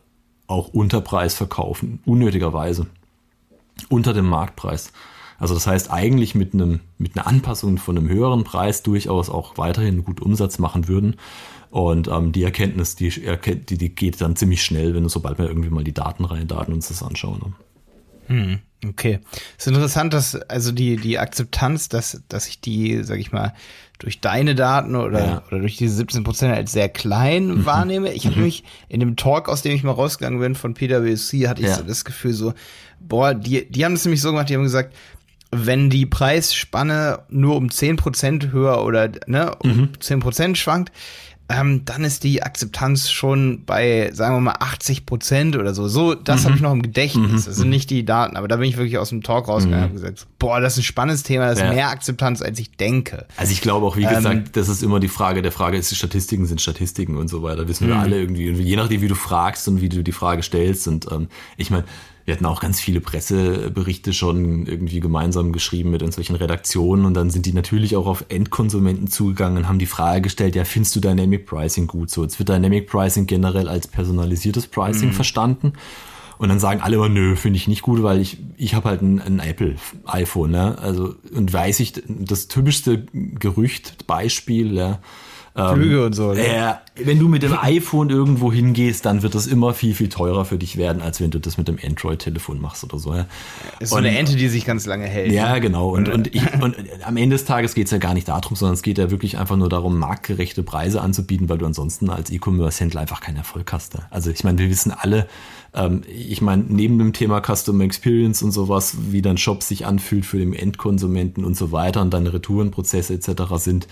auch 0.46 0.70
unter 0.70 1.02
Preis 1.02 1.34
verkaufen, 1.34 2.00
unnötigerweise. 2.06 2.88
Unter 3.90 4.14
dem 4.14 4.26
Marktpreis. 4.26 4.92
Also 5.40 5.54
das 5.54 5.68
heißt 5.68 5.92
eigentlich 5.92 6.36
mit 6.36 6.54
einem, 6.54 6.80
mit 6.98 7.16
einer 7.16 7.28
Anpassung 7.28 7.78
von 7.78 7.98
einem 7.98 8.10
höheren 8.10 8.44
Preis 8.44 8.82
durchaus 8.82 9.30
auch 9.30 9.58
weiterhin 9.58 10.04
gut 10.04 10.22
Umsatz 10.22 10.58
machen 10.58 10.88
würden. 10.88 11.16
Und 11.70 12.08
ähm, 12.08 12.32
die 12.32 12.44
Erkenntnis, 12.44 12.96
die, 12.96 13.10
die, 13.10 13.78
die 13.78 13.90
geht 13.90 14.22
dann 14.22 14.36
ziemlich 14.36 14.64
schnell, 14.64 14.96
wenn 14.96 15.04
du 15.04 15.10
sobald 15.10 15.38
wir 15.38 15.48
irgendwie 15.48 15.70
mal 15.70 15.84
die 15.84 15.94
Daten 15.94 16.26
rein, 16.26 16.48
Daten 16.48 16.74
uns 16.74 16.88
das 16.88 17.04
anschauen. 17.04 17.40
Ne? 17.40 17.54
Hm, 18.28 18.60
okay. 18.90 19.20
Es 19.58 19.66
ist 19.66 19.74
interessant, 19.74 20.14
dass 20.14 20.36
also 20.36 20.72
die, 20.72 20.98
die 20.98 21.20
Akzeptanz, 21.20 21.90
dass, 21.90 22.22
dass 22.28 22.48
ich 22.48 22.62
die, 22.62 23.04
sag 23.04 23.20
ich 23.20 23.32
mal, 23.32 23.54
durch 24.00 24.22
deine 24.22 24.54
Daten 24.54 24.96
oder, 24.96 25.26
ja. 25.26 25.44
oder 25.48 25.60
durch 25.60 25.78
diese 25.78 25.96
17 25.96 26.24
Prozent 26.24 26.54
als 26.54 26.72
sehr 26.72 26.90
klein 26.90 27.48
mhm. 27.48 27.66
wahrnehme. 27.66 28.14
Ich 28.14 28.26
habe 28.26 28.38
mhm. 28.38 28.44
mich 28.44 28.64
in 28.90 29.00
dem 29.00 29.16
Talk, 29.16 29.50
aus 29.50 29.62
dem 29.62 29.74
ich 29.74 29.84
mal 29.84 29.92
rausgegangen 29.92 30.40
bin 30.40 30.56
von 30.56 30.74
PwC, 30.74 31.48
hatte 31.48 31.62
ich 31.62 31.68
ja. 31.68 31.76
so 31.76 31.84
das 31.84 32.06
Gefühl 32.06 32.34
so, 32.34 32.54
boah, 33.00 33.34
die, 33.34 33.70
die 33.70 33.86
haben 33.86 33.94
das 33.94 34.06
nämlich 34.06 34.22
so 34.22 34.30
gemacht, 34.32 34.50
die 34.50 34.56
haben 34.56 34.64
gesagt, 34.64 34.94
wenn 35.52 35.90
die 35.90 36.06
Preisspanne 36.06 37.20
nur 37.30 37.56
um 37.56 37.72
10 37.72 37.96
Prozent 37.96 38.52
höher 38.52 38.84
oder 38.84 39.10
ne, 39.28 39.56
um 39.56 39.78
mhm. 39.78 39.90
10 40.00 40.20
Prozent 40.20 40.58
schwankt, 40.58 40.92
ähm, 41.50 41.84
dann 41.86 42.04
ist 42.04 42.24
die 42.24 42.44
Akzeptanz 42.44 43.10
schon 43.10 43.64
bei, 43.66 44.12
sagen 44.14 44.36
wir 44.36 44.42
mal, 44.42 44.56
80 44.60 45.06
Prozent 45.06 45.56
oder 45.56 45.74
so. 45.74 45.88
So, 45.88 46.14
das 46.14 46.42
mhm. 46.42 46.46
habe 46.46 46.56
ich 46.56 46.62
noch 46.62 46.74
im 46.74 46.82
Gedächtnis. 46.82 47.44
Mhm. 47.44 47.46
Das 47.46 47.56
sind 47.56 47.70
nicht 47.70 47.90
die 47.90 48.04
Daten, 48.04 48.36
aber 48.36 48.50
da 48.50 48.58
bin 48.58 48.70
ich 48.70 48.76
wirklich 48.76 48.98
aus 48.98 49.10
dem 49.10 49.24
Talk 49.24 49.48
rausgegangen 49.48 49.86
mhm. 49.86 49.92
und 49.92 50.02
gesagt, 50.02 50.28
boah, 50.40 50.60
das 50.60 50.74
ist 50.74 50.80
ein 50.80 50.84
spannendes 50.84 51.24
Thema, 51.24 51.48
das 51.48 51.60
ist 51.60 51.66
ja. 51.66 51.74
mehr 51.74 51.90
Akzeptanz, 51.90 52.42
als 52.42 52.60
ich 52.60 52.72
denke. 52.72 53.26
Also 53.38 53.54
ich 53.54 53.62
glaube 53.62 53.86
auch, 53.86 53.96
wie 53.96 54.04
gesagt, 54.04 54.26
ähm, 54.26 54.44
das 54.52 54.68
ist 54.68 54.84
immer 54.84 55.00
die 55.00 55.08
Frage, 55.08 55.42
der 55.42 55.54
Frage 55.54 55.78
ist, 55.78 55.90
die 55.90 55.96
Statistiken 55.96 56.46
sind 56.46 56.60
Statistiken 56.62 57.16
und 57.16 57.30
so 57.30 57.44
weiter. 57.44 57.68
Wissen 57.68 57.88
wir 57.88 57.96
mhm. 57.96 58.02
alle 58.02 58.20
irgendwie. 58.20 58.50
Und 58.50 58.60
je 58.60 58.76
nachdem, 58.76 59.02
wie 59.02 59.08
du 59.08 59.16
fragst 59.16 59.68
und 59.70 59.80
wie 59.80 59.90
du 59.90 60.04
die 60.04 60.12
Frage 60.12 60.44
stellst. 60.44 60.88
Und 60.90 61.10
ähm, 61.12 61.30
ich 61.56 61.70
meine, 61.70 61.86
wir 62.28 62.34
hatten 62.34 62.46
auch 62.46 62.60
ganz 62.60 62.82
viele 62.82 63.00
Presseberichte 63.00 64.12
schon 64.12 64.66
irgendwie 64.66 65.00
gemeinsam 65.00 65.54
geschrieben 65.54 65.92
mit 65.92 66.02
irgendwelchen 66.02 66.36
Redaktionen 66.36 67.06
und 67.06 67.14
dann 67.14 67.30
sind 67.30 67.46
die 67.46 67.54
natürlich 67.54 67.96
auch 67.96 68.06
auf 68.06 68.26
Endkonsumenten 68.28 69.08
zugegangen 69.08 69.60
und 69.60 69.70
haben 69.70 69.80
die 69.80 69.86
Frage 69.86 70.24
gestellt, 70.24 70.54
ja, 70.54 70.66
findest 70.66 70.94
du 70.98 71.00
Dynamic 71.00 71.46
Pricing 71.46 71.88
gut? 71.88 72.12
So, 72.12 72.24
jetzt 72.24 72.38
wird 72.38 72.50
Dynamic 72.50 72.88
Pricing 72.88 73.28
generell 73.28 73.70
als 73.70 73.88
personalisiertes 73.88 74.68
Pricing 74.68 75.08
mhm. 75.08 75.14
verstanden. 75.14 75.74
Und 76.38 76.50
dann 76.50 76.60
sagen 76.60 76.82
alle 76.82 76.98
immer, 76.98 77.08
nö, 77.08 77.38
finde 77.38 77.56
ich 77.56 77.70
nicht 77.70 77.82
gut, 77.82 78.04
weil 78.04 78.20
ich, 78.20 78.40
ich 78.58 78.76
habe 78.76 78.90
halt 78.90 79.02
ein, 79.02 79.22
ein 79.22 79.40
Apple-iPhone, 79.40 80.52
ne? 80.52 80.78
Also, 80.80 81.16
und 81.34 81.52
weiß 81.52 81.80
ich, 81.80 81.94
das 82.08 82.50
typischste 82.50 83.06
Gerücht, 83.14 84.06
Beispiel, 84.06 84.74
ja, 84.74 85.00
Flüge 85.58 85.98
ähm, 85.98 86.06
und 86.06 86.14
so. 86.14 86.34
Ne? 86.34 86.46
Äh, 86.46 86.74
wenn 86.96 87.20
du 87.20 87.28
mit 87.28 87.42
dem 87.42 87.58
iPhone 87.60 88.10
irgendwo 88.10 88.52
hingehst, 88.52 89.06
dann 89.06 89.24
wird 89.24 89.34
das 89.34 89.48
immer 89.48 89.74
viel, 89.74 89.96
viel 89.96 90.10
teurer 90.10 90.46
für 90.46 90.58
dich 90.58 90.78
werden, 90.78 91.02
als 91.02 91.20
wenn 91.20 91.32
du 91.32 91.40
das 91.40 91.58
mit 91.58 91.68
dem 91.68 91.78
Android-Telefon 91.84 92.62
machst 92.62 92.84
oder 92.84 93.00
so. 93.00 93.14
Ja. 93.14 93.26
Ist 93.80 93.90
so 93.90 93.96
und, 93.96 94.06
eine 94.06 94.18
Ente, 94.18 94.36
die 94.36 94.48
sich 94.50 94.66
ganz 94.66 94.86
lange 94.86 95.06
hält. 95.06 95.32
Ja, 95.32 95.54
ne? 95.54 95.62
genau. 95.62 95.90
Und, 95.90 96.10
und, 96.10 96.34
ich, 96.34 96.44
und 96.62 96.76
am 97.04 97.18
Ende 97.18 97.36
des 97.36 97.46
Tages 97.46 97.74
geht 97.74 97.86
es 97.86 97.92
ja 97.92 97.98
gar 97.98 98.14
nicht 98.14 98.28
darum, 98.28 98.56
sondern 98.56 98.76
es 98.76 98.84
geht 98.84 98.98
ja 98.98 99.10
wirklich 99.10 99.38
einfach 99.38 99.58
nur 99.58 99.70
darum, 99.70 99.98
marktgerechte 99.98 100.64
Preise 100.64 101.02
anzubieten, 101.02 101.50
weil 101.50 101.58
du 101.58 101.66
ansonsten 101.66 102.10
als 102.10 102.30
E-Commerce-Händler 102.30 103.02
einfach 103.02 103.22
keinen 103.22 103.38
Erfolg 103.38 103.74
hast. 103.74 103.96
Ne? 103.96 104.02
Also 104.12 104.30
ich 104.30 104.44
meine, 104.44 104.60
wir 104.60 104.70
wissen 104.70 104.92
alle, 104.92 105.28
ähm, 105.74 106.02
ich 106.08 106.42
meine, 106.42 106.66
neben 106.68 106.98
dem 107.00 107.14
Thema 107.14 107.42
Customer 107.42 107.84
Experience 107.84 108.44
und 108.44 108.52
sowas, 108.52 108.98
wie 109.10 109.22
dein 109.22 109.38
Shop 109.38 109.64
sich 109.64 109.86
anfühlt 109.86 110.26
für 110.26 110.38
den 110.38 110.54
Endkonsumenten 110.54 111.44
und 111.46 111.58
so 111.58 111.72
weiter 111.72 112.02
und 112.02 112.14
deine 112.14 112.34
Retourenprozesse 112.34 113.14
etc. 113.14 113.44
sind, 113.56 113.88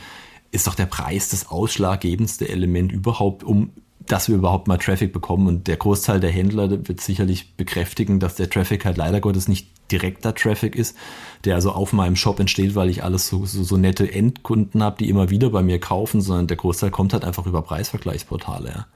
ist 0.56 0.68
doch 0.68 0.76
der 0.76 0.86
Preis 0.86 1.30
das 1.30 1.50
ausschlaggebendste 1.50 2.50
Element 2.50 2.92
überhaupt, 2.92 3.44
um 3.44 3.72
dass 4.08 4.30
wir 4.30 4.36
überhaupt 4.36 4.68
mal 4.68 4.78
Traffic 4.78 5.12
bekommen. 5.12 5.48
Und 5.48 5.68
der 5.68 5.78
Großteil 5.78 6.20
der 6.20 6.30
Händler 6.30 6.70
wird 6.70 7.02
sicherlich 7.02 7.56
bekräftigen, 7.56 8.20
dass 8.20 8.36
der 8.36 8.50
Traffic 8.50 8.86
halt 8.86 8.98
leider 8.98 9.20
Gottes 9.20 9.48
nicht 9.48 9.68
direkter 9.92 10.34
Traffic 10.34 10.76
ist, 10.76 10.96
der 11.44 11.56
also 11.56 11.72
auf 11.72 11.94
meinem 11.94 12.16
Shop 12.16 12.40
entsteht, 12.40 12.76
weil 12.76 12.90
ich 12.90 13.04
alles 13.04 13.28
so, 13.28 13.46
so, 13.46 13.64
so 13.64 13.78
nette 13.78 14.12
Endkunden 14.12 14.84
habe, 14.84 14.98
die 15.00 15.10
immer 15.10 15.30
wieder 15.30 15.50
bei 15.50 15.64
mir 15.64 15.80
kaufen, 15.80 16.22
sondern 16.22 16.48
der 16.48 16.58
Großteil 16.58 16.92
kommt 16.92 17.14
halt 17.14 17.24
einfach 17.24 17.46
über 17.46 17.62
Preisvergleichsportale. 17.62 18.70
Ja. 18.70 18.88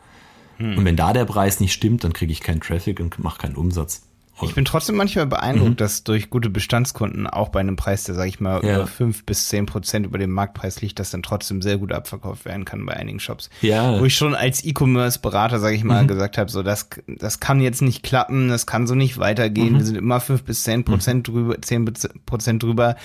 Hm. 0.57 0.77
Und 0.77 0.85
wenn 0.85 0.95
da 0.95 1.13
der 1.13 1.25
Preis 1.25 1.59
nicht 1.59 1.73
stimmt, 1.73 2.03
dann 2.03 2.13
kriege 2.13 2.31
ich 2.31 2.41
keinen 2.41 2.61
Traffic 2.61 2.99
und 2.99 3.17
mache 3.19 3.39
keinen 3.39 3.55
Umsatz. 3.55 4.03
Ich 4.41 4.55
bin 4.55 4.65
trotzdem 4.65 4.95
manchmal 4.95 5.27
beeindruckt, 5.27 5.71
mhm. 5.71 5.75
dass 5.77 6.03
durch 6.03 6.29
gute 6.29 6.49
Bestandskunden 6.49 7.27
auch 7.27 7.49
bei 7.49 7.59
einem 7.59 7.75
Preis, 7.75 8.03
der, 8.03 8.15
sag 8.15 8.27
ich 8.27 8.39
mal, 8.39 8.63
ja. 8.63 8.75
über 8.75 8.87
fünf 8.87 9.25
bis 9.25 9.47
zehn 9.47 9.65
Prozent 9.65 10.05
über 10.05 10.17
dem 10.17 10.31
Marktpreis 10.31 10.81
liegt, 10.81 10.99
das 10.99 11.11
dann 11.11 11.23
trotzdem 11.23 11.61
sehr 11.61 11.77
gut 11.77 11.91
abverkauft 11.91 12.45
werden 12.45 12.65
kann 12.65 12.85
bei 12.85 12.93
einigen 12.93 13.19
Shops. 13.19 13.49
Ja. 13.61 13.99
Wo 13.99 14.05
ich 14.05 14.15
schon 14.15 14.35
als 14.35 14.63
E-Commerce-Berater, 14.63 15.59
sag 15.59 15.73
ich 15.73 15.83
mal, 15.83 16.03
mhm. 16.03 16.07
gesagt 16.07 16.37
habe, 16.37 16.49
so 16.49 16.63
das, 16.63 16.89
das 17.07 17.39
kann 17.39 17.61
jetzt 17.61 17.81
nicht 17.81 18.03
klappen, 18.03 18.49
das 18.49 18.65
kann 18.65 18.87
so 18.87 18.95
nicht 18.95 19.17
weitergehen. 19.17 19.73
Mhm. 19.73 19.77
Wir 19.77 19.85
sind 19.85 19.95
immer 19.97 20.19
fünf 20.19 20.43
bis 20.43 20.63
zehn 20.63 20.83
Prozent 20.83 21.27
drüber, 21.27 21.61
zehn 21.61 21.91
Prozent 22.25 22.63
drüber 22.63 22.95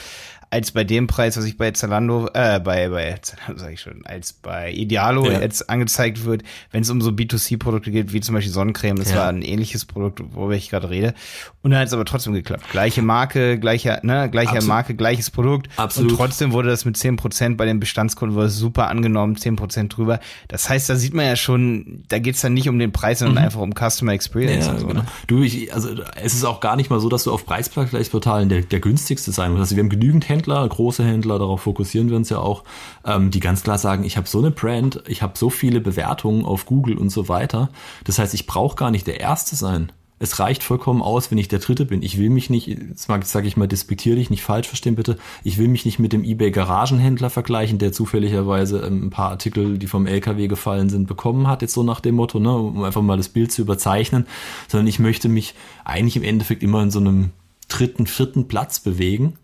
als 0.50 0.72
bei 0.72 0.84
dem 0.84 1.06
Preis, 1.06 1.36
was 1.36 1.44
ich 1.44 1.56
bei 1.56 1.70
Zalando, 1.70 2.28
äh, 2.34 2.60
bei, 2.60 2.88
bei, 2.88 3.16
Zalando 3.20 3.58
sag 3.62 3.72
ich 3.72 3.80
schon, 3.80 4.04
als 4.04 4.32
bei 4.32 4.72
Idealo 4.72 5.30
ja. 5.30 5.40
jetzt 5.40 5.68
angezeigt 5.68 6.24
wird, 6.24 6.42
wenn 6.70 6.82
es 6.82 6.90
um 6.90 7.00
so 7.00 7.10
B2C-Produkte 7.10 7.90
geht, 7.90 8.12
wie 8.12 8.20
zum 8.20 8.34
Beispiel 8.34 8.52
Sonnencreme, 8.52 8.96
das 8.96 9.10
ja. 9.10 9.18
war 9.18 9.28
ein 9.28 9.42
ähnliches 9.42 9.84
Produkt, 9.84 10.22
worüber 10.34 10.54
ich 10.54 10.70
gerade 10.70 10.90
rede. 10.90 11.14
Und 11.62 11.70
dann 11.70 11.80
hat 11.80 11.88
es 11.88 11.92
aber 11.92 12.04
trotzdem 12.04 12.34
geklappt. 12.34 12.64
Gleiche 12.70 13.02
Marke, 13.02 13.58
gleicher, 13.58 14.00
ne, 14.02 14.28
gleicher 14.30 14.50
Absolut. 14.50 14.68
Marke, 14.68 14.94
gleiches 14.94 15.30
Produkt. 15.30 15.68
Absolut. 15.76 16.10
Und 16.10 16.16
trotzdem 16.16 16.52
wurde 16.52 16.68
das 16.68 16.84
mit 16.84 16.96
zehn 16.96 17.16
Prozent 17.16 17.56
bei 17.56 17.64
den 17.64 17.80
Bestandskunden 17.80 18.36
wurde 18.36 18.50
super 18.50 18.88
angenommen, 18.88 19.36
zehn 19.36 19.56
Prozent 19.56 19.96
drüber. 19.96 20.20
Das 20.48 20.68
heißt, 20.68 20.88
da 20.90 20.96
sieht 20.96 21.14
man 21.14 21.24
ja 21.26 21.36
schon, 21.36 22.04
da 22.08 22.18
geht's 22.18 22.40
dann 22.40 22.54
nicht 22.54 22.68
um 22.68 22.78
den 22.78 22.92
Preis, 22.92 23.20
sondern 23.20 23.36
mhm. 23.36 23.44
einfach 23.46 23.60
um 23.60 23.72
Customer 23.72 24.12
Experience. 24.12 24.66
Ja, 24.66 24.78
so, 24.78 24.86
genau. 24.86 25.00
Ne? 25.00 25.06
Du, 25.26 25.42
ich, 25.42 25.72
also 25.72 25.90
es 26.16 26.34
ist 26.34 26.44
auch 26.44 26.60
gar 26.60 26.76
nicht 26.76 26.90
mal 26.90 27.00
so, 27.00 27.08
dass 27.08 27.24
du 27.24 27.32
auf 27.32 27.46
Preisvergleichsportalen 27.46 28.48
der, 28.48 28.62
der 28.62 28.80
günstigste 28.80 29.32
sein 29.32 29.52
musst. 29.52 29.60
Also 29.60 29.76
wir 29.76 29.82
haben 29.82 29.90
genügend 29.90 30.28
Händler 30.34 30.68
große 30.68 31.04
Händler, 31.04 31.38
darauf 31.38 31.62
fokussieren 31.62 32.10
wir 32.10 32.16
uns 32.16 32.28
ja 32.28 32.38
auch, 32.38 32.64
ähm, 33.04 33.30
die 33.30 33.40
ganz 33.40 33.62
klar 33.62 33.78
sagen, 33.78 34.04
ich 34.04 34.16
habe 34.16 34.28
so 34.28 34.38
eine 34.38 34.50
Brand, 34.50 35.02
ich 35.06 35.22
habe 35.22 35.38
so 35.38 35.48
viele 35.48 35.80
Bewertungen 35.80 36.44
auf 36.44 36.66
Google 36.66 36.98
und 36.98 37.10
so 37.10 37.28
weiter. 37.28 37.70
Das 38.04 38.18
heißt, 38.18 38.34
ich 38.34 38.46
brauche 38.46 38.76
gar 38.76 38.90
nicht 38.90 39.06
der 39.06 39.20
Erste 39.20 39.56
sein. 39.56 39.92
Es 40.20 40.38
reicht 40.38 40.62
vollkommen 40.62 41.02
aus, 41.02 41.30
wenn 41.30 41.38
ich 41.38 41.48
der 41.48 41.58
Dritte 41.58 41.84
bin. 41.84 42.02
Ich 42.02 42.18
will 42.18 42.30
mich 42.30 42.48
nicht, 42.48 42.68
jetzt 42.68 43.08
sage 43.24 43.46
ich 43.46 43.56
mal 43.56 43.66
despektierlich, 43.66 44.30
nicht 44.30 44.42
falsch 44.42 44.68
verstehen 44.68 44.94
bitte, 44.94 45.18
ich 45.42 45.58
will 45.58 45.68
mich 45.68 45.84
nicht 45.84 45.98
mit 45.98 46.12
dem 46.12 46.24
eBay 46.24 46.50
Garagenhändler 46.50 47.30
vergleichen, 47.30 47.78
der 47.78 47.92
zufälligerweise 47.92 48.80
ähm, 48.80 49.06
ein 49.06 49.10
paar 49.10 49.30
Artikel, 49.30 49.76
die 49.78 49.86
vom 49.86 50.06
LKW 50.06 50.46
gefallen 50.46 50.88
sind, 50.88 51.06
bekommen 51.06 51.46
hat, 51.46 51.62
jetzt 51.62 51.74
so 51.74 51.82
nach 51.82 52.00
dem 52.00 52.14
Motto, 52.14 52.40
ne, 52.40 52.56
um 52.56 52.84
einfach 52.84 53.02
mal 53.02 53.16
das 53.16 53.28
Bild 53.28 53.52
zu 53.52 53.62
überzeichnen, 53.62 54.26
sondern 54.68 54.86
ich 54.86 54.98
möchte 54.98 55.28
mich 55.28 55.54
eigentlich 55.84 56.16
im 56.16 56.24
Endeffekt 56.24 56.62
immer 56.62 56.82
in 56.82 56.90
so 56.90 57.00
einem 57.00 57.30
dritten, 57.68 58.06
vierten 58.06 58.46
Platz 58.48 58.80
bewegen 58.80 59.34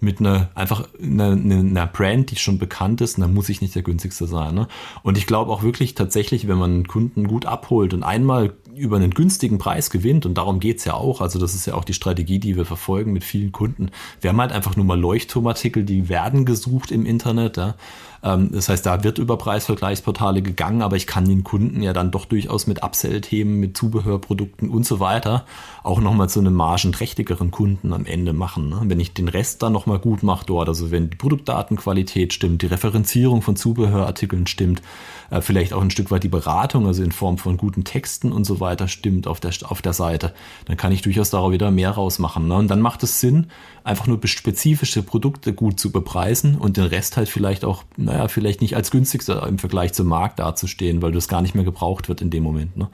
mit 0.00 0.20
einer 0.20 0.50
einfach 0.54 0.88
einer, 1.02 1.32
einer 1.32 1.86
Brand, 1.86 2.30
die 2.30 2.36
schon 2.36 2.58
bekannt 2.58 3.00
ist, 3.00 3.18
dann 3.18 3.34
muss 3.34 3.48
ich 3.48 3.60
nicht 3.60 3.74
der 3.74 3.82
günstigste 3.82 4.26
sein. 4.26 4.54
Ne? 4.54 4.68
Und 5.02 5.16
ich 5.16 5.26
glaube 5.26 5.50
auch 5.50 5.62
wirklich 5.62 5.94
tatsächlich, 5.94 6.48
wenn 6.48 6.58
man 6.58 6.70
einen 6.72 6.88
Kunden 6.88 7.26
gut 7.26 7.46
abholt 7.46 7.94
und 7.94 8.02
einmal 8.02 8.52
über 8.76 8.96
einen 8.96 9.12
günstigen 9.12 9.58
Preis 9.58 9.90
gewinnt, 9.90 10.26
und 10.26 10.34
darum 10.34 10.60
geht's 10.60 10.84
ja 10.84 10.94
auch, 10.94 11.20
also 11.20 11.38
das 11.38 11.54
ist 11.54 11.66
ja 11.66 11.74
auch 11.74 11.84
die 11.84 11.94
Strategie, 11.94 12.38
die 12.38 12.56
wir 12.56 12.64
verfolgen 12.64 13.12
mit 13.12 13.24
vielen 13.24 13.52
Kunden. 13.52 13.90
Wir 14.20 14.30
haben 14.30 14.40
halt 14.40 14.52
einfach 14.52 14.76
nur 14.76 14.84
mal 14.84 14.98
Leuchtturmartikel, 14.98 15.84
die 15.84 16.08
werden 16.08 16.44
gesucht 16.44 16.90
im 16.90 17.06
Internet. 17.06 17.56
Ja? 17.56 17.74
Ähm, 18.22 18.50
das 18.52 18.68
heißt, 18.68 18.84
da 18.84 19.04
wird 19.04 19.18
über 19.18 19.36
Preisvergleichsportale 19.36 20.42
gegangen, 20.42 20.82
aber 20.82 20.96
ich 20.96 21.06
kann 21.06 21.26
den 21.26 21.44
Kunden 21.44 21.82
ja 21.82 21.92
dann 21.92 22.10
doch 22.10 22.24
durchaus 22.24 22.66
mit 22.66 22.82
Upsell-Themen, 22.82 23.58
mit 23.60 23.76
Zubehörprodukten 23.76 24.70
und 24.70 24.84
so 24.84 25.00
weiter 25.00 25.44
auch 25.82 26.00
nochmal 26.00 26.28
zu 26.28 26.40
einem 26.40 26.54
margenträchtigeren 26.54 27.50
Kunden 27.50 27.92
am 27.92 28.06
Ende 28.06 28.32
machen. 28.32 28.68
Ne? 28.68 28.82
Wenn 28.84 29.00
ich 29.00 29.14
den 29.14 29.28
Rest 29.28 29.62
dann 29.62 29.72
nochmal 29.72 30.00
gut 30.00 30.22
mache 30.22 30.44
dort, 30.46 30.68
also 30.68 30.90
wenn 30.90 31.10
die 31.10 31.16
Produktdatenqualität 31.16 32.32
stimmt, 32.32 32.62
die 32.62 32.66
Referenzierung 32.66 33.42
von 33.42 33.56
Zubehörartikeln 33.56 34.46
stimmt, 34.46 34.82
äh, 35.30 35.40
vielleicht 35.40 35.72
auch 35.72 35.82
ein 35.82 35.90
Stück 35.90 36.10
weit 36.10 36.22
die 36.22 36.28
Beratung, 36.28 36.86
also 36.86 37.02
in 37.02 37.12
Form 37.12 37.38
von 37.38 37.56
guten 37.56 37.84
Texten 37.84 38.32
und 38.32 38.44
so 38.44 38.60
weiter 38.60 38.88
stimmt 38.88 39.26
auf 39.26 39.40
der, 39.40 39.52
auf 39.64 39.82
der 39.82 39.92
Seite, 39.92 40.34
dann 40.66 40.76
kann 40.76 40.92
ich 40.92 41.02
durchaus 41.02 41.30
darauf 41.30 41.52
wieder 41.52 41.70
mehr 41.70 41.90
rausmachen. 41.90 42.48
Ne? 42.48 42.56
Und 42.56 42.68
dann 42.68 42.80
macht 42.80 43.02
es 43.02 43.20
Sinn, 43.20 43.48
einfach 43.84 44.06
nur 44.06 44.20
spezifische 44.24 45.02
Produkte 45.02 45.52
gut 45.52 45.78
zu 45.78 45.92
bepreisen 45.92 46.56
und 46.56 46.76
den 46.76 46.84
Rest 46.84 47.16
halt 47.16 47.28
vielleicht 47.28 47.64
auch, 47.64 47.84
naja, 47.96 48.28
vielleicht 48.28 48.60
nicht 48.60 48.76
als 48.76 48.90
günstigster 48.90 49.46
im 49.46 49.58
Vergleich 49.58 49.92
zum 49.92 50.08
Markt 50.08 50.38
dazustehen, 50.38 51.02
weil 51.02 51.12
das 51.12 51.28
gar 51.28 51.42
nicht 51.42 51.54
mehr 51.54 51.64
gebraucht 51.64 52.08
wird 52.08 52.20
in 52.20 52.30
dem 52.30 52.42
Moment. 52.42 52.76
Ne? 52.76 52.88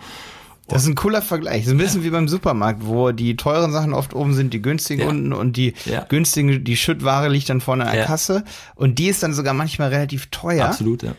Das 0.68 0.82
ist 0.82 0.88
ein 0.88 0.94
cooler 0.94 1.22
Vergleich. 1.22 1.62
Das 1.62 1.66
ist 1.66 1.72
ein 1.72 1.78
bisschen 1.78 2.00
ja. 2.00 2.06
wie 2.06 2.10
beim 2.10 2.28
Supermarkt, 2.28 2.86
wo 2.86 3.12
die 3.12 3.36
teuren 3.36 3.72
Sachen 3.72 3.92
oft 3.92 4.14
oben 4.14 4.32
sind, 4.32 4.54
die 4.54 4.62
günstigen 4.62 5.02
ja. 5.02 5.08
unten 5.08 5.32
und 5.32 5.56
die 5.56 5.74
ja. 5.84 6.04
günstigen, 6.08 6.64
die 6.64 6.76
Schüttware 6.76 7.28
liegt 7.28 7.48
dann 7.50 7.60
vorne 7.60 7.86
an 7.86 7.94
der 7.94 8.06
Kasse. 8.06 8.44
Und 8.74 8.98
die 8.98 9.08
ist 9.08 9.22
dann 9.22 9.34
sogar 9.34 9.54
manchmal 9.54 9.88
relativ 9.88 10.26
teuer. 10.30 10.66
Absolut, 10.66 11.02
ja. 11.02 11.14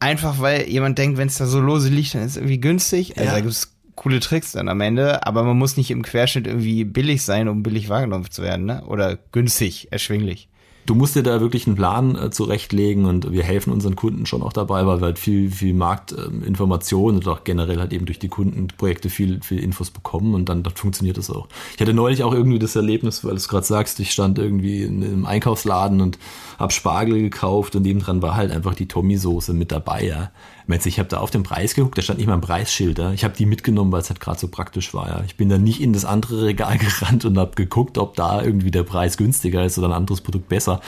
Einfach 0.00 0.40
weil 0.40 0.68
jemand 0.68 0.98
denkt, 0.98 1.18
wenn 1.18 1.28
es 1.28 1.38
da 1.38 1.46
so 1.46 1.60
lose 1.60 1.88
liegt, 1.88 2.14
dann 2.14 2.22
ist 2.22 2.32
es 2.32 2.36
irgendwie 2.36 2.60
günstig. 2.60 3.16
Also 3.18 3.30
da 3.30 3.40
gibt's 3.40 3.74
coole 3.94 4.20
Tricks 4.20 4.52
dann 4.52 4.68
am 4.68 4.80
Ende, 4.80 5.26
aber 5.26 5.44
man 5.44 5.56
muss 5.56 5.76
nicht 5.76 5.90
im 5.90 6.02
Querschnitt 6.02 6.46
irgendwie 6.46 6.84
billig 6.84 7.22
sein, 7.22 7.48
um 7.48 7.62
billig 7.62 7.88
wahrgenommen 7.88 8.30
zu 8.30 8.42
werden, 8.42 8.66
ne? 8.66 8.84
Oder 8.86 9.16
günstig, 9.32 9.88
erschwinglich 9.92 10.48
du 10.86 10.94
musst 10.94 11.16
dir 11.16 11.22
da 11.22 11.40
wirklich 11.40 11.66
einen 11.66 11.76
Plan 11.76 12.16
äh, 12.16 12.30
zurechtlegen 12.30 13.04
und 13.06 13.32
wir 13.32 13.42
helfen 13.42 13.72
unseren 13.72 13.96
Kunden 13.96 14.26
schon 14.26 14.42
auch 14.42 14.52
dabei, 14.52 14.86
weil 14.86 15.00
wir 15.00 15.06
halt 15.06 15.18
viel, 15.18 15.50
viel 15.50 15.74
Marktinformationen 15.74 17.16
ähm, 17.16 17.26
und 17.26 17.28
auch 17.28 17.44
generell 17.44 17.78
halt 17.78 17.92
eben 17.92 18.06
durch 18.06 18.18
die 18.18 18.28
Kundenprojekte 18.28 19.10
viel, 19.10 19.40
viel 19.42 19.58
Infos 19.58 19.90
bekommen 19.90 20.34
und 20.34 20.48
dann, 20.48 20.62
dann 20.62 20.74
funktioniert 20.74 21.16
das 21.16 21.30
auch. 21.30 21.48
Ich 21.74 21.80
hatte 21.80 21.94
neulich 21.94 22.22
auch 22.22 22.34
irgendwie 22.34 22.58
das 22.58 22.76
Erlebnis, 22.76 23.24
weil 23.24 23.32
du 23.32 23.36
es 23.36 23.48
gerade 23.48 23.66
sagst, 23.66 24.00
ich 24.00 24.12
stand 24.12 24.38
irgendwie 24.38 24.82
in 24.82 25.02
einem 25.02 25.26
Einkaufsladen 25.26 26.00
und 26.00 26.18
hab 26.58 26.72
Spargel 26.72 27.20
gekauft 27.20 27.76
und 27.76 27.82
nebendran 27.82 28.22
war 28.22 28.36
halt 28.36 28.50
einfach 28.50 28.74
die 28.74 28.86
Tommy-Soße 28.86 29.54
mit 29.54 29.72
dabei, 29.72 30.04
ja. 30.04 30.30
Meinst 30.66 30.86
ich 30.86 30.98
habe 30.98 31.08
da 31.08 31.18
auf 31.18 31.30
den 31.30 31.42
Preis 31.42 31.74
geguckt, 31.74 31.98
da 31.98 32.02
stand 32.02 32.18
nicht 32.18 32.26
mal 32.26 32.34
ein 32.34 32.40
Preisschild. 32.40 32.98
Ja? 32.98 33.12
Ich 33.12 33.22
habe 33.22 33.36
die 33.36 33.44
mitgenommen, 33.44 33.92
weil 33.92 34.00
es 34.00 34.08
halt 34.08 34.20
gerade 34.20 34.38
so 34.38 34.48
praktisch 34.48 34.94
war. 34.94 35.08
Ja? 35.08 35.22
Ich 35.26 35.36
bin 35.36 35.48
da 35.50 35.58
nicht 35.58 35.80
in 35.80 35.92
das 35.92 36.04
andere 36.04 36.46
Regal 36.46 36.78
gerannt 37.00 37.24
und 37.24 37.38
habe 37.38 37.54
geguckt, 37.54 37.98
ob 37.98 38.16
da 38.16 38.42
irgendwie 38.42 38.70
der 38.70 38.82
Preis 38.82 39.16
günstiger 39.16 39.64
ist 39.64 39.76
oder 39.78 39.88
ein 39.88 39.92
anderes 39.92 40.22
Produkt 40.22 40.48
besser. 40.48 40.80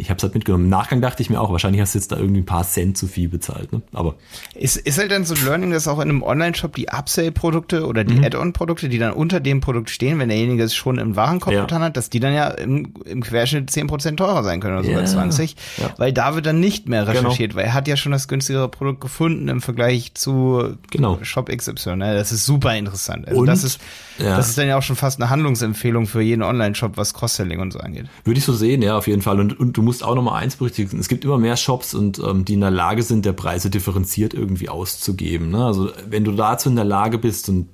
Ich 0.00 0.10
habe 0.10 0.16
es 0.16 0.22
halt 0.22 0.34
mitgenommen. 0.34 0.64
Im 0.64 0.70
Nachgang 0.70 1.00
dachte 1.00 1.22
ich 1.22 1.30
mir 1.30 1.40
auch, 1.40 1.52
wahrscheinlich 1.52 1.80
hast 1.80 1.94
du 1.94 1.98
jetzt 1.98 2.10
da 2.10 2.16
irgendwie 2.16 2.40
ein 2.40 2.46
paar 2.46 2.64
Cent 2.64 2.96
zu 2.96 3.06
viel 3.06 3.28
bezahlt. 3.28 3.72
Ne? 3.72 3.82
Aber 3.92 4.14
ist, 4.54 4.76
ist 4.76 4.98
halt 4.98 5.10
dann 5.10 5.24
so 5.24 5.34
ein 5.34 5.44
Learning, 5.44 5.70
dass 5.70 5.86
auch 5.88 5.98
in 5.98 6.08
einem 6.08 6.22
Online-Shop 6.22 6.74
die 6.74 6.86
Upsell-Produkte 6.88 7.86
oder 7.86 8.04
die 8.04 8.14
mhm. 8.14 8.24
Add-on-Produkte, 8.24 8.88
die 8.88 8.98
dann 8.98 9.12
unter 9.12 9.40
dem 9.40 9.60
Produkt 9.60 9.90
stehen, 9.90 10.18
wenn 10.18 10.28
derjenige 10.28 10.62
es 10.62 10.74
schon 10.74 10.98
im 10.98 11.16
Warenkorb 11.16 11.54
ja. 11.54 11.62
getan 11.62 11.82
hat, 11.82 11.96
dass 11.96 12.10
die 12.10 12.20
dann 12.20 12.32
ja 12.32 12.48
im, 12.48 12.94
im 13.04 13.22
Querschnitt 13.22 13.70
10% 13.70 14.16
teurer 14.16 14.42
sein 14.42 14.60
können 14.60 14.78
oder 14.78 14.84
sogar 14.84 15.00
yeah. 15.00 15.10
20. 15.10 15.56
Ja. 15.78 15.90
Weil 15.96 16.12
da 16.12 16.34
wird 16.34 16.46
dann 16.46 16.60
nicht 16.60 16.88
mehr 16.88 17.04
genau. 17.04 17.18
recherchiert, 17.18 17.50
genau. 17.50 17.60
weil 17.60 17.66
er 17.66 17.74
hat 17.74 17.88
ja 17.88 17.96
schon 17.96 18.12
das 18.12 18.28
günstigere 18.28 18.68
Produkt 18.68 19.00
gefunden 19.00 19.48
im 19.48 19.60
Vergleich 19.60 20.14
zu 20.14 20.76
genau. 20.90 21.18
Shop 21.22 21.48
XY. 21.54 21.96
Ne? 21.96 22.14
Das 22.14 22.32
ist 22.32 22.46
super 22.46 22.76
interessant. 22.76 23.28
Also 23.28 23.40
und, 23.40 23.46
das 23.46 23.64
ist, 23.64 23.80
ja. 24.18 24.36
das 24.36 24.48
ist 24.48 24.58
dann 24.58 24.68
ja 24.68 24.78
auch 24.78 24.82
schon 24.82 24.96
fast 24.96 25.20
eine 25.20 25.30
Handlungsempfehlung 25.30 26.06
für 26.06 26.22
jeden 26.22 26.42
Online-Shop, 26.42 26.96
was 26.96 27.14
Cross-Selling 27.14 27.60
und 27.60 27.72
so 27.72 27.80
angeht. 27.80 28.06
Würde 28.24 28.38
ich 28.38 28.44
so 28.44 28.52
sehen, 28.52 28.82
ja, 28.82 28.96
auf 28.96 29.06
jeden 29.06 29.22
Fall. 29.22 29.40
Und, 29.40 29.58
und 29.58 29.76
du 29.76 29.82
musst 29.82 29.89
auch 30.02 30.14
nochmal 30.14 30.42
eins 30.42 30.56
berücksichtigen. 30.56 31.00
Es 31.00 31.08
gibt 31.08 31.24
immer 31.24 31.38
mehr 31.38 31.56
Shops 31.56 31.94
und 31.94 32.18
ähm, 32.18 32.44
die 32.44 32.54
in 32.54 32.60
der 32.60 32.70
Lage 32.70 33.02
sind, 33.02 33.24
der 33.24 33.32
Preise 33.32 33.70
differenziert 33.70 34.34
irgendwie 34.34 34.68
auszugeben. 34.68 35.50
Ne? 35.50 35.64
Also 35.64 35.90
wenn 36.08 36.24
du 36.24 36.32
dazu 36.32 36.68
in 36.68 36.76
der 36.76 36.84
Lage 36.84 37.18
bist 37.18 37.48
und 37.48 37.68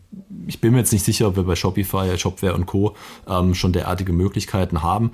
ich 0.46 0.60
bin 0.60 0.72
mir 0.72 0.78
jetzt 0.78 0.92
nicht 0.92 1.04
sicher, 1.04 1.28
ob 1.28 1.36
wir 1.36 1.42
bei 1.44 1.56
Shopify, 1.56 2.16
Shopware 2.18 2.54
und 2.54 2.66
Co. 2.66 2.94
Ähm, 3.28 3.54
schon 3.54 3.72
derartige 3.72 4.12
Möglichkeiten 4.12 4.82
haben. 4.82 5.12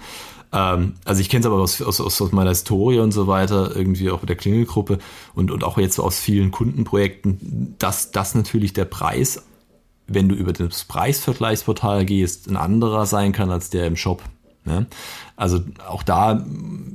Ähm, 0.53 0.95
also 1.05 1.21
ich 1.21 1.29
kenne 1.29 1.41
es 1.41 1.47
aber 1.47 1.57
aus, 1.57 1.81
aus, 1.83 2.01
aus 2.01 2.33
meiner 2.33 2.51
Historie 2.51 2.99
und 2.99 3.13
so 3.13 3.27
weiter, 3.27 3.75
irgendwie 3.75 4.11
auch 4.11 4.21
mit 4.21 4.29
der 4.29 4.37
Klingelgruppe 4.37 4.99
und, 5.35 5.51
und 5.51 5.65
auch 5.65 5.79
jetzt 5.79 5.99
aus 5.99 6.19
vielen 6.21 6.51
Kundenprojekten, 6.51 7.75
dass 7.79 8.11
das 8.11 8.35
natürlich 8.35 8.73
der 8.73 8.85
Preis, 8.85 9.43
wenn 10.07 10.29
du 10.29 10.35
über 10.35 10.53
das 10.53 10.85
Preisvergleichsportal 10.85 12.05
gehst, 12.05 12.49
ein 12.49 12.57
anderer 12.57 13.07
sein 13.07 13.33
kann 13.33 13.51
als 13.51 13.71
der 13.71 13.87
im 13.87 13.97
Shop. 13.97 14.23
Ne? 14.65 14.87
Also 15.37 15.61
auch 15.89 16.03
da, 16.03 16.45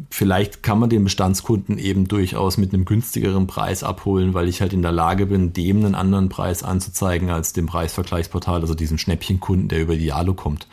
vielleicht 0.09 0.63
kann 0.63 0.79
man 0.79 0.89
den 0.89 1.03
Bestandskunden 1.03 1.77
eben 1.77 2.07
durchaus 2.07 2.57
mit 2.57 2.73
einem 2.73 2.85
günstigeren 2.85 3.45
Preis 3.47 3.83
abholen, 3.83 4.33
weil 4.33 4.47
ich 4.47 4.61
halt 4.61 4.71
in 4.71 4.81
der 4.81 4.93
Lage 4.93 5.25
bin, 5.25 5.51
dem 5.51 5.83
einen 5.83 5.95
anderen 5.95 6.29
Preis 6.29 6.63
anzuzeigen 6.63 7.29
als 7.29 7.53
dem 7.53 7.65
Preisvergleichsportal, 7.65 8.61
also 8.61 8.73
diesem 8.73 8.97
Schnäppchenkunden, 8.97 9.67
der 9.67 9.81
über 9.81 9.97
die 9.97 10.13
Alu 10.13 10.33
kommt. 10.33 10.67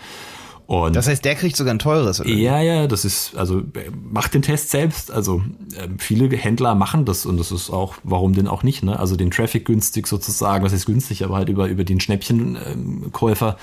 Und 0.67 0.97
das 0.97 1.09
heißt, 1.09 1.25
der 1.25 1.35
kriegt 1.35 1.57
sogar 1.57 1.75
ein 1.75 1.79
teures, 1.79 2.21
oder? 2.21 2.31
Ja, 2.31 2.61
ja, 2.61 2.87
das 2.87 3.05
ist, 3.05 3.37
also 3.37 3.63
macht 4.11 4.33
den 4.33 4.41
Test 4.41 4.71
selbst. 4.71 5.11
Also 5.11 5.43
äh, 5.77 5.89
viele 5.99 6.35
Händler 6.35 6.75
machen 6.75 7.05
das 7.05 7.27
und 7.27 7.37
das 7.39 7.53
ist 7.53 7.69
auch, 7.69 7.97
warum 8.03 8.35
denn 8.35 8.49
auch 8.49 8.63
nicht, 8.63 8.83
ne? 8.83 8.99
Also 8.99 9.17
den 9.17 9.31
Traffic 9.31 9.67
günstig 9.67 10.07
sozusagen, 10.07 10.65
was 10.65 10.73
ist 10.73 10.87
günstig, 10.87 11.23
aber 11.23 11.37
halt 11.37 11.51
über, 11.51 11.69
über 11.69 11.85
den 11.85 12.01
Schnäppchenkäufer 12.01 13.59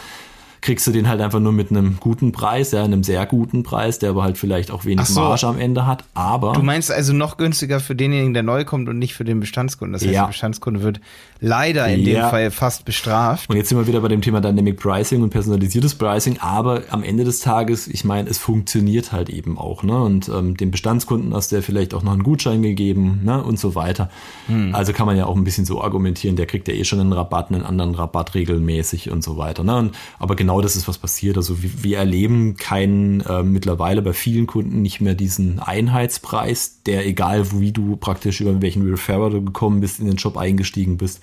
kriegst 0.62 0.86
du 0.86 0.92
den 0.92 1.10
halt 1.10 1.22
einfach 1.22 1.40
nur 1.40 1.52
mit 1.52 1.72
einem 1.72 1.98
guten 2.00 2.32
Preis, 2.32 2.72
ja, 2.72 2.84
einem 2.84 3.04
sehr 3.04 3.26
guten 3.26 3.64
Preis, 3.64 3.98
der 3.98 4.12
aber 4.12 4.24
halt 4.24 4.38
vielleicht 4.38 4.70
auch 4.70 4.86
wenig 4.86 5.08
so. 5.08 5.20
Marge 5.20 5.48
am 5.48 5.60
Ende 5.60 5.88
hat. 5.88 6.04
Aber 6.14 6.54
du 6.54 6.62
meinst 6.62 6.92
also 6.92 7.14
noch 7.14 7.38
günstiger 7.38 7.80
für 7.80 7.96
denjenigen, 7.96 8.36
der 8.36 8.44
neu 8.44 8.64
kommt 8.64 8.88
und 8.88 9.00
nicht 9.00 9.16
für 9.16 9.24
den 9.24 9.40
Bestandskunden. 9.40 9.94
Das 9.94 10.04
heißt, 10.04 10.14
ja. 10.14 10.22
der 10.22 10.28
Bestandskunde 10.28 10.84
wird 10.84 11.02
leider 11.40 11.88
in 11.88 12.02
ja. 12.02 12.22
dem 12.22 12.30
Fall 12.30 12.52
fast 12.52 12.86
bestraft. 12.86 13.50
Und 13.50 13.58
jetzt 13.58 13.70
sind 13.70 13.78
wir 13.80 13.88
wieder 13.88 14.02
bei 14.02 14.08
dem 14.08 14.22
Thema 14.22 14.40
Dynamic 14.40 14.80
Pricing 14.80 15.24
und 15.24 15.32
personalisiertes 15.32 15.96
Pricing. 15.96 16.38
Aber 16.40 16.84
am 16.90 17.04
Ende 17.04 17.24
des 17.24 17.40
Tages, 17.40 17.88
ich 17.88 18.06
meine, 18.06 18.30
es 18.30 18.38
funktioniert 18.38 19.12
halt 19.12 19.30
eben 19.30 19.58
auch. 19.58 19.82
Ne? 19.82 20.00
Und 20.00 20.30
ähm, 20.30 20.56
dem 20.56 20.70
Bestandskunden 20.70 21.34
hast 21.34 21.52
du 21.52 21.56
ja 21.56 21.62
vielleicht 21.64 21.96
auch 21.96 22.04
noch 22.04 22.14
einen 22.14 22.24
Gutschein 22.24 22.62
gegeben 22.62 23.22
ne? 23.24 23.44
und 23.44 23.60
so 23.60 23.74
weiter. 23.74 24.10
Hm. 24.46 24.76
Also 24.76 24.94
kann 24.94 25.08
man 25.08 25.18
ja 25.18 25.26
auch 25.26 25.36
ein 25.36 25.44
bisschen 25.44 25.66
so 25.66 25.82
argumentieren, 25.82 26.36
der 26.36 26.46
kriegt 26.46 26.68
ja 26.68 26.76
eh 26.76 26.84
schon 26.84 27.00
einen 27.00 27.14
Rabatt, 27.14 27.52
einen 27.52 27.64
anderen 27.64 27.96
Rabatt 27.96 28.36
regelmäßig 28.36 29.10
und 29.10 29.24
so 29.24 29.38
weiter. 29.38 29.64
Ne? 29.64 29.76
Und, 29.76 29.96
aber 30.20 30.36
genau 30.36 30.51
genau 30.52 30.60
das 30.62 30.76
ist, 30.76 30.90
was 30.90 30.98
passiert. 30.98 31.38
Also 31.38 31.64
wir, 31.64 31.84
wir 31.84 31.98
erleben 31.98 32.58
keinen 32.58 33.22
äh, 33.22 33.42
mittlerweile 33.42 34.02
bei 34.02 34.12
vielen 34.12 34.48
Kunden 34.48 34.82
nicht 34.82 35.00
mehr 35.00 35.16
diesen 35.16 35.60
Einheitspreis, 35.60 36.82
der 36.86 37.08
egal 37.08 37.54
wie 37.54 37.72
du 37.72 37.96
praktisch 37.96 38.42
über 38.42 38.62
welchen 38.62 38.86
Referrer 38.90 39.30
du 39.30 39.42
gekommen 39.42 39.80
bist, 39.80 40.02
in 40.02 40.08
den 40.08 40.18
Shop 40.18 40.36
eingestiegen 40.36 40.98
bist, 40.98 41.22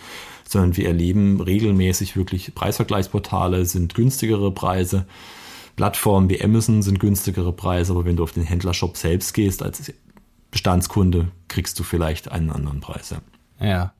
sondern 0.49 0.79
wir 0.79 0.87
erleben 0.87 1.43
regelmäßig 1.43 2.16
wirklich 2.16 2.55
Preisvergleichsportale 2.55 3.66
sind 3.66 3.95
günstigere 3.95 4.51
Preise. 4.51 5.05
Plattformen 5.76 6.31
wie 6.31 6.43
Amazon 6.43 6.81
sind 6.81 6.99
günstigere 6.99 7.53
Preise, 7.53 7.93
aber 7.93 8.07
wenn 8.07 8.16
du 8.16 8.22
auf 8.22 8.33
den 8.33 8.45
Händlershop 8.45 8.97
selbst 8.97 9.35
gehst 9.35 9.62
als 9.62 9.93
Bestandskunde, 10.51 11.29
kriegst 11.49 11.79
du 11.79 11.83
vielleicht 11.83 12.33
einen 12.33 12.51
anderen 12.51 12.81
Preis. 12.81 13.14
Ja. 13.61 13.66
ja. 13.66 13.93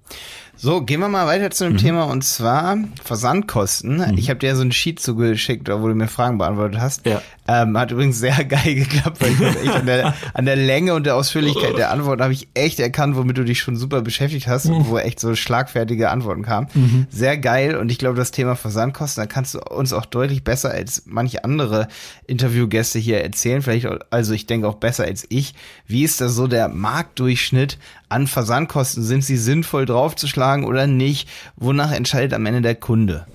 So, 0.61 0.83
gehen 0.83 0.99
wir 0.99 1.09
mal 1.09 1.29
weiter 1.29 1.53
zu 1.53 1.63
dem 1.63 1.75
mhm. 1.75 1.79
Thema 1.79 2.05
und 2.05 2.25
zwar 2.25 2.77
Versandkosten. 3.05 3.99
Mhm. 3.99 4.19
Ich 4.19 4.29
habe 4.29 4.41
dir 4.41 4.57
so 4.57 4.63
ein 4.63 4.73
Sheet 4.73 4.99
zugeschickt, 4.99 5.69
wo 5.69 5.87
du 5.87 5.95
mir 5.95 6.09
Fragen 6.09 6.37
beantwortet 6.37 6.81
hast. 6.81 7.07
Ja. 7.07 7.23
Ähm, 7.47 7.79
hat 7.79 7.93
übrigens 7.93 8.19
sehr 8.19 8.45
geil 8.45 8.75
geklappt, 8.75 9.21
weil 9.21 9.31
ich 9.31 9.41
echt 9.41 9.77
an 9.77 9.87
der, 9.87 10.15
an 10.35 10.47
der 10.47 10.57
Länge 10.57 10.95
und 10.95 11.07
der 11.07 11.15
Ausführlichkeit 11.15 11.79
der 11.79 11.93
Antworten 11.93 12.25
habe 12.25 12.33
ich 12.33 12.49
echt 12.55 12.81
erkannt, 12.81 13.15
womit 13.17 13.39
du 13.39 13.45
dich 13.45 13.61
schon 13.61 13.77
super 13.77 14.03
beschäftigt 14.03 14.49
hast, 14.49 14.65
mhm. 14.65 14.89
wo 14.89 14.99
echt 14.99 15.21
so 15.21 15.37
schlagfertige 15.37 16.11
Antworten 16.11 16.43
kamen. 16.43 16.67
Mhm. 16.75 17.07
Sehr 17.09 17.39
geil 17.39 17.77
und 17.77 17.89
ich 17.93 17.99
glaube, 17.99 18.17
das 18.17 18.33
Thema 18.33 18.57
Versandkosten, 18.57 19.23
da 19.23 19.27
kannst 19.27 19.55
du 19.55 19.61
uns 19.61 19.93
auch 19.93 20.07
deutlich 20.07 20.43
besser 20.43 20.73
als 20.73 21.05
manche 21.07 21.45
andere 21.45 21.87
Interviewgäste 22.27 22.99
hier 22.99 23.23
erzählen. 23.23 23.63
Vielleicht, 23.63 23.87
also 24.11 24.35
ich 24.35 24.47
denke 24.47 24.67
auch 24.67 24.75
besser 24.75 25.05
als 25.05 25.25
ich. 25.29 25.55
Wie 25.87 26.03
ist 26.03 26.21
da 26.21 26.29
so 26.29 26.49
der 26.49 26.69
Marktdurchschnitt 26.69 27.79
an 28.09 28.27
Versandkosten? 28.27 29.05
Sind 29.05 29.25
sie 29.25 29.37
sinnvoll 29.37 29.87
draufzuschlagen? 29.87 30.48
Nachfragen 30.49 30.65
oder 30.65 30.87
nicht? 30.87 31.29
Wonach 31.57 31.93
entscheidet 31.93 32.33
am 32.35 32.47
Ende 32.47 32.63
der 32.63 32.75
Kunde? 32.75 33.27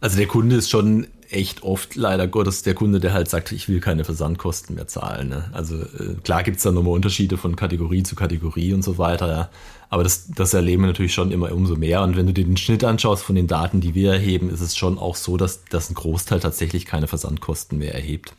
Also 0.00 0.16
der 0.16 0.26
Kunde 0.26 0.56
ist 0.56 0.70
schon 0.70 1.06
echt 1.30 1.62
oft 1.62 1.94
leider 1.96 2.26
Gottes 2.26 2.62
der 2.62 2.74
Kunde, 2.74 3.00
der 3.00 3.14
halt 3.14 3.30
sagt, 3.30 3.52
ich 3.52 3.68
will 3.68 3.80
keine 3.80 4.04
Versandkosten 4.04 4.74
mehr 4.74 4.86
zahlen. 4.86 5.30
Ne? 5.30 5.44
Also 5.52 5.76
äh, 5.76 6.16
klar 6.22 6.42
gibt's 6.42 6.62
da 6.62 6.72
nochmal 6.72 6.92
Unterschiede 6.92 7.38
von 7.38 7.56
Kategorie 7.56 8.02
zu 8.02 8.14
Kategorie 8.14 8.74
und 8.74 8.82
so 8.82 8.98
weiter, 8.98 9.28
ja. 9.28 9.48
Aber 9.88 10.02
das, 10.02 10.28
das 10.34 10.54
erleben 10.54 10.82
wir 10.82 10.86
natürlich 10.88 11.12
schon 11.12 11.30
immer 11.32 11.52
umso 11.52 11.76
mehr. 11.76 12.02
Und 12.02 12.16
wenn 12.16 12.26
du 12.26 12.32
dir 12.32 12.44
den 12.44 12.56
Schnitt 12.56 12.82
anschaust 12.82 13.22
von 13.22 13.34
den 13.34 13.46
Daten, 13.46 13.82
die 13.82 13.94
wir 13.94 14.12
erheben, 14.12 14.48
ist 14.48 14.62
es 14.62 14.74
schon 14.74 14.98
auch 14.98 15.16
so, 15.16 15.36
dass, 15.36 15.64
dass 15.66 15.90
ein 15.90 15.94
Großteil 15.94 16.40
tatsächlich 16.40 16.86
keine 16.86 17.08
Versandkosten 17.08 17.78
mehr 17.78 17.94
erhebt. 17.94 18.34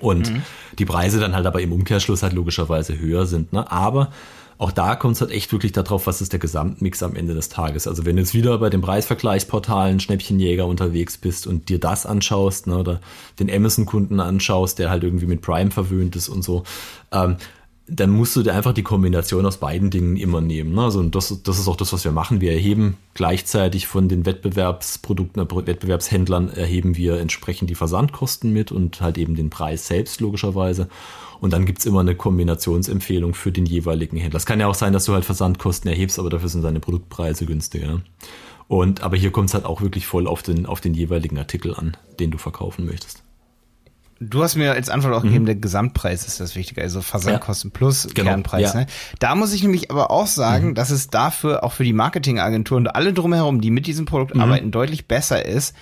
Und 0.00 0.30
mhm. 0.30 0.42
die 0.78 0.86
Preise 0.86 1.20
dann 1.20 1.34
halt 1.34 1.46
aber 1.46 1.60
im 1.60 1.72
Umkehrschluss 1.72 2.22
halt 2.22 2.32
logischerweise 2.32 2.98
höher 2.98 3.26
sind. 3.26 3.52
Ne? 3.52 3.70
Aber 3.70 4.10
auch 4.60 4.72
da 4.72 4.94
kommt 4.94 5.14
es 5.14 5.22
halt 5.22 5.30
echt 5.30 5.50
wirklich 5.52 5.72
darauf, 5.72 6.06
was 6.06 6.20
ist 6.20 6.32
der 6.32 6.38
Gesamtmix 6.38 7.02
am 7.02 7.16
Ende 7.16 7.32
des 7.32 7.48
Tages. 7.48 7.88
Also 7.88 8.04
wenn 8.04 8.16
du 8.16 8.22
jetzt 8.22 8.34
wieder 8.34 8.58
bei 8.58 8.68
den 8.68 8.82
Preisvergleichsportalen 8.82 10.00
Schnäppchenjäger 10.00 10.66
unterwegs 10.66 11.16
bist 11.16 11.46
und 11.46 11.70
dir 11.70 11.80
das 11.80 12.04
anschaust, 12.04 12.66
ne, 12.66 12.76
oder 12.76 13.00
den 13.38 13.50
Amazon-Kunden 13.50 14.20
anschaust, 14.20 14.78
der 14.78 14.90
halt 14.90 15.02
irgendwie 15.02 15.24
mit 15.24 15.40
Prime 15.40 15.70
verwöhnt 15.70 16.14
ist 16.14 16.28
und 16.28 16.42
so, 16.42 16.64
ähm, 17.10 17.36
dann 17.92 18.10
musst 18.10 18.36
du 18.36 18.42
dir 18.42 18.54
einfach 18.54 18.72
die 18.72 18.84
Kombination 18.84 19.44
aus 19.44 19.56
beiden 19.56 19.90
Dingen 19.90 20.16
immer 20.16 20.40
nehmen. 20.40 20.74
Ne? 20.74 20.82
Also 20.82 21.02
das, 21.02 21.42
das 21.42 21.58
ist 21.58 21.66
auch 21.66 21.76
das, 21.76 21.92
was 21.92 22.04
wir 22.04 22.12
machen. 22.12 22.40
Wir 22.40 22.52
erheben 22.52 22.96
gleichzeitig 23.14 23.88
von 23.88 24.08
den 24.08 24.26
Wettbewerbsprodukten, 24.26 25.42
äh, 25.42 25.66
Wettbewerbshändlern 25.66 26.50
erheben 26.50 26.96
wir 26.96 27.18
entsprechend 27.18 27.68
die 27.68 27.74
Versandkosten 27.74 28.52
mit 28.52 28.70
und 28.70 29.00
halt 29.00 29.18
eben 29.18 29.34
den 29.34 29.50
Preis 29.50 29.88
selbst 29.88 30.20
logischerweise. 30.20 30.88
Und 31.40 31.52
dann 31.52 31.66
gibt's 31.66 31.86
immer 31.86 32.00
eine 32.00 32.14
Kombinationsempfehlung 32.14 33.34
für 33.34 33.50
den 33.50 33.66
jeweiligen 33.66 34.18
Händler. 34.18 34.36
Es 34.36 34.46
kann 34.46 34.60
ja 34.60 34.68
auch 34.68 34.74
sein, 34.74 34.92
dass 34.92 35.06
du 35.06 35.14
halt 35.14 35.24
Versandkosten 35.24 35.90
erhebst, 35.90 36.18
aber 36.18 36.30
dafür 36.30 36.48
sind 36.48 36.62
deine 36.62 36.80
Produktpreise 36.80 37.44
günstiger. 37.44 38.02
Und 38.68 39.02
aber 39.02 39.16
hier 39.16 39.32
kommt's 39.32 39.54
halt 39.54 39.64
auch 39.64 39.80
wirklich 39.80 40.06
voll 40.06 40.28
auf 40.28 40.42
den, 40.42 40.66
auf 40.66 40.80
den 40.80 40.94
jeweiligen 40.94 41.38
Artikel 41.38 41.74
an, 41.74 41.96
den 42.20 42.30
du 42.30 42.38
verkaufen 42.38 42.84
möchtest. 42.84 43.24
Du 44.22 44.42
hast 44.42 44.54
mir 44.54 44.72
als 44.72 44.90
Antwort 44.90 45.14
auch 45.14 45.22
mhm. 45.22 45.28
gegeben, 45.28 45.46
der 45.46 45.54
Gesamtpreis 45.54 46.26
ist 46.26 46.40
das 46.40 46.54
Wichtige, 46.54 46.82
also 46.82 47.00
Versandkosten 47.00 47.70
ja. 47.70 47.78
plus 47.78 48.08
genau. 48.12 48.28
Kernpreis. 48.28 48.74
Ja. 48.74 48.80
Ne? 48.80 48.86
Da 49.18 49.34
muss 49.34 49.54
ich 49.54 49.62
nämlich 49.62 49.90
aber 49.90 50.10
auch 50.10 50.26
sagen, 50.26 50.68
mhm. 50.68 50.74
dass 50.74 50.90
es 50.90 51.08
dafür 51.08 51.64
auch 51.64 51.72
für 51.72 51.84
die 51.84 51.94
Marketingagenturen 51.94 52.86
und 52.86 52.94
alle 52.94 53.14
drumherum, 53.14 53.62
die 53.62 53.70
mit 53.70 53.86
diesem 53.86 54.04
Produkt 54.04 54.34
mhm. 54.34 54.42
arbeiten, 54.42 54.70
deutlich 54.70 55.08
besser 55.08 55.46
ist. 55.46 55.74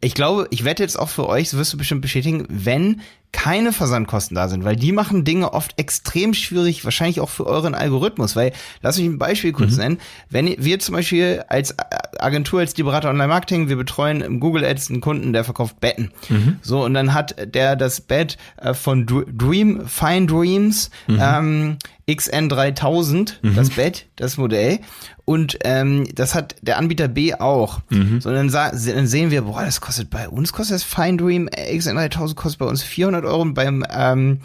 Ich 0.00 0.14
glaube, 0.14 0.46
ich 0.50 0.64
wette 0.64 0.82
jetzt 0.82 0.98
auch 0.98 1.08
für 1.08 1.26
euch, 1.26 1.48
so 1.48 1.56
wirst 1.56 1.72
du 1.72 1.78
bestimmt 1.78 2.02
bestätigen, 2.02 2.44
wenn 2.48 3.00
keine 3.32 3.72
Versandkosten 3.72 4.34
da 4.34 4.48
sind, 4.48 4.64
weil 4.64 4.76
die 4.76 4.92
machen 4.92 5.24
Dinge 5.24 5.52
oft 5.52 5.78
extrem 5.78 6.34
schwierig, 6.34 6.84
wahrscheinlich 6.84 7.20
auch 7.20 7.28
für 7.28 7.46
euren 7.46 7.74
Algorithmus, 7.74 8.36
weil, 8.36 8.52
lass 8.80 8.98
mich 8.98 9.06
ein 9.06 9.18
Beispiel 9.18 9.52
kurz 9.52 9.72
mhm. 9.72 9.78
nennen, 9.78 9.98
wenn 10.30 10.54
wir 10.58 10.78
zum 10.78 10.94
Beispiel 10.94 11.44
als 11.48 11.74
Agentur, 12.18 12.60
als 12.60 12.76
Liberator 12.76 13.10
Online 13.10 13.28
Marketing, 13.28 13.68
wir 13.68 13.76
betreuen 13.76 14.22
im 14.22 14.40
Google 14.40 14.64
Ads 14.64 14.90
einen 14.90 15.00
Kunden, 15.00 15.32
der 15.32 15.44
verkauft 15.44 15.78
Betten. 15.80 16.10
Mhm. 16.28 16.56
So, 16.62 16.84
und 16.84 16.94
dann 16.94 17.12
hat 17.14 17.54
der 17.54 17.76
das 17.76 18.00
Bett 18.00 18.38
äh, 18.56 18.74
von 18.74 19.06
Dream, 19.06 19.86
Fine 19.86 20.26
Dreams, 20.26 20.90
mhm. 21.06 21.18
ähm, 21.20 21.78
XN3000, 22.08 23.34
mhm. 23.42 23.54
das 23.54 23.70
Bett, 23.70 24.06
das 24.16 24.38
Modell. 24.38 24.80
Und 25.28 25.58
ähm, 25.64 26.08
das 26.14 26.34
hat 26.34 26.56
der 26.62 26.78
Anbieter 26.78 27.06
B 27.06 27.34
auch. 27.34 27.80
Mhm. 27.90 28.22
So, 28.22 28.30
dann, 28.32 28.50
dann, 28.50 29.06
sehen 29.06 29.30
wir, 29.30 29.42
boah, 29.42 29.62
das 29.62 29.82
kostet 29.82 30.08
bei 30.08 30.26
uns, 30.26 30.54
kostet 30.54 30.76
das 30.76 30.84
Fine 30.84 31.18
Dream 31.18 31.48
XN3000, 31.50 32.34
kostet 32.34 32.58
bei 32.60 32.64
uns 32.64 32.82
400 32.82 33.17
Euro 33.24 33.42
und 33.42 33.54
beim 33.54 33.84
ähm, 33.90 34.40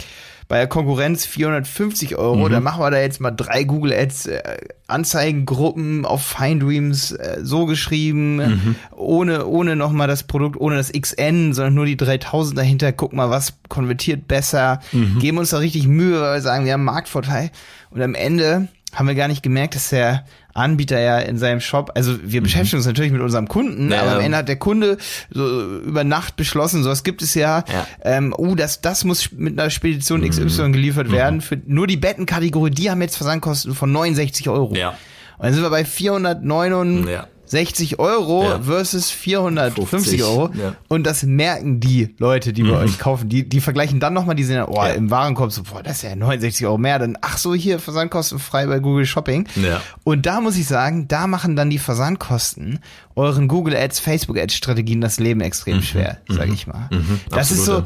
bei 0.47 0.57
der 0.57 0.67
Konkurrenz 0.67 1.25
450 1.25 2.15
Euro. 2.15 2.47
Mhm. 2.47 2.51
Dann 2.51 2.63
machen 2.63 2.81
wir 2.81 2.91
da 2.91 2.99
jetzt 2.99 3.19
mal 3.19 3.31
drei 3.31 3.63
Google 3.63 3.93
Ads 3.93 4.27
äh, 4.27 4.57
Anzeigengruppen 4.87 6.05
auf 6.05 6.23
Fine 6.23 6.59
Dreams 6.63 7.11
äh, 7.11 7.39
so 7.41 7.65
geschrieben, 7.65 8.35
mhm. 8.35 8.75
ohne, 8.91 9.47
ohne 9.47 9.75
nochmal 9.75 10.07
das 10.07 10.23
Produkt, 10.23 10.59
ohne 10.59 10.75
das 10.75 10.91
XN, 10.91 11.53
sondern 11.53 11.73
nur 11.73 11.85
die 11.85 11.97
3000 11.97 12.57
dahinter. 12.57 12.91
Guck 12.91 13.13
mal, 13.13 13.29
was 13.29 13.55
konvertiert 13.69 14.27
besser. 14.27 14.79
Mhm. 14.91 15.17
Geben 15.17 15.37
uns 15.37 15.49
da 15.49 15.57
richtig 15.57 15.87
Mühe, 15.87 16.21
weil 16.21 16.35
wir 16.35 16.41
sagen, 16.41 16.65
wir 16.65 16.73
haben 16.73 16.81
einen 16.81 16.95
Marktvorteil. 16.95 17.49
Und 17.89 18.01
am 18.01 18.13
Ende 18.13 18.67
haben 18.93 19.07
wir 19.07 19.15
gar 19.15 19.27
nicht 19.27 19.43
gemerkt, 19.43 19.75
dass 19.75 19.89
der 19.89 20.25
Anbieter 20.53 20.99
ja 20.99 21.19
in 21.19 21.37
seinem 21.37 21.59
Shop, 21.59 21.91
also 21.95 22.15
wir 22.23 22.41
mhm. 22.41 22.43
beschäftigen 22.43 22.77
uns 22.77 22.85
natürlich 22.85 23.11
mit 23.11 23.21
unserem 23.21 23.47
Kunden, 23.47 23.91
ja, 23.91 24.01
aber 24.01 24.13
am 24.13 24.19
Ende 24.21 24.37
hat 24.37 24.47
der 24.47 24.57
Kunde 24.57 24.97
so 25.31 25.79
über 25.79 26.03
Nacht 26.03 26.35
beschlossen, 26.35 26.83
so 26.83 26.89
was 26.89 27.03
gibt 27.03 27.21
es 27.21 27.33
ja, 27.33 27.63
ja. 27.67 27.87
Ähm, 28.03 28.33
oh, 28.37 28.55
das, 28.55 28.81
das 28.81 29.03
muss 29.03 29.31
mit 29.31 29.59
einer 29.59 29.69
Spedition 29.69 30.27
XY 30.27 30.67
mhm. 30.67 30.73
geliefert 30.73 31.07
mhm. 31.07 31.13
werden. 31.13 31.41
Für 31.41 31.59
nur 31.65 31.87
die 31.87 31.97
Bettenkategorie, 31.97 32.69
die 32.69 32.91
haben 32.91 33.01
jetzt 33.01 33.17
Versandkosten 33.17 33.73
von 33.73 33.91
69 33.91 34.49
Euro. 34.49 34.75
Ja. 34.75 34.89
Und 35.37 35.45
dann 35.45 35.53
sind 35.53 35.63
wir 35.63 35.71
bei 35.71 35.85
409 35.85 37.07
ja. 37.07 37.27
60 37.53 37.99
Euro 37.99 38.43
ja. 38.45 38.59
versus 38.61 39.11
450 39.11 39.89
50. 39.89 40.23
Euro. 40.23 40.49
Ja. 40.55 40.75
Und 40.87 41.05
das 41.05 41.21
merken 41.21 41.79
die 41.79 42.15
Leute, 42.17 42.51
die 42.51 42.63
bei 42.63 42.69
mhm. 42.69 42.75
euch 42.77 42.97
kaufen. 42.97 43.29
Die, 43.29 43.47
die 43.47 43.61
vergleichen 43.61 43.99
dann 43.99 44.15
nochmal, 44.15 44.33
die 44.33 44.43
sehen, 44.43 44.63
oh, 44.67 44.75
ja. 44.75 44.87
im 44.87 45.11
Warenkorb 45.11 45.51
so, 45.51 45.61
boah, 45.61 45.83
das 45.83 45.97
ist 45.97 46.01
ja 46.01 46.15
69 46.15 46.65
Euro 46.65 46.79
mehr. 46.79 46.97
Dann, 46.97 47.15
ach 47.21 47.37
so, 47.37 47.53
hier 47.53 47.77
Versandkostenfrei 47.77 48.65
bei 48.65 48.79
Google 48.79 49.05
Shopping. 49.05 49.47
Ja. 49.55 49.81
Und 50.03 50.25
da 50.25 50.41
muss 50.41 50.57
ich 50.57 50.65
sagen, 50.65 51.07
da 51.07 51.27
machen 51.27 51.55
dann 51.55 51.69
die 51.69 51.77
Versandkosten 51.77 52.79
euren 53.15 53.47
Google 53.47 53.75
Ads, 53.75 53.99
Facebook 53.99 54.39
Ads 54.39 54.55
Strategien 54.55 54.99
das 54.99 55.19
Leben 55.19 55.41
extrem 55.41 55.77
mhm. 55.77 55.83
schwer, 55.83 56.17
mhm. 56.27 56.33
sag 56.33 56.49
ich 56.49 56.65
mal. 56.65 56.89
Mhm. 56.91 57.19
Das 57.29 57.51
Absolut, 57.51 57.59
ist 57.59 57.65
so, 57.65 57.83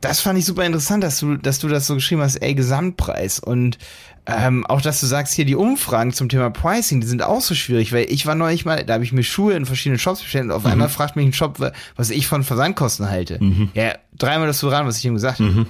das 0.00 0.20
fand 0.20 0.38
ich 0.38 0.44
super 0.44 0.64
interessant, 0.64 1.02
dass 1.02 1.18
du, 1.20 1.36
dass 1.36 1.58
du 1.58 1.68
das 1.68 1.86
so 1.86 1.94
geschrieben 1.94 2.22
hast, 2.22 2.36
ey, 2.36 2.54
Gesamtpreis. 2.54 3.38
Und 3.38 3.78
ähm, 4.26 4.66
auch, 4.66 4.80
dass 4.80 5.00
du 5.00 5.06
sagst, 5.06 5.34
hier 5.34 5.44
die 5.44 5.54
Umfragen 5.54 6.12
zum 6.12 6.28
Thema 6.28 6.50
Pricing, 6.50 7.00
die 7.00 7.06
sind 7.06 7.22
auch 7.22 7.40
so 7.40 7.54
schwierig, 7.54 7.92
weil 7.92 8.06
ich 8.10 8.26
war 8.26 8.34
neulich 8.34 8.64
mal, 8.64 8.84
da 8.84 8.94
habe 8.94 9.04
ich 9.04 9.12
mir 9.12 9.22
Schuhe 9.22 9.54
in 9.54 9.66
verschiedenen 9.66 9.98
Shops 9.98 10.22
bestellt 10.22 10.46
und 10.46 10.52
auf 10.52 10.64
mhm. 10.64 10.72
einmal 10.72 10.88
fragt 10.88 11.16
mich 11.16 11.26
ein 11.26 11.32
Shop, 11.32 11.72
was 11.96 12.10
ich 12.10 12.26
von 12.26 12.42
Versandkosten 12.42 13.08
halte. 13.08 13.42
Mhm. 13.42 13.70
Ja, 13.74 13.94
dreimal 14.18 14.46
das 14.46 14.58
so 14.58 14.68
ran, 14.68 14.86
was 14.86 14.98
ich 14.98 15.04
ihm 15.04 15.14
gesagt 15.14 15.38
habe. 15.38 15.50
Mhm 15.50 15.66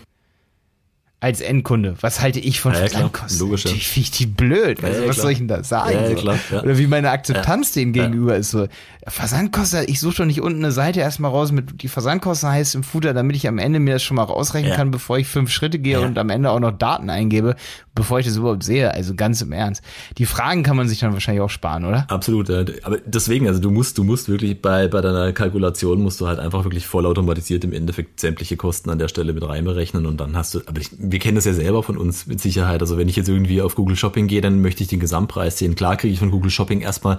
als 1.18 1.40
Endkunde. 1.40 1.94
Was 2.02 2.20
halte 2.20 2.40
ich 2.40 2.60
von 2.60 2.72
ja, 2.72 2.80
Versandkosten? 2.80 3.40
Logisch. 3.40 3.64
Ja. 3.64 3.70
Natürlich 3.70 3.88
finde 3.88 4.04
ich 4.04 4.10
die 4.10 4.26
blöd. 4.26 4.84
Also, 4.84 5.02
ja, 5.02 5.08
was 5.08 5.16
soll 5.16 5.32
ich 5.32 5.38
denn 5.38 5.48
da 5.48 5.64
sagen? 5.64 5.92
Ja, 5.92 6.14
klar, 6.14 6.38
Oder 6.62 6.76
wie 6.76 6.86
meine 6.86 7.10
Akzeptanz 7.10 7.72
denen 7.72 7.94
gegenüber 7.94 8.36
ist. 8.36 8.50
So, 8.50 8.68
Versandkosten, 9.08 9.84
ich 9.86 9.98
suche 9.98 10.16
doch 10.16 10.24
nicht 10.26 10.42
unten 10.42 10.62
eine 10.62 10.72
Seite 10.72 11.00
erstmal 11.00 11.30
raus 11.30 11.52
mit 11.52 11.82
die 11.82 11.88
Versandkosten 11.88 12.50
heißt 12.50 12.74
im 12.74 12.82
Footer, 12.82 13.14
damit 13.14 13.36
ich 13.36 13.48
am 13.48 13.58
Ende 13.58 13.80
mir 13.80 13.94
das 13.94 14.02
schon 14.02 14.16
mal 14.16 14.24
rausrechnen 14.24 14.74
kann, 14.74 14.90
bevor 14.90 15.16
ich 15.18 15.26
fünf 15.26 15.50
Schritte 15.50 15.78
gehe 15.78 16.00
und 16.00 16.18
am 16.18 16.28
Ende 16.28 16.50
auch 16.50 16.60
noch 16.60 16.72
Daten 16.72 17.08
eingebe, 17.08 17.56
bevor 17.94 18.18
ich 18.18 18.26
das 18.26 18.36
überhaupt 18.36 18.62
sehe. 18.62 18.92
Also 18.92 19.14
ganz 19.14 19.40
im 19.40 19.52
Ernst. 19.52 19.82
Die 20.18 20.26
Fragen 20.26 20.64
kann 20.64 20.76
man 20.76 20.88
sich 20.88 20.98
dann 20.98 21.12
wahrscheinlich 21.12 21.42
auch 21.42 21.50
sparen, 21.50 21.84
oder? 21.84 22.04
Absolut. 22.08 22.50
Aber 22.50 22.98
deswegen, 23.06 23.46
also 23.48 23.60
du 23.60 23.70
musst, 23.70 23.96
du 23.96 24.04
musst 24.04 24.28
wirklich 24.28 24.60
bei, 24.60 24.88
bei 24.88 25.00
deiner 25.00 25.32
Kalkulation 25.32 26.02
musst 26.02 26.20
du 26.20 26.26
halt 26.26 26.40
einfach 26.40 26.64
wirklich 26.64 26.86
vollautomatisiert 26.86 27.64
im 27.64 27.72
Endeffekt 27.72 28.20
sämtliche 28.20 28.56
Kosten 28.56 28.90
an 28.90 28.98
der 28.98 29.08
Stelle 29.08 29.32
mit 29.32 29.48
reinberechnen 29.48 30.04
und 30.04 30.20
dann 30.20 30.36
hast 30.36 30.54
du, 30.54 30.60
aber 30.66 30.80
ich, 30.80 30.90
wir 31.10 31.18
kennen 31.18 31.36
das 31.36 31.44
ja 31.44 31.52
selber 31.52 31.82
von 31.82 31.96
uns 31.96 32.26
mit 32.26 32.40
Sicherheit. 32.40 32.80
Also 32.80 32.98
wenn 32.98 33.08
ich 33.08 33.16
jetzt 33.16 33.28
irgendwie 33.28 33.62
auf 33.62 33.74
Google 33.74 33.96
Shopping 33.96 34.26
gehe, 34.26 34.40
dann 34.40 34.60
möchte 34.60 34.82
ich 34.82 34.88
den 34.88 35.00
Gesamtpreis 35.00 35.58
sehen. 35.58 35.74
Klar 35.74 35.96
kriege 35.96 36.12
ich 36.12 36.18
von 36.18 36.30
Google 36.30 36.50
Shopping 36.50 36.80
erstmal, 36.80 37.18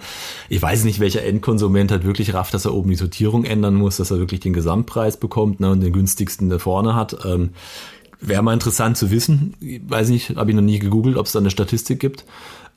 ich 0.49 0.61
weiß 0.61 0.83
nicht, 0.83 0.99
welcher 0.99 1.23
Endkonsument 1.23 1.91
halt 1.91 2.03
wirklich 2.03 2.33
rafft, 2.33 2.53
dass 2.53 2.65
er 2.65 2.73
oben 2.73 2.89
die 2.89 2.95
Sortierung 2.95 3.43
ändern 3.43 3.75
muss, 3.75 3.97
dass 3.97 4.11
er 4.11 4.19
wirklich 4.19 4.39
den 4.39 4.53
Gesamtpreis 4.53 5.17
bekommt 5.17 5.59
ne, 5.59 5.71
und 5.71 5.81
den 5.81 5.93
günstigsten 5.93 6.49
da 6.49 6.59
vorne 6.59 6.95
hat. 6.95 7.25
Ähm, 7.25 7.51
Wäre 8.19 8.41
mal 8.41 8.53
interessant 8.53 8.97
zu 8.97 9.11
wissen. 9.11 9.53
Ich 9.59 9.81
weiß 9.87 10.09
nicht, 10.09 10.35
habe 10.37 10.49
ich 10.49 10.55
noch 10.55 10.63
nie 10.63 10.79
gegoogelt, 10.79 11.17
ob 11.17 11.27
es 11.27 11.33
da 11.33 11.39
eine 11.39 11.51
Statistik 11.51 11.99
gibt. 11.99 12.25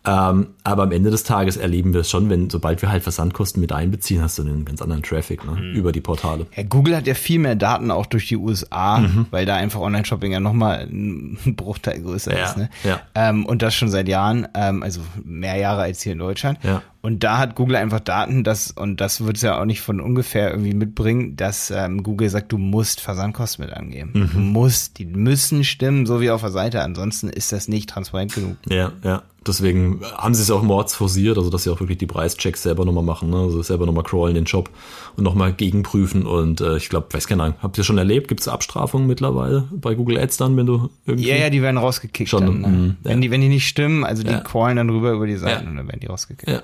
Ähm, 0.04 0.48
aber 0.64 0.84
am 0.84 0.92
Ende 0.92 1.10
des 1.10 1.24
Tages 1.24 1.56
erleben 1.56 1.92
wir 1.92 2.00
es 2.00 2.10
schon, 2.10 2.30
wenn, 2.30 2.48
sobald 2.48 2.80
wir 2.80 2.90
halt 2.90 3.02
Versandkosten 3.02 3.60
mit 3.60 3.72
einbeziehen, 3.72 4.22
hast 4.22 4.38
du 4.38 4.42
einen 4.42 4.64
ganz 4.64 4.80
anderen 4.80 5.02
Traffic 5.02 5.44
ne, 5.44 5.52
mhm. 5.52 5.74
über 5.74 5.92
die 5.92 6.00
Portale. 6.00 6.46
Ja, 6.56 6.62
Google 6.62 6.96
hat 6.96 7.06
ja 7.06 7.14
viel 7.14 7.38
mehr 7.38 7.54
Daten 7.54 7.90
auch 7.90 8.06
durch 8.06 8.28
die 8.28 8.36
USA, 8.36 8.98
mhm. 8.98 9.26
weil 9.30 9.44
da 9.44 9.56
einfach 9.56 9.80
Online-Shopping 9.80 10.32
ja 10.32 10.40
nochmal 10.40 10.88
ein 10.90 11.38
Bruchteil 11.56 12.00
größer 12.00 12.36
ja, 12.36 12.44
ist. 12.46 12.56
Ne? 12.56 12.70
Ja. 12.82 13.00
Ähm, 13.14 13.44
und 13.44 13.60
das 13.60 13.74
schon 13.74 13.90
seit 13.90 14.08
Jahren, 14.08 14.48
ähm, 14.54 14.82
also 14.82 15.00
mehr 15.22 15.56
Jahre 15.56 15.82
als 15.82 16.02
hier 16.02 16.12
in 16.12 16.18
Deutschland. 16.18 16.58
Ja. 16.62 16.82
Und 17.02 17.24
da 17.24 17.38
hat 17.38 17.54
Google 17.54 17.76
einfach 17.76 18.00
Daten, 18.00 18.44
dass, 18.44 18.72
und 18.72 19.00
das 19.00 19.24
wird 19.24 19.36
es 19.36 19.42
ja 19.42 19.58
auch 19.58 19.64
nicht 19.64 19.80
von 19.80 20.00
ungefähr 20.00 20.50
irgendwie 20.50 20.74
mitbringen, 20.74 21.34
dass 21.34 21.70
ähm, 21.70 22.02
Google 22.02 22.28
sagt, 22.28 22.52
du 22.52 22.58
musst 22.58 23.00
Versandkosten 23.00 23.64
mit 23.64 23.74
angeben. 23.74 24.10
Mhm. 24.14 24.30
Du 24.32 24.38
musst, 24.38 24.98
die 24.98 25.06
müssen 25.06 25.64
stimmen, 25.64 26.04
so 26.04 26.20
wie 26.20 26.30
auf 26.30 26.42
der 26.42 26.50
Seite. 26.50 26.82
Ansonsten 26.82 27.30
ist 27.30 27.52
das 27.52 27.68
nicht 27.68 27.88
transparent 27.88 28.34
genug. 28.34 28.56
Ja, 28.68 28.92
ja. 29.02 29.22
Deswegen 29.46 30.00
haben 30.16 30.34
sie 30.34 30.42
es 30.42 30.50
auch 30.50 30.62
mords 30.62 30.94
forciert, 30.94 31.38
also 31.38 31.48
dass 31.48 31.62
sie 31.62 31.70
auch 31.70 31.80
wirklich 31.80 31.96
die 31.96 32.06
Preischecks 32.06 32.62
selber 32.62 32.84
nochmal 32.84 33.04
machen, 33.04 33.30
ne? 33.30 33.38
also 33.38 33.62
selber 33.62 33.86
nochmal 33.86 34.04
crawlen 34.04 34.34
den 34.34 34.44
Job 34.44 34.68
und 35.16 35.24
nochmal 35.24 35.54
gegenprüfen. 35.54 36.26
Und 36.26 36.60
äh, 36.60 36.76
ich 36.76 36.90
glaube, 36.90 37.06
weiß 37.10 37.26
keine 37.26 37.44
Ahnung, 37.44 37.56
habt 37.62 37.78
ihr 37.78 37.84
schon 37.84 37.96
erlebt? 37.96 38.28
Gibt 38.28 38.40
es 38.40 38.48
Abstrafungen 38.48 39.06
mittlerweile 39.06 39.66
bei 39.70 39.94
Google 39.94 40.18
Ads 40.18 40.36
dann, 40.36 40.56
wenn 40.58 40.66
du 40.66 40.90
irgendwie. 41.06 41.28
Ja, 41.28 41.36
ja, 41.36 41.48
die 41.48 41.62
werden 41.62 41.78
rausgekickt. 41.78 42.28
Schon, 42.28 42.44
dann, 42.44 42.60
ne? 42.60 42.68
mh, 42.68 42.96
wenn, 43.02 43.12
ja. 43.12 43.20
die, 43.20 43.30
wenn 43.30 43.40
die 43.40 43.48
nicht 43.48 43.66
stimmen, 43.66 44.04
also 44.04 44.22
die 44.22 44.30
ja. 44.30 44.40
crawlen 44.40 44.76
dann 44.76 44.90
rüber 44.90 45.12
über 45.12 45.26
die 45.26 45.36
Seiten 45.36 45.64
ja. 45.64 45.70
und 45.70 45.76
dann 45.76 45.88
werden 45.88 46.00
die 46.00 46.08
rausgekickt. 46.08 46.50
Ja. 46.50 46.62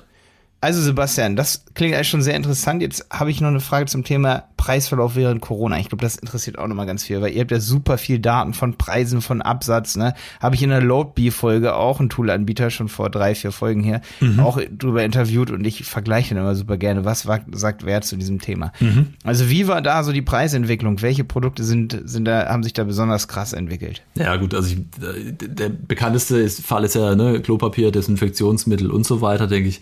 Also 0.60 0.80
Sebastian, 0.80 1.36
das 1.36 1.64
klingt 1.74 1.94
eigentlich 1.94 2.08
schon 2.08 2.22
sehr 2.22 2.34
interessant. 2.34 2.80
Jetzt 2.80 3.06
habe 3.10 3.30
ich 3.30 3.40
noch 3.40 3.48
eine 3.48 3.60
Frage 3.60 3.86
zum 3.86 4.04
Thema 4.04 4.44
Preisverlauf 4.56 5.14
während 5.14 5.42
Corona. 5.42 5.78
Ich 5.78 5.90
glaube, 5.90 6.02
das 6.02 6.16
interessiert 6.16 6.58
auch 6.58 6.66
nochmal 6.66 6.86
ganz 6.86 7.04
viel, 7.04 7.20
weil 7.20 7.32
ihr 7.32 7.42
habt 7.42 7.50
ja 7.50 7.60
super 7.60 7.98
viel 7.98 8.18
Daten 8.18 8.54
von 8.54 8.76
Preisen, 8.76 9.20
von 9.20 9.42
Absatz. 9.42 9.96
Ne? 9.96 10.14
Habe 10.40 10.54
ich 10.54 10.62
in 10.62 10.70
der 10.70 10.80
Loadbee-Folge 10.80 11.76
auch 11.76 12.00
ein 12.00 12.08
Toolanbieter 12.08 12.70
schon 12.70 12.88
vor 12.88 13.10
drei, 13.10 13.34
vier 13.34 13.52
Folgen 13.52 13.84
her 13.84 14.00
mhm. 14.20 14.40
auch 14.40 14.58
drüber 14.76 15.04
interviewt 15.04 15.50
und 15.50 15.64
ich 15.64 15.84
vergleiche 15.84 16.34
dann 16.34 16.42
immer 16.42 16.54
super 16.54 16.78
gerne, 16.78 17.04
was 17.04 17.28
sagt 17.52 17.84
wer 17.84 18.00
zu 18.00 18.16
diesem 18.16 18.40
Thema. 18.40 18.72
Mhm. 18.80 19.08
Also 19.24 19.50
wie 19.50 19.68
war 19.68 19.82
da 19.82 20.02
so 20.02 20.12
die 20.12 20.22
Preisentwicklung? 20.22 21.02
Welche 21.02 21.22
Produkte 21.22 21.64
sind, 21.64 22.00
sind 22.06 22.24
da, 22.24 22.46
haben 22.48 22.62
sich 22.62 22.72
da 22.72 22.82
besonders 22.84 23.28
krass 23.28 23.52
entwickelt? 23.52 24.02
Ja 24.14 24.36
gut, 24.36 24.54
also 24.54 24.74
ich, 24.74 24.78
der 24.98 25.68
bekannteste 25.68 26.48
Fall 26.48 26.82
ist 26.84 26.94
ja 26.94 27.14
ne, 27.14 27.40
Klopapier, 27.40 27.92
Desinfektionsmittel 27.92 28.90
und 28.90 29.06
so 29.06 29.20
weiter, 29.20 29.46
denke 29.46 29.68
ich. 29.68 29.80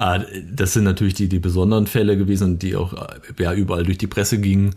Ah, 0.00 0.20
das 0.48 0.74
sind 0.74 0.84
natürlich 0.84 1.14
die, 1.14 1.28
die 1.28 1.40
besonderen 1.40 1.88
Fälle 1.88 2.16
gewesen, 2.16 2.60
die 2.60 2.76
auch 2.76 2.94
ja, 3.36 3.52
überall 3.52 3.82
durch 3.82 3.98
die 3.98 4.06
Presse 4.06 4.38
gingen. 4.38 4.74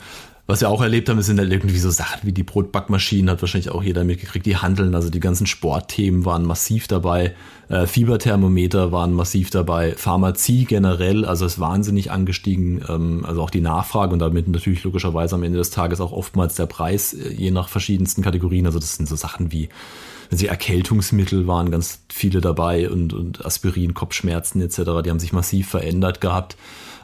Was 0.48 0.62
wir 0.62 0.70
auch 0.70 0.82
erlebt 0.82 1.08
haben, 1.08 1.22
sind 1.22 1.40
halt 1.40 1.52
irgendwie 1.52 1.78
so 1.78 1.92
Sachen 1.92 2.22
wie 2.24 2.34
die 2.34 2.44
Brotbackmaschinen, 2.44 3.30
hat 3.30 3.42
wahrscheinlich 3.42 3.70
auch 3.70 3.84
jeder 3.84 4.04
mitgekriegt, 4.04 4.48
die 4.48 4.58
handeln, 4.58 4.96
also 4.96 5.12
die 5.12 5.20
ganzen 5.20 5.46
Sportthemen 5.46 6.26
waren 6.26 6.44
massiv 6.44 6.88
dabei, 6.88 7.36
äh, 7.70 7.86
Fieberthermometer 7.86 8.92
waren 8.92 9.14
massiv 9.14 9.52
dabei, 9.52 9.94
Pharmazie 9.96 10.66
generell, 10.66 11.24
also 11.24 11.46
ist 11.46 11.60
wahnsinnig 11.60 12.10
angestiegen, 12.10 12.84
ähm, 12.90 13.24
also 13.24 13.44
auch 13.44 13.52
die 13.52 13.62
Nachfrage 13.62 14.12
und 14.14 14.20
damit 14.20 14.48
natürlich 14.48 14.84
logischerweise 14.84 15.36
am 15.36 15.44
Ende 15.44 15.60
des 15.60 15.70
Tages 15.70 16.02
auch 16.02 16.12
oftmals 16.12 16.56
der 16.56 16.66
Preis, 16.66 17.14
äh, 17.14 17.32
je 17.32 17.52
nach 17.52 17.70
verschiedensten 17.70 18.24
Kategorien, 18.24 18.66
also 18.66 18.80
das 18.80 18.96
sind 18.96 19.08
so 19.08 19.16
Sachen 19.16 19.52
wie 19.52 19.70
also 20.32 20.46
Erkältungsmittel 20.48 21.46
waren 21.46 21.72
ganz 21.72 22.04
viele 22.10 22.40
dabei 22.40 22.90
und, 22.90 23.14
und 23.14 23.46
Aspirin, 23.46 23.94
Kopfschmerzen 23.94 24.62
etc., 24.62 24.78
die 25.04 25.10
haben 25.10 25.20
sich 25.20 25.34
massiv 25.34 25.68
verändert 25.70 26.22
gehabt. 26.22 26.56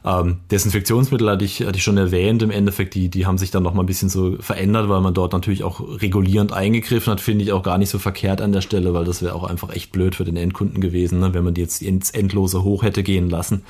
Ähm, 0.05 0.37
Desinfektionsmittel 0.51 1.29
hatte 1.29 1.43
ich, 1.43 1.61
hatte 1.65 1.77
ich 1.77 1.83
schon 1.83 1.97
erwähnt, 1.97 2.41
im 2.41 2.51
Endeffekt, 2.51 2.95
die, 2.95 3.09
die 3.09 3.25
haben 3.25 3.37
sich 3.37 3.51
dann 3.51 3.63
noch 3.63 3.73
mal 3.73 3.83
ein 3.83 3.87
bisschen 3.87 4.07
so 4.07 4.37
verändert, 4.39 4.87
weil 4.87 5.01
man 5.01 5.13
dort 5.13 5.33
natürlich 5.33 5.65
auch 5.65 5.81
regulierend 6.01 6.53
eingegriffen 6.53 7.11
hat, 7.11 7.19
finde 7.19 7.43
ich 7.43 7.51
auch 7.51 7.63
gar 7.63 7.77
nicht 7.77 7.89
so 7.89 7.99
verkehrt 7.99 8.39
an 8.39 8.53
der 8.53 8.61
Stelle, 8.61 8.93
weil 8.93 9.03
das 9.03 9.21
wäre 9.21 9.35
auch 9.35 9.43
einfach 9.43 9.75
echt 9.75 9.91
blöd 9.91 10.15
für 10.15 10.23
den 10.23 10.37
Endkunden 10.37 10.79
gewesen, 10.79 11.19
ne, 11.19 11.33
wenn 11.33 11.43
man 11.43 11.53
die 11.53 11.61
jetzt 11.61 11.81
ins 11.81 12.11
Endlose 12.11 12.63
hoch 12.63 12.83
hätte 12.83 13.03
gehen 13.03 13.29
lassen. 13.29 13.63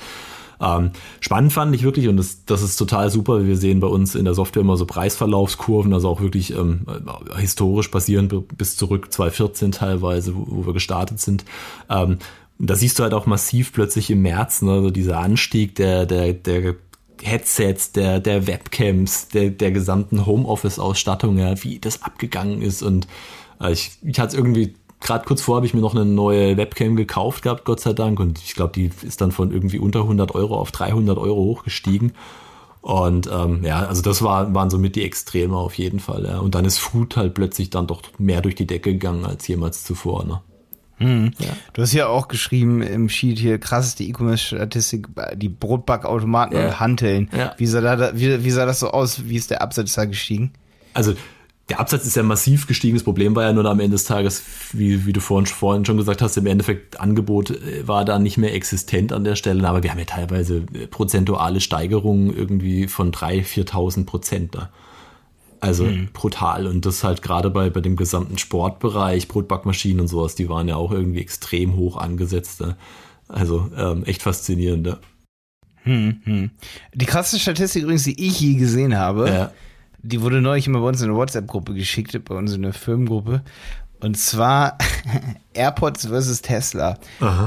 Ähm, 0.60 0.90
spannend 1.20 1.52
fand 1.52 1.74
ich 1.74 1.82
wirklich, 1.82 2.08
und 2.08 2.16
das, 2.16 2.44
das 2.44 2.62
ist 2.62 2.76
total 2.76 3.10
super, 3.10 3.46
wir 3.46 3.56
sehen 3.56 3.80
bei 3.80 3.86
uns 3.86 4.14
in 4.14 4.24
der 4.24 4.34
Software 4.34 4.62
immer 4.62 4.76
so 4.76 4.86
Preisverlaufskurven, 4.86 5.92
also 5.92 6.08
auch 6.08 6.20
wirklich 6.20 6.54
ähm, 6.54 6.86
historisch 7.36 7.90
basierend 7.90 8.56
bis 8.56 8.76
zurück 8.76 9.12
2014 9.12 9.72
teilweise, 9.72 10.34
wo, 10.34 10.46
wo 10.48 10.66
wir 10.66 10.72
gestartet 10.72 11.20
sind. 11.20 11.44
Ähm, 11.88 12.18
da 12.58 12.74
siehst 12.74 12.98
du 12.98 13.04
halt 13.04 13.14
auch 13.14 13.26
massiv 13.26 13.72
plötzlich 13.72 14.10
im 14.10 14.22
März, 14.22 14.62
ne, 14.62 14.82
so 14.82 14.90
dieser 14.90 15.18
Anstieg 15.20 15.76
der, 15.76 16.06
der, 16.06 16.32
der 16.32 16.74
Headsets, 17.22 17.92
der, 17.92 18.20
der 18.20 18.46
Webcams, 18.46 19.28
der, 19.28 19.50
der 19.50 19.70
gesamten 19.70 20.26
Homeoffice-Ausstattung, 20.26 21.38
ja, 21.38 21.62
wie 21.62 21.78
das 21.78 22.02
abgegangen 22.02 22.62
ist. 22.62 22.82
Und 22.82 23.06
äh, 23.60 23.72
ich, 23.72 23.98
ich 24.02 24.18
hatte 24.18 24.28
es 24.28 24.34
irgendwie 24.34 24.74
gerade 25.00 25.24
kurz 25.24 25.42
vor 25.42 25.56
habe 25.56 25.66
ich 25.66 25.74
mir 25.74 25.80
noch 25.80 25.94
eine 25.94 26.04
neue 26.04 26.56
Webcam 26.56 26.96
gekauft 26.96 27.42
gehabt, 27.42 27.64
Gott 27.64 27.80
sei 27.80 27.92
Dank. 27.92 28.20
Und 28.20 28.38
ich 28.38 28.54
glaube, 28.54 28.72
die 28.74 28.90
ist 29.02 29.20
dann 29.20 29.32
von 29.32 29.52
irgendwie 29.52 29.78
unter 29.78 30.00
100 30.00 30.34
Euro 30.34 30.56
auf 30.58 30.72
300 30.72 31.18
Euro 31.18 31.36
hochgestiegen. 31.36 32.12
Und 32.80 33.28
ähm, 33.32 33.64
ja, 33.64 33.86
also 33.86 34.02
das 34.02 34.22
war, 34.22 34.54
waren 34.54 34.70
somit 34.70 34.96
die 34.96 35.04
Extreme 35.04 35.56
auf 35.56 35.74
jeden 35.74 36.00
Fall. 36.00 36.24
Ja. 36.24 36.38
Und 36.38 36.54
dann 36.54 36.64
ist 36.64 36.78
Food 36.78 37.16
halt 37.16 37.34
plötzlich 37.34 37.70
dann 37.70 37.86
doch 37.86 38.02
mehr 38.18 38.40
durch 38.40 38.54
die 38.54 38.66
Decke 38.66 38.92
gegangen 38.92 39.24
als 39.24 39.46
jemals 39.48 39.84
zuvor. 39.84 40.24
Ne? 40.24 40.40
Hm. 40.98 41.32
Ja. 41.38 41.50
Du 41.72 41.82
hast 41.82 41.92
ja 41.92 42.08
auch 42.08 42.28
geschrieben 42.28 42.82
im 42.82 43.08
Sheet 43.08 43.38
hier, 43.38 43.58
krasseste 43.58 44.04
E-Commerce-Statistik, 44.04 45.08
die 45.34 45.48
Brotbackautomaten 45.48 46.56
ja. 46.56 46.66
und 46.66 46.80
Hanteln. 46.80 47.30
Ja. 47.36 47.54
Wie, 47.56 47.66
sah 47.66 47.80
da, 47.80 48.16
wie, 48.16 48.44
wie 48.44 48.50
sah 48.50 48.66
das 48.66 48.80
so 48.80 48.90
aus? 48.90 49.28
Wie 49.28 49.36
ist 49.36 49.50
der 49.50 49.62
Absatz 49.62 49.94
da 49.94 50.04
gestiegen? 50.04 50.52
Also 50.94 51.14
der 51.68 51.80
Absatz 51.80 52.06
ist 52.06 52.16
ja 52.16 52.22
massiv 52.22 52.66
gestiegen. 52.66 52.96
Das 52.96 53.04
Problem 53.04 53.36
war 53.36 53.44
ja 53.44 53.52
nur 53.52 53.64
am 53.66 53.80
Ende 53.80 53.94
des 53.94 54.04
Tages, 54.04 54.42
wie, 54.72 55.04
wie 55.04 55.12
du 55.12 55.20
vorhin, 55.20 55.46
vorhin 55.46 55.84
schon 55.84 55.98
gesagt 55.98 56.22
hast, 56.22 56.36
im 56.36 56.46
Endeffekt 56.46 56.98
Angebot 56.98 57.50
äh, 57.50 57.86
war 57.86 58.04
da 58.04 58.18
nicht 58.18 58.38
mehr 58.38 58.54
existent 58.54 59.12
an 59.12 59.24
der 59.24 59.36
Stelle. 59.36 59.66
Aber 59.68 59.82
wir 59.82 59.90
haben 59.90 59.98
ja 59.98 60.06
teilweise 60.06 60.64
äh, 60.72 60.86
prozentuale 60.86 61.60
Steigerungen 61.60 62.34
irgendwie 62.34 62.88
von 62.88 63.12
3.000, 63.12 63.68
4.000 63.70 64.06
Prozent 64.06 64.54
da. 64.54 64.70
Also 65.60 65.84
mhm. 65.84 66.08
brutal. 66.12 66.66
Und 66.66 66.86
das 66.86 67.04
halt 67.04 67.20
gerade 67.20 67.50
bei, 67.50 67.68
bei 67.68 67.80
dem 67.80 67.96
gesamten 67.96 68.38
Sportbereich, 68.38 69.28
Brotbackmaschinen 69.28 70.00
und 70.00 70.08
sowas, 70.08 70.34
die 70.36 70.48
waren 70.48 70.68
ja 70.68 70.76
auch 70.76 70.92
irgendwie 70.92 71.20
extrem 71.20 71.76
hoch 71.76 71.98
angesetzt. 71.98 72.64
Also 73.28 73.70
ähm, 73.76 74.04
echt 74.04 74.22
faszinierend. 74.22 74.96
Hm, 75.82 76.20
hm. 76.24 76.50
Die 76.94 77.06
krasse 77.06 77.38
Statistik 77.38 77.82
übrigens, 77.82 78.04
die 78.04 78.26
ich 78.26 78.40
je 78.40 78.54
gesehen 78.54 78.96
habe, 78.96 79.28
ja 79.28 79.52
die 79.98 80.20
wurde 80.22 80.40
neulich 80.40 80.66
immer 80.66 80.80
bei 80.80 80.88
uns 80.88 81.00
in 81.00 81.08
eine 81.08 81.18
WhatsApp-Gruppe 81.18 81.74
geschickt, 81.74 82.18
bei 82.24 82.34
uns 82.34 82.54
in 82.54 82.62
der 82.62 82.72
Firmengruppe. 82.72 83.42
Und 84.00 84.16
zwar 84.16 84.78
AirPods 85.54 86.06
versus 86.06 86.40
Tesla. 86.40 86.98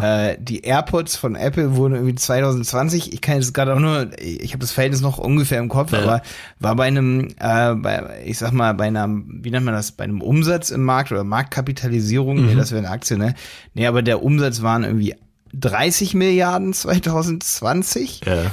Äh, 0.02 0.38
die 0.38 0.62
AirPods 0.62 1.16
von 1.16 1.36
Apple 1.36 1.78
wurden 1.78 1.94
irgendwie 1.94 2.16
2020, 2.16 3.14
ich 3.14 3.22
kann 3.22 3.36
jetzt 3.36 3.54
gerade 3.54 3.74
auch 3.74 3.80
nur, 3.80 4.10
ich 4.20 4.52
habe 4.52 4.60
das 4.60 4.74
Verhältnis 4.74 5.02
noch 5.02 5.18
ungefähr 5.18 5.60
im 5.60 5.70
Kopf, 5.70 5.94
ja. 5.94 6.00
aber 6.00 6.22
war 6.60 6.76
bei 6.76 6.88
einem, 6.88 7.30
äh, 7.40 7.76
bei, 7.76 8.22
ich 8.26 8.38
sag 8.38 8.52
mal, 8.52 8.74
bei 8.74 8.88
einem, 8.88 9.40
wie 9.44 9.50
nennt 9.50 9.66
man 9.66 9.74
das, 9.74 9.94
bei 9.94 10.04
einem 10.04 10.22
Umsatz 10.22 10.72
im 10.72 10.84
Markt 10.84 11.14
oder 11.14 11.24
Marktkapitalisierung, 11.24 12.42
mhm. 12.42 12.48
nee, 12.48 12.56
das 12.56 12.72
wäre 12.72 12.86
eine 12.86 12.94
Aktie, 12.94 13.18
ne? 13.18 13.34
Nee, 13.74 13.88
aber 13.88 14.02
der 14.02 14.22
Umsatz 14.22 14.62
waren 14.62 14.84
irgendwie 14.84 15.16
30 15.54 16.14
Milliarden 16.16 16.74
2020. 16.74 18.22
Ja. 18.26 18.52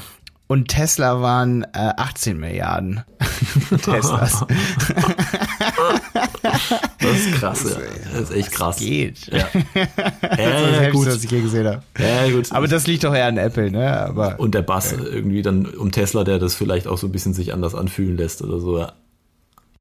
Und 0.49 0.69
Tesla 0.69 1.21
waren 1.21 1.63
äh, 1.75 1.93
18 1.97 2.39
Milliarden 2.39 3.05
Teslas. 3.83 4.47
das 6.99 7.17
ist 7.17 7.33
krass, 7.35 7.65
ja. 7.65 7.77
Das 8.13 8.23
ist 8.23 8.31
echt 8.31 8.53
krass. 8.53 8.77
Das 8.77 8.85
geht. 8.85 9.27
Ja, 9.27 9.47
das 9.75 10.73
ist 10.73 10.81
das 10.81 10.93
gut. 10.93 11.07
was 11.07 11.25
ich 11.25 11.31
je 11.31 11.43
gesehen 11.43 11.67
habe. 11.67 11.83
Ja, 11.99 12.31
gut. 12.31 12.51
Aber 12.51 12.67
das 12.67 12.87
liegt 12.87 13.05
doch 13.05 13.15
eher 13.15 13.27
an 13.27 13.37
Apple, 13.37 13.71
ne? 13.71 14.01
Aber, 14.01 14.41
Und 14.41 14.55
der 14.55 14.63
Bass 14.63 14.95
okay. 14.95 15.03
irgendwie 15.05 15.43
dann 15.43 15.67
um 15.67 15.93
Tesla, 15.93 16.25
der 16.25 16.39
das 16.39 16.55
vielleicht 16.55 16.87
auch 16.87 16.97
so 16.97 17.09
ein 17.09 17.13
bisschen 17.13 17.35
sich 17.35 17.53
anders 17.53 17.75
anfühlen 17.75 18.17
lässt 18.17 18.41
oder 18.41 18.59
so, 18.59 18.79
ja. 18.79 18.95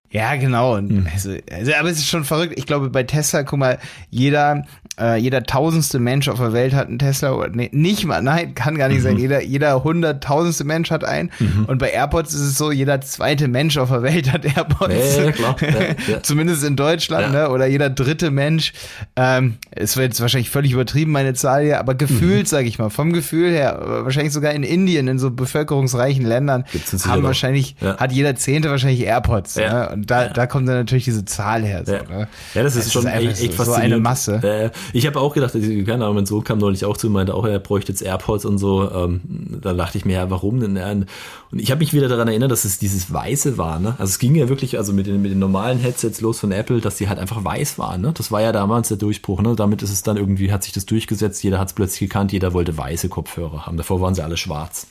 Ja, 0.09 0.35
genau. 0.35 0.81
Mhm. 0.81 1.05
Also, 1.13 1.35
also, 1.51 1.73
aber 1.77 1.89
es 1.89 1.97
ist 1.97 2.07
schon 2.07 2.23
verrückt. 2.23 2.53
Ich 2.57 2.65
glaube, 2.65 2.89
bei 2.89 3.03
Tesla, 3.03 3.43
guck 3.43 3.59
mal, 3.59 3.77
jeder, 4.09 4.63
äh, 4.99 5.17
jeder 5.17 5.43
tausendste 5.43 5.99
Mensch 5.99 6.29
auf 6.29 6.39
der 6.39 6.53
Welt 6.53 6.73
hat 6.73 6.87
einen 6.87 6.97
Tesla. 6.97 7.33
Oder, 7.33 7.49
nee, 7.49 7.69
nicht 7.73 8.05
mal, 8.05 8.21
nein, 8.21 8.55
kann 8.55 8.77
gar 8.77 8.87
nicht 8.87 8.99
mhm. 8.99 9.03
sein. 9.03 9.17
Jeder, 9.17 9.43
jeder 9.43 9.83
hunderttausendste 9.83 10.63
Mensch 10.63 10.91
hat 10.91 11.03
einen. 11.03 11.29
Mhm. 11.39 11.65
Und 11.65 11.79
bei 11.79 11.89
AirPods 11.89 12.33
ist 12.33 12.39
es 12.39 12.57
so, 12.57 12.71
jeder 12.71 13.01
zweite 13.01 13.49
Mensch 13.49 13.77
auf 13.77 13.89
der 13.89 14.01
Welt 14.01 14.31
hat 14.31 14.45
AirPods. 14.45 15.17
Ja, 15.17 15.31
klar. 15.33 15.55
Ja, 15.61 16.13
ja. 16.13 16.21
Zumindest 16.23 16.63
in 16.63 16.77
Deutschland, 16.77 17.33
ne? 17.33 17.49
Oder 17.49 17.67
jeder 17.67 17.89
dritte 17.89 18.31
Mensch. 18.31 18.71
Ähm, 19.17 19.55
es 19.71 19.97
wird 19.97 20.07
jetzt 20.07 20.21
wahrscheinlich 20.21 20.49
völlig 20.49 20.71
übertrieben, 20.71 21.11
meine 21.11 21.33
Zahl 21.33 21.63
hier, 21.63 21.79
aber 21.79 21.95
gefühlt, 21.95 22.43
mhm. 22.43 22.45
sage 22.45 22.67
ich 22.69 22.79
mal, 22.79 22.89
vom 22.89 23.11
Gefühl 23.11 23.51
her, 23.51 23.77
wahrscheinlich 24.03 24.31
sogar 24.31 24.53
in 24.53 24.63
Indien, 24.63 25.09
in 25.09 25.19
so 25.19 25.31
bevölkerungsreichen 25.31 26.25
Ländern, 26.25 26.63
haben 27.05 27.23
wahrscheinlich, 27.23 27.75
hat 27.81 28.13
jeder 28.13 28.35
Zehnte 28.37 28.69
wahrscheinlich 28.69 29.01
AirPods. 29.01 29.55
Ja. 29.55 29.95
Ne? 29.95 29.96
Und 29.97 30.11
da, 30.11 30.29
da 30.29 30.45
kommt 30.45 30.67
dann 30.67 30.75
natürlich 30.75 31.05
diese 31.05 31.25
Zahl 31.25 31.63
her. 31.63 31.83
So, 31.85 31.93
ja. 31.93 32.03
Ne? 32.03 32.27
ja, 32.53 32.63
das 32.63 32.75
ist 32.75 32.85
das 32.85 32.93
schon 32.93 33.07
ist 33.07 33.13
echt, 33.13 33.41
echt 33.41 33.57
so, 33.57 33.63
so 33.63 33.73
eine 33.73 33.97
Masse. 33.97 34.35
Äh, 34.43 34.69
ich 34.93 35.07
habe 35.07 35.19
auch 35.19 35.33
gedacht, 35.33 35.55
also, 35.55 35.67
keine 35.83 36.03
Ahnung, 36.03 36.15
mein 36.15 36.25
Sohn 36.27 36.43
kam 36.43 36.59
neulich 36.59 36.85
auch 36.85 36.97
zu 36.97 37.07
und 37.07 37.13
meinte 37.13 37.33
auch, 37.33 37.45
er 37.45 37.59
bräuchte 37.59 37.91
jetzt 37.91 38.03
AirPods 38.03 38.45
und 38.45 38.59
so. 38.59 38.91
Ähm, 38.91 39.21
da 39.61 39.73
dachte 39.73 39.97
ich 39.97 40.05
mir, 40.05 40.13
ja, 40.13 40.29
warum 40.29 40.59
denn? 40.59 40.75
Ja, 40.75 40.91
Und 40.91 41.07
ich 41.51 41.71
habe 41.71 41.79
mich 41.79 41.93
wieder 41.93 42.07
daran 42.07 42.27
erinnert, 42.27 42.51
dass 42.51 42.63
es 42.63 42.77
dieses 42.77 43.11
Weiße 43.11 43.57
war. 43.57 43.79
Ne? 43.79 43.95
Also 43.97 44.11
es 44.11 44.19
ging 44.19 44.35
ja 44.35 44.49
wirklich 44.49 44.77
also 44.77 44.93
mit 44.93 45.07
den, 45.07 45.21
mit 45.21 45.31
den 45.31 45.39
normalen 45.39 45.79
Headsets 45.79 46.21
los 46.21 46.39
von 46.39 46.51
Apple, 46.51 46.79
dass 46.79 46.97
die 46.97 47.09
halt 47.09 47.17
einfach 47.17 47.43
weiß 47.43 47.79
waren. 47.79 48.01
Ne? 48.01 48.13
Das 48.13 48.31
war 48.31 48.41
ja 48.41 48.51
damals 48.51 48.89
der 48.89 48.97
Durchbruch. 48.97 49.41
Ne? 49.41 49.55
Damit 49.55 49.81
ist 49.81 49.91
es 49.91 50.03
dann 50.03 50.17
irgendwie, 50.17 50.51
hat 50.51 50.63
sich 50.63 50.73
das 50.73 50.85
durchgesetzt. 50.85 51.43
Jeder 51.43 51.59
hat 51.59 51.69
es 51.69 51.73
plötzlich 51.73 52.01
gekannt. 52.09 52.31
Jeder 52.31 52.53
wollte 52.53 52.77
weiße 52.77 53.09
Kopfhörer 53.09 53.65
haben. 53.65 53.77
Davor 53.77 53.99
waren 54.01 54.13
sie 54.13 54.23
alle 54.23 54.37
schwarz. 54.37 54.87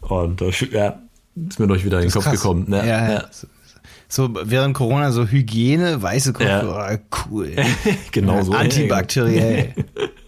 Und 0.00 0.42
äh, 0.42 0.50
ja, 0.70 1.00
ist 1.48 1.58
mir 1.58 1.66
noch 1.66 1.82
wieder 1.82 1.98
in 1.98 2.08
den 2.08 2.12
Kopf 2.12 2.24
krass. 2.24 2.34
gekommen. 2.34 2.66
Ne? 2.68 2.86
Ja, 2.86 3.12
ja. 3.12 3.24
So 4.14 4.30
während 4.44 4.74
Corona 4.74 5.10
so 5.10 5.26
Hygiene, 5.26 6.00
weiße 6.00 6.32
Kopfhörer, 6.34 6.92
Ja. 6.92 6.98
cool. 7.28 7.52
genau 8.12 8.42
so. 8.44 8.52
Antibakteriell. 8.52 9.74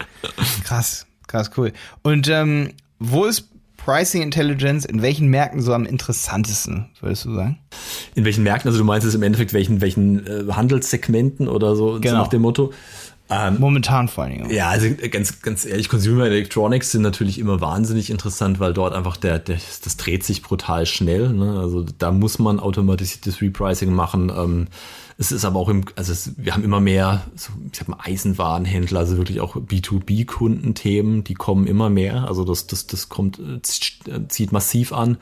krass, 0.64 1.06
krass, 1.28 1.50
cool. 1.56 1.72
Und 2.02 2.28
ähm, 2.28 2.70
wo 2.98 3.26
ist 3.26 3.48
Pricing 3.76 4.22
Intelligence 4.22 4.84
in 4.84 5.00
welchen 5.02 5.28
Märkten 5.28 5.62
so 5.62 5.72
am 5.72 5.86
interessantesten, 5.86 6.88
würdest 7.00 7.24
du 7.26 7.34
sagen? 7.36 7.60
In 8.16 8.24
welchen 8.24 8.42
Märkten? 8.42 8.68
Also 8.68 8.78
du 8.80 8.84
meinst 8.84 9.06
es 9.06 9.14
im 9.14 9.22
Endeffekt, 9.22 9.52
welchen, 9.52 9.80
welchen 9.80 10.26
äh, 10.26 10.52
Handelssegmenten 10.52 11.46
oder 11.46 11.76
so, 11.76 11.94
so 11.94 12.00
Genau. 12.00 12.16
nach 12.18 12.26
dem 12.28 12.42
Motto? 12.42 12.72
Ähm, 13.28 13.58
Momentan 13.58 14.06
vor 14.08 14.24
allen 14.24 14.34
Dingen. 14.34 14.50
ja, 14.50 14.68
also 14.68 14.86
ganz, 15.10 15.42
ganz 15.42 15.64
ehrlich, 15.64 15.88
Consumer 15.88 16.26
Electronics 16.26 16.92
sind 16.92 17.02
natürlich 17.02 17.38
immer 17.38 17.60
wahnsinnig 17.60 18.10
interessant, 18.10 18.60
weil 18.60 18.72
dort 18.72 18.94
einfach 18.94 19.16
der, 19.16 19.40
der 19.40 19.56
das 19.56 19.96
dreht 19.96 20.22
sich 20.22 20.42
brutal 20.42 20.86
schnell. 20.86 21.30
Ne? 21.30 21.58
Also 21.58 21.84
da 21.98 22.12
muss 22.12 22.38
man 22.38 22.60
automatisiertes 22.60 23.42
Repricing 23.42 23.92
machen. 23.92 24.30
Ähm, 24.36 24.68
es 25.18 25.32
ist 25.32 25.44
aber 25.44 25.58
auch 25.58 25.68
im, 25.68 25.84
also 25.96 26.12
es, 26.12 26.32
wir 26.36 26.52
haben 26.52 26.62
immer 26.62 26.80
mehr, 26.80 27.24
so, 27.34 27.50
ich 27.72 27.78
sag 27.78 27.88
mal, 27.88 27.98
Eisenwarenhändler, 28.00 29.00
also 29.00 29.16
wirklich 29.16 29.40
auch 29.40 29.56
B2B-Kundenthemen, 29.56 31.24
die 31.24 31.34
kommen 31.34 31.66
immer 31.66 31.90
mehr. 31.90 32.28
Also 32.28 32.44
das, 32.44 32.66
das, 32.66 32.86
das 32.86 33.08
kommt, 33.08 33.40
äh, 33.40 33.60
zieht 34.28 34.52
massiv 34.52 34.92
an. 34.92 35.16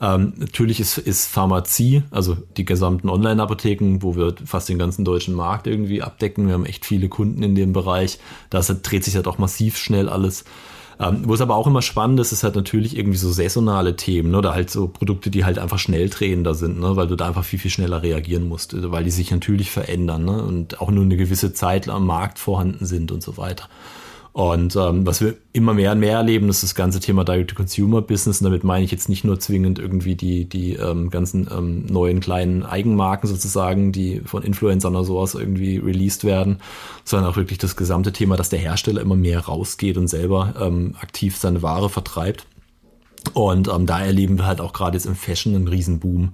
Ähm, 0.00 0.32
natürlich 0.36 0.80
ist, 0.80 0.98
ist 0.98 1.26
Pharmazie, 1.26 2.02
also 2.10 2.36
die 2.56 2.64
gesamten 2.64 3.08
Online-Apotheken, 3.08 3.98
wo 4.00 4.16
wir 4.16 4.34
fast 4.44 4.68
den 4.68 4.78
ganzen 4.78 5.04
deutschen 5.04 5.34
Markt 5.34 5.66
irgendwie 5.66 6.02
abdecken. 6.02 6.46
Wir 6.46 6.54
haben 6.54 6.66
echt 6.66 6.84
viele 6.84 7.08
Kunden 7.08 7.42
in 7.42 7.54
dem 7.54 7.72
Bereich. 7.72 8.18
Da 8.50 8.58
ist- 8.58 8.80
dreht 8.82 9.04
sich 9.04 9.16
halt 9.16 9.26
auch 9.28 9.38
massiv 9.38 9.76
schnell 9.76 10.08
alles. 10.08 10.44
Ähm, 11.00 11.22
wo 11.24 11.34
es 11.34 11.40
aber 11.40 11.56
auch 11.56 11.66
immer 11.66 11.82
spannend 11.82 12.20
ist, 12.20 12.30
ist 12.30 12.44
halt 12.44 12.54
natürlich 12.54 12.96
irgendwie 12.96 13.18
so 13.18 13.30
saisonale 13.32 13.96
Themen 13.96 14.30
ne? 14.30 14.38
oder 14.38 14.54
halt 14.54 14.70
so 14.70 14.86
Produkte, 14.86 15.28
die 15.28 15.44
halt 15.44 15.58
einfach 15.58 15.80
schnell 15.80 16.08
drehender 16.08 16.54
sind, 16.54 16.78
ne? 16.78 16.94
weil 16.94 17.08
du 17.08 17.16
da 17.16 17.26
einfach 17.26 17.44
viel, 17.44 17.58
viel 17.58 17.72
schneller 17.72 18.02
reagieren 18.04 18.46
musst, 18.46 18.74
äh, 18.74 18.92
weil 18.92 19.02
die 19.02 19.10
sich 19.10 19.30
natürlich 19.32 19.72
verändern 19.72 20.24
ne? 20.24 20.44
und 20.44 20.80
auch 20.80 20.92
nur 20.92 21.02
eine 21.02 21.16
gewisse 21.16 21.52
Zeit 21.52 21.88
am 21.88 22.06
Markt 22.06 22.38
vorhanden 22.38 22.86
sind 22.86 23.10
und 23.10 23.24
so 23.24 23.36
weiter. 23.36 23.68
Und 24.34 24.74
ähm, 24.74 25.06
was 25.06 25.20
wir 25.20 25.36
immer 25.52 25.74
mehr 25.74 25.92
und 25.92 26.00
mehr 26.00 26.16
erleben, 26.16 26.48
ist 26.48 26.64
das 26.64 26.74
ganze 26.74 26.98
Thema 26.98 27.24
Direct-to-Consumer-Business. 27.24 28.40
Und 28.40 28.46
damit 28.46 28.64
meine 28.64 28.84
ich 28.84 28.90
jetzt 28.90 29.08
nicht 29.08 29.22
nur 29.22 29.38
zwingend 29.38 29.78
irgendwie 29.78 30.16
die, 30.16 30.44
die 30.44 30.74
ähm, 30.74 31.08
ganzen 31.10 31.48
ähm, 31.56 31.86
neuen 31.86 32.18
kleinen 32.18 32.64
Eigenmarken 32.64 33.28
sozusagen, 33.28 33.92
die 33.92 34.22
von 34.24 34.42
Influencern 34.42 34.96
oder 34.96 35.04
sowas 35.04 35.36
irgendwie 35.36 35.76
released 35.76 36.24
werden, 36.24 36.58
sondern 37.04 37.30
auch 37.30 37.36
wirklich 37.36 37.58
das 37.58 37.76
gesamte 37.76 38.12
Thema, 38.12 38.36
dass 38.36 38.48
der 38.48 38.58
Hersteller 38.58 39.02
immer 39.02 39.14
mehr 39.14 39.38
rausgeht 39.38 39.96
und 39.96 40.08
selber 40.08 40.54
ähm, 40.60 40.96
aktiv 41.00 41.36
seine 41.36 41.62
Ware 41.62 41.88
vertreibt. 41.88 42.44
Und 43.34 43.68
ähm, 43.68 43.86
da 43.86 44.04
erleben 44.04 44.38
wir 44.38 44.46
halt 44.46 44.60
auch 44.60 44.72
gerade 44.72 44.96
jetzt 44.96 45.06
im 45.06 45.14
Fashion 45.14 45.54
einen 45.54 45.68
Riesenboom. 45.68 46.32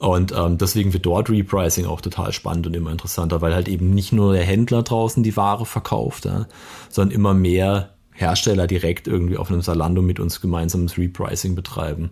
Und 0.00 0.32
ähm, 0.34 0.56
deswegen 0.56 0.94
wird 0.94 1.04
dort 1.04 1.28
Repricing 1.28 1.84
auch 1.84 2.00
total 2.00 2.32
spannend 2.32 2.66
und 2.66 2.74
immer 2.74 2.90
interessanter, 2.90 3.42
weil 3.42 3.54
halt 3.54 3.68
eben 3.68 3.90
nicht 3.90 4.12
nur 4.12 4.32
der 4.32 4.44
Händler 4.44 4.82
draußen 4.82 5.22
die 5.22 5.36
Ware 5.36 5.66
verkauft, 5.66 6.24
ja, 6.24 6.46
sondern 6.88 7.14
immer 7.14 7.34
mehr 7.34 7.90
Hersteller 8.14 8.66
direkt 8.66 9.06
irgendwie 9.06 9.36
auf 9.36 9.50
einem 9.50 9.60
Salando 9.60 10.00
mit 10.00 10.18
uns 10.18 10.40
gemeinsames 10.40 10.96
Repricing 10.96 11.54
betreiben. 11.54 12.08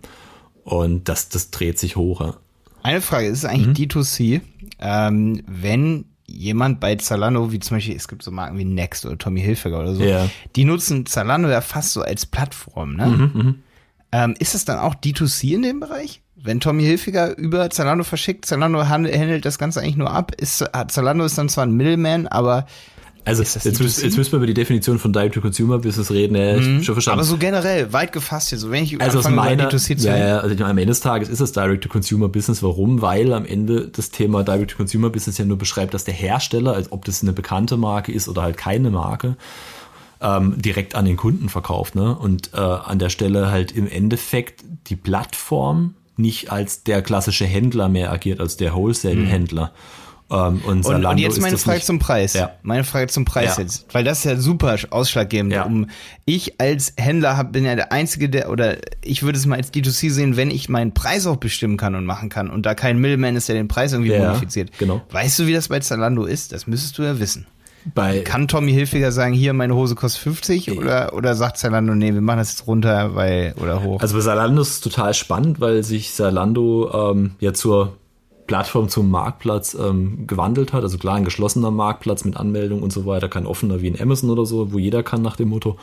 Und 0.63 1.09
das, 1.09 1.29
das 1.29 1.49
dreht 1.49 1.79
sich 1.79 1.95
hoch. 1.95 2.21
Ja. 2.21 2.35
Eine 2.83 3.01
Frage, 3.01 3.25
ist 3.25 3.39
es 3.39 3.45
eigentlich 3.45 3.89
D2C? 3.89 4.41
Ähm, 4.77 5.41
wenn 5.47 6.05
jemand 6.27 6.79
bei 6.79 6.95
Zalando, 6.95 7.51
wie 7.51 7.59
zum 7.59 7.77
Beispiel, 7.77 7.95
es 7.95 8.07
gibt 8.07 8.21
so 8.21 8.29
Marken 8.29 8.59
wie 8.59 8.65
Next 8.65 9.03
oder 9.07 9.17
Tommy 9.17 9.41
Hilfiger 9.41 9.79
oder 9.79 9.95
so, 9.95 10.03
Ja. 10.03 10.29
die 10.55 10.63
nutzen 10.63 11.07
Zalando 11.07 11.49
ja 11.49 11.61
fast 11.61 11.93
so 11.93 12.03
als 12.03 12.27
Plattform, 12.27 12.95
ne? 12.95 13.55
Ähm, 14.11 14.35
ist 14.37 14.53
es 14.53 14.63
dann 14.65 14.77
auch 14.77 14.93
D2C 14.93 15.55
in 15.55 15.63
dem 15.63 15.79
Bereich? 15.79 16.21
Wenn 16.41 16.59
Tommy 16.59 16.83
Hilfiger 16.83 17.37
über 17.37 17.69
Zalando 17.69 18.03
verschickt, 18.03 18.45
Zalando 18.45 18.87
handelt, 18.87 19.45
das 19.45 19.57
Ganze 19.57 19.81
eigentlich 19.81 19.97
nur 19.97 20.11
ab. 20.11 20.31
Ist, 20.39 20.61
hat- 20.73 20.91
Zalando 20.91 21.25
ist 21.25 21.37
dann 21.37 21.49
zwar 21.49 21.65
ein 21.65 21.71
Middleman, 21.71 22.27
aber 22.27 22.65
Also 23.25 23.43
jetzt, 23.43 23.55
müssen- 23.65 23.75
D2C? 23.83 24.03
jetzt 24.05 24.17
müssen 24.17 24.31
wir 24.31 24.37
über 24.37 24.47
die 24.47 24.53
Definition 24.53 24.99
von 24.99 25.11
Direct-to-Consumer-Business 25.11 26.11
reden. 26.11 26.35
Ja, 26.35 26.55
ich 26.55 26.65
hab 26.65 26.83
schon 26.83 26.95
verstanden. 26.95 27.19
aber 27.19 27.27
so 27.27 27.37
generell, 27.37 27.91
weit 27.93 28.13
gefasst 28.13 28.51
jetzt. 28.51 28.61
So, 28.61 28.71
wenn 28.71 28.83
ich 28.85 28.99
Also 29.01 29.19
aus 29.19 29.29
meiner, 29.29 29.69
D2C 29.69 29.97
zu 29.97 30.07
ja, 30.07 30.17
ja, 30.17 30.37
also 30.39 30.55
meine, 30.55 30.65
am 30.65 30.77
Ende 30.77 30.87
des 30.91 31.01
Tages 31.01 31.27
ist 31.29 31.41
es 31.41 31.51
Direct-to-Consumer-Business. 31.51 32.63
Warum? 32.63 33.01
Weil 33.01 33.33
am 33.33 33.45
Ende 33.45 33.89
das 33.89 34.09
Thema 34.11 34.43
Direct-to-Consumer-Business 34.43 35.37
ja 35.37 35.45
nur 35.45 35.57
beschreibt, 35.57 35.93
dass 35.93 36.05
der 36.05 36.13
Hersteller, 36.13 36.73
als 36.73 36.91
ob 36.91 37.03
das 37.05 37.21
eine 37.21 37.33
bekannte 37.33 37.75
Marke 37.77 38.11
ist 38.13 38.29
oder 38.29 38.43
halt 38.43 38.55
keine 38.57 38.89
Marke, 38.91 39.35
ähm, 40.21 40.55
direkt 40.57 40.95
an 40.95 41.05
den 41.05 41.17
Kunden 41.17 41.49
verkauft. 41.49 41.95
Ne? 41.95 42.15
Und 42.17 42.51
äh, 42.53 42.57
an 42.57 42.97
der 42.99 43.09
Stelle 43.09 43.51
halt 43.51 43.71
im 43.73 43.87
Endeffekt 43.87 44.63
die 44.87 44.95
Plattform 44.95 45.95
nicht 46.19 46.51
als 46.51 46.83
der 46.83 47.01
klassische 47.01 47.45
Händler 47.45 47.89
mehr 47.89 48.11
agiert, 48.11 48.39
als 48.39 48.57
der 48.57 48.75
Wholesale-Händler. 48.75 49.71
Ähm, 50.31 50.61
und, 50.67 50.85
Und, 50.85 51.05
und 51.05 51.17
jetzt 51.17 51.41
meine 51.41 51.57
Frage 51.57 51.77
nicht. 51.77 51.87
zum 51.87 51.97
Preis. 51.97 52.33
Ja. 52.33 52.51
Meine 52.61 52.83
Frage 52.83 53.07
zum 53.07 53.25
Preis 53.25 53.57
Ja. 53.57 53.63
jetzt, 53.63 53.87
weil 53.93 54.03
das 54.03 54.19
ist 54.19 54.25
ja 54.25 54.35
super 54.35 54.75
ausschlaggebend. 54.91 55.51
Ja. 55.53 55.63
Um 55.63 55.87
ich 56.25 56.59
als 56.61 56.93
Händler 56.97 57.35
hab, 57.35 57.51
bin 57.51 57.65
ja 57.65 57.73
der 57.75 57.91
einzige, 57.91 58.29
der 58.29 58.51
oder 58.51 58.77
ich 59.03 59.23
würde 59.23 59.39
es 59.39 59.47
mal 59.47 59.55
als 59.55 59.73
D2C 59.73 60.11
sehen, 60.11 60.37
wenn 60.37 60.51
ich 60.51 60.69
meinen 60.69 60.93
Preis 60.93 61.25
auch 61.25 61.37
bestimmen 61.37 61.77
kann 61.77 61.95
und 61.95 62.05
machen 62.05 62.29
kann 62.29 62.51
und 62.51 62.63
da 62.67 62.75
kein 62.75 62.99
Middleman 62.99 63.35
ist, 63.37 63.47
der 63.49 63.55
den 63.55 63.67
Preis 63.67 63.91
irgendwie 63.93 64.11
Ja, 64.11 64.27
modifiziert. 64.29 64.69
genau. 64.77 65.01
Weißt 65.09 65.39
du, 65.39 65.47
wie 65.47 65.53
das 65.53 65.69
bei 65.69 65.79
Zalando 65.79 66.25
ist? 66.25 66.51
Das 66.53 66.67
müsstest 66.67 66.99
du 66.99 67.03
ja 67.03 67.19
wissen. 67.19 67.47
Bei, 67.93 68.19
Kann 68.21 68.47
Tommy 68.47 68.71
Hilfiger 68.71 69.11
sagen, 69.11 69.33
hier 69.33 69.53
meine 69.53 69.75
Hose 69.75 69.95
kostet 69.95 70.21
50 70.23 70.77
oder 70.77 71.13
oder 71.13 71.35
sagt 71.35 71.57
Zalando, 71.57 71.95
nee, 71.95 72.13
wir 72.13 72.21
machen 72.21 72.39
das 72.39 72.51
jetzt 72.51 72.67
runter, 72.67 73.15
weil 73.15 73.53
oder 73.61 73.83
hoch. 73.83 74.01
Also 74.01 74.15
bei 74.15 74.21
Zalando 74.21 74.61
ist 74.61 74.69
es 74.69 74.81
total 74.81 75.13
spannend, 75.13 75.59
weil 75.59 75.83
sich 75.83 76.13
Zalando 76.13 77.11
ähm, 77.11 77.31
ja 77.39 77.53
zur 77.53 77.93
Plattform 78.47 78.89
zum 78.89 79.11
Marktplatz 79.11 79.75
ähm, 79.79 80.25
gewandelt 80.25 80.73
hat. 80.73 80.81
Also 80.81 80.97
klar, 80.97 81.15
ein 81.15 81.23
geschlossener 81.23 81.69
Marktplatz 81.69 82.25
mit 82.25 82.35
Anmeldung 82.35 82.81
und 82.81 82.91
so 82.91 83.05
weiter, 83.05 83.29
kein 83.29 83.45
offener 83.45 83.81
wie 83.81 83.87
in 83.87 84.01
Amazon 84.01 84.31
oder 84.31 84.45
so, 84.45 84.73
wo 84.73 84.79
jeder 84.79 85.03
kann 85.03 85.21
nach 85.21 85.35
dem 85.35 85.49
Motto. 85.49 85.77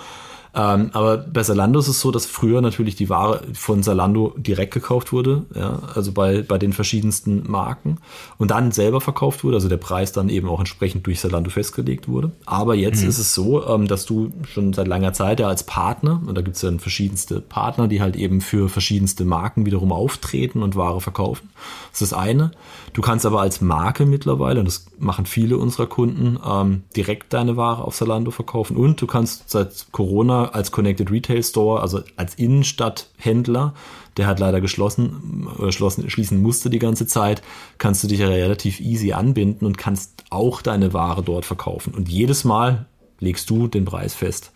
Ähm, 0.57 0.91
aber 0.95 1.19
bei 1.19 1.43
Zalando 1.43 1.79
ist 1.79 1.89
es 1.89 2.01
so, 2.01 2.11
dass 2.11 2.25
früher 2.25 2.63
natürlich 2.63 2.97
die 2.97 3.11
Ware 3.11 3.43
von 3.53 3.83
Zalando 3.83 4.35
direkt 4.39 4.73
gekauft 4.73 5.13
wurde, 5.13 5.45
ja, 5.55 5.81
also 5.95 6.13
bei, 6.13 6.41
bei 6.41 6.57
den 6.57 6.73
verschiedensten 6.73 7.51
Marken 7.51 7.99
und 8.39 8.51
dann 8.51 8.73
selber 8.73 9.03
verkauft 9.03 9.45
wurde, 9.45 9.57
also 9.57 9.69
der 9.69 9.77
Preis 9.77 10.13
dann 10.13 10.31
eben 10.31 10.49
auch 10.49 10.59
entsprechend 10.59 11.07
durch 11.07 11.21
Zalando 11.21 11.51
festgelegt 11.51 12.09
wurde. 12.09 12.33
Aber 12.47 12.75
jetzt 12.75 13.03
ist 13.03 13.19
es 13.19 13.35
so, 13.35 13.67
ähm, 13.69 13.87
dass 13.87 14.07
du 14.07 14.33
schon 14.51 14.73
seit 14.73 14.89
langer 14.89 15.13
Zeit 15.13 15.41
ja 15.41 15.49
als 15.49 15.63
Partner, 15.65 16.23
und 16.27 16.35
da 16.35 16.41
gibt 16.41 16.57
es 16.57 16.63
dann 16.63 16.81
verschiedenste 16.81 17.43
Partner, 17.43 17.87
die 17.87 18.01
halt 18.01 18.17
eben 18.17 18.41
für 18.41 18.71
verschiedenste 18.71 19.27
Marken 19.27 19.67
wiederum 19.67 19.93
auftreten 19.93 20.63
und 20.63 20.75
Ware 20.75 21.03
verkaufen. 21.03 21.51
Das 21.93 22.01
ist 22.01 22.13
das 22.13 22.19
eine. 22.19 22.53
Du 22.97 23.03
kannst 23.03 23.27
aber 23.27 23.43
als 23.43 23.61
Marke 23.61 24.07
mittlerweile, 24.07 24.59
und 24.59 24.65
das 24.65 24.87
machen 24.99 25.27
viele 25.27 25.59
unserer 25.59 25.87
Kunden, 25.87 26.39
ähm, 26.43 26.85
direkt 26.97 27.35
deine 27.35 27.59
Ware 27.59 27.85
auf 27.85 27.95
Zalando 27.95 28.31
verkaufen. 28.31 28.75
Und 28.75 29.03
du 29.03 29.07
kannst 29.07 29.51
seit 29.51 29.89
Corona 29.93 30.49
als 30.53 30.73
Connected 30.73 31.11
Retail 31.11 31.43
Store, 31.43 31.83
also 31.83 32.01
als 32.17 32.37
Innenstadthändler, 32.37 33.75
der 34.17 34.27
hat 34.27 34.41
leider 34.41 34.63
geschlossen 34.63 35.47
oder 35.59 35.73
schlossen, 35.73 36.09
schließen 36.09 36.41
musste 36.41 36.71
die 36.71 36.79
ganze 36.79 37.07
Zeit, 37.07 37.43
kannst 37.77 38.03
du 38.03 38.09
dich 38.09 38.21
ja 38.21 38.29
relativ 38.29 38.81
easy 38.81 39.13
anbinden 39.13 39.67
und 39.67 39.77
kannst 39.77 40.25
auch 40.31 40.63
deine 40.63 40.95
Ware 40.95 41.23
dort 41.23 41.45
verkaufen. 41.45 41.93
Und 41.93 42.09
jedes 42.09 42.45
Mal 42.45 42.87
legst 43.21 43.51
du 43.51 43.69
den 43.69 43.85
Preis 43.85 44.15
fest. 44.15 44.53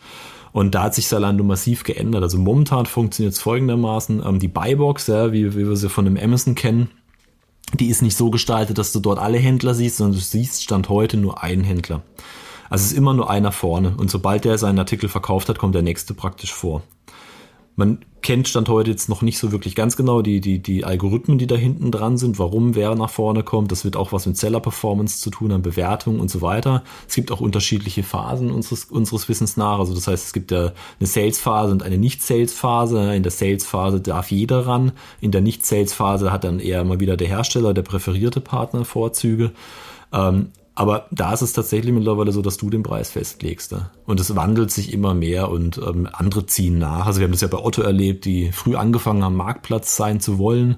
Und 0.52 0.74
da 0.74 0.84
hat 0.84 0.94
sich 0.94 1.06
Zalando 1.08 1.44
massiv 1.44 1.84
geändert. 1.84 2.22
Also 2.22 2.38
momentan 2.38 2.86
funktioniert 2.86 3.34
es 3.34 3.40
folgendermaßen. 3.40 4.22
Ähm, 4.26 4.38
die 4.38 4.48
Buybox, 4.48 5.08
ja, 5.08 5.30
wie, 5.30 5.54
wie 5.54 5.68
wir 5.68 5.76
sie 5.76 5.90
von 5.90 6.06
dem 6.06 6.16
Amazon 6.16 6.54
kennen, 6.54 6.88
die 7.74 7.88
ist 7.88 8.02
nicht 8.02 8.16
so 8.16 8.30
gestaltet, 8.30 8.78
dass 8.78 8.92
du 8.92 9.00
dort 9.00 9.18
alle 9.18 9.38
Händler 9.38 9.74
siehst, 9.74 9.98
sondern 9.98 10.18
du 10.18 10.24
siehst 10.24 10.62
Stand 10.62 10.88
heute 10.88 11.16
nur 11.16 11.42
einen 11.42 11.64
Händler. 11.64 12.02
Also 12.68 12.84
es 12.84 12.92
ist 12.92 12.98
immer 12.98 13.14
nur 13.14 13.28
einer 13.28 13.52
vorne. 13.52 13.94
Und 13.96 14.10
sobald 14.10 14.44
der 14.44 14.58
seinen 14.58 14.78
Artikel 14.78 15.08
verkauft 15.08 15.48
hat, 15.48 15.58
kommt 15.58 15.74
der 15.74 15.82
nächste 15.82 16.14
praktisch 16.14 16.52
vor. 16.52 16.82
Man 17.76 18.00
kennt 18.22 18.48
Stand 18.48 18.68
heute 18.68 18.90
jetzt 18.90 19.08
noch 19.08 19.22
nicht 19.22 19.38
so 19.38 19.52
wirklich 19.52 19.74
ganz 19.74 19.96
genau 19.96 20.22
die, 20.22 20.40
die, 20.40 20.58
die 20.58 20.84
Algorithmen, 20.84 21.38
die 21.38 21.46
da 21.46 21.54
hinten 21.54 21.90
dran 21.90 22.18
sind, 22.18 22.38
warum 22.38 22.74
wer 22.74 22.94
nach 22.94 23.10
vorne 23.10 23.42
kommt. 23.42 23.72
Das 23.72 23.84
wird 23.84 23.96
auch 23.96 24.12
was 24.12 24.26
mit 24.26 24.36
Seller 24.36 24.60
Performance 24.60 25.20
zu 25.20 25.30
tun 25.30 25.52
haben, 25.52 25.62
Bewertung 25.62 26.20
und 26.20 26.30
so 26.30 26.42
weiter. 26.42 26.82
Es 27.08 27.14
gibt 27.14 27.32
auch 27.32 27.40
unterschiedliche 27.40 28.02
Phasen 28.02 28.50
unseres, 28.50 28.84
unseres 28.84 29.28
Wissens 29.28 29.56
nach. 29.56 29.78
Also 29.78 29.94
das 29.94 30.06
heißt, 30.06 30.26
es 30.26 30.32
gibt 30.32 30.50
ja 30.50 30.72
eine 30.98 31.06
Sales-Phase 31.06 31.72
und 31.72 31.82
eine 31.82 31.98
Nicht-Sales-Phase. 31.98 33.14
In 33.14 33.22
der 33.22 33.32
Sales-Phase 33.32 34.00
darf 34.00 34.30
jeder 34.30 34.66
ran. 34.66 34.92
In 35.20 35.30
der 35.30 35.40
Nicht-Sales-Phase 35.40 36.30
hat 36.30 36.44
dann 36.44 36.60
eher 36.60 36.84
mal 36.84 37.00
wieder 37.00 37.16
der 37.16 37.28
Hersteller, 37.28 37.72
der 37.72 37.82
präferierte 37.82 38.40
Partner 38.40 38.84
Vorzüge. 38.84 39.52
Ähm, 40.12 40.50
aber 40.80 41.08
da 41.10 41.34
ist 41.34 41.42
es 41.42 41.52
tatsächlich 41.52 41.92
mittlerweile 41.92 42.32
so, 42.32 42.40
dass 42.40 42.56
du 42.56 42.70
den 42.70 42.82
Preis 42.82 43.10
festlegst. 43.10 43.72
Ne? 43.72 43.90
Und 44.06 44.18
es 44.18 44.34
wandelt 44.34 44.70
sich 44.70 44.94
immer 44.94 45.12
mehr 45.12 45.50
und 45.50 45.76
ähm, 45.76 46.08
andere 46.10 46.46
ziehen 46.46 46.78
nach. 46.78 47.04
Also 47.04 47.20
wir 47.20 47.26
haben 47.26 47.32
das 47.32 47.42
ja 47.42 47.48
bei 47.48 47.58
Otto 47.58 47.82
erlebt, 47.82 48.24
die 48.24 48.50
früh 48.50 48.76
angefangen 48.76 49.22
haben, 49.22 49.36
Marktplatz 49.36 49.94
sein 49.94 50.20
zu 50.20 50.38
wollen. 50.38 50.76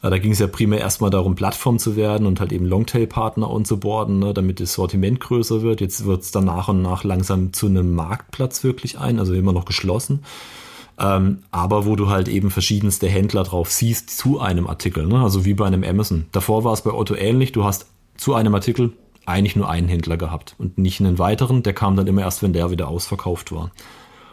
Äh, 0.00 0.08
da 0.08 0.16
ging 0.16 0.32
es 0.32 0.38
ja 0.38 0.46
primär 0.46 0.80
erstmal 0.80 1.10
darum, 1.10 1.34
Plattform 1.34 1.78
zu 1.78 1.96
werden 1.96 2.26
und 2.26 2.40
halt 2.40 2.50
eben 2.50 2.64
Longtail-Partner 2.64 3.50
onzuboarden, 3.50 4.20
ne, 4.20 4.32
damit 4.32 4.58
das 4.58 4.72
Sortiment 4.72 5.20
größer 5.20 5.60
wird. 5.60 5.82
Jetzt 5.82 6.06
wird 6.06 6.22
es 6.22 6.30
dann 6.30 6.46
nach 6.46 6.68
und 6.68 6.80
nach 6.80 7.04
langsam 7.04 7.52
zu 7.52 7.66
einem 7.66 7.94
Marktplatz 7.94 8.64
wirklich 8.64 8.98
ein, 8.98 9.18
also 9.18 9.34
immer 9.34 9.52
noch 9.52 9.66
geschlossen. 9.66 10.24
Ähm, 10.98 11.40
aber 11.50 11.84
wo 11.84 11.94
du 11.94 12.08
halt 12.08 12.28
eben 12.28 12.50
verschiedenste 12.50 13.06
Händler 13.06 13.42
drauf 13.42 13.70
siehst 13.70 14.16
zu 14.16 14.40
einem 14.40 14.66
Artikel, 14.66 15.06
ne? 15.06 15.20
also 15.20 15.44
wie 15.44 15.52
bei 15.52 15.66
einem 15.66 15.84
Amazon. 15.84 16.24
Davor 16.32 16.64
war 16.64 16.72
es 16.72 16.80
bei 16.80 16.90
Otto 16.94 17.14
ähnlich, 17.14 17.52
du 17.52 17.64
hast 17.64 17.84
zu 18.16 18.32
einem 18.32 18.54
Artikel 18.54 18.94
eigentlich 19.26 19.56
nur 19.56 19.68
einen 19.68 19.88
Händler 19.88 20.16
gehabt 20.16 20.54
und 20.58 20.78
nicht 20.78 21.00
einen 21.00 21.18
weiteren. 21.18 21.62
Der 21.62 21.72
kam 21.72 21.96
dann 21.96 22.06
immer 22.06 22.22
erst, 22.22 22.42
wenn 22.42 22.52
der 22.52 22.70
wieder 22.70 22.88
ausverkauft 22.88 23.52
war. 23.52 23.70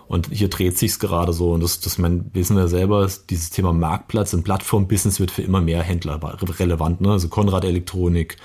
Und 0.08 0.30
hier 0.32 0.50
dreht 0.50 0.78
sich's 0.78 1.00
gerade 1.00 1.34
so. 1.34 1.52
Und 1.52 1.64
das, 1.64 1.80
das 1.80 1.98
mein, 1.98 2.30
wissen 2.34 2.56
wir 2.56 2.68
selber, 2.68 3.10
dieses 3.30 3.50
Thema 3.50 3.74
Marktplatz 3.74 4.34
und 4.34 4.44
Plattformbusiness 4.44 5.20
wird 5.20 5.32
für 5.32 5.42
immer 5.42 5.62
mehr 5.62 5.82
Händler 5.82 6.20
relevant. 6.60 7.02
Ne? 7.02 7.12
Also 7.12 7.30
Konrad 7.30 7.66
Elektronik 7.66 8.38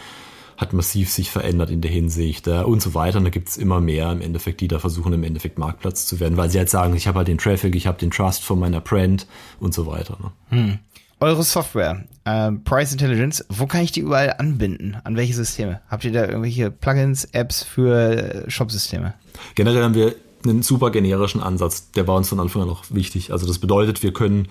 hat 0.57 0.73
massiv 0.73 1.11
sich 1.11 1.31
verändert 1.31 1.70
in 1.70 1.81
der 1.81 1.91
Hinsicht 1.91 2.49
äh, 2.49 2.62
und 2.62 2.83
so 2.83 2.95
weiter. 2.95 3.19
Und 3.19 3.25
da 3.25 3.31
gibt's 3.31 3.57
immer 3.57 3.81
mehr 3.81 4.11
im 4.11 4.20
Endeffekt, 4.20 4.61
die 4.61 4.69
da 4.69 4.79
versuchen, 4.79 5.12
im 5.12 5.23
Endeffekt 5.23 5.59
Marktplatz 5.59 6.07
zu 6.07 6.20
werden, 6.20 6.37
weil 6.37 6.51
sie 6.51 6.59
halt 6.59 6.70
sagen, 6.70 6.97
ich 6.97 7.07
habe 7.07 7.19
halt 7.19 7.29
den 7.29 7.39
Traffic, 7.39 7.77
ich 7.77 7.87
habe 7.87 7.99
den 7.99 8.11
Trust 8.11 8.43
von 8.43 8.59
meiner 8.59 8.81
Brand 8.81 9.27
und 9.61 9.75
so 9.75 9.87
weiter. 9.87 10.16
Ne? 10.20 10.31
Hm 10.49 10.79
eure 11.20 11.43
Software, 11.43 12.05
äh, 12.24 12.53
Price 12.53 12.93
Intelligence, 12.93 13.45
wo 13.49 13.66
kann 13.66 13.82
ich 13.82 13.93
die 13.93 14.01
überall 14.01 14.35
anbinden? 14.39 14.97
An 15.05 15.16
welche 15.16 15.35
Systeme? 15.35 15.81
Habt 15.89 16.05
ihr 16.05 16.12
da 16.12 16.27
irgendwelche 16.27 16.70
Plugins, 16.70 17.24
Apps 17.32 17.62
für 17.62 18.45
äh, 18.47 18.51
Shop-Systeme? 18.51 19.15
Generell 19.55 19.82
haben 19.82 19.95
wir 19.95 20.15
einen 20.45 20.62
super 20.62 20.90
generischen 20.90 21.43
Ansatz, 21.43 21.90
der 21.93 22.07
war 22.07 22.16
uns 22.16 22.28
von 22.28 22.40
Anfang 22.40 22.62
an 22.62 22.70
auch 22.70 22.85
wichtig. 22.90 23.32
Also 23.32 23.47
das 23.47 23.59
bedeutet, 23.59 24.03
wir 24.03 24.12
können 24.12 24.49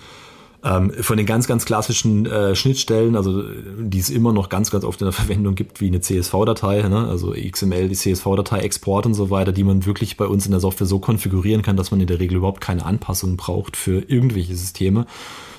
ähm, 0.64 0.92
von 1.00 1.16
den 1.16 1.24
ganz, 1.24 1.46
ganz 1.46 1.64
klassischen 1.64 2.26
äh, 2.26 2.54
Schnittstellen, 2.54 3.16
also 3.16 3.42
die 3.78 3.98
es 3.98 4.10
immer 4.10 4.32
noch 4.32 4.48
ganz, 4.48 4.70
ganz 4.70 4.84
oft 4.84 5.00
in 5.00 5.06
der 5.06 5.12
Verwendung 5.14 5.54
gibt, 5.54 5.80
wie 5.80 5.86
eine 5.86 6.00
CSV-Datei, 6.00 6.82
ne? 6.82 7.06
also 7.08 7.32
XML, 7.32 7.88
die 7.88 7.94
CSV-Datei, 7.94 8.58
Export 8.58 9.06
und 9.06 9.14
so 9.14 9.30
weiter, 9.30 9.52
die 9.52 9.64
man 9.64 9.86
wirklich 9.86 10.16
bei 10.16 10.26
uns 10.26 10.44
in 10.44 10.50
der 10.50 10.60
Software 10.60 10.86
so 10.86 10.98
konfigurieren 10.98 11.62
kann, 11.62 11.76
dass 11.76 11.90
man 11.90 12.00
in 12.00 12.06
der 12.06 12.20
Regel 12.20 12.36
überhaupt 12.36 12.60
keine 12.60 12.84
Anpassungen 12.84 13.36
braucht 13.36 13.76
für 13.76 14.00
irgendwelche 14.08 14.54
Systeme 14.56 15.06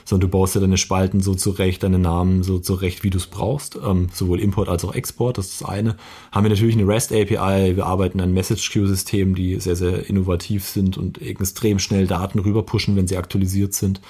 sondern 0.10 0.32
du 0.32 0.38
baust 0.38 0.56
ja 0.56 0.62
deine 0.62 0.78
Spalten 0.78 1.22
so 1.22 1.36
zurecht, 1.36 1.84
deine 1.84 2.00
Namen 2.00 2.42
so 2.42 2.58
zurecht, 2.58 3.04
wie 3.04 3.12
du 3.12 3.18
es 3.20 3.28
brauchst, 3.28 3.78
ähm, 3.86 4.08
sowohl 4.12 4.40
Import 4.40 4.68
als 4.68 4.84
auch 4.84 4.96
Export, 4.96 5.38
das 5.38 5.50
ist 5.50 5.62
das 5.62 5.70
eine. 5.70 5.98
Haben 6.32 6.46
wir 6.46 6.50
natürlich 6.50 6.76
eine 6.76 6.88
REST 6.88 7.14
API, 7.14 7.76
wir 7.76 7.86
arbeiten 7.86 8.20
an 8.20 8.34
Message 8.34 8.72
Queue 8.72 8.88
Systemen, 8.88 9.36
die 9.36 9.60
sehr, 9.60 9.76
sehr 9.76 10.10
innovativ 10.10 10.66
sind 10.66 10.98
und 10.98 11.22
extrem 11.22 11.78
schnell 11.78 12.08
Daten 12.08 12.40
rüberpushen, 12.40 12.96
wenn 12.96 13.08
sie 13.08 13.18
aktualisiert 13.18 13.76
sind. 13.76 14.02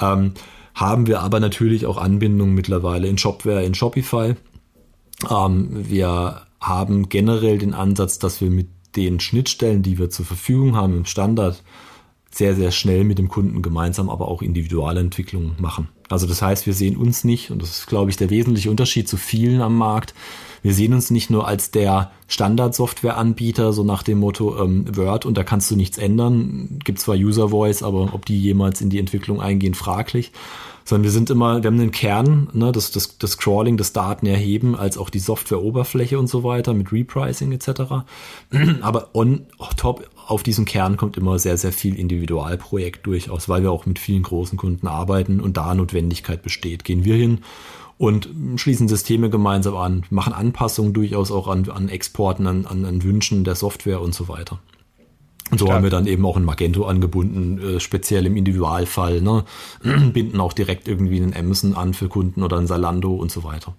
Ähm, 0.00 0.32
haben 0.74 1.06
wir 1.06 1.20
aber 1.20 1.38
natürlich 1.38 1.84
auch 1.84 1.98
Anbindungen 1.98 2.54
mittlerweile 2.54 3.06
in 3.06 3.18
Shopware, 3.18 3.62
in 3.62 3.74
Shopify. 3.74 4.34
Ähm, 5.30 5.68
wir 5.70 6.46
haben 6.60 7.10
generell 7.10 7.58
den 7.58 7.74
Ansatz, 7.74 8.18
dass 8.18 8.40
wir 8.40 8.48
mit 8.48 8.68
den 8.96 9.20
Schnittstellen, 9.20 9.82
die 9.82 9.98
wir 9.98 10.08
zur 10.08 10.24
Verfügung 10.24 10.76
haben 10.76 10.96
im 10.96 11.04
Standard, 11.04 11.62
sehr, 12.34 12.54
sehr 12.54 12.70
schnell 12.70 13.04
mit 13.04 13.18
dem 13.18 13.28
Kunden 13.28 13.62
gemeinsam 13.62 14.08
aber 14.08 14.28
auch 14.28 14.42
individuelle 14.42 15.00
Entwicklungen 15.00 15.54
machen. 15.58 15.88
Also 16.08 16.26
das 16.26 16.42
heißt, 16.42 16.66
wir 16.66 16.74
sehen 16.74 16.96
uns 16.96 17.24
nicht, 17.24 17.50
und 17.50 17.62
das 17.62 17.70
ist, 17.70 17.86
glaube 17.86 18.10
ich, 18.10 18.16
der 18.16 18.30
wesentliche 18.30 18.70
Unterschied 18.70 19.08
zu 19.08 19.16
vielen 19.16 19.60
am 19.60 19.76
Markt, 19.76 20.14
wir 20.62 20.74
sehen 20.74 20.94
uns 20.94 21.10
nicht 21.10 21.28
nur 21.28 21.46
als 21.48 21.72
der 21.72 22.12
Standard-Software-Anbieter, 22.28 23.72
so 23.72 23.82
nach 23.82 24.02
dem 24.04 24.18
Motto 24.18 24.62
ähm, 24.62 24.96
Word 24.96 25.26
und 25.26 25.36
da 25.36 25.42
kannst 25.42 25.70
du 25.70 25.76
nichts 25.76 25.98
ändern. 25.98 26.78
Gibt 26.84 27.00
zwar 27.00 27.16
User 27.16 27.48
Voice, 27.48 27.82
aber 27.82 28.14
ob 28.14 28.26
die 28.26 28.40
jemals 28.40 28.80
in 28.80 28.88
die 28.88 29.00
Entwicklung 29.00 29.40
eingehen, 29.40 29.74
fraglich 29.74 30.30
sondern 30.84 31.04
wir 31.04 31.10
sind 31.10 31.30
immer, 31.30 31.62
wir 31.62 31.68
haben 31.68 31.78
den 31.78 31.90
Kern, 31.90 32.48
ne, 32.52 32.72
das, 32.72 32.90
das, 32.90 33.18
das 33.18 33.38
Crawling, 33.38 33.76
das 33.76 33.92
Daten 33.92 34.26
erheben, 34.26 34.76
als 34.76 34.98
auch 34.98 35.10
die 35.10 35.18
Software-Oberfläche 35.18 36.18
und 36.18 36.26
so 36.26 36.44
weiter 36.44 36.74
mit 36.74 36.92
Repricing 36.92 37.52
etc. 37.52 37.68
Aber 38.80 39.10
on 39.14 39.46
top 39.76 40.08
auf 40.26 40.42
diesen 40.42 40.64
Kern 40.64 40.96
kommt 40.96 41.16
immer 41.16 41.38
sehr, 41.38 41.56
sehr 41.56 41.72
viel 41.72 41.98
Individualprojekt 41.98 43.06
durchaus, 43.06 43.48
weil 43.48 43.62
wir 43.62 43.70
auch 43.70 43.86
mit 43.86 43.98
vielen 43.98 44.22
großen 44.22 44.58
Kunden 44.58 44.86
arbeiten 44.86 45.40
und 45.40 45.56
da 45.56 45.74
Notwendigkeit 45.74 46.42
besteht. 46.42 46.84
Gehen 46.84 47.04
wir 47.04 47.16
hin 47.16 47.40
und 47.98 48.28
schließen 48.56 48.88
Systeme 48.88 49.30
gemeinsam 49.30 49.76
an, 49.76 50.04
machen 50.10 50.32
Anpassungen 50.32 50.92
durchaus 50.92 51.30
auch 51.30 51.48
an, 51.48 51.68
an 51.70 51.88
Exporten, 51.88 52.46
an, 52.46 52.66
an, 52.66 52.84
an 52.84 53.02
Wünschen 53.02 53.44
der 53.44 53.54
Software 53.54 54.00
und 54.00 54.14
so 54.14 54.28
weiter. 54.28 54.58
Und 55.52 55.58
so 55.58 55.66
Stark. 55.66 55.76
haben 55.76 55.82
wir 55.82 55.90
dann 55.90 56.06
eben 56.06 56.24
auch 56.24 56.38
ein 56.38 56.44
Magento 56.44 56.86
angebunden, 56.86 57.76
äh, 57.76 57.78
speziell 57.78 58.24
im 58.24 58.36
Individualfall, 58.36 59.20
ne? 59.20 59.44
binden 60.12 60.40
auch 60.40 60.54
direkt 60.54 60.88
irgendwie 60.88 61.20
einen 61.22 61.36
Amazon 61.36 61.74
an 61.74 61.92
für 61.92 62.08
Kunden 62.08 62.42
oder 62.42 62.58
ein 62.58 62.66
Salando 62.66 63.14
und 63.14 63.30
so 63.30 63.44
weiter. 63.44 63.74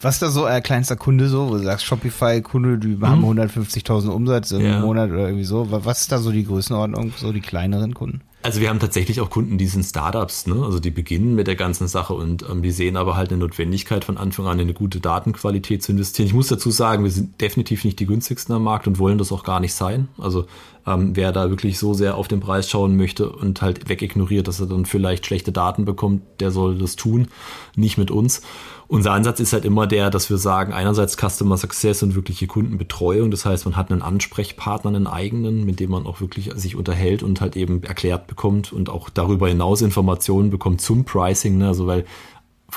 Was 0.00 0.16
ist 0.16 0.22
da 0.22 0.28
so 0.28 0.44
ein 0.44 0.62
kleinster 0.62 0.96
Kunde 0.96 1.28
so, 1.28 1.48
wo 1.48 1.54
du 1.54 1.60
sagst, 1.60 1.86
Shopify-Kunde, 1.86 2.78
die 2.78 2.98
haben 3.00 3.24
150.000 3.24 4.04
mhm. 4.04 4.10
Umsatz 4.10 4.50
im 4.50 4.60
ja. 4.60 4.80
Monat 4.80 5.10
oder 5.10 5.24
irgendwie 5.26 5.44
so. 5.44 5.68
Was 5.70 6.02
ist 6.02 6.12
da 6.12 6.18
so 6.18 6.32
die 6.32 6.44
Größenordnung, 6.44 7.14
so 7.16 7.32
die 7.32 7.40
kleineren 7.40 7.94
Kunden? 7.94 8.20
Also 8.46 8.60
wir 8.60 8.68
haben 8.68 8.78
tatsächlich 8.78 9.20
auch 9.20 9.28
Kunden, 9.28 9.58
die 9.58 9.66
sind 9.66 9.82
Startups, 9.82 10.46
ne? 10.46 10.62
Also 10.62 10.78
die 10.78 10.92
beginnen 10.92 11.34
mit 11.34 11.48
der 11.48 11.56
ganzen 11.56 11.88
Sache 11.88 12.14
und 12.14 12.48
ähm, 12.48 12.62
die 12.62 12.70
sehen 12.70 12.96
aber 12.96 13.16
halt 13.16 13.30
eine 13.32 13.40
Notwendigkeit 13.40 14.04
von 14.04 14.16
Anfang 14.16 14.46
an 14.46 14.60
in 14.60 14.66
eine 14.66 14.72
gute 14.72 15.00
Datenqualität 15.00 15.82
zu 15.82 15.90
investieren. 15.90 16.28
Ich 16.28 16.32
muss 16.32 16.46
dazu 16.46 16.70
sagen, 16.70 17.02
wir 17.02 17.10
sind 17.10 17.40
definitiv 17.40 17.84
nicht 17.84 17.98
die 17.98 18.06
günstigsten 18.06 18.54
am 18.54 18.62
Markt 18.62 18.86
und 18.86 19.00
wollen 19.00 19.18
das 19.18 19.32
auch 19.32 19.42
gar 19.42 19.58
nicht 19.58 19.74
sein. 19.74 20.06
Also 20.16 20.46
ähm, 20.86 21.16
wer 21.16 21.32
da 21.32 21.50
wirklich 21.50 21.76
so 21.80 21.92
sehr 21.92 22.16
auf 22.16 22.28
den 22.28 22.38
Preis 22.38 22.70
schauen 22.70 22.96
möchte 22.96 23.30
und 23.30 23.62
halt 23.62 23.88
wegignoriert, 23.88 24.46
dass 24.46 24.60
er 24.60 24.66
dann 24.66 24.86
vielleicht 24.86 25.26
schlechte 25.26 25.50
Daten 25.50 25.84
bekommt, 25.84 26.22
der 26.38 26.52
soll 26.52 26.78
das 26.78 26.94
tun, 26.94 27.26
nicht 27.74 27.98
mit 27.98 28.12
uns. 28.12 28.42
Unser 28.88 29.12
Ansatz 29.12 29.40
ist 29.40 29.52
halt 29.52 29.64
immer 29.64 29.86
der, 29.86 30.10
dass 30.10 30.30
wir 30.30 30.38
sagen, 30.38 30.72
einerseits 30.72 31.16
Customer 31.16 31.56
Success 31.56 32.04
und 32.04 32.14
wirkliche 32.14 32.46
Kundenbetreuung. 32.46 33.32
Das 33.32 33.44
heißt, 33.44 33.64
man 33.64 33.76
hat 33.76 33.90
einen 33.90 34.02
Ansprechpartner, 34.02 34.90
einen 34.90 35.08
eigenen, 35.08 35.64
mit 35.64 35.80
dem 35.80 35.90
man 35.90 36.06
auch 36.06 36.20
wirklich 36.20 36.52
sich 36.54 36.76
unterhält 36.76 37.24
und 37.24 37.40
halt 37.40 37.56
eben 37.56 37.82
erklärt 37.82 38.28
bekommt 38.28 38.72
und 38.72 38.88
auch 38.88 39.10
darüber 39.10 39.48
hinaus 39.48 39.82
Informationen 39.82 40.50
bekommt 40.50 40.80
zum 40.80 41.04
Pricing. 41.04 41.58
Ne? 41.58 41.66
Also 41.66 41.88
weil 41.88 42.04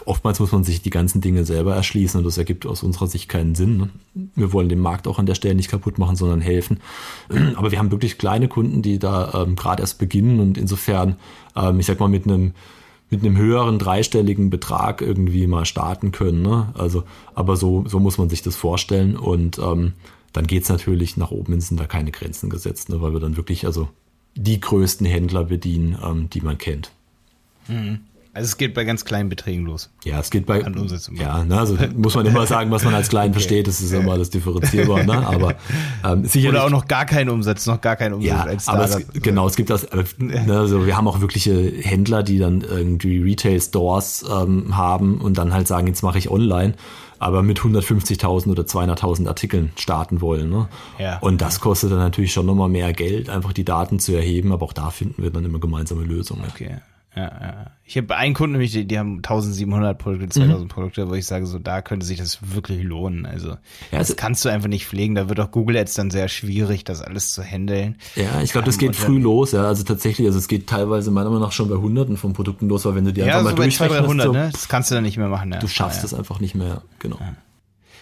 oftmals 0.06 0.40
muss 0.40 0.52
man 0.52 0.64
sich 0.64 0.82
die 0.82 0.90
ganzen 0.90 1.22
Dinge 1.22 1.46
selber 1.46 1.76
erschließen 1.76 2.20
und 2.20 2.24
das 2.24 2.38
ergibt 2.38 2.66
aus 2.66 2.84
unserer 2.84 3.08
Sicht 3.08 3.30
keinen 3.30 3.54
Sinn. 3.54 3.78
Ne? 3.78 3.90
Wir 4.36 4.52
wollen 4.54 4.70
den 4.70 4.80
Markt 4.80 5.08
auch 5.08 5.20
an 5.20 5.26
der 5.26 5.36
Stelle 5.36 5.56
nicht 5.56 5.70
kaputt 5.70 6.00
machen, 6.00 6.16
sondern 6.16 6.42
helfen. 6.42 6.80
Aber 7.56 7.72
wir 7.72 7.78
haben 7.78 7.92
wirklich 7.92 8.18
kleine 8.18 8.48
Kunden, 8.48 8.82
die 8.82 8.98
da 8.98 9.44
ähm, 9.44 9.56
gerade 9.56 9.82
erst 9.82 10.00
beginnen 10.00 10.40
und 10.40 10.58
insofern, 10.58 11.18
ähm, 11.56 11.80
ich 11.80 11.86
sag 11.86 12.00
mal, 12.00 12.10
mit 12.10 12.26
einem 12.26 12.54
mit 13.10 13.22
einem 13.24 13.38
höheren 13.38 13.80
dreistelligen 13.80 14.50
Betrag 14.50 15.02
irgendwie 15.02 15.48
mal 15.48 15.66
starten 15.66 16.12
können. 16.12 16.42
Ne? 16.42 16.74
Also, 16.76 17.04
aber 17.34 17.56
so, 17.56 17.86
so 17.88 18.00
muss 18.00 18.18
man 18.18 18.30
sich 18.30 18.42
das 18.42 18.56
vorstellen. 18.56 19.18
Und 19.18 19.58
ähm, 19.60 19.94
dann 20.34 20.48
geht's 20.48 20.70
natürlich 20.70 21.18
nach 21.18 21.32
oben 21.32 21.54
hin 21.54 21.62
sind 21.62 21.80
da 21.80 21.86
keine 21.86 22.12
Grenzen 22.12 22.50
gesetzt, 22.50 22.90
ne? 22.90 23.02
weil 23.02 23.14
wir 23.14 23.20
dann 23.20 23.38
wirklich 23.38 23.66
also 23.66 23.90
die 24.36 24.60
größten 24.60 25.08
Händler 25.08 25.46
bedienen, 25.46 25.98
ähm, 26.04 26.30
die 26.30 26.42
man 26.42 26.58
kennt. 26.58 26.92
Mhm. 27.68 28.00
Also 28.40 28.48
es 28.52 28.58
geht 28.58 28.74
bei 28.74 28.86
ganz 28.86 29.06
kleinen 29.06 29.30
Beträgen 29.30 29.66
los. 29.66 29.90
Ja, 30.04 30.20
es 30.20 30.30
geht 30.30 30.46
bei 30.46 30.62
ja, 30.62 31.44
ne, 31.44 31.60
also 31.60 31.78
muss 31.96 32.16
man 32.16 32.26
immer 32.26 32.46
sagen, 32.48 32.72
was 32.72 32.84
man 32.84 32.94
als 32.94 33.10
klein 33.10 33.26
okay. 33.32 33.34
versteht, 33.34 33.68
das 33.68 33.82
ist 33.82 33.92
immer 33.92 34.14
alles 34.14 34.30
differenzierbar, 34.30 35.04
ne? 35.04 35.28
Aber 35.28 35.56
ähm, 36.06 36.24
sicherlich 36.26 36.50
oder 36.50 36.66
auch 36.66 36.70
noch 36.70 36.88
gar 36.88 37.06
keinen 37.06 37.30
Umsatz, 37.30 37.66
noch 37.66 37.82
gar 37.82 37.96
keinen 37.96 38.14
Umsatz 38.14 38.30
ja, 38.30 38.44
als 38.44 38.68
aber 38.68 38.86
es, 38.86 39.06
genau, 39.14 39.48
es 39.48 39.56
gibt 39.56 39.70
das 39.70 39.84
äh, 39.84 40.04
ne, 40.18 40.58
also 40.58 40.86
wir 40.86 40.96
haben 40.96 41.08
auch 41.08 41.22
wirkliche 41.22 41.74
Händler, 41.82 42.24
die 42.24 42.40
dann 42.40 42.62
irgendwie 42.62 43.20
Retail 43.20 43.60
Stores 43.60 44.26
ähm, 44.30 44.78
haben 44.78 45.20
und 45.20 45.38
dann 45.38 45.54
halt 45.54 45.68
sagen, 45.68 45.88
jetzt 45.88 46.02
mache 46.02 46.18
ich 46.18 46.32
online 46.32 46.76
aber 47.20 47.44
mit 47.44 47.60
150.000 47.60 48.50
oder 48.50 48.64
200.000 48.64 49.28
Artikeln 49.28 49.72
starten 49.76 50.22
wollen. 50.22 50.50
Ne? 50.50 50.70
Ja. 50.98 51.20
Und 51.20 51.42
das 51.42 51.60
kostet 51.60 51.92
dann 51.92 52.00
natürlich 52.00 52.32
schon 52.32 52.46
nochmal 52.46 52.70
mehr 52.70 52.94
Geld, 52.94 53.30
einfach 53.30 53.52
die 53.52 53.66
Daten 53.66 54.00
zu 54.00 54.14
erheben, 54.14 54.54
aber 54.54 54.66
auch 54.66 54.74
da 54.74 54.90
finden 54.90 55.22
wir 55.22 55.30
dann 55.30 55.44
immer 55.44 55.60
gemeinsame 55.60 56.04
Lösungen. 56.04 56.46
Okay. 56.50 56.78
Ja, 57.20 57.42
ja. 57.42 57.72
Ich 57.84 57.98
habe 57.98 58.16
einen 58.16 58.34
Kunden, 58.34 58.54
nämlich, 58.54 58.72
die, 58.72 58.86
die 58.86 58.98
haben 58.98 59.18
1700 59.18 59.98
Produkte, 59.98 60.30
2000 60.30 60.62
mhm. 60.62 60.68
Produkte, 60.68 61.10
wo 61.10 61.16
ich 61.16 61.26
sage, 61.26 61.46
so 61.48 61.60
da 61.60 61.82
könnte 61.82 62.06
sich 62.06 62.18
das 62.18 62.54
wirklich 62.54 62.84
lohnen. 62.84 63.26
Also, 63.26 63.50
ja, 63.50 63.58
das 63.92 64.00
also, 64.00 64.16
kannst 64.16 64.46
du 64.46 64.50
einfach 64.50 64.70
nicht 64.70 64.86
pflegen. 64.86 65.16
Da 65.16 65.28
wird 65.28 65.40
auch 65.40 65.52
Google 65.52 65.78
Ads 65.78 65.96
dann 65.96 66.12
sehr 66.12 66.28
schwierig, 66.30 66.84
das 66.84 67.02
alles 67.02 67.34
zu 67.34 67.44
handeln. 67.44 67.98
Ja, 68.16 68.42
ich 68.42 68.52
glaube, 68.52 68.66
das 68.66 68.78
geht 68.78 68.96
früh 68.96 69.20
los. 69.20 69.52
Ja, 69.52 69.64
also 69.64 69.84
tatsächlich, 69.84 70.28
also 70.28 70.40
es 70.40 70.48
geht 70.48 70.68
teilweise 70.68 71.12
meiner 71.12 71.30
Meinung 71.30 71.44
nach 71.44 71.52
schon 71.52 71.68
bei 71.68 71.76
Hunderten 71.76 72.16
von 72.16 72.34
Produkten 72.34 72.70
los, 72.70 72.86
weil 72.86 72.96
wenn 72.96 73.06
du 73.06 73.12
die 73.12 73.22
ja, 73.22 73.28
einfach 73.28 73.40
so 73.40 73.46
mal 73.50 73.56
durchrechnest, 73.56 74.02
300, 74.04 74.26
so, 74.28 74.34
ne? 74.34 74.50
das 74.52 74.68
kannst 74.68 74.92
du 74.92 74.96
dann 74.96 75.04
nicht 75.04 75.18
mehr 75.18 75.30
machen. 75.30 75.52
Ja. 75.52 75.60
Du 75.60 75.68
schaffst 75.68 76.04
es 76.04 76.12
ja. 76.12 76.20
einfach 76.20 76.40
nicht 76.40 76.56
mehr, 76.56 76.84
genau. 77.00 77.20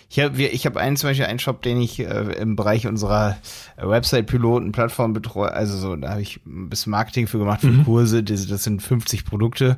Ich 0.10 0.20
habe 0.20 0.42
ich 0.42 0.66
hab 0.66 0.78
einen 0.78 0.96
zum 0.96 1.10
Beispiel 1.10 1.26
einen 1.26 1.40
Shop, 1.40 1.62
den 1.62 1.82
ich 1.82 2.00
äh, 2.00 2.34
im 2.40 2.56
Bereich 2.56 2.88
unserer 2.88 3.38
Website-Piloten, 3.78 4.72
Plattform 4.72 5.14
betreue. 5.14 5.52
Also 5.52 5.78
so, 5.78 5.96
da 5.96 6.12
habe 6.12 6.22
ich 6.22 6.40
ein 6.46 6.70
bisschen 6.70 6.92
Marketing 6.92 7.28
für 7.28 7.40
gemacht, 7.40 7.62
für 7.62 7.68
mhm. 7.68 7.84
Kurse. 7.84 8.24
Das, 8.24 8.48
das 8.48 8.64
sind 8.64 8.82
50 8.82 9.26
Produkte. 9.26 9.78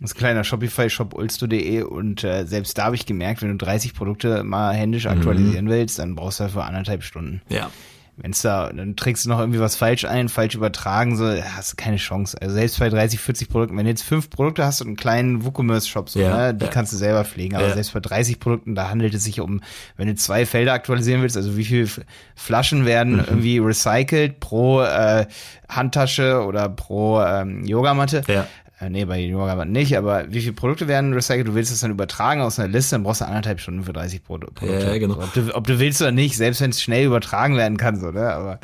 Das 0.00 0.10
ist 0.10 0.16
ein 0.16 0.18
kleiner 0.18 0.44
Shopify-Shop, 0.44 1.14
ulsto.de 1.14 1.82
und 1.82 2.22
äh, 2.22 2.44
selbst 2.44 2.76
da 2.76 2.84
habe 2.84 2.96
ich 2.96 3.06
gemerkt, 3.06 3.40
wenn 3.40 3.48
du 3.48 3.56
30 3.56 3.94
Produkte 3.94 4.44
mal 4.44 4.74
händisch 4.74 5.06
aktualisieren 5.06 5.64
mhm. 5.66 5.70
willst, 5.70 5.98
dann 5.98 6.14
brauchst 6.14 6.38
du 6.38 6.44
dafür 6.44 6.64
anderthalb 6.64 7.02
Stunden. 7.02 7.40
Ja. 7.48 7.70
Wenn's 8.18 8.40
da, 8.40 8.72
dann 8.72 8.96
trägst 8.96 9.24
du 9.24 9.28
noch 9.28 9.40
irgendwie 9.40 9.60
was 9.60 9.76
falsch 9.76 10.06
ein, 10.06 10.30
falsch 10.30 10.54
übertragen, 10.54 11.16
so, 11.16 11.26
hast 11.26 11.72
du 11.72 11.76
keine 11.76 11.98
Chance. 11.98 12.36
Also 12.40 12.54
selbst 12.54 12.78
bei 12.78 12.88
30, 12.88 13.20
40 13.20 13.48
Produkten, 13.50 13.76
wenn 13.76 13.84
du 13.84 13.90
jetzt 13.90 14.02
fünf 14.02 14.30
Produkte 14.30 14.64
hast 14.64 14.80
und 14.80 14.86
einen 14.86 14.96
kleinen 14.96 15.44
WooCommerce-Shop, 15.44 16.08
so, 16.08 16.20
ja, 16.20 16.36
ne, 16.36 16.54
die 16.54 16.64
ja. 16.64 16.70
kannst 16.70 16.94
du 16.94 16.96
selber 16.96 17.24
pflegen. 17.26 17.56
Aber 17.56 17.68
ja. 17.68 17.74
selbst 17.74 17.92
bei 17.92 18.00
30 18.00 18.40
Produkten, 18.40 18.74
da 18.74 18.88
handelt 18.88 19.12
es 19.12 19.24
sich 19.24 19.40
um, 19.40 19.60
wenn 19.98 20.08
du 20.08 20.14
zwei 20.14 20.46
Felder 20.46 20.72
aktualisieren 20.72 21.20
willst, 21.20 21.36
also 21.36 21.56
wie 21.58 21.64
viele 21.64 21.88
Flaschen 22.34 22.86
werden 22.86 23.14
mhm. 23.14 23.24
irgendwie 23.28 23.58
recycelt 23.58 24.40
pro 24.40 24.82
äh, 24.82 25.26
Handtasche 25.68 26.42
oder 26.42 26.70
pro 26.70 27.22
ähm, 27.22 27.66
Yogamatte, 27.66 28.22
ja 28.28 28.46
äh, 28.78 28.90
nee, 28.90 29.06
bei 29.06 29.20
Yoga 29.20 29.64
nicht, 29.64 29.96
aber 29.96 30.30
wie 30.30 30.40
viele 30.40 30.52
Produkte 30.52 30.86
werden 30.86 31.14
recycelt? 31.14 31.48
Du 31.48 31.54
willst 31.54 31.72
es 31.72 31.80
dann 31.80 31.90
übertragen 31.90 32.42
aus 32.42 32.58
einer 32.58 32.68
Liste, 32.68 32.96
dann 32.96 33.04
brauchst 33.04 33.22
du 33.22 33.24
anderthalb 33.24 33.58
Stunden 33.58 33.84
für 33.84 33.94
30 33.94 34.22
Produkte. 34.22 34.66
Ja, 34.66 34.98
genau. 34.98 35.14
Ob 35.14 35.32
du, 35.32 35.54
ob 35.54 35.66
du 35.66 35.78
willst 35.78 36.02
oder 36.02 36.12
nicht, 36.12 36.36
selbst 36.36 36.60
wenn 36.60 36.70
es 36.70 36.82
schnell 36.82 37.06
übertragen 37.06 37.56
werden 37.56 37.78
kann, 37.78 37.98
so, 37.98 38.10
ne? 38.10 38.30
Aber 38.30 38.60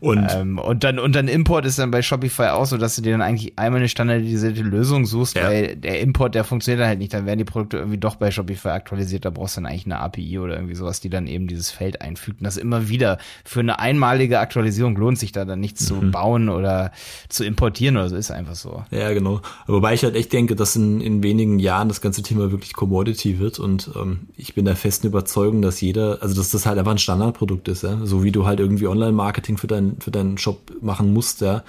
und, 0.00 0.26
ähm, 0.34 0.58
und 0.58 0.84
dann 0.84 0.98
und 0.98 1.14
dann 1.16 1.28
Import 1.28 1.64
ist 1.64 1.78
dann 1.78 1.90
bei 1.90 2.02
Shopify 2.02 2.48
auch 2.48 2.66
so, 2.66 2.76
dass 2.76 2.96
du 2.96 3.00
dir 3.00 3.12
dann 3.12 3.22
eigentlich 3.22 3.58
einmal 3.58 3.80
eine 3.80 3.88
standardisierte 3.88 4.60
Lösung 4.60 5.06
suchst, 5.06 5.36
ja. 5.36 5.44
weil 5.44 5.76
der 5.76 6.00
Import, 6.00 6.34
der 6.34 6.44
funktioniert 6.44 6.82
dann 6.82 6.88
halt 6.88 6.98
nicht. 6.98 7.14
Dann 7.14 7.24
werden 7.24 7.38
die 7.38 7.44
Produkte 7.44 7.78
irgendwie 7.78 7.96
doch 7.96 8.16
bei 8.16 8.30
Shopify 8.30 8.68
aktualisiert. 8.68 9.24
Da 9.24 9.30
brauchst 9.30 9.56
du 9.56 9.62
dann 9.62 9.70
eigentlich 9.70 9.86
eine 9.86 9.98
API 9.98 10.40
oder 10.40 10.56
irgendwie 10.56 10.74
sowas, 10.74 11.00
die 11.00 11.08
dann 11.08 11.26
eben 11.26 11.46
dieses 11.46 11.70
Feld 11.70 12.02
einfügt. 12.02 12.40
Und 12.40 12.44
das 12.44 12.58
immer 12.58 12.90
wieder 12.90 13.16
für 13.46 13.60
eine 13.60 13.78
einmalige 13.78 14.40
Aktualisierung 14.40 14.94
lohnt 14.96 15.18
sich 15.18 15.32
da 15.32 15.46
dann 15.46 15.60
nichts 15.60 15.80
mhm. 15.82 15.86
zu 15.86 16.10
bauen 16.10 16.48
oder 16.50 16.92
zu 17.30 17.44
importieren 17.44 17.96
oder 17.96 18.10
so. 18.10 18.16
Ist 18.16 18.30
einfach 18.30 18.56
so. 18.56 18.84
Ja, 18.90 19.10
genau. 19.14 19.40
Wobei 19.66 19.94
ich 19.94 20.04
halt 20.04 20.14
echt 20.14 20.32
denke, 20.32 20.56
dass 20.56 20.76
in, 20.76 21.00
in 21.00 21.22
wenigen 21.22 21.58
Jahren 21.58 21.88
das 21.88 22.00
ganze 22.00 22.22
Thema 22.22 22.50
wirklich 22.50 22.74
Commodity 22.74 23.38
wird 23.38 23.58
und 23.58 23.90
ähm, 23.96 24.28
ich 24.36 24.54
bin 24.54 24.64
der 24.64 24.76
festen 24.76 25.06
Überzeugung, 25.06 25.62
dass 25.62 25.80
jeder, 25.80 26.18
also 26.20 26.34
dass 26.34 26.50
das 26.50 26.66
halt 26.66 26.78
einfach 26.78 26.92
ein 26.92 26.98
Standardprodukt 26.98 27.68
ist, 27.68 27.82
ja. 27.82 28.04
So 28.04 28.22
wie 28.22 28.32
du 28.32 28.46
halt 28.46 28.60
irgendwie 28.60 28.86
Online-Marketing 28.86 29.56
für, 29.56 29.66
dein, 29.66 29.96
für 30.00 30.10
deinen 30.10 30.38
Shop 30.38 30.72
machen 30.80 31.12
musst, 31.12 31.40
ja 31.40 31.64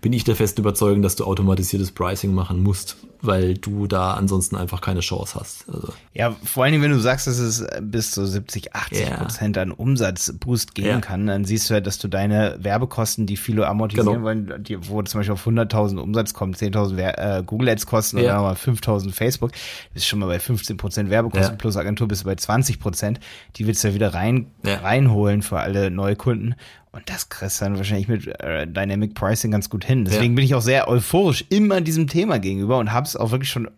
bin 0.00 0.12
ich 0.12 0.24
der 0.24 0.36
festen 0.36 0.60
Überzeugung, 0.60 1.02
dass 1.02 1.16
du 1.16 1.24
automatisiertes 1.24 1.92
Pricing 1.92 2.34
machen 2.34 2.62
musst, 2.62 2.96
weil 3.20 3.54
du 3.54 3.86
da 3.86 4.14
ansonsten 4.14 4.56
einfach 4.56 4.80
keine 4.80 5.00
Chance 5.00 5.38
hast. 5.38 5.64
Also. 5.68 5.92
Ja, 6.14 6.34
vor 6.44 6.64
allen 6.64 6.72
Dingen, 6.72 6.84
wenn 6.84 6.92
du 6.92 7.00
sagst, 7.00 7.26
dass 7.26 7.38
es 7.38 7.66
bis 7.80 8.12
zu 8.12 8.26
70, 8.26 8.74
80 8.74 8.98
yeah. 8.98 9.16
Prozent 9.16 9.58
an 9.58 9.72
Umsatzboost 9.72 10.74
geben 10.74 10.88
yeah. 10.88 11.00
kann, 11.00 11.26
dann 11.26 11.44
siehst 11.44 11.68
du 11.68 11.74
ja, 11.74 11.80
dass 11.80 11.98
du 11.98 12.08
deine 12.08 12.56
Werbekosten, 12.60 13.26
die 13.26 13.36
viele 13.36 13.66
amortisieren 13.66 14.08
genau. 14.08 14.22
wollen, 14.22 14.62
die, 14.62 14.88
wo 14.88 15.02
zum 15.02 15.20
Beispiel 15.20 15.34
auf 15.34 15.46
100.000 15.46 15.98
Umsatz 15.98 16.34
kommt, 16.34 16.56
10.000 16.56 16.98
äh, 16.98 17.42
Google 17.44 17.68
Ads 17.70 17.86
kosten 17.86 18.18
yeah. 18.18 18.40
oder 18.40 18.42
mal 18.42 18.54
5.000 18.54 19.12
Facebook, 19.12 19.52
bist 19.92 20.06
schon 20.06 20.18
mal 20.18 20.26
bei 20.26 20.38
15 20.38 20.76
Prozent 20.76 21.10
Werbekosten 21.10 21.58
plus 21.58 21.76
Agentur 21.76 22.08
bist 22.08 22.22
du 22.22 22.26
bei 22.26 22.34
20 22.34 22.80
Prozent. 22.80 23.20
Die 23.56 23.66
willst 23.66 23.82
du 23.82 23.88
ja 23.88 23.94
wieder 23.94 24.14
rein, 24.14 24.46
reinholen 24.64 25.42
für 25.42 25.58
alle 25.58 25.90
Neukunden. 25.90 26.54
Und 26.90 27.10
das 27.10 27.28
kriegst 27.28 27.60
du 27.60 27.66
dann 27.66 27.76
wahrscheinlich 27.76 28.08
mit 28.08 28.26
äh, 28.40 28.66
Dynamic 28.66 29.14
Pricing 29.14 29.50
ganz 29.50 29.68
gut 29.68 29.84
hin. 29.84 30.04
Deswegen 30.04 30.34
bin 30.34 30.44
ich 30.44 30.54
auch 30.54 30.62
sehr 30.62 30.88
euphorisch 30.88 31.44
immer 31.50 31.80
diesem 31.80 32.06
Thema 32.08 32.38
gegenüber 32.38 32.78
und 32.78 32.92
habe 32.92 33.06
es 33.08 33.16
auch 33.16 33.30
wirklich 33.30 33.50
schon 33.50 33.70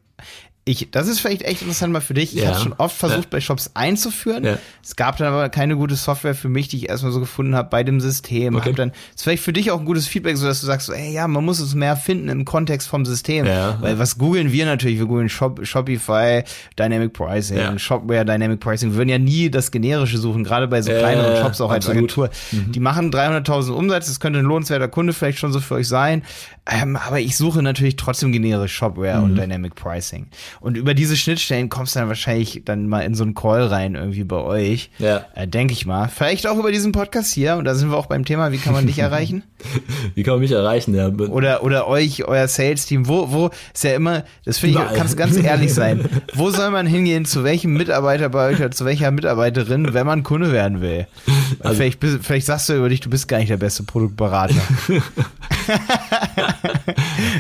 ich, 0.71 0.91
das 0.91 1.09
ist 1.09 1.21
vielleicht 1.21 1.43
echt 1.43 1.63
interessant 1.63 1.93
mal 1.93 2.01
für 2.01 2.15
dich. 2.15 2.37
Ich 2.37 2.43
ja. 2.43 2.51
habe 2.51 2.61
schon 2.61 2.73
oft 2.75 2.97
versucht, 2.97 3.25
ja. 3.25 3.29
bei 3.31 3.41
Shops 3.41 3.71
einzuführen. 3.75 4.45
Ja. 4.45 4.59
Es 4.83 4.97
gab 4.97 5.17
dann 5.17 5.29
aber 5.29 5.49
keine 5.49 5.77
gute 5.77 5.97
Software 5.97 6.35
für 6.35 6.49
mich, 6.49 6.69
die 6.69 6.77
ich 6.77 6.89
erstmal 6.89 7.13
so 7.13 7.21
gefunden 7.21 7.55
habe 7.55 7.69
bei 7.69 7.83
dem 7.83 8.01
System. 8.01 8.57
Okay. 8.57 8.71
Hab 8.71 8.77
dann 8.77 8.93
ist 9.15 9.23
vielleicht 9.23 9.43
für 9.43 9.53
dich 9.53 9.71
auch 9.71 9.81
ein 9.81 9.85
gutes 9.85 10.07
Feedback, 10.07 10.37
so 10.37 10.47
dass 10.47 10.61
du 10.61 10.67
sagst, 10.67 10.87
so, 10.87 10.93
ey, 10.93 11.13
ja, 11.13 11.27
man 11.29 11.45
muss 11.45 11.61
es 11.61 11.75
mehr 11.75 11.97
finden 11.97 12.29
im 12.29 12.45
Kontext 12.45 12.89
vom 12.89 13.05
System. 13.05 13.47
Ja. 13.47 13.79
Weil 13.81 13.99
was 13.99 14.19
googeln 14.19 14.53
wir 14.53 14.65
natürlich? 14.65 14.99
Wir 14.99 15.07
googeln 15.07 15.29
Shop, 15.29 15.65
Shopify, 15.67 16.43
Dynamic 16.79 17.13
Pricing, 17.13 17.79
Shopware, 17.79 18.25
Dynamic 18.25 18.61
Pricing. 18.61 18.91
Wir 18.91 18.97
würden 18.97 19.09
ja 19.09 19.19
nie 19.19 19.51
das 19.51 19.71
generische 19.71 20.19
suchen, 20.19 20.45
gerade 20.45 20.69
bei 20.69 20.83
so 20.83 20.91
kleineren 20.91 21.37
Shops 21.43 21.61
auch 21.61 21.71
als 21.71 21.89
Agentur. 21.89 22.31
Mhm. 22.53 22.73
Die 22.73 22.81
machen 22.81 23.11
300.000 23.11 23.73
Umsatz. 23.73 24.07
Das 24.07 24.21
könnte 24.21 24.39
ein 24.39 24.45
lohnenswerter 24.45 24.89
Kunde 24.89 25.13
vielleicht 25.13 25.39
schon 25.39 25.53
so 25.53 25.61
für 25.61 25.75
euch 25.75 25.89
sein. 25.89 26.23
Ähm, 26.71 26.97
aber 26.97 27.21
ich 27.21 27.37
suche 27.37 27.63
natürlich 27.63 27.97
trotzdem 27.97 28.33
generisch 28.33 28.75
Shopware 28.75 29.19
mhm. 29.19 29.25
und 29.25 29.37
Dynamic 29.37 29.75
Pricing. 29.75 30.29
Und 30.61 30.77
über 30.77 30.93
diese 30.93 31.17
Schnittstellen 31.17 31.71
kommst 31.71 31.95
du 31.95 32.01
dann 32.01 32.09
wahrscheinlich 32.09 32.63
dann 32.67 32.87
mal 32.87 33.01
in 33.01 33.15
so 33.15 33.25
einen 33.25 33.35
Call 33.35 33.65
rein 33.65 33.95
irgendwie 33.95 34.25
bei 34.25 34.37
euch. 34.37 34.91
Ja. 34.99 35.25
Äh, 35.35 35.49
Denke 35.49 35.73
ich 35.73 35.87
mal. 35.87 36.09
Vielleicht 36.09 36.47
auch 36.47 36.59
über 36.59 36.71
diesen 36.71 36.93
Podcast 36.93 37.33
hier. 37.33 37.57
Und 37.57 37.65
da 37.65 37.75
sind 37.75 37.91
wir 37.91 37.97
auch 37.97 38.07
beim 38.07 38.27
Thema, 38.27 38.53
wie 38.53 38.59
kann 38.59 38.75
man 38.75 38.87
dich 38.87 38.99
erreichen? 39.01 39.43
wie 40.15 40.23
kann 40.23 40.35
man 40.35 40.41
mich 40.41 40.53
erreichen, 40.53 40.95
ja. 40.95 41.09
Oder, 41.09 41.63
oder 41.63 41.89
euch, 41.89 42.25
euer 42.25 42.47
Sales-Team. 42.47 43.09
Wo, 43.09 43.33
wo, 43.33 43.51
ist 43.73 43.85
ja 43.85 43.95
immer, 43.95 44.25
das 44.45 44.59
finde 44.59 44.81
ich, 44.81 44.97
kannst 44.97 45.17
ganz 45.17 45.37
ehrlich 45.37 45.73
sein. 45.73 46.09
Wo 46.35 46.51
soll 46.51 46.71
man 46.71 46.87
hingehen, 46.87 47.25
zu 47.25 47.45
welchem 47.45 47.75
Mitarbeiter 47.75 48.29
bei 48.29 48.49
euch 48.51 48.59
oder 48.59 48.71
zu 48.71 48.85
welcher 48.85 49.11
Mitarbeiterin, 49.11 49.93
wenn 49.95 50.07
man 50.07 50.23
Kunde 50.23 50.53
werden 50.53 50.81
will? 50.81 51.07
Also, 51.61 51.77
vielleicht, 51.77 51.99
vielleicht 52.23 52.47
sagst 52.47 52.69
du 52.69 52.75
über 52.75 52.89
dich, 52.89 53.01
du 53.01 53.11
bist 53.11 53.29
gar 53.29 53.39
nicht 53.39 53.51
der 53.51 53.57
beste 53.57 53.83
Produktberater. 53.83 54.55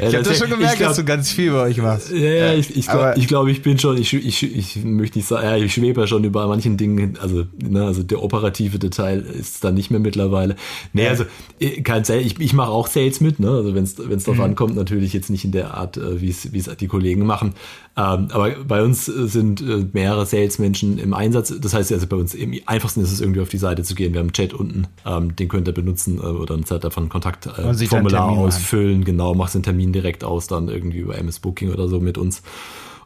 ich 0.01 0.15
habe 0.15 0.23
das 0.23 0.39
schon 0.39 0.51
gemerkt, 0.51 0.77
glaub, 0.77 0.91
dass 0.91 0.97
du 0.97 1.05
ganz 1.05 1.31
viel 1.31 1.53
bei 1.53 1.61
euch 1.61 1.79
machst. 1.79 2.11
Ja, 2.11 2.19
ja 2.19 2.55
ich, 2.55 2.77
ich 2.77 2.87
glaube, 2.87 3.00
ich, 3.17 3.29
glaub, 3.29 3.49
ich 3.49 3.63
bin 3.63 3.79
schon, 3.79 3.97
ich, 3.97 4.13
ich, 4.13 4.43
ich 4.43 4.85
möchte 4.85 5.19
nicht 5.19 5.29
sagen, 5.29 5.47
ja, 5.47 5.57
ich 5.57 5.75
schwebe 5.75 6.01
ja 6.03 6.07
schon 6.07 6.25
über 6.25 6.47
manchen 6.47 6.77
Dingen, 6.77 7.19
also, 7.21 7.45
ne, 7.57 7.85
also 7.85 8.03
der 8.03 8.23
operative 8.23 8.79
Detail 8.79 9.21
ist 9.21 9.65
dann 9.65 9.75
nicht 9.75 9.91
mehr 9.91 10.01
mittlerweile. 10.01 10.57
Nee, 10.93 11.05
ja. 11.05 11.11
also 11.11 11.25
äh, 11.61 11.83
kein 11.83 12.05
Sales, 12.05 12.27
ich, 12.27 12.41
ich 12.41 12.53
mache 12.53 12.71
auch 12.71 12.87
Sales 12.87 13.21
mit, 13.21 13.41
ne? 13.41 13.51
Also 13.51 13.75
wenn 13.75 13.85
es 13.85 13.99
wenn 13.99 14.17
es 14.17 14.25
darauf 14.25 14.39
mhm. 14.39 14.45
ankommt, 14.45 14.77
natürlich 14.77 15.13
jetzt 15.13 15.31
nicht 15.31 15.45
in 15.45 15.53
der 15.53 15.75
Art, 15.75 15.97
äh, 15.97 16.21
wie 16.21 16.31
es 16.31 16.53
wie 16.53 16.59
es 16.59 16.71
die 16.77 16.89
Kollegen 16.89 17.27
machen. 17.27 17.55
Ähm, 17.97 18.29
aber 18.33 18.51
bei 18.67 18.83
uns 18.83 19.07
sind 19.07 19.61
äh, 19.61 19.87
mehrere 19.93 20.25
Salesmenschen 20.25 20.99
im 20.99 21.13
Einsatz. 21.13 21.53
Das 21.61 21.75
heißt 21.75 21.93
also 21.93 22.07
bei 22.07 22.17
uns 22.17 22.35
im 22.35 22.59
einfachsten 22.67 23.01
ist 23.01 23.13
es 23.13 23.21
irgendwie 23.21 23.41
auf 23.41 23.49
die 23.49 23.59
Seite 23.59 23.83
zu 23.83 23.95
gehen. 23.95 24.13
Wir 24.13 24.21
haben 24.21 24.27
einen 24.27 24.33
Chat 24.33 24.55
unten, 24.55 24.87
ähm, 25.05 25.35
den 25.37 25.49
könnt 25.49 25.69
ihr 25.69 25.75
benutzen 25.75 26.19
äh, 26.19 26.27
oder 26.27 26.55
ein 26.55 26.65
Zeit 26.65 26.85
davon 26.85 27.09
Kontaktformular 27.09 28.33
äh, 28.33 28.39
ausfüllen. 28.39 29.05
Genau, 29.05 29.35
machst 29.35 29.55
den 29.55 29.63
Termin 29.63 29.93
direkt 29.93 30.25
aus, 30.25 30.47
dann 30.47 30.69
irgendwie 30.69 30.99
über 30.99 31.19
MS 31.19 31.41
Booking 31.41 31.73
oder 31.73 31.89
so 31.89 32.01
mit 32.01 32.17
uns. 32.17 32.43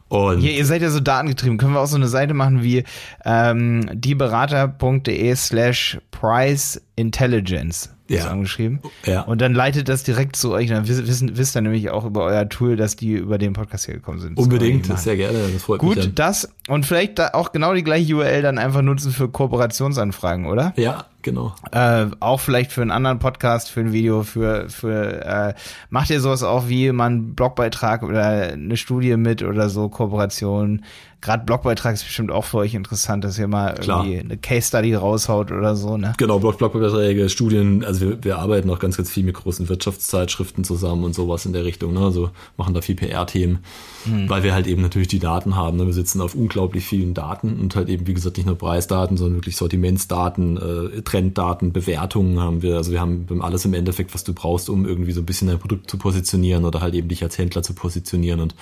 Und 0.07 0.39
Hier, 0.39 0.53
ihr 0.53 0.65
seid 0.65 0.81
ja 0.81 0.89
so 0.89 0.99
datengetrieben. 0.99 1.57
Können 1.57 1.73
wir 1.73 1.79
auch 1.79 1.87
so 1.87 1.95
eine 1.95 2.07
Seite 2.07 2.33
machen 2.33 2.61
wie 2.61 2.83
ähm, 3.23 3.89
dieberater.de 3.93 5.35
slash 5.35 5.99
price 6.11 6.81
intelligence 6.95 7.89
ja. 8.07 8.27
angeschrieben. 8.27 8.79
Ja. 9.05 9.21
Und 9.21 9.41
dann 9.41 9.53
leitet 9.53 9.89
das 9.89 10.03
direkt 10.03 10.35
zu 10.35 10.51
euch. 10.51 10.69
Dann 10.69 10.87
wissen, 10.87 11.37
wisst 11.37 11.55
ihr 11.55 11.61
nämlich 11.61 11.89
auch 11.89 12.05
über 12.05 12.23
euer 12.23 12.47
Tool, 12.47 12.75
dass 12.75 12.95
die 12.95 13.13
über 13.13 13.37
den 13.37 13.53
Podcast 13.53 13.85
hier 13.85 13.95
gekommen 13.95 14.19
sind. 14.19 14.37
Unbedingt, 14.37 14.85
sehr 14.99 15.17
gerne. 15.17 15.39
Das 15.51 15.63
freut 15.63 15.79
Gut, 15.79 15.95
mich. 15.95 16.05
Gut, 16.05 16.19
das 16.19 16.49
und 16.67 16.85
vielleicht 16.85 17.19
da 17.19 17.29
auch 17.33 17.51
genau 17.51 17.73
die 17.73 17.83
gleiche 17.83 18.15
URL 18.15 18.41
dann 18.41 18.57
einfach 18.57 18.81
nutzen 18.81 19.11
für 19.11 19.29
Kooperationsanfragen, 19.29 20.45
oder? 20.45 20.73
Ja, 20.75 21.05
genau. 21.25 21.53
Äh, 21.71 22.05
auch 22.21 22.39
vielleicht 22.39 22.71
für 22.71 22.81
einen 22.81 22.91
anderen 22.91 23.19
Podcast, 23.19 23.69
für 23.69 23.81
ein 23.81 23.91
Video, 23.91 24.23
für, 24.23 24.69
für 24.69 25.25
äh, 25.25 25.53
macht 25.89 26.09
ihr 26.09 26.21
sowas 26.21 26.43
auch 26.43 26.69
wie 26.69 26.93
man 26.93 27.35
Blogbeitrag 27.35 28.03
oder 28.03 28.53
eine 28.53 28.77
Studie 28.77 29.17
mit 29.17 29.43
oder 29.43 29.67
so, 29.67 29.89
Kooperation 29.89 30.85
gerade 31.21 31.45
Blogbeitrag 31.45 31.93
ist 31.93 32.03
bestimmt 32.03 32.31
auch 32.31 32.45
für 32.45 32.57
euch 32.57 32.73
interessant, 32.73 33.23
dass 33.23 33.37
ihr 33.39 33.47
mal 33.47 33.73
Klar. 33.75 34.05
irgendwie 34.05 34.19
eine 34.19 34.37
Case 34.37 34.67
Study 34.67 34.93
raushaut 34.93 35.51
oder 35.51 35.75
so, 35.75 35.97
ne? 35.97 36.13
Genau, 36.17 36.39
Blog 36.39 36.57
Blogbeiträge, 36.57 37.29
Studien, 37.29 37.83
also 37.83 38.01
wir, 38.01 38.23
wir 38.23 38.37
arbeiten 38.39 38.69
auch 38.69 38.79
ganz, 38.79 38.97
ganz 38.97 39.09
viel 39.09 39.23
mit 39.23 39.35
großen 39.35 39.67
Wirtschaftszeitschriften 39.69 40.63
zusammen 40.63 41.03
und 41.03 41.15
sowas 41.15 41.45
in 41.45 41.53
der 41.53 41.65
Richtung, 41.65 41.93
ne? 41.93 42.01
Also 42.01 42.29
machen 42.57 42.73
da 42.73 42.81
viel 42.81 42.95
PR-Themen, 42.95 43.59
hm. 44.03 44.29
weil 44.29 44.43
wir 44.43 44.53
halt 44.53 44.67
eben 44.67 44.81
natürlich 44.81 45.07
die 45.07 45.19
Daten 45.19 45.55
haben. 45.55 45.77
Ne? 45.77 45.85
Wir 45.85 45.93
sitzen 45.93 46.21
auf 46.21 46.35
unglaublich 46.35 46.85
vielen 46.85 47.13
Daten 47.13 47.59
und 47.59 47.75
halt 47.75 47.89
eben, 47.89 48.07
wie 48.07 48.13
gesagt, 48.13 48.37
nicht 48.37 48.45
nur 48.45 48.57
Preisdaten, 48.57 49.17
sondern 49.17 49.37
wirklich 49.37 49.57
Sortimentsdaten, 49.57 50.57
äh, 50.57 51.01
Trenddaten, 51.01 51.73
Bewertungen 51.73 52.39
haben 52.39 52.61
wir. 52.61 52.77
Also 52.77 52.91
wir 52.91 53.01
haben 53.01 53.27
alles 53.41 53.65
im 53.65 53.73
Endeffekt, 53.73 54.13
was 54.13 54.23
du 54.23 54.33
brauchst, 54.33 54.69
um 54.69 54.85
irgendwie 54.85 55.11
so 55.11 55.21
ein 55.21 55.25
bisschen 55.25 55.47
dein 55.47 55.59
Produkt 55.59 55.89
zu 55.89 55.97
positionieren 55.97 56.65
oder 56.65 56.81
halt 56.81 56.93
eben 56.93 57.07
dich 57.07 57.23
als 57.23 57.37
Händler 57.37 57.63
zu 57.63 57.73
positionieren. 57.73 58.39
Und 58.39 58.55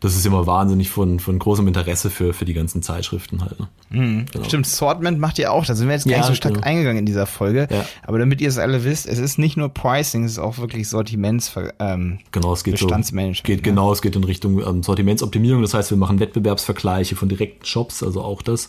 das 0.00 0.14
ist 0.14 0.26
immer 0.26 0.46
wahnsinnig 0.46 0.90
von, 0.90 1.18
von 1.18 1.38
großem 1.38 1.66
Interesse 1.66 1.97
für, 2.02 2.32
für 2.32 2.44
die 2.44 2.54
ganzen 2.54 2.82
Zeitschriften 2.82 3.42
halt. 3.42 3.58
Ne? 3.58 3.68
Mhm. 3.90 4.26
Genau. 4.32 4.44
Stimmt, 4.44 4.66
Sortment 4.66 5.18
macht 5.18 5.38
ihr 5.38 5.52
auch. 5.52 5.66
Da 5.66 5.74
sind 5.74 5.88
wir 5.88 5.94
jetzt 5.94 6.04
gar 6.04 6.12
ja, 6.12 6.18
nicht 6.18 6.28
so 6.28 6.34
stark 6.34 6.54
genau. 6.54 6.66
eingegangen 6.66 6.98
in 6.98 7.06
dieser 7.06 7.26
Folge. 7.26 7.68
Ja. 7.70 7.84
Aber 8.06 8.18
damit 8.18 8.40
ihr 8.40 8.48
es 8.48 8.58
alle 8.58 8.84
wisst, 8.84 9.06
es 9.06 9.18
ist 9.18 9.38
nicht 9.38 9.56
nur 9.56 9.68
Pricing, 9.68 10.24
es 10.24 10.32
ist 10.32 10.38
auch 10.38 10.58
wirklich 10.58 10.88
Sortiments 10.88 11.52
ähm, 11.80 12.18
genau, 12.32 12.52
es 12.52 12.64
geht 12.64 12.74
Bestandsmanagement. 12.74 13.36
So, 13.38 13.42
geht. 13.42 13.62
Genau, 13.62 13.92
es 13.92 14.02
geht 14.02 14.14
in 14.16 14.24
Richtung 14.24 14.60
ähm, 14.66 14.82
Sortimentsoptimierung. 14.82 15.62
Das 15.62 15.74
heißt, 15.74 15.90
wir 15.90 15.98
machen 15.98 16.20
Wettbewerbsvergleiche 16.20 17.16
von 17.16 17.28
direkten 17.28 17.64
Shops, 17.64 18.02
also 18.02 18.22
auch 18.22 18.42
das 18.42 18.68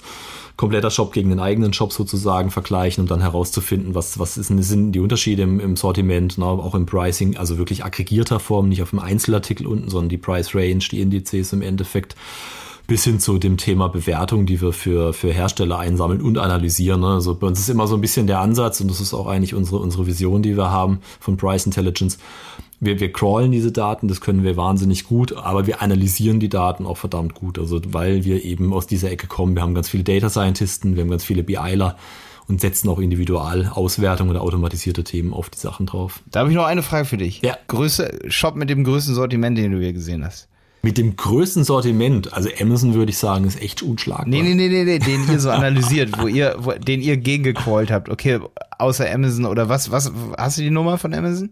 kompletter 0.60 0.92
Shop 0.92 1.14
gegen 1.14 1.30
den 1.30 1.40
eigenen 1.40 1.72
Shop 1.72 1.94
sozusagen 1.94 2.52
vergleichen, 2.52 3.04
um 3.04 3.08
dann 3.08 3.22
herauszufinden, 3.22 3.96
was, 3.96 4.20
was 4.20 4.38
ist, 4.38 4.48
sind 4.48 4.92
die 4.92 5.00
Unterschiede 5.00 5.44
im, 5.44 5.62
im 5.62 5.78
Sortiment, 5.78 6.38
na, 6.38 6.48
auch 6.48 6.76
im 6.76 6.86
Pricing, 6.86 7.38
also 7.38 7.58
wirklich 7.58 7.86
aggregierter 7.86 8.42
Form, 8.42 8.68
nicht 8.68 8.82
auf 8.82 8.90
dem 8.90 9.00
Einzelartikel 9.00 9.66
unten, 9.66 9.90
sondern 9.90 10.10
die 10.10 10.18
Price 10.18 10.54
Range, 10.54 10.84
die 10.92 11.00
Indizes 11.00 11.54
im 11.54 11.62
Endeffekt 11.62 12.18
bis 12.90 13.04
hin 13.04 13.20
zu 13.20 13.38
dem 13.38 13.56
Thema 13.56 13.88
Bewertung, 13.88 14.48
die 14.48 14.60
wir 14.62 14.74
für, 14.74 15.14
für 15.14 15.32
Hersteller 15.32 15.78
einsammeln 15.78 16.22
und 16.22 16.40
analysieren. 16.40 17.02
Ne? 17.02 17.08
Also 17.08 17.36
bei 17.36 17.46
uns 17.46 17.60
ist 17.60 17.70
immer 17.70 17.86
so 17.86 17.94
ein 17.94 18.02
bisschen 18.02 18.26
der 18.26 18.40
Ansatz, 18.40 18.82
und 18.82 18.90
das 18.90 19.00
ist 19.00 19.14
auch 19.14 19.28
eigentlich 19.28 19.54
unsere, 19.54 19.78
unsere 19.78 20.08
Vision, 20.08 20.42
die 20.42 20.58
wir 20.58 20.72
haben 20.72 21.00
von 21.20 21.38
Price 21.38 21.68
Intelligence, 21.68 22.18
wir, 22.80 23.00
wir 23.00 23.14
crawlen 23.14 23.52
diese 23.52 23.72
Daten, 23.72 24.08
das 24.08 24.22
können 24.22 24.44
wir 24.44 24.58
wahnsinnig 24.58 25.04
gut, 25.04 25.34
aber 25.38 25.68
wir 25.68 25.84
analysieren 25.84 26.40
die 26.40 26.50
Daten 26.50 26.88
auch 26.88 26.98
verdammt 26.98 27.36
gut. 27.36 27.60
Also 27.60 27.80
weil 27.90 28.26
wir 28.26 28.44
eben 28.44 28.74
aus 28.74 28.88
dieser 28.88 29.12
Ecke 29.12 29.28
kommen. 29.28 29.56
Wir 29.56 29.62
haben 29.62 29.76
ganz 29.76 29.90
viele 29.90 30.04
Data 30.04 30.30
Scientisten, 30.30 30.96
wir 30.96 31.04
haben 31.04 31.12
ganz 31.12 31.24
viele 31.24 31.44
BIler 31.44 31.96
und 32.48 32.60
setzen 32.60 32.90
auch 32.90 32.98
Individualauswertung 32.98 34.30
oder 34.30 34.42
automatisierte 34.42 35.04
Themen 35.04 35.32
auf 35.32 35.52
die 35.52 35.60
Sachen 35.60 35.86
drauf. 35.86 36.22
Da 36.32 36.40
habe 36.40 36.50
ich 36.50 36.56
noch 36.56 36.66
eine 36.66 36.82
Frage 36.82 37.06
für 37.06 37.18
dich. 37.18 37.42
Ja. 37.44 37.56
Größe, 37.68 38.20
Shop 38.30 38.56
mit 38.56 38.72
dem 38.72 38.84
größten 38.84 39.14
Sortiment, 39.14 39.60
den 39.60 39.74
du 39.74 39.80
hier 39.80 39.94
gesehen 39.94 40.26
hast. 40.26 40.49
Mit 40.82 40.98
dem 40.98 41.16
größten 41.16 41.66
Sortiment, 41.66 42.34
also 42.34 42.50
Amazon 42.60 42.94
würde 42.94 43.10
ich 43.10 43.18
sagen, 43.18 43.46
ist 43.46 43.62
echt 43.62 43.82
unschlagbar. 43.84 44.28
Nee, 44.28 44.42
nee, 44.42 44.54
nee, 44.54 44.70
nee, 44.70 44.84
nee 44.86 45.00
den 45.06 45.30
ihr 45.30 45.40
so 45.40 45.50
analysiert, 45.50 46.18
wo 46.20 46.28
ihr, 46.28 46.56
wo, 46.60 46.72
den 46.72 47.02
ihr 47.02 47.18
gegengecallt 47.18 47.92
habt. 47.92 48.10
Okay, 48.10 48.40
außer 48.78 49.12
Amazon 49.12 49.46
oder 49.46 49.68
was, 49.68 49.92
was, 49.92 50.12
hast 50.38 50.58
du 50.58 50.62
die 50.62 50.70
Nummer 50.70 50.98
von 50.98 51.14
Amazon? 51.14 51.50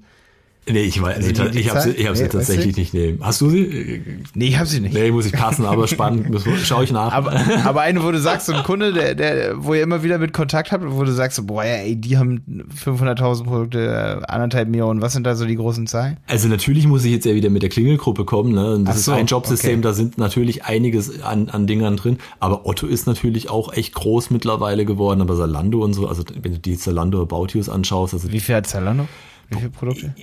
Nee, 0.70 0.82
ich, 0.82 1.02
weiß, 1.02 1.18
also 1.18 1.44
nee, 1.44 1.60
ich 1.60 1.70
habe 1.70 1.82
sie, 1.82 1.92
ich 1.92 2.08
hab 2.08 2.18
sie 2.18 2.24
nee, 2.24 2.30
tatsächlich 2.30 2.76
nicht 2.76 2.94
nehmen. 2.94 3.20
Hast 3.22 3.40
du 3.40 3.50
sie? 3.50 4.02
Nee, 4.34 4.48
ich 4.48 4.58
habe 4.58 4.68
sie 4.68 4.82
nicht. 4.82 4.94
Nee, 4.94 5.12
muss 5.12 5.26
ich 5.26 5.32
passen, 5.32 5.66
aber 5.66 5.88
spannend, 5.88 6.28
schaue 6.64 6.84
ich 6.84 6.92
nach. 6.92 7.14
Aber, 7.14 7.34
aber 7.64 7.82
eine, 7.82 8.04
wo 8.04 8.12
du 8.12 8.20
sagst, 8.20 8.48
so 8.48 8.54
ein 8.54 8.64
Kunde, 8.64 8.92
der, 8.92 9.16
der, 9.16 9.64
wo 9.64 9.74
ihr 9.74 9.84
immer 9.84 10.04
wieder 10.04 10.18
mit 10.18 10.34
Kontakt 10.34 10.74
habt, 10.74 10.84
wo 10.86 11.04
du 11.04 11.12
sagst, 11.14 11.46
boah, 11.48 11.64
ey, 11.64 11.96
die 11.96 12.18
haben 12.18 12.42
500.000 12.84 13.44
Produkte, 13.46 14.22
anderthalb 14.28 14.68
Millionen, 14.68 15.02
was 15.02 15.14
sind 15.14 15.24
da 15.24 15.36
so 15.36 15.46
die 15.46 15.56
großen 15.56 15.88
Zahlen? 15.88 16.18
Also 16.28 16.50
natürlich 16.50 16.86
muss 16.86 17.06
ich 17.06 17.14
jetzt 17.14 17.26
ja 17.26 17.34
wieder 17.34 17.50
mit 17.50 17.62
der 17.62 17.70
Klingelgruppe 17.70 18.26
kommen, 18.26 18.52
ne? 18.52 18.76
Und 18.76 18.86
das 18.86 19.06
so, 19.06 19.14
ist 19.14 19.18
ein 19.18 19.26
Jobsystem, 19.26 19.80
okay. 19.80 19.82
da 19.82 19.94
sind 19.94 20.18
natürlich 20.18 20.66
einiges 20.66 21.22
an, 21.22 21.48
an 21.50 21.68
Dingern 21.68 21.96
drin, 21.96 22.18
aber 22.40 22.66
Otto 22.66 22.88
ist 22.88 23.08
natürlich 23.08 23.50
auch 23.50 23.72
echt 23.72 23.94
groß 23.94 24.32
mittlerweile 24.32 24.84
geworden, 24.84 25.22
aber 25.22 25.38
Zalando 25.38 25.84
und 25.84 25.94
so, 25.94 26.08
also 26.08 26.24
wenn 26.42 26.52
du 26.52 26.60
die 26.60 26.78
Zalando 26.78 27.22
About 27.22 27.48
Yous 27.54 27.70
anschaust, 27.70 28.14
also 28.14 28.32
Wie 28.32 28.40
viel 28.42 28.56
hat 28.56 28.68
Zalando? 28.68 29.08
Wie 29.50 29.58
viele 29.58 29.70
Produkte? 29.70 30.14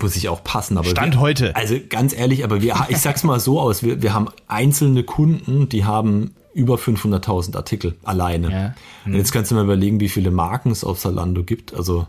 Muss 0.00 0.16
ich 0.16 0.28
auch 0.28 0.44
passen, 0.44 0.76
aber. 0.76 0.88
Stand 0.88 1.14
wir, 1.14 1.20
heute. 1.20 1.56
Also 1.56 1.76
ganz 1.88 2.12
ehrlich, 2.12 2.44
aber 2.44 2.60
wir, 2.60 2.86
ich 2.88 2.98
sag's 2.98 3.24
mal 3.24 3.40
so 3.40 3.60
aus, 3.60 3.82
wir, 3.82 4.02
wir 4.02 4.12
haben 4.12 4.28
einzelne 4.46 5.04
Kunden, 5.04 5.68
die 5.68 5.84
haben 5.84 6.34
über 6.54 6.76
500.000 6.76 7.56
Artikel 7.56 7.96
alleine. 8.02 8.50
Ja. 8.50 8.74
Hm. 9.04 9.12
Und 9.12 9.18
jetzt 9.18 9.32
kannst 9.32 9.50
du 9.50 9.54
mal 9.54 9.64
überlegen, 9.64 10.00
wie 10.00 10.08
viele 10.08 10.30
Marken 10.30 10.70
es 10.70 10.84
auf 10.84 10.98
Salando 10.98 11.44
gibt. 11.44 11.72
Also, 11.72 12.06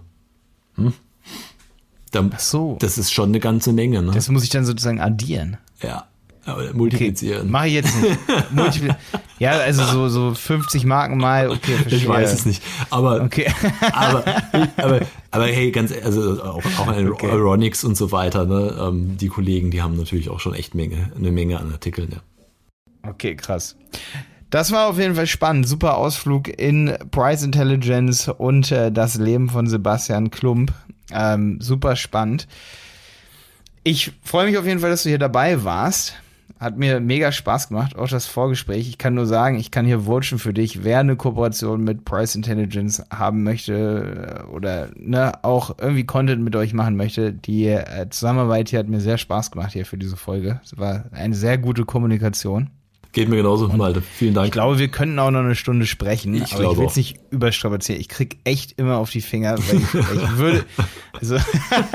hm? 0.75 0.93
Da, 2.11 2.27
Ach 2.31 2.39
so. 2.39 2.77
Das 2.79 2.97
ist 2.97 3.11
schon 3.11 3.29
eine 3.29 3.39
ganze 3.39 3.71
Menge. 3.71 4.01
Ne? 4.01 4.11
Das 4.11 4.29
muss 4.29 4.43
ich 4.43 4.49
dann 4.49 4.65
sozusagen 4.65 4.99
addieren. 4.99 5.57
Ja. 5.81 6.08
Multiplizieren. 6.73 7.41
Okay, 7.41 7.49
Mache 7.49 7.67
ich 7.67 7.73
jetzt 7.73 8.01
nicht. 8.01 8.17
Multipli 8.51 8.91
ja, 9.39 9.51
also 9.51 9.83
so, 9.85 10.09
so 10.09 10.33
50 10.33 10.85
Marken 10.85 11.17
mal, 11.17 11.49
okay, 11.49 11.73
verstehe. 11.75 11.97
Ich 11.97 12.07
weiß 12.07 12.33
es 12.33 12.45
nicht. 12.45 12.61
Aber, 12.89 13.21
okay. 13.21 13.47
aber, 13.93 14.23
aber, 14.77 14.99
aber 15.31 15.45
hey, 15.45 15.71
ganz, 15.71 15.93
also 16.03 16.43
auch, 16.43 16.61
auch 16.77 16.87
okay. 16.87 17.27
Euronics 17.27 17.85
und 17.85 17.95
so 17.95 18.11
weiter, 18.11 18.45
ne, 18.45 18.75
ähm, 18.79 19.17
die 19.17 19.29
Kollegen, 19.29 19.71
die 19.71 19.81
haben 19.81 19.95
natürlich 19.95 20.29
auch 20.29 20.41
schon 20.41 20.53
echt 20.53 20.75
Menge, 20.75 21.11
eine 21.15 21.31
Menge 21.31 21.59
an 21.59 21.71
Artikeln, 21.71 22.09
ja. 22.11 23.09
Okay, 23.09 23.35
krass. 23.35 23.77
Das 24.49 24.71
war 24.71 24.87
auf 24.87 24.97
jeden 24.97 25.15
Fall 25.15 25.27
spannend. 25.27 25.67
Super 25.67 25.95
Ausflug 25.95 26.47
in 26.47 26.97
Price 27.11 27.43
Intelligence 27.43 28.27
und 28.27 28.71
äh, 28.71 28.91
das 28.91 29.15
Leben 29.15 29.47
von 29.47 29.67
Sebastian 29.67 30.31
Klump. 30.31 30.73
Ähm, 31.11 31.59
super 31.61 31.95
spannend. 31.95 32.47
Ich 33.83 34.11
freue 34.23 34.47
mich 34.47 34.57
auf 34.57 34.65
jeden 34.65 34.79
Fall, 34.79 34.89
dass 34.89 35.03
du 35.03 35.09
hier 35.09 35.19
dabei 35.19 35.63
warst. 35.63 36.15
Hat 36.59 36.77
mir 36.77 36.99
mega 36.99 37.31
Spaß 37.31 37.69
gemacht, 37.69 37.97
auch 37.97 38.07
das 38.07 38.25
Vorgespräch. 38.25 38.89
Ich 38.89 38.97
kann 38.97 39.13
nur 39.13 39.25
sagen, 39.25 39.57
ich 39.57 39.71
kann 39.71 39.85
hier 39.85 40.05
wurschen 40.05 40.39
für 40.39 40.53
dich, 40.53 40.83
wer 40.83 40.99
eine 40.99 41.15
Kooperation 41.15 41.83
mit 41.83 42.05
Price 42.05 42.35
Intelligence 42.35 43.03
haben 43.11 43.43
möchte 43.43 44.45
äh, 44.47 44.51
oder 44.51 44.89
ne, 44.95 45.31
auch 45.43 45.77
irgendwie 45.79 46.05
Content 46.05 46.43
mit 46.43 46.55
euch 46.55 46.73
machen 46.73 46.95
möchte. 46.95 47.33
Die 47.33 47.67
äh, 47.67 48.09
Zusammenarbeit 48.09 48.69
hier 48.69 48.79
hat 48.79 48.87
mir 48.87 48.99
sehr 48.99 49.17
Spaß 49.17 49.51
gemacht 49.51 49.73
hier 49.73 49.85
für 49.85 49.97
diese 49.97 50.17
Folge. 50.17 50.59
Es 50.63 50.77
war 50.77 51.05
eine 51.11 51.35
sehr 51.35 51.57
gute 51.57 51.85
Kommunikation. 51.85 52.69
Geht 53.11 53.27
mir 53.27 53.37
genauso, 53.37 53.65
und 53.65 53.77
Malte. 53.77 54.01
Vielen 54.01 54.35
Dank. 54.35 54.47
Ich 54.47 54.51
glaube, 54.51 54.77
wir 54.77 54.87
könnten 54.87 55.17
auch 55.17 55.31
noch 55.31 55.39
eine 55.39 55.55
Stunde 55.55 55.87
sprechen, 55.87 56.35
ich 56.35 56.53
aber 56.53 56.71
ich 56.71 56.77
will 56.77 56.85
es 56.85 56.95
nicht 56.95 57.19
überstrapazieren. 57.31 57.99
Ich 57.99 58.07
krieg 58.07 58.37
echt 58.43 58.79
immer 58.79 58.97
auf 58.97 59.09
die 59.09 59.21
Finger, 59.21 59.57
weil 59.57 59.77
ich, 59.77 59.93
ich 60.23 60.37
würde. 60.37 60.65
Also 61.19 61.37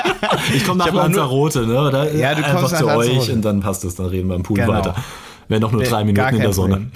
ich 0.55 0.67
komme 0.67 0.79
nach 0.79 0.93
Lanzarote, 0.93 1.67
ne? 1.67 1.91
Da 1.93 2.11
ja, 2.11 2.35
du 2.35 2.43
kommst 2.43 2.75
einfach 2.75 2.95
zu 2.95 2.97
euch 2.99 3.31
und 3.31 3.43
dann 3.43 3.61
passt 3.61 3.85
es, 3.85 3.95
dann 3.95 4.07
reden 4.07 4.29
wir 4.29 4.35
im 4.35 4.43
Pool 4.43 4.57
genau. 4.57 4.73
weiter. 4.73 4.97
Wären 5.49 5.61
doch 5.61 5.73
nur 5.73 5.83
drei 5.83 6.05
Minuten 6.05 6.35
in 6.35 6.41
der 6.41 6.53
Sonne. 6.53 6.91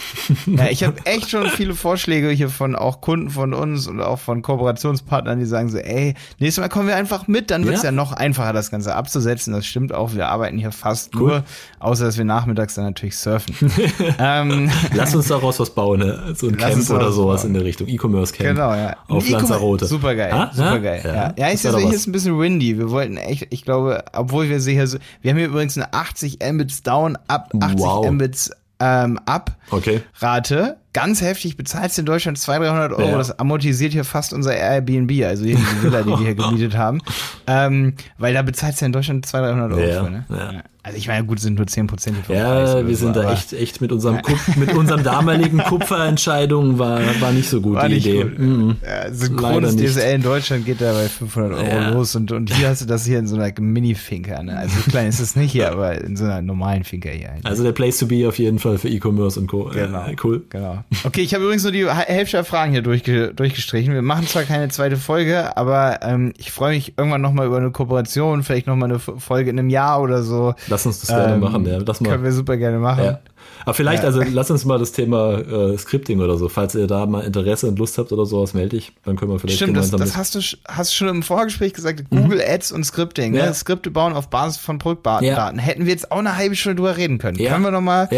Ja, 0.46 0.66
ich 0.70 0.82
habe 0.84 0.94
echt 1.04 1.30
schon 1.30 1.46
viele 1.48 1.74
Vorschläge 1.74 2.30
hier 2.30 2.48
von 2.48 2.74
auch 2.74 3.00
Kunden 3.00 3.30
von 3.30 3.54
uns 3.54 3.86
und 3.86 4.00
auch 4.00 4.18
von 4.18 4.42
Kooperationspartnern, 4.42 5.38
die 5.38 5.44
sagen 5.44 5.68
so, 5.68 5.78
ey, 5.78 6.14
nächstes 6.38 6.62
Mal 6.62 6.68
kommen 6.68 6.88
wir 6.88 6.96
einfach 6.96 7.28
mit, 7.28 7.50
dann 7.50 7.64
wird's 7.66 7.82
ja. 7.82 7.86
ja 7.86 7.92
noch 7.92 8.12
einfacher, 8.12 8.52
das 8.52 8.70
Ganze 8.70 8.94
abzusetzen. 8.94 9.52
Das 9.52 9.66
stimmt 9.66 9.92
auch, 9.92 10.14
wir 10.14 10.28
arbeiten 10.28 10.58
hier 10.58 10.72
fast 10.72 11.14
cool. 11.16 11.20
nur, 11.20 11.44
außer 11.78 12.04
dass 12.06 12.18
wir 12.18 12.24
nachmittags 12.24 12.74
dann 12.74 12.84
natürlich 12.84 13.16
surfen. 13.16 13.54
ähm, 14.18 14.70
Lass 14.94 15.14
uns 15.14 15.28
daraus 15.28 15.60
was 15.60 15.70
bauen, 15.70 16.00
ne? 16.00 16.34
so 16.34 16.48
ein 16.48 16.56
Camp 16.56 16.88
oder 16.90 17.12
sowas 17.12 17.42
bauen. 17.42 17.48
in 17.48 17.54
der 17.54 17.64
Richtung, 17.64 17.88
E-Commerce 17.88 18.32
Camp. 18.32 18.50
Genau, 18.50 18.74
ja. 18.74 18.96
Auf 19.08 19.28
e 19.28 19.32
Lanzarote. 19.32 19.86
Super 19.86 20.14
geil, 20.14 20.50
super 20.52 20.80
geil. 20.80 21.02
Ja, 21.04 21.14
ja. 21.14 21.34
ja 21.36 21.52
ich 21.52 21.60
sehe, 21.60 21.76
hier 21.76 21.92
ist 21.92 22.06
ein 22.06 22.12
bisschen 22.12 22.38
windy. 22.38 22.78
Wir 22.78 22.90
wollten 22.90 23.16
echt, 23.16 23.46
ich 23.50 23.64
glaube, 23.64 24.04
obwohl 24.12 24.48
wir 24.48 24.58
hier 24.58 24.86
so, 24.86 24.98
wir 25.20 25.30
haben 25.30 25.38
hier 25.38 25.48
übrigens 25.48 25.76
eine 25.76 25.92
80 25.92 26.38
Mbits 26.52 26.82
down, 26.82 27.18
ab 27.28 27.50
80 27.58 27.78
wow. 27.78 28.10
Mbits 28.10 28.37
ähm, 28.80 29.18
ab. 29.26 29.56
Okay. 29.70 30.02
Rate 30.18 30.76
ganz 30.98 31.20
heftig, 31.20 31.56
bezahlst 31.56 31.96
in 31.98 32.06
Deutschland 32.06 32.38
200, 32.38 32.90
300 32.90 32.98
Euro. 32.98 33.10
Ja. 33.10 33.18
Das 33.18 33.38
amortisiert 33.38 33.92
hier 33.92 34.04
fast 34.04 34.32
unser 34.32 34.56
Airbnb, 34.56 35.24
also 35.24 35.44
hier 35.44 35.54
die 35.54 35.82
Villa, 35.82 36.02
die 36.02 36.08
wir 36.08 36.18
hier 36.18 36.34
gemietet 36.34 36.76
haben. 36.76 37.00
Ähm, 37.46 37.94
weil 38.18 38.34
da 38.34 38.42
bezahlst 38.42 38.80
du 38.80 38.86
in 38.86 38.92
Deutschland 38.92 39.24
200, 39.24 39.70
300 39.70 39.78
Euro 39.78 39.88
ja. 39.88 40.04
für, 40.04 40.10
ne? 40.10 40.24
Ja. 40.28 40.62
Also 40.88 40.96
ich 40.96 41.06
meine, 41.06 41.26
gut, 41.26 41.38
sind 41.38 41.58
nur 41.58 41.66
10 41.66 41.86
Prozent 41.86 42.16
Ja, 42.28 42.64
Preis 42.64 42.86
wir 42.86 42.96
sind 42.96 43.14
da 43.14 43.30
echt, 43.30 43.52
echt 43.52 43.82
mit 43.82 43.92
unserem, 43.92 44.22
Kup 44.22 44.38
mit 44.56 44.72
unserem 44.74 45.02
damaligen 45.02 45.58
Kupferentscheidungen 45.58 46.78
war, 46.78 47.00
war 47.20 47.30
nicht 47.30 47.50
so 47.50 47.60
gut 47.60 47.74
war 47.74 47.90
die 47.90 47.96
Idee. 47.96 48.22
Gut. 48.22 48.38
Mhm. 48.38 48.76
Ja, 48.82 49.12
synchrones 49.12 49.76
DSL 49.76 50.14
in 50.14 50.22
Deutschland 50.22 50.64
geht 50.64 50.80
da 50.80 50.94
bei 50.94 51.08
500 51.08 51.52
Euro 51.52 51.66
ja. 51.66 51.90
los 51.90 52.16
und, 52.16 52.32
und 52.32 52.54
hier 52.54 52.68
hast 52.68 52.80
du 52.80 52.86
das 52.86 53.04
hier 53.04 53.18
in 53.18 53.26
so 53.26 53.36
einer 53.36 53.52
Mini-Finker, 53.60 54.42
ne? 54.42 54.56
Also 54.56 54.78
so 54.78 54.90
klein 54.90 55.08
ist 55.08 55.20
es 55.20 55.36
nicht 55.36 55.52
hier, 55.52 55.70
aber 55.70 56.00
in 56.00 56.16
so 56.16 56.24
einer 56.24 56.40
normalen 56.40 56.84
Finker 56.84 57.10
hier. 57.10 57.32
Halt. 57.32 57.44
Also 57.44 57.64
der 57.64 57.72
Place 57.72 57.98
to 57.98 58.06
be 58.06 58.26
auf 58.26 58.38
jeden 58.38 58.58
Fall 58.58 58.78
für 58.78 58.88
E-Commerce 58.88 59.38
und 59.38 59.48
Co. 59.48 59.64
Genau. 59.64 60.06
Äh, 60.06 60.16
cool. 60.24 60.42
Genau. 60.48 60.84
Okay, 61.04 61.20
ich 61.20 61.34
habe 61.34 61.44
übrigens 61.44 61.64
nur 61.64 61.72
die 61.72 61.86
Hälfte 61.86 62.38
der 62.38 62.44
Fragen 62.44 62.72
hier 62.72 62.80
durchge 62.80 63.34
durchgestrichen. 63.34 63.92
Wir 63.92 64.00
machen 64.00 64.26
zwar 64.26 64.44
keine 64.44 64.70
zweite 64.70 64.96
Folge, 64.96 65.54
aber 65.54 66.00
ähm, 66.00 66.32
ich 66.38 66.50
freue 66.50 66.74
mich 66.74 66.94
irgendwann 66.96 67.20
nochmal 67.20 67.46
über 67.46 67.58
eine 67.58 67.72
Kooperation, 67.72 68.42
vielleicht 68.42 68.66
nochmal 68.66 68.88
eine 68.88 68.98
Folge 68.98 69.50
in 69.50 69.58
einem 69.58 69.68
Jahr 69.68 70.00
oder 70.00 70.22
so. 70.22 70.54
Lass 70.78 70.86
uns 70.86 71.00
das 71.00 71.08
gerne 71.08 71.34
ähm, 71.34 71.40
machen, 71.40 71.66
ja. 71.66 71.78
Lass 71.84 72.00
mal. 72.00 72.10
Können 72.10 72.22
wir 72.22 72.32
super 72.32 72.56
gerne 72.56 72.78
machen. 72.78 73.04
Ja. 73.04 73.20
Aber 73.64 73.74
vielleicht, 73.74 74.04
ja. 74.04 74.08
also 74.08 74.22
lass 74.32 74.48
uns 74.48 74.64
mal 74.64 74.78
das 74.78 74.92
Thema 74.92 75.38
äh, 75.38 75.76
Scripting 75.76 76.20
oder 76.20 76.36
so, 76.36 76.48
falls 76.48 76.76
ihr 76.76 76.86
da 76.86 77.04
mal 77.06 77.24
Interesse 77.24 77.66
und 77.66 77.80
Lust 77.80 77.98
habt 77.98 78.12
oder 78.12 78.26
sowas, 78.26 78.54
melde 78.54 78.76
ich. 78.76 78.92
Dann 79.04 79.16
können 79.16 79.32
wir 79.32 79.40
vielleicht 79.40 79.56
Stimmt, 79.56 79.74
gemeinsam 79.74 79.98
das, 79.98 80.10
das 80.10 80.16
hast 80.16 80.34
du 80.36 80.40
hast 80.68 80.94
schon 80.94 81.08
im 81.08 81.24
Vorgespräch 81.24 81.72
gesagt, 81.72 82.04
mhm. 82.12 82.22
Google 82.22 82.42
Ads 82.46 82.70
und 82.70 82.84
Scripting, 82.84 83.32
ne? 83.32 83.38
ja. 83.38 83.46
ne? 83.46 83.54
Skripte 83.54 83.90
bauen 83.90 84.12
auf 84.12 84.28
Basis 84.28 84.58
von 84.58 84.78
Produktdaten. 84.78 85.26
Ja. 85.26 85.52
Hätten 85.56 85.84
wir 85.84 85.92
jetzt 85.92 86.12
auch 86.12 86.18
eine 86.18 86.36
halbe 86.36 86.54
Stunde 86.54 86.76
drüber 86.76 86.96
reden 86.96 87.18
können. 87.18 87.36
Können 87.36 87.64
wir 87.64 87.72
noch 87.72 87.80
mal 87.80 88.08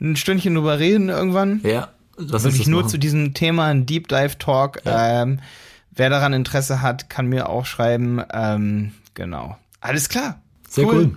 ein 0.00 0.16
Stündchen 0.16 0.54
drüber 0.54 0.78
reden 0.78 1.08
irgendwann? 1.08 1.60
Ja. 1.62 1.88
Lass 2.18 2.44
Wirklich 2.44 2.66
nur 2.66 2.80
machen. 2.80 2.90
zu 2.90 2.98
diesem 2.98 3.32
Thema 3.32 3.68
ein 3.68 3.86
Deep 3.86 4.08
Dive 4.08 4.36
Talk. 4.38 4.82
Ähm, 4.84 5.40
wer 5.92 6.10
daran 6.10 6.34
Interesse 6.34 6.82
hat, 6.82 7.08
kann 7.08 7.26
mir 7.26 7.48
auch 7.48 7.64
schreiben. 7.64 8.22
Ähm, 8.32 8.92
genau. 9.14 9.56
Alles 9.80 10.10
klar. 10.10 10.40
Sehr 10.68 10.86
cool. 10.86 10.94
cool. 10.94 11.16